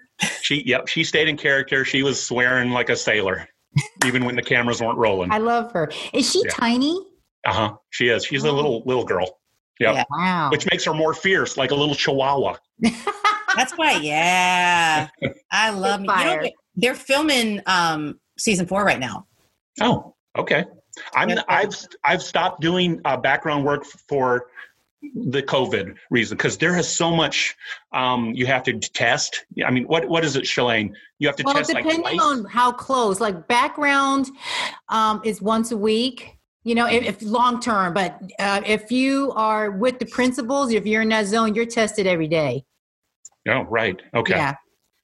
she, 0.42 0.64
yep, 0.66 0.88
she 0.88 1.04
stayed 1.04 1.28
in 1.28 1.36
character. 1.38 1.84
She 1.84 2.02
was 2.04 2.24
swearing 2.26 2.72
like 2.72 2.90
a 2.90 2.96
sailor, 2.96 3.48
even 4.06 4.26
when 4.26 4.36
the 4.36 4.42
cameras 4.42 4.82
weren't 4.82 4.98
rolling. 4.98 5.32
I 5.32 5.38
love 5.38 5.72
her. 5.74 5.92
Is 6.14 6.30
she 6.32 6.42
Yeah. 6.46 6.52
tiny? 6.52 7.00
Uh 7.46 7.54
huh. 7.54 7.74
She 7.90 8.08
is. 8.10 8.26
She's 8.26 8.44
a 8.44 8.52
little 8.52 8.84
little 8.86 9.06
girl. 9.06 9.40
Yep. 9.80 9.96
Yeah. 9.96 10.04
Wow. 10.12 10.50
Which 10.52 10.68
makes 10.70 10.86
her 10.86 10.94
more 10.94 11.14
fierce, 11.14 11.58
like 11.58 11.72
a 11.72 11.76
little 11.76 11.96
chihuahua. 11.96 12.56
That's 13.56 13.74
why. 13.74 13.94
Yeah, 13.94 15.08
I 15.52 15.72
love. 15.72 16.02
You 16.02 16.08
know, 16.08 16.50
they're 16.76 16.96
filming 16.96 17.62
um, 17.66 18.20
season 18.38 18.66
four 18.66 18.84
right 18.86 19.00
now. 19.00 19.26
Oh, 19.82 20.16
okay. 20.38 20.66
I'm 21.16 21.30
Yeah. 21.30 21.42
I've 21.48 21.74
I've 22.04 22.22
stopped 22.22 22.62
doing 22.62 23.00
uh, 23.06 23.18
background 23.18 23.66
work 23.66 23.86
for 23.86 24.48
the 25.02 25.42
COVID 25.42 25.96
reason 26.10 26.38
because 26.38 26.58
there 26.58 26.78
is 26.78 26.88
so 26.88 27.12
much 27.12 27.56
um, 27.94 28.32
you 28.34 28.46
have 28.46 28.64
to 28.64 28.74
test. 28.80 29.46
I 29.66 29.72
mean, 29.72 29.86
what 29.86 30.08
what 30.08 30.24
is 30.24 30.36
it, 30.36 30.44
Shalane? 30.44 30.94
You 31.20 31.28
have 31.28 31.36
to 31.38 31.44
well, 31.44 31.56
test 31.56 31.74
like 31.74 31.84
depending 31.84 32.18
twice. 32.18 32.22
on 32.22 32.46
how 32.46 32.72
close, 32.72 33.20
like 33.20 33.48
background 33.48 34.30
um, 34.90 35.22
is 35.24 35.42
once 35.42 35.72
a 35.72 35.78
week. 35.78 36.38
You 36.64 36.76
know, 36.76 36.86
if, 36.86 37.04
if 37.04 37.22
long 37.24 37.60
term, 37.60 37.94
but 37.94 38.22
uh, 38.38 38.62
if 38.66 38.92
you 38.92 39.32
are 39.36 39.72
with 39.72 39.98
the 39.98 40.06
principals, 40.06 40.72
if 40.72 40.86
you're 40.86 41.02
in 41.02 41.10
that 41.10 41.26
zone, 41.26 41.56
you're 41.56 41.66
tested 41.66 42.06
every 42.06 42.28
day. 42.28 42.64
oh, 43.48 43.64
right. 43.64 44.00
Okay. 44.14 44.36
Yeah. 44.36 44.54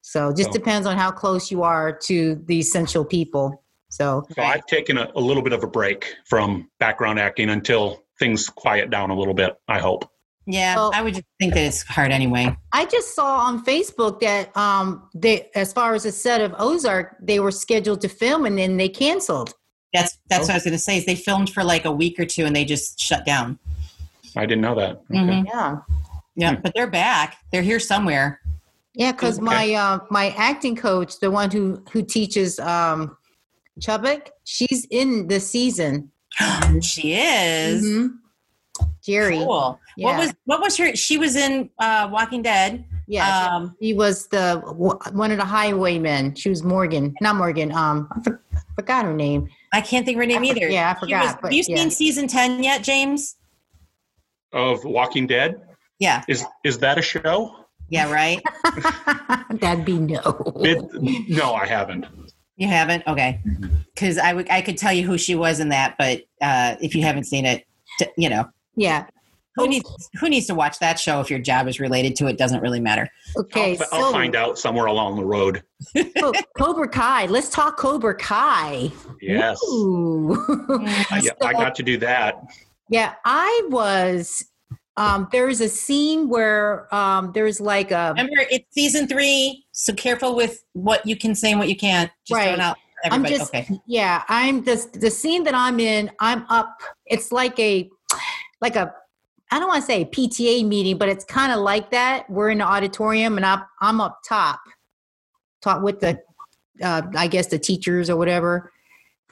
So 0.04 0.32
just 0.32 0.52
So- 0.52 0.60
depends 0.60 0.86
on 0.86 0.98
how 0.98 1.10
close 1.10 1.50
you 1.52 1.64
are 1.64 1.92
to 2.04 2.42
the 2.46 2.60
essential 2.60 3.04
people. 3.04 3.64
So 3.90 4.24
So 4.36 4.44
I've 4.44 4.66
taken 4.68 4.98
a, 4.98 5.10
a 5.16 5.20
little 5.20 5.42
bit 5.42 5.54
of 5.54 5.64
a 5.64 5.68
break 5.68 6.14
from 6.30 6.70
background 6.80 7.20
acting 7.20 7.50
until 7.50 8.04
things 8.20 8.50
quiet 8.50 8.90
down 8.90 9.10
a 9.10 9.16
little 9.18 9.34
bit. 9.34 9.56
I 9.68 9.80
hope. 9.80 10.10
Yeah, 10.50 10.76
Well- 10.76 10.92
I 10.94 11.02
would 11.02 11.14
just 11.16 11.26
think 11.40 11.54
that 11.56 11.64
it's 11.66 11.84
hard 11.84 12.12
anyway. 12.12 12.56
I 12.72 12.86
just 12.86 13.14
saw 13.14 13.40
on 13.40 13.66
Facebook 13.66 14.22
that 14.22 14.56
um, 14.56 15.10
they, 15.14 15.50
as 15.56 15.74
far 15.74 15.94
as 15.94 16.06
a 16.06 16.12
set 16.12 16.40
of 16.40 16.56
Ozark, 16.58 17.18
they 17.22 17.40
were 17.42 17.52
scheduled 17.52 18.00
to 18.02 18.10
film 18.10 18.46
and 18.46 18.58
then 18.58 18.78
they 18.78 18.88
canceled. 18.88 19.54
That's 19.94 20.18
that's 20.30 20.42
Oh. 20.42 20.48
what 20.48 20.52
I 20.52 20.54
was 20.56 20.64
going 20.64 20.72
to 20.74 20.80
say. 20.80 20.98
Is 20.98 21.06
they 21.06 21.16
filmed 21.16 21.50
for 21.50 21.64
like 21.64 21.86
a 21.86 21.92
week 21.92 22.20
or 22.20 22.26
two 22.26 22.46
and 22.46 22.56
they 22.56 22.64
just 22.66 23.00
shut 23.00 23.26
down. 23.26 23.60
I 24.38 24.46
didn't 24.46 24.62
know 24.62 24.76
that. 24.76 25.02
Okay. 25.10 25.20
Mhm. 25.20 25.46
Yeah. 25.48 25.78
Yeah, 26.36 26.56
Hmm. 26.56 26.62
but 26.62 26.74
they're 26.76 26.88
back. 26.90 27.38
They're 27.52 27.62
here 27.64 27.80
somewhere. 27.80 28.40
Yeah, 28.94 29.12
because 29.12 29.38
Okay. 29.38 29.46
my 29.46 29.74
uh, 29.74 30.00
my 30.10 30.30
acting 30.38 30.76
coach, 30.76 31.20
the 31.20 31.30
one 31.32 31.52
who 31.52 31.84
who 31.92 32.04
teaches 32.04 32.60
um, 32.60 33.18
Chubbuck, 33.82 34.28
she's 34.44 34.86
in 34.92 35.28
the 35.28 35.40
season. 35.40 36.12
she 36.82 37.14
is. 37.16 37.84
Mhm. 37.84 38.10
Jerry. 39.04 39.38
Cool. 39.38 39.80
Yeah. 39.96 40.06
What 40.06 40.18
was 40.20 40.34
what 40.46 40.62
was 40.62 40.78
her? 40.78 40.96
She 40.96 41.18
was 41.18 41.36
in 41.36 41.70
uh, 41.80 42.10
Walking 42.12 42.42
Dead. 42.42 42.86
Yeah, 43.08 43.48
Um, 43.56 43.76
he 43.80 43.94
was 43.94 44.28
the 44.28 44.62
one 45.14 45.32
of 45.32 45.38
the 45.38 45.46
highwaymen. 45.46 46.36
She 46.36 46.50
was 46.50 46.62
Morgan, 46.62 47.16
not 47.22 47.38
Morgan. 47.38 47.72
Um, 47.72 48.10
I 48.12 48.22
for- 48.22 48.42
forgot 48.76 49.06
her 49.06 49.14
name. 49.14 49.48
I 49.72 49.80
can't 49.82 50.06
think 50.06 50.18
of 50.18 50.20
her 50.22 50.26
name 50.28 50.44
I 50.44 50.48
for- 50.52 50.58
either. 50.58 50.70
yeah, 50.70 50.94
I 50.96 51.00
forgot, 51.00 51.24
was- 51.24 51.34
but 51.42 51.44
have 51.46 51.54
you 51.54 51.64
yeah. 51.68 51.76
seen 51.78 51.90
season 51.90 52.28
ten 52.28 52.62
yet, 52.62 52.84
James? 52.84 53.38
Of 54.54 54.84
Walking 54.84 55.26
Dead 55.26 55.62
Yeah. 56.00 56.24
is 56.28 56.46
is 56.64 56.78
that 56.80 56.98
a 56.98 57.02
show? 57.02 57.56
Yeah. 57.90 58.12
Right. 58.12 58.42
That'd 59.62 59.86
be 59.86 59.98
no. 59.98 60.20
It, 60.58 61.30
no, 61.30 61.54
I 61.56 61.66
haven't. 61.66 62.06
You 62.58 62.68
haven't? 62.68 63.04
Okay. 63.08 63.40
Because 63.94 64.18
I 64.18 64.34
would 64.34 64.50
I 64.50 64.62
could 64.62 64.78
tell 64.78 64.92
you 64.92 65.06
who 65.06 65.18
she 65.18 65.36
was 65.36 65.60
in 65.60 65.70
that, 65.70 65.96
but 65.98 66.24
uh, 66.42 66.76
if 66.82 66.96
you 66.96 67.04
haven't 67.04 67.26
seen 67.26 67.46
it, 67.46 67.66
t- 68.00 68.08
you 68.18 68.30
know 68.30 68.50
yeah. 68.76 69.06
who 69.56 69.68
needs 69.68 70.10
who 70.20 70.28
needs 70.28 70.48
to 70.48 70.56
watch 70.56 70.80
that 70.80 71.00
show 71.00 71.22
if 71.22 71.30
your 71.30 71.40
job 71.40 71.68
is 71.68 71.80
related 71.80 72.16
to 72.18 72.28
it 72.28 72.38
doesn't 72.38 72.62
really 72.62 72.80
matter. 72.80 73.08
Okay. 73.38 73.78
I'll, 73.78 73.88
I'll 73.92 74.08
so- 74.08 74.12
find 74.12 74.36
out 74.36 74.58
somewhere 74.58 74.88
along 74.88 75.18
the 75.18 75.26
road. 75.26 75.64
so 76.18 76.34
Cobra 76.58 76.90
Kai. 76.90 77.28
Let's 77.28 77.50
talk 77.50 77.78
Cobra 77.78 78.16
Kai. 78.16 78.92
Yes. 79.22 79.64
Ooh. 79.64 80.36
I, 80.48 81.30
I 81.44 81.54
got 81.54 81.76
to 81.76 81.84
do 81.84 81.98
that. 82.00 82.42
Yeah, 82.90 83.16
I 83.26 83.68
was. 83.70 84.46
Um, 84.98 85.28
there's 85.32 85.62
a 85.62 85.70
scene 85.70 86.28
where 86.28 86.94
um, 86.94 87.32
there's 87.34 87.62
like 87.62 87.92
a. 87.92 88.14
Remember, 88.18 88.46
it's 88.50 88.66
season 88.74 89.08
three, 89.08 89.66
so 89.72 89.94
careful 89.94 90.36
with 90.36 90.64
what 90.74 91.06
you 91.06 91.16
can 91.16 91.36
say 91.36 91.52
and 91.52 91.60
what 91.60 91.70
you 91.70 91.76
can't. 91.76 92.12
Just 92.26 92.38
Right. 92.38 92.60
out 92.60 92.78
I'm 93.06 93.26
just. 93.26 93.54
okay. 93.54 93.68
Yeah, 93.86 94.24
I'm 94.28 94.64
the 94.64 94.86
the 94.94 95.12
scene 95.12 95.44
that 95.44 95.54
I'm 95.54 95.80
in. 95.80 96.12
I'm 96.20 96.46
up. 96.50 96.82
It's 97.06 97.32
like 97.32 97.58
a, 97.60 97.90
like 98.62 98.76
a. 98.76 98.94
I 99.52 99.60
don't 99.60 99.68
want 99.68 99.82
to 99.82 99.86
say 99.86 100.06
PTA 100.06 100.66
meeting, 100.68 100.98
but 100.98 101.08
it's 101.08 101.24
kind 101.24 101.52
of 101.52 101.60
like 101.60 101.92
that. 101.92 102.30
We're 102.30 102.50
in 102.50 102.58
the 102.58 102.66
auditorium, 102.66 103.38
and 103.38 103.46
I'm 103.46 103.64
I'm 103.82 104.02
up 104.02 104.20
top, 104.28 104.60
top 105.62 105.82
with 105.82 106.00
the, 106.00 106.20
uh, 106.82 107.04
I 107.16 107.28
guess 107.28 107.48
the 107.48 107.60
teachers 107.60 108.10
or 108.10 108.18
whatever, 108.18 108.72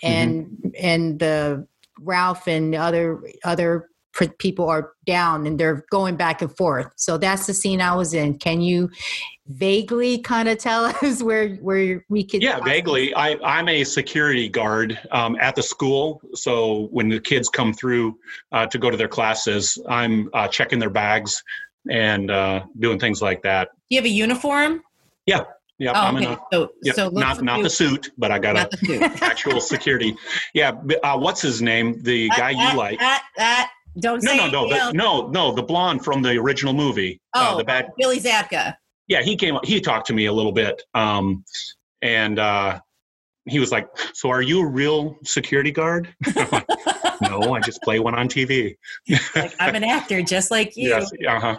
and 0.03 0.73
and 0.79 1.19
the 1.19 1.67
Ralph 1.99 2.47
and 2.47 2.73
the 2.73 2.77
other 2.77 3.21
other 3.43 3.89
people 4.39 4.67
are 4.69 4.93
down 5.05 5.45
and 5.45 5.59
they're 5.59 5.85
going 5.91 6.15
back 6.15 6.41
and 6.41 6.55
forth. 6.55 6.87
So 6.95 7.17
that's 7.17 7.47
the 7.47 7.53
scene 7.53 7.81
I 7.81 7.95
was 7.95 8.13
in. 8.13 8.37
Can 8.37 8.61
you 8.61 8.89
vaguely 9.47 10.17
kind 10.19 10.49
of 10.49 10.57
tell 10.57 10.85
us 11.01 11.21
where 11.21 11.55
where 11.55 12.03
we 12.09 12.23
could? 12.23 12.41
Yeah, 12.41 12.59
vaguely. 12.61 13.13
I, 13.15 13.37
I'm 13.43 13.67
a 13.67 13.83
security 13.83 14.49
guard 14.49 14.99
um, 15.11 15.35
at 15.39 15.55
the 15.55 15.63
school. 15.63 16.21
So 16.33 16.87
when 16.91 17.09
the 17.09 17.19
kids 17.19 17.49
come 17.49 17.73
through 17.73 18.17
uh, 18.51 18.65
to 18.67 18.77
go 18.77 18.89
to 18.89 18.97
their 18.97 19.07
classes, 19.07 19.77
I'm 19.87 20.29
uh, 20.33 20.47
checking 20.47 20.79
their 20.79 20.89
bags 20.89 21.43
and 21.89 22.31
uh, 22.31 22.65
doing 22.79 22.99
things 22.99 23.21
like 23.21 23.43
that. 23.43 23.69
Do 23.89 23.95
you 23.95 23.99
have 23.99 24.05
a 24.05 24.09
uniform? 24.09 24.81
Yeah, 25.77 25.91
Oh, 25.93 26.07
I'm 26.07 26.15
in 26.15 26.23
a, 26.23 26.37
So, 26.53 26.69
yep, 26.83 26.95
so 26.95 27.09
not 27.09 27.43
not 27.43 27.57
you- 27.57 27.63
the 27.65 27.69
suit, 27.69 28.09
but 28.17 28.31
I 28.31 28.39
got 28.39 28.53
not 28.55 28.73
a 28.89 29.03
actual 29.25 29.59
security. 29.59 30.15
Yeah, 30.53 30.71
uh, 31.03 31.17
what's 31.17 31.41
his 31.41 31.61
name? 31.61 32.01
The 32.01 32.29
guy 32.29 32.53
Uh, 32.53 32.57
uh, 32.67 32.71
you 32.71 32.77
like? 32.77 33.01
uh, 33.01 33.17
uh, 33.37 33.65
don't 33.99 34.23
No, 34.23 34.31
say 34.31 34.37
no, 34.37 34.49
no, 34.49 34.69
the, 34.69 34.91
no, 34.93 35.27
no. 35.27 35.51
The 35.53 35.63
blonde 35.63 36.03
from 36.03 36.21
the 36.21 36.31
original 36.37 36.73
movie. 36.73 37.19
uh, 37.33 37.51
Oh, 37.53 37.57
the 37.57 37.63
bad. 37.63 37.89
Billy 37.97 38.19
Zabka. 38.19 38.75
Yeah, 39.07 39.21
he 39.21 39.35
came. 39.35 39.57
He 39.63 39.79
talked 39.79 40.07
to 40.07 40.13
me 40.13 40.25
a 40.25 40.33
little 40.33 40.51
bit, 40.51 40.81
um, 40.95 41.43
and 42.01 42.39
uh, 42.39 42.79
he 43.47 43.59
was 43.59 43.71
like, 43.71 43.87
"So, 44.13 44.29
are 44.29 44.41
you 44.41 44.61
a 44.61 44.65
real 44.67 45.17
security 45.23 45.71
guard?" 45.71 46.13
Like, 47.21 47.31
no, 47.31 47.53
I 47.55 47.61
just 47.61 47.81
play 47.81 47.99
one 47.99 48.13
on 48.13 48.27
TV. 48.27 48.75
like, 49.35 49.53
I'm 49.59 49.73
an 49.75 49.85
actor 49.85 50.21
just 50.21 50.51
like 50.51 50.75
you. 50.75 50.89
Yes, 50.89 51.09
uh 51.27 51.39
huh. 51.39 51.57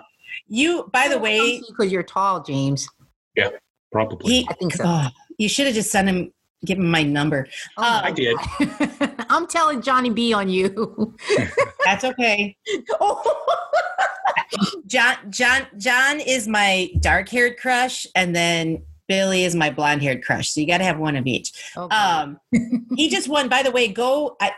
You, 0.49 0.91
by 0.93 1.09
the 1.09 1.19
way, 1.19 1.63
because 1.67 1.91
you're 1.91 2.03
tall, 2.03 2.43
James. 2.43 2.87
Yeah, 3.37 3.49
probably. 3.91 4.31
he 4.31 4.47
I 4.51 4.53
think 4.55 4.75
so. 4.75 4.85
oh, 4.87 5.07
You 5.39 5.49
should 5.49 5.65
have 5.67 5.75
just 5.75 5.91
sent 5.91 6.09
him, 6.09 6.31
give 6.65 6.77
him 6.79 6.91
my 6.91 7.03
number. 7.03 7.49
Oh, 7.79 7.83
Uh, 7.83 8.01
I 8.05 8.11
did. 8.13 8.37
I'm 9.37 9.47
telling 9.47 9.83
Johnny 9.83 10.09
B 10.09 10.33
on 10.33 10.49
you. 10.49 11.15
That's 11.85 12.05
okay. 12.05 12.57
John, 14.87 15.17
John, 15.29 15.67
John 15.77 16.21
is 16.21 16.49
my 16.49 16.89
dark-haired 17.01 17.59
crush, 17.59 18.07
and 18.15 18.35
then 18.35 18.83
Billy 19.09 19.45
is 19.45 19.55
my 19.55 19.71
blonde-haired 19.71 20.25
crush. 20.25 20.51
So 20.51 20.61
you 20.61 20.67
got 20.67 20.79
to 20.79 20.85
have 20.85 20.99
one 20.99 21.17
of 21.17 21.27
each. 21.27 21.53
Okay. 21.77 21.95
Um, 21.95 22.41
he 22.97 23.09
just 23.09 23.29
won. 23.29 23.49
By 23.49 23.63
the 23.63 23.71
way, 23.71 23.89
go! 23.89 24.37
I, 24.41 24.53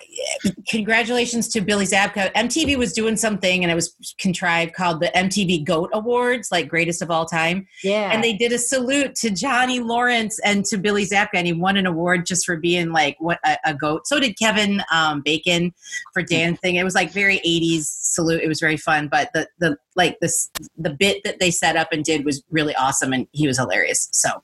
congratulations 0.68 1.48
to 1.48 1.60
Billy 1.60 1.84
Zabka. 1.84 2.32
MTV 2.32 2.76
was 2.76 2.92
doing 2.92 3.16
something, 3.16 3.62
and 3.62 3.70
it 3.70 3.74
was 3.74 3.94
contrived 4.18 4.74
called 4.74 5.00
the 5.00 5.08
MTV 5.14 5.64
Goat 5.64 5.90
Awards, 5.92 6.50
like 6.50 6.68
greatest 6.68 7.02
of 7.02 7.10
all 7.10 7.26
time. 7.26 7.66
yeah. 7.82 8.10
And 8.12 8.22
they 8.24 8.34
did 8.34 8.52
a 8.52 8.58
salute 8.58 9.14
to 9.16 9.30
Johnny 9.30 9.80
Lawrence 9.80 10.38
and 10.44 10.64
to 10.66 10.78
Billy 10.78 11.04
Zabka, 11.04 11.34
and 11.34 11.46
he 11.46 11.52
won 11.52 11.76
an 11.76 11.86
award 11.86 12.26
just 12.26 12.46
for 12.46 12.56
being 12.56 12.92
like 12.92 13.16
what 13.18 13.38
a, 13.44 13.56
a 13.66 13.74
goat. 13.74 14.06
So 14.06 14.18
did 14.20 14.38
Kevin 14.38 14.82
um, 14.92 15.22
Bacon 15.22 15.74
for 16.12 16.22
dancing. 16.22 16.76
It 16.76 16.84
was 16.84 16.94
like 16.94 17.10
very 17.10 17.38
'80s 17.38 17.84
salute. 17.84 18.42
It 18.42 18.48
was 18.48 18.60
very 18.60 18.76
fun, 18.76 19.08
but 19.08 19.30
the 19.34 19.48
the 19.58 19.76
like 19.96 20.18
this 20.20 20.50
the 20.76 20.90
bit 20.90 21.22
that 21.24 21.40
they 21.40 21.50
set 21.50 21.76
up 21.76 21.88
and 21.92 22.04
did 22.04 22.24
was 22.24 22.42
really 22.50 22.74
awesome, 22.76 23.12
and 23.12 23.26
he 23.32 23.46
was 23.46 23.58
hilarious. 23.58 24.08
So, 24.12 24.37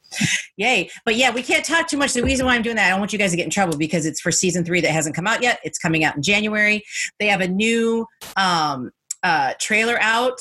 yay! 0.56 0.90
But 1.04 1.16
yeah, 1.16 1.30
we 1.30 1.42
can't 1.42 1.64
talk 1.64 1.88
too 1.88 1.96
much. 1.96 2.12
The 2.12 2.22
reason 2.22 2.46
why 2.46 2.54
I'm 2.54 2.62
doing 2.62 2.76
that, 2.76 2.86
I 2.86 2.90
don't 2.90 3.00
want 3.00 3.12
you 3.12 3.18
guys 3.18 3.30
to 3.30 3.36
get 3.36 3.44
in 3.44 3.50
trouble 3.50 3.76
because 3.76 4.06
it's 4.06 4.20
for 4.20 4.30
season 4.30 4.64
three 4.64 4.80
that 4.80 4.90
hasn't 4.90 5.14
come 5.14 5.26
out 5.26 5.42
yet. 5.42 5.60
It's 5.64 5.78
coming 5.78 6.04
out 6.04 6.16
in 6.16 6.22
January. 6.22 6.82
They 7.18 7.26
have 7.26 7.40
a 7.40 7.48
new 7.48 8.06
um, 8.36 8.90
uh, 9.22 9.54
trailer 9.60 9.98
out 10.00 10.38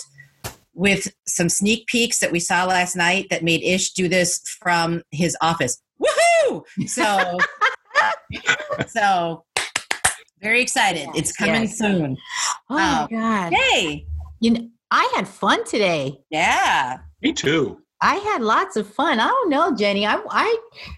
with 0.74 1.14
some 1.28 1.50
sneak 1.50 1.88
peeks 1.88 2.20
that 2.20 2.32
we 2.32 2.40
saw 2.40 2.66
last 2.66 2.96
night 2.96 3.28
that 3.30 3.44
made 3.44 3.64
Ish 3.64 3.92
do 3.94 4.08
this 4.08 4.40
from 4.62 5.04
his 5.12 5.38
office. 5.42 5.82
Woohoo! 6.02 6.64
So, 6.88 7.38
so 8.88 9.46
very 10.42 10.62
excited. 10.62 11.08
Yes, 11.08 11.16
it's 11.16 11.32
coming 11.32 11.64
yes. 11.64 11.78
soon. 11.78 12.18
oh 12.70 12.76
my 12.76 13.02
um, 13.02 13.08
God. 13.10 13.54
Yay! 13.54 14.06
You 14.40 14.52
know, 14.52 14.70
I 14.92 15.12
had 15.16 15.28
fun 15.28 15.64
today. 15.64 16.20
Yeah. 16.30 16.98
Me 17.22 17.34
too. 17.34 17.83
I 18.04 18.16
had 18.16 18.42
lots 18.42 18.76
of 18.76 18.86
fun. 18.86 19.22
I 19.22 19.28
don't 19.28 19.50
know, 19.50 19.74
Jenny. 19.74 20.06
I 20.06 20.16
I 20.30 20.58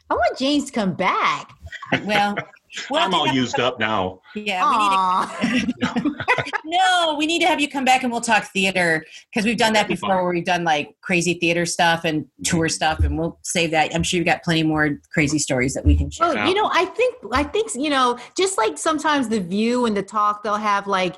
I 0.09 0.13
want 0.13 0.37
James 0.39 0.65
to 0.65 0.71
come 0.71 0.95
back. 0.95 1.55
Well, 2.03 2.35
well, 2.89 3.05
I'm 3.05 3.13
all 3.13 3.27
used 3.27 3.59
up 3.59 3.79
now. 3.79 4.21
Yeah, 4.35 5.27
we 5.41 5.57
need 5.59 5.73
to 5.81 6.15
no, 6.65 7.15
we 7.17 7.25
need 7.25 7.39
to 7.39 7.47
have 7.47 7.59
you 7.59 7.69
come 7.69 7.85
back 7.85 8.03
and 8.03 8.11
we'll 8.11 8.21
talk 8.21 8.45
theater 8.51 9.05
because 9.31 9.45
we've 9.45 9.57
done 9.57 9.73
that 9.73 9.83
That'd 9.83 9.97
before 9.97 10.09
fun. 10.09 10.23
where 10.23 10.33
we've 10.33 10.45
done 10.45 10.63
like 10.63 10.95
crazy 11.01 11.35
theater 11.35 11.65
stuff 11.65 12.03
and 12.03 12.23
mm-hmm. 12.23 12.43
tour 12.43 12.69
stuff 12.69 12.99
and 12.99 13.17
we'll 13.17 13.39
save 13.43 13.71
that. 13.71 13.93
I'm 13.95 14.03
sure 14.03 14.17
you've 14.17 14.25
got 14.25 14.43
plenty 14.43 14.63
more 14.63 14.99
crazy 15.13 15.39
stories 15.39 15.73
that 15.73 15.85
we 15.85 15.95
can 15.95 16.09
share. 16.09 16.33
Well, 16.33 16.47
you 16.47 16.53
know, 16.53 16.69
I 16.71 16.85
think 16.85 17.15
I 17.31 17.43
think 17.43 17.71
you 17.75 17.89
know, 17.89 18.17
just 18.37 18.57
like 18.57 18.77
sometimes 18.77 19.29
the 19.29 19.39
view 19.39 19.85
and 19.85 19.95
the 19.95 20.03
talk, 20.03 20.43
they'll 20.43 20.55
have 20.55 20.87
like 20.87 21.15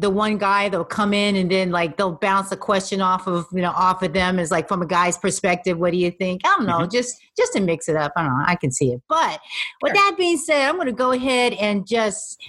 the 0.00 0.10
one 0.10 0.38
guy 0.38 0.68
they'll 0.68 0.84
come 0.84 1.12
in 1.12 1.36
and 1.36 1.50
then 1.50 1.70
like 1.70 1.98
they'll 1.98 2.12
bounce 2.12 2.50
a 2.52 2.56
question 2.56 3.02
off 3.02 3.26
of 3.26 3.46
you 3.52 3.60
know 3.60 3.72
off 3.72 4.02
of 4.02 4.12
them 4.14 4.38
is 4.38 4.50
like 4.50 4.66
from 4.66 4.82
a 4.82 4.86
guy's 4.86 5.18
perspective. 5.18 5.78
What 5.78 5.92
do 5.92 5.98
you 5.98 6.10
think? 6.10 6.40
I 6.44 6.54
don't 6.56 6.66
know, 6.66 6.80
mm-hmm. 6.80 6.90
just 6.90 7.20
just 7.36 7.52
to 7.54 7.60
mix 7.60 7.88
it 7.88 7.96
up. 7.96 8.12
I 8.16 8.22
don't 8.22 8.38
know. 8.38 8.44
I 8.46 8.56
can 8.56 8.72
see 8.72 8.92
it. 8.92 9.02
But 9.08 9.40
with 9.82 9.94
Sure. 9.94 9.94
that 9.94 10.16
being 10.16 10.38
said, 10.38 10.68
I'm 10.68 10.76
going 10.76 10.86
to 10.86 10.92
go 10.92 11.12
ahead 11.12 11.52
and 11.54 11.86
just 11.86 12.39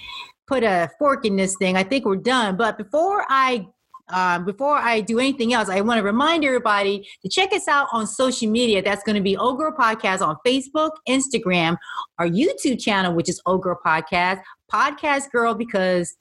put 0.46 0.64
a 0.64 0.90
fork 0.98 1.24
in 1.24 1.36
this 1.36 1.56
thing. 1.56 1.76
I 1.76 1.82
think 1.82 2.04
we're 2.04 2.16
done. 2.16 2.56
But 2.56 2.78
before 2.78 3.24
I 3.28 3.66
um, 4.08 4.44
before 4.44 4.76
I 4.76 5.00
do 5.00 5.18
anything 5.18 5.54
else, 5.54 5.68
I 5.68 5.80
want 5.80 5.98
to 5.98 6.04
remind 6.04 6.44
everybody 6.44 7.08
to 7.22 7.28
check 7.28 7.52
us 7.52 7.66
out 7.66 7.88
on 7.92 8.06
social 8.06 8.50
media. 8.50 8.82
That's 8.82 9.02
going 9.02 9.16
to 9.16 9.22
be 9.22 9.36
Old 9.36 9.58
Girl 9.58 9.72
Podcast 9.72 10.20
on 10.26 10.36
Facebook, 10.46 10.90
Instagram, 11.08 11.76
our 12.18 12.26
YouTube 12.26 12.80
channel, 12.80 13.14
which 13.14 13.28
is 13.28 13.40
Old 13.46 13.62
Girl 13.62 13.78
Podcast, 13.84 14.42
Podcast 14.70 15.30
Gurl, 15.30 15.54
because 15.54 16.16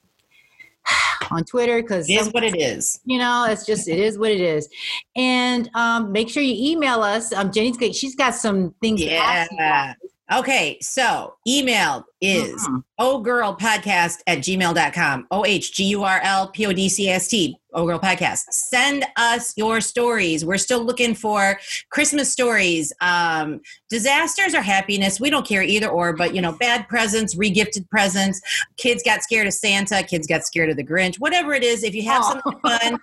on 1.32 1.44
Twitter, 1.44 1.82
because 1.82 2.10
it 2.10 2.14
is 2.14 2.32
what 2.32 2.44
it 2.44 2.56
is. 2.56 3.00
you 3.04 3.18
know, 3.18 3.46
it's 3.50 3.66
just 3.66 3.88
it 3.88 4.00
is 4.00 4.18
what 4.18 4.32
it 4.32 4.42
is. 4.42 4.70
And 5.16 5.70
um, 5.74 6.12
make 6.12 6.30
sure 6.30 6.44
you 6.44 6.72
email 6.72 7.02
us. 7.02 7.34
Um, 7.34 7.52
Jenny's 7.52 7.78
got 7.78 7.94
she's 7.94 8.16
got 8.16 8.36
some 8.36 8.74
things. 8.82 9.02
to 9.02 9.12
ask 9.12 9.52
you 9.52 9.58
Yeah. 9.58 9.94
Okay, 10.34 10.78
so 10.82 11.34
email 11.48 12.06
is 12.22 12.66
Mhm. 12.68 12.84
ohgurlpodcast 13.00 14.20
at 14.28 14.38
gmail.com. 14.40 15.28
O 15.32 15.44
H 15.46 15.74
G 15.74 15.86
U 15.86 16.04
R 16.04 16.22
L 16.24 16.48
P 16.50 16.66
O 16.68 16.72
D 16.74 16.88
C 16.88 17.10
A 17.10 17.16
S 17.16 17.28
T. 17.28 17.58
Oh 17.74 17.86
Gurl 17.86 18.00
Podcast. 18.00 18.44
Send 18.52 19.06
us 19.16 19.54
your 19.56 19.80
stories. 19.82 20.44
We're 20.44 20.58
still 20.58 20.84
looking 20.84 21.16
for 21.16 21.58
Christmas 21.90 22.30
stories, 22.32 22.92
um, 23.02 23.62
disasters 23.90 24.54
or 24.54 24.62
happiness. 24.62 25.20
We 25.22 25.30
don't 25.30 25.48
care 25.48 25.64
either 25.64 25.88
or, 25.88 26.14
but 26.14 26.36
you 26.36 26.42
know, 26.42 26.52
bad 26.52 26.88
presents, 26.90 27.36
regifted 27.36 27.90
presents. 27.90 28.42
Kids 28.78 29.02
got 29.04 29.24
scared 29.24 29.48
of 29.48 29.54
Santa. 29.54 30.04
Kids 30.04 30.28
got 30.28 30.44
scared 30.46 30.70
of 30.70 30.76
the 30.78 30.84
Grinch. 30.84 31.16
Whatever 31.20 31.54
it 31.54 31.64
is, 31.64 31.84
if 31.84 31.96
you 31.96 32.04
have 32.04 32.24
something 32.26 32.60
fun, 32.62 33.00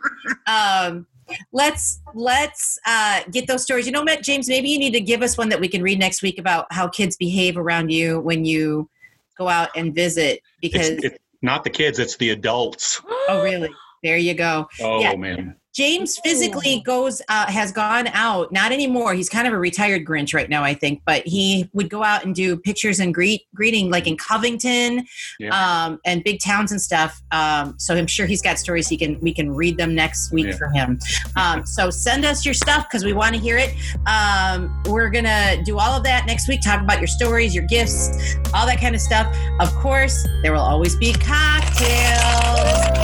um, 0.47 1.07
let's 1.53 2.01
let's 2.15 2.79
uh, 2.87 3.23
get 3.31 3.47
those 3.47 3.63
stories. 3.63 3.87
You 3.87 3.93
know, 3.93 4.03
Matt 4.05 4.23
James, 4.23 4.49
maybe 4.49 4.69
you 4.69 4.79
need 4.79 4.93
to 4.93 5.01
give 5.01 5.23
us 5.23 5.37
one 5.39 5.49
that 5.51 5.61
we 5.61 5.69
can 5.69 5.83
read 5.83 5.99
next 5.99 6.23
week 6.23 6.39
about 6.39 6.67
how 6.73 6.89
kids 6.89 7.17
behave 7.17 7.57
around 7.57 7.91
you 7.91 8.21
when 8.21 8.45
you 8.45 8.89
go 9.37 9.49
out 9.49 9.71
and 9.77 9.95
visit. 9.95 10.41
Because 10.61 10.89
It's, 10.89 11.05
it's 11.05 11.19
not 11.43 11.65
the 11.65 11.71
kids, 11.71 11.99
it's 11.99 12.17
the 12.17 12.31
adults. 12.31 13.01
oh, 13.29 13.43
really? 13.43 13.71
There 14.03 14.17
you 14.19 14.35
go. 14.35 14.69
Oh 14.81 15.01
Yeah. 15.01 15.17
man. 15.17 15.57
James 15.79 16.19
physically 16.25 16.83
goes 16.85 17.23
uh, 17.29 17.47
has 17.47 17.71
gone 17.71 18.09
out 18.09 18.51
not 18.51 18.73
anymore. 18.73 19.15
He's 19.15 19.29
kind 19.29 19.47
of 19.47 19.55
a 19.55 19.59
retired 19.59 20.05
grinch 20.05 20.35
right 20.35 20.49
now 20.51 20.65
i 20.65 20.75
think 20.75 21.03
but 21.07 21.23
he 21.25 21.69
would 21.73 21.89
go 21.89 22.03
out 22.03 22.25
and 22.25 22.35
do 22.35 22.57
pictures 22.57 22.99
and 22.99 23.15
greet 23.15 23.43
greeting 23.55 23.89
like 23.91 24.07
in 24.09 24.17
covington 24.17 25.07
Yeah. 25.39 25.51
um, 25.85 26.01
and 26.05 26.25
big 26.25 26.41
towns 26.41 26.73
and 26.73 26.81
stuff. 26.83 27.21
Um, 27.31 27.77
so 27.79 27.95
i'm 27.95 28.09
sure 28.09 28.27
he's 28.27 28.43
got 28.43 28.59
stories 28.59 28.89
he 28.89 28.97
can 28.97 29.21
we 29.21 29.33
can 29.33 29.55
read 29.55 29.77
them 29.79 29.95
next 29.95 30.33
week 30.33 30.47
Yeah. 30.47 30.57
from 30.57 30.73
him. 30.75 30.99
Um, 31.37 31.65
so 31.65 31.91
send 31.91 32.25
us 32.25 32.45
your 32.45 32.55
stuff 32.55 32.87
because 32.89 33.05
we 33.05 33.13
want 33.13 33.35
to 33.37 33.41
hear 33.41 33.57
it. 33.57 33.71
Um, 34.07 34.83
we're 34.87 35.11
gonna 35.11 35.63
do 35.65 35.79
all 35.79 35.97
of 35.97 36.03
that 36.05 36.27
next 36.27 36.49
week 36.49 36.61
talk 36.61 36.81
about 36.81 36.99
your 36.99 37.07
stories 37.19 37.55
your 37.55 37.67
gifts 37.67 38.35
all 38.53 38.67
that 38.67 38.81
kind 38.81 38.97
of 38.97 39.01
stuff. 39.01 39.27
Of 39.61 39.73
course 39.77 40.27
there 40.43 40.53
will 40.53 40.69
always 40.73 40.97
be 40.97 41.13
cocktails 41.13 42.98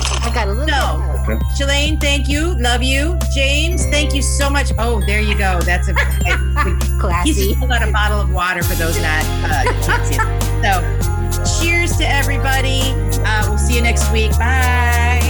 I 0.00 0.30
got 0.34 0.48
a 0.48 0.52
little. 0.52 0.66
No. 0.66 1.40
Shalane, 1.58 2.00
thank 2.00 2.28
you. 2.28 2.54
Love 2.58 2.82
you. 2.82 3.18
James, 3.34 3.86
thank 3.86 4.14
you 4.14 4.22
so 4.22 4.50
much. 4.50 4.72
Oh, 4.78 5.00
there 5.06 5.20
you 5.20 5.36
go. 5.36 5.60
That's 5.62 5.88
a 5.88 5.94
classy. 7.00 7.32
He's 7.32 7.46
just 7.48 7.58
pulled 7.58 7.72
out 7.72 7.86
a 7.86 7.92
bottle 7.92 8.20
of 8.20 8.30
water 8.32 8.62
for 8.62 8.74
those 8.74 8.96
not. 9.00 9.24
Uh, 9.44 9.82
so, 10.62 11.60
cheers 11.60 11.96
to 11.98 12.08
everybody. 12.08 12.80
Uh, 13.24 13.46
we'll 13.48 13.58
see 13.58 13.74
you 13.76 13.82
next 13.82 14.10
week. 14.12 14.32
Bye. 14.32 15.23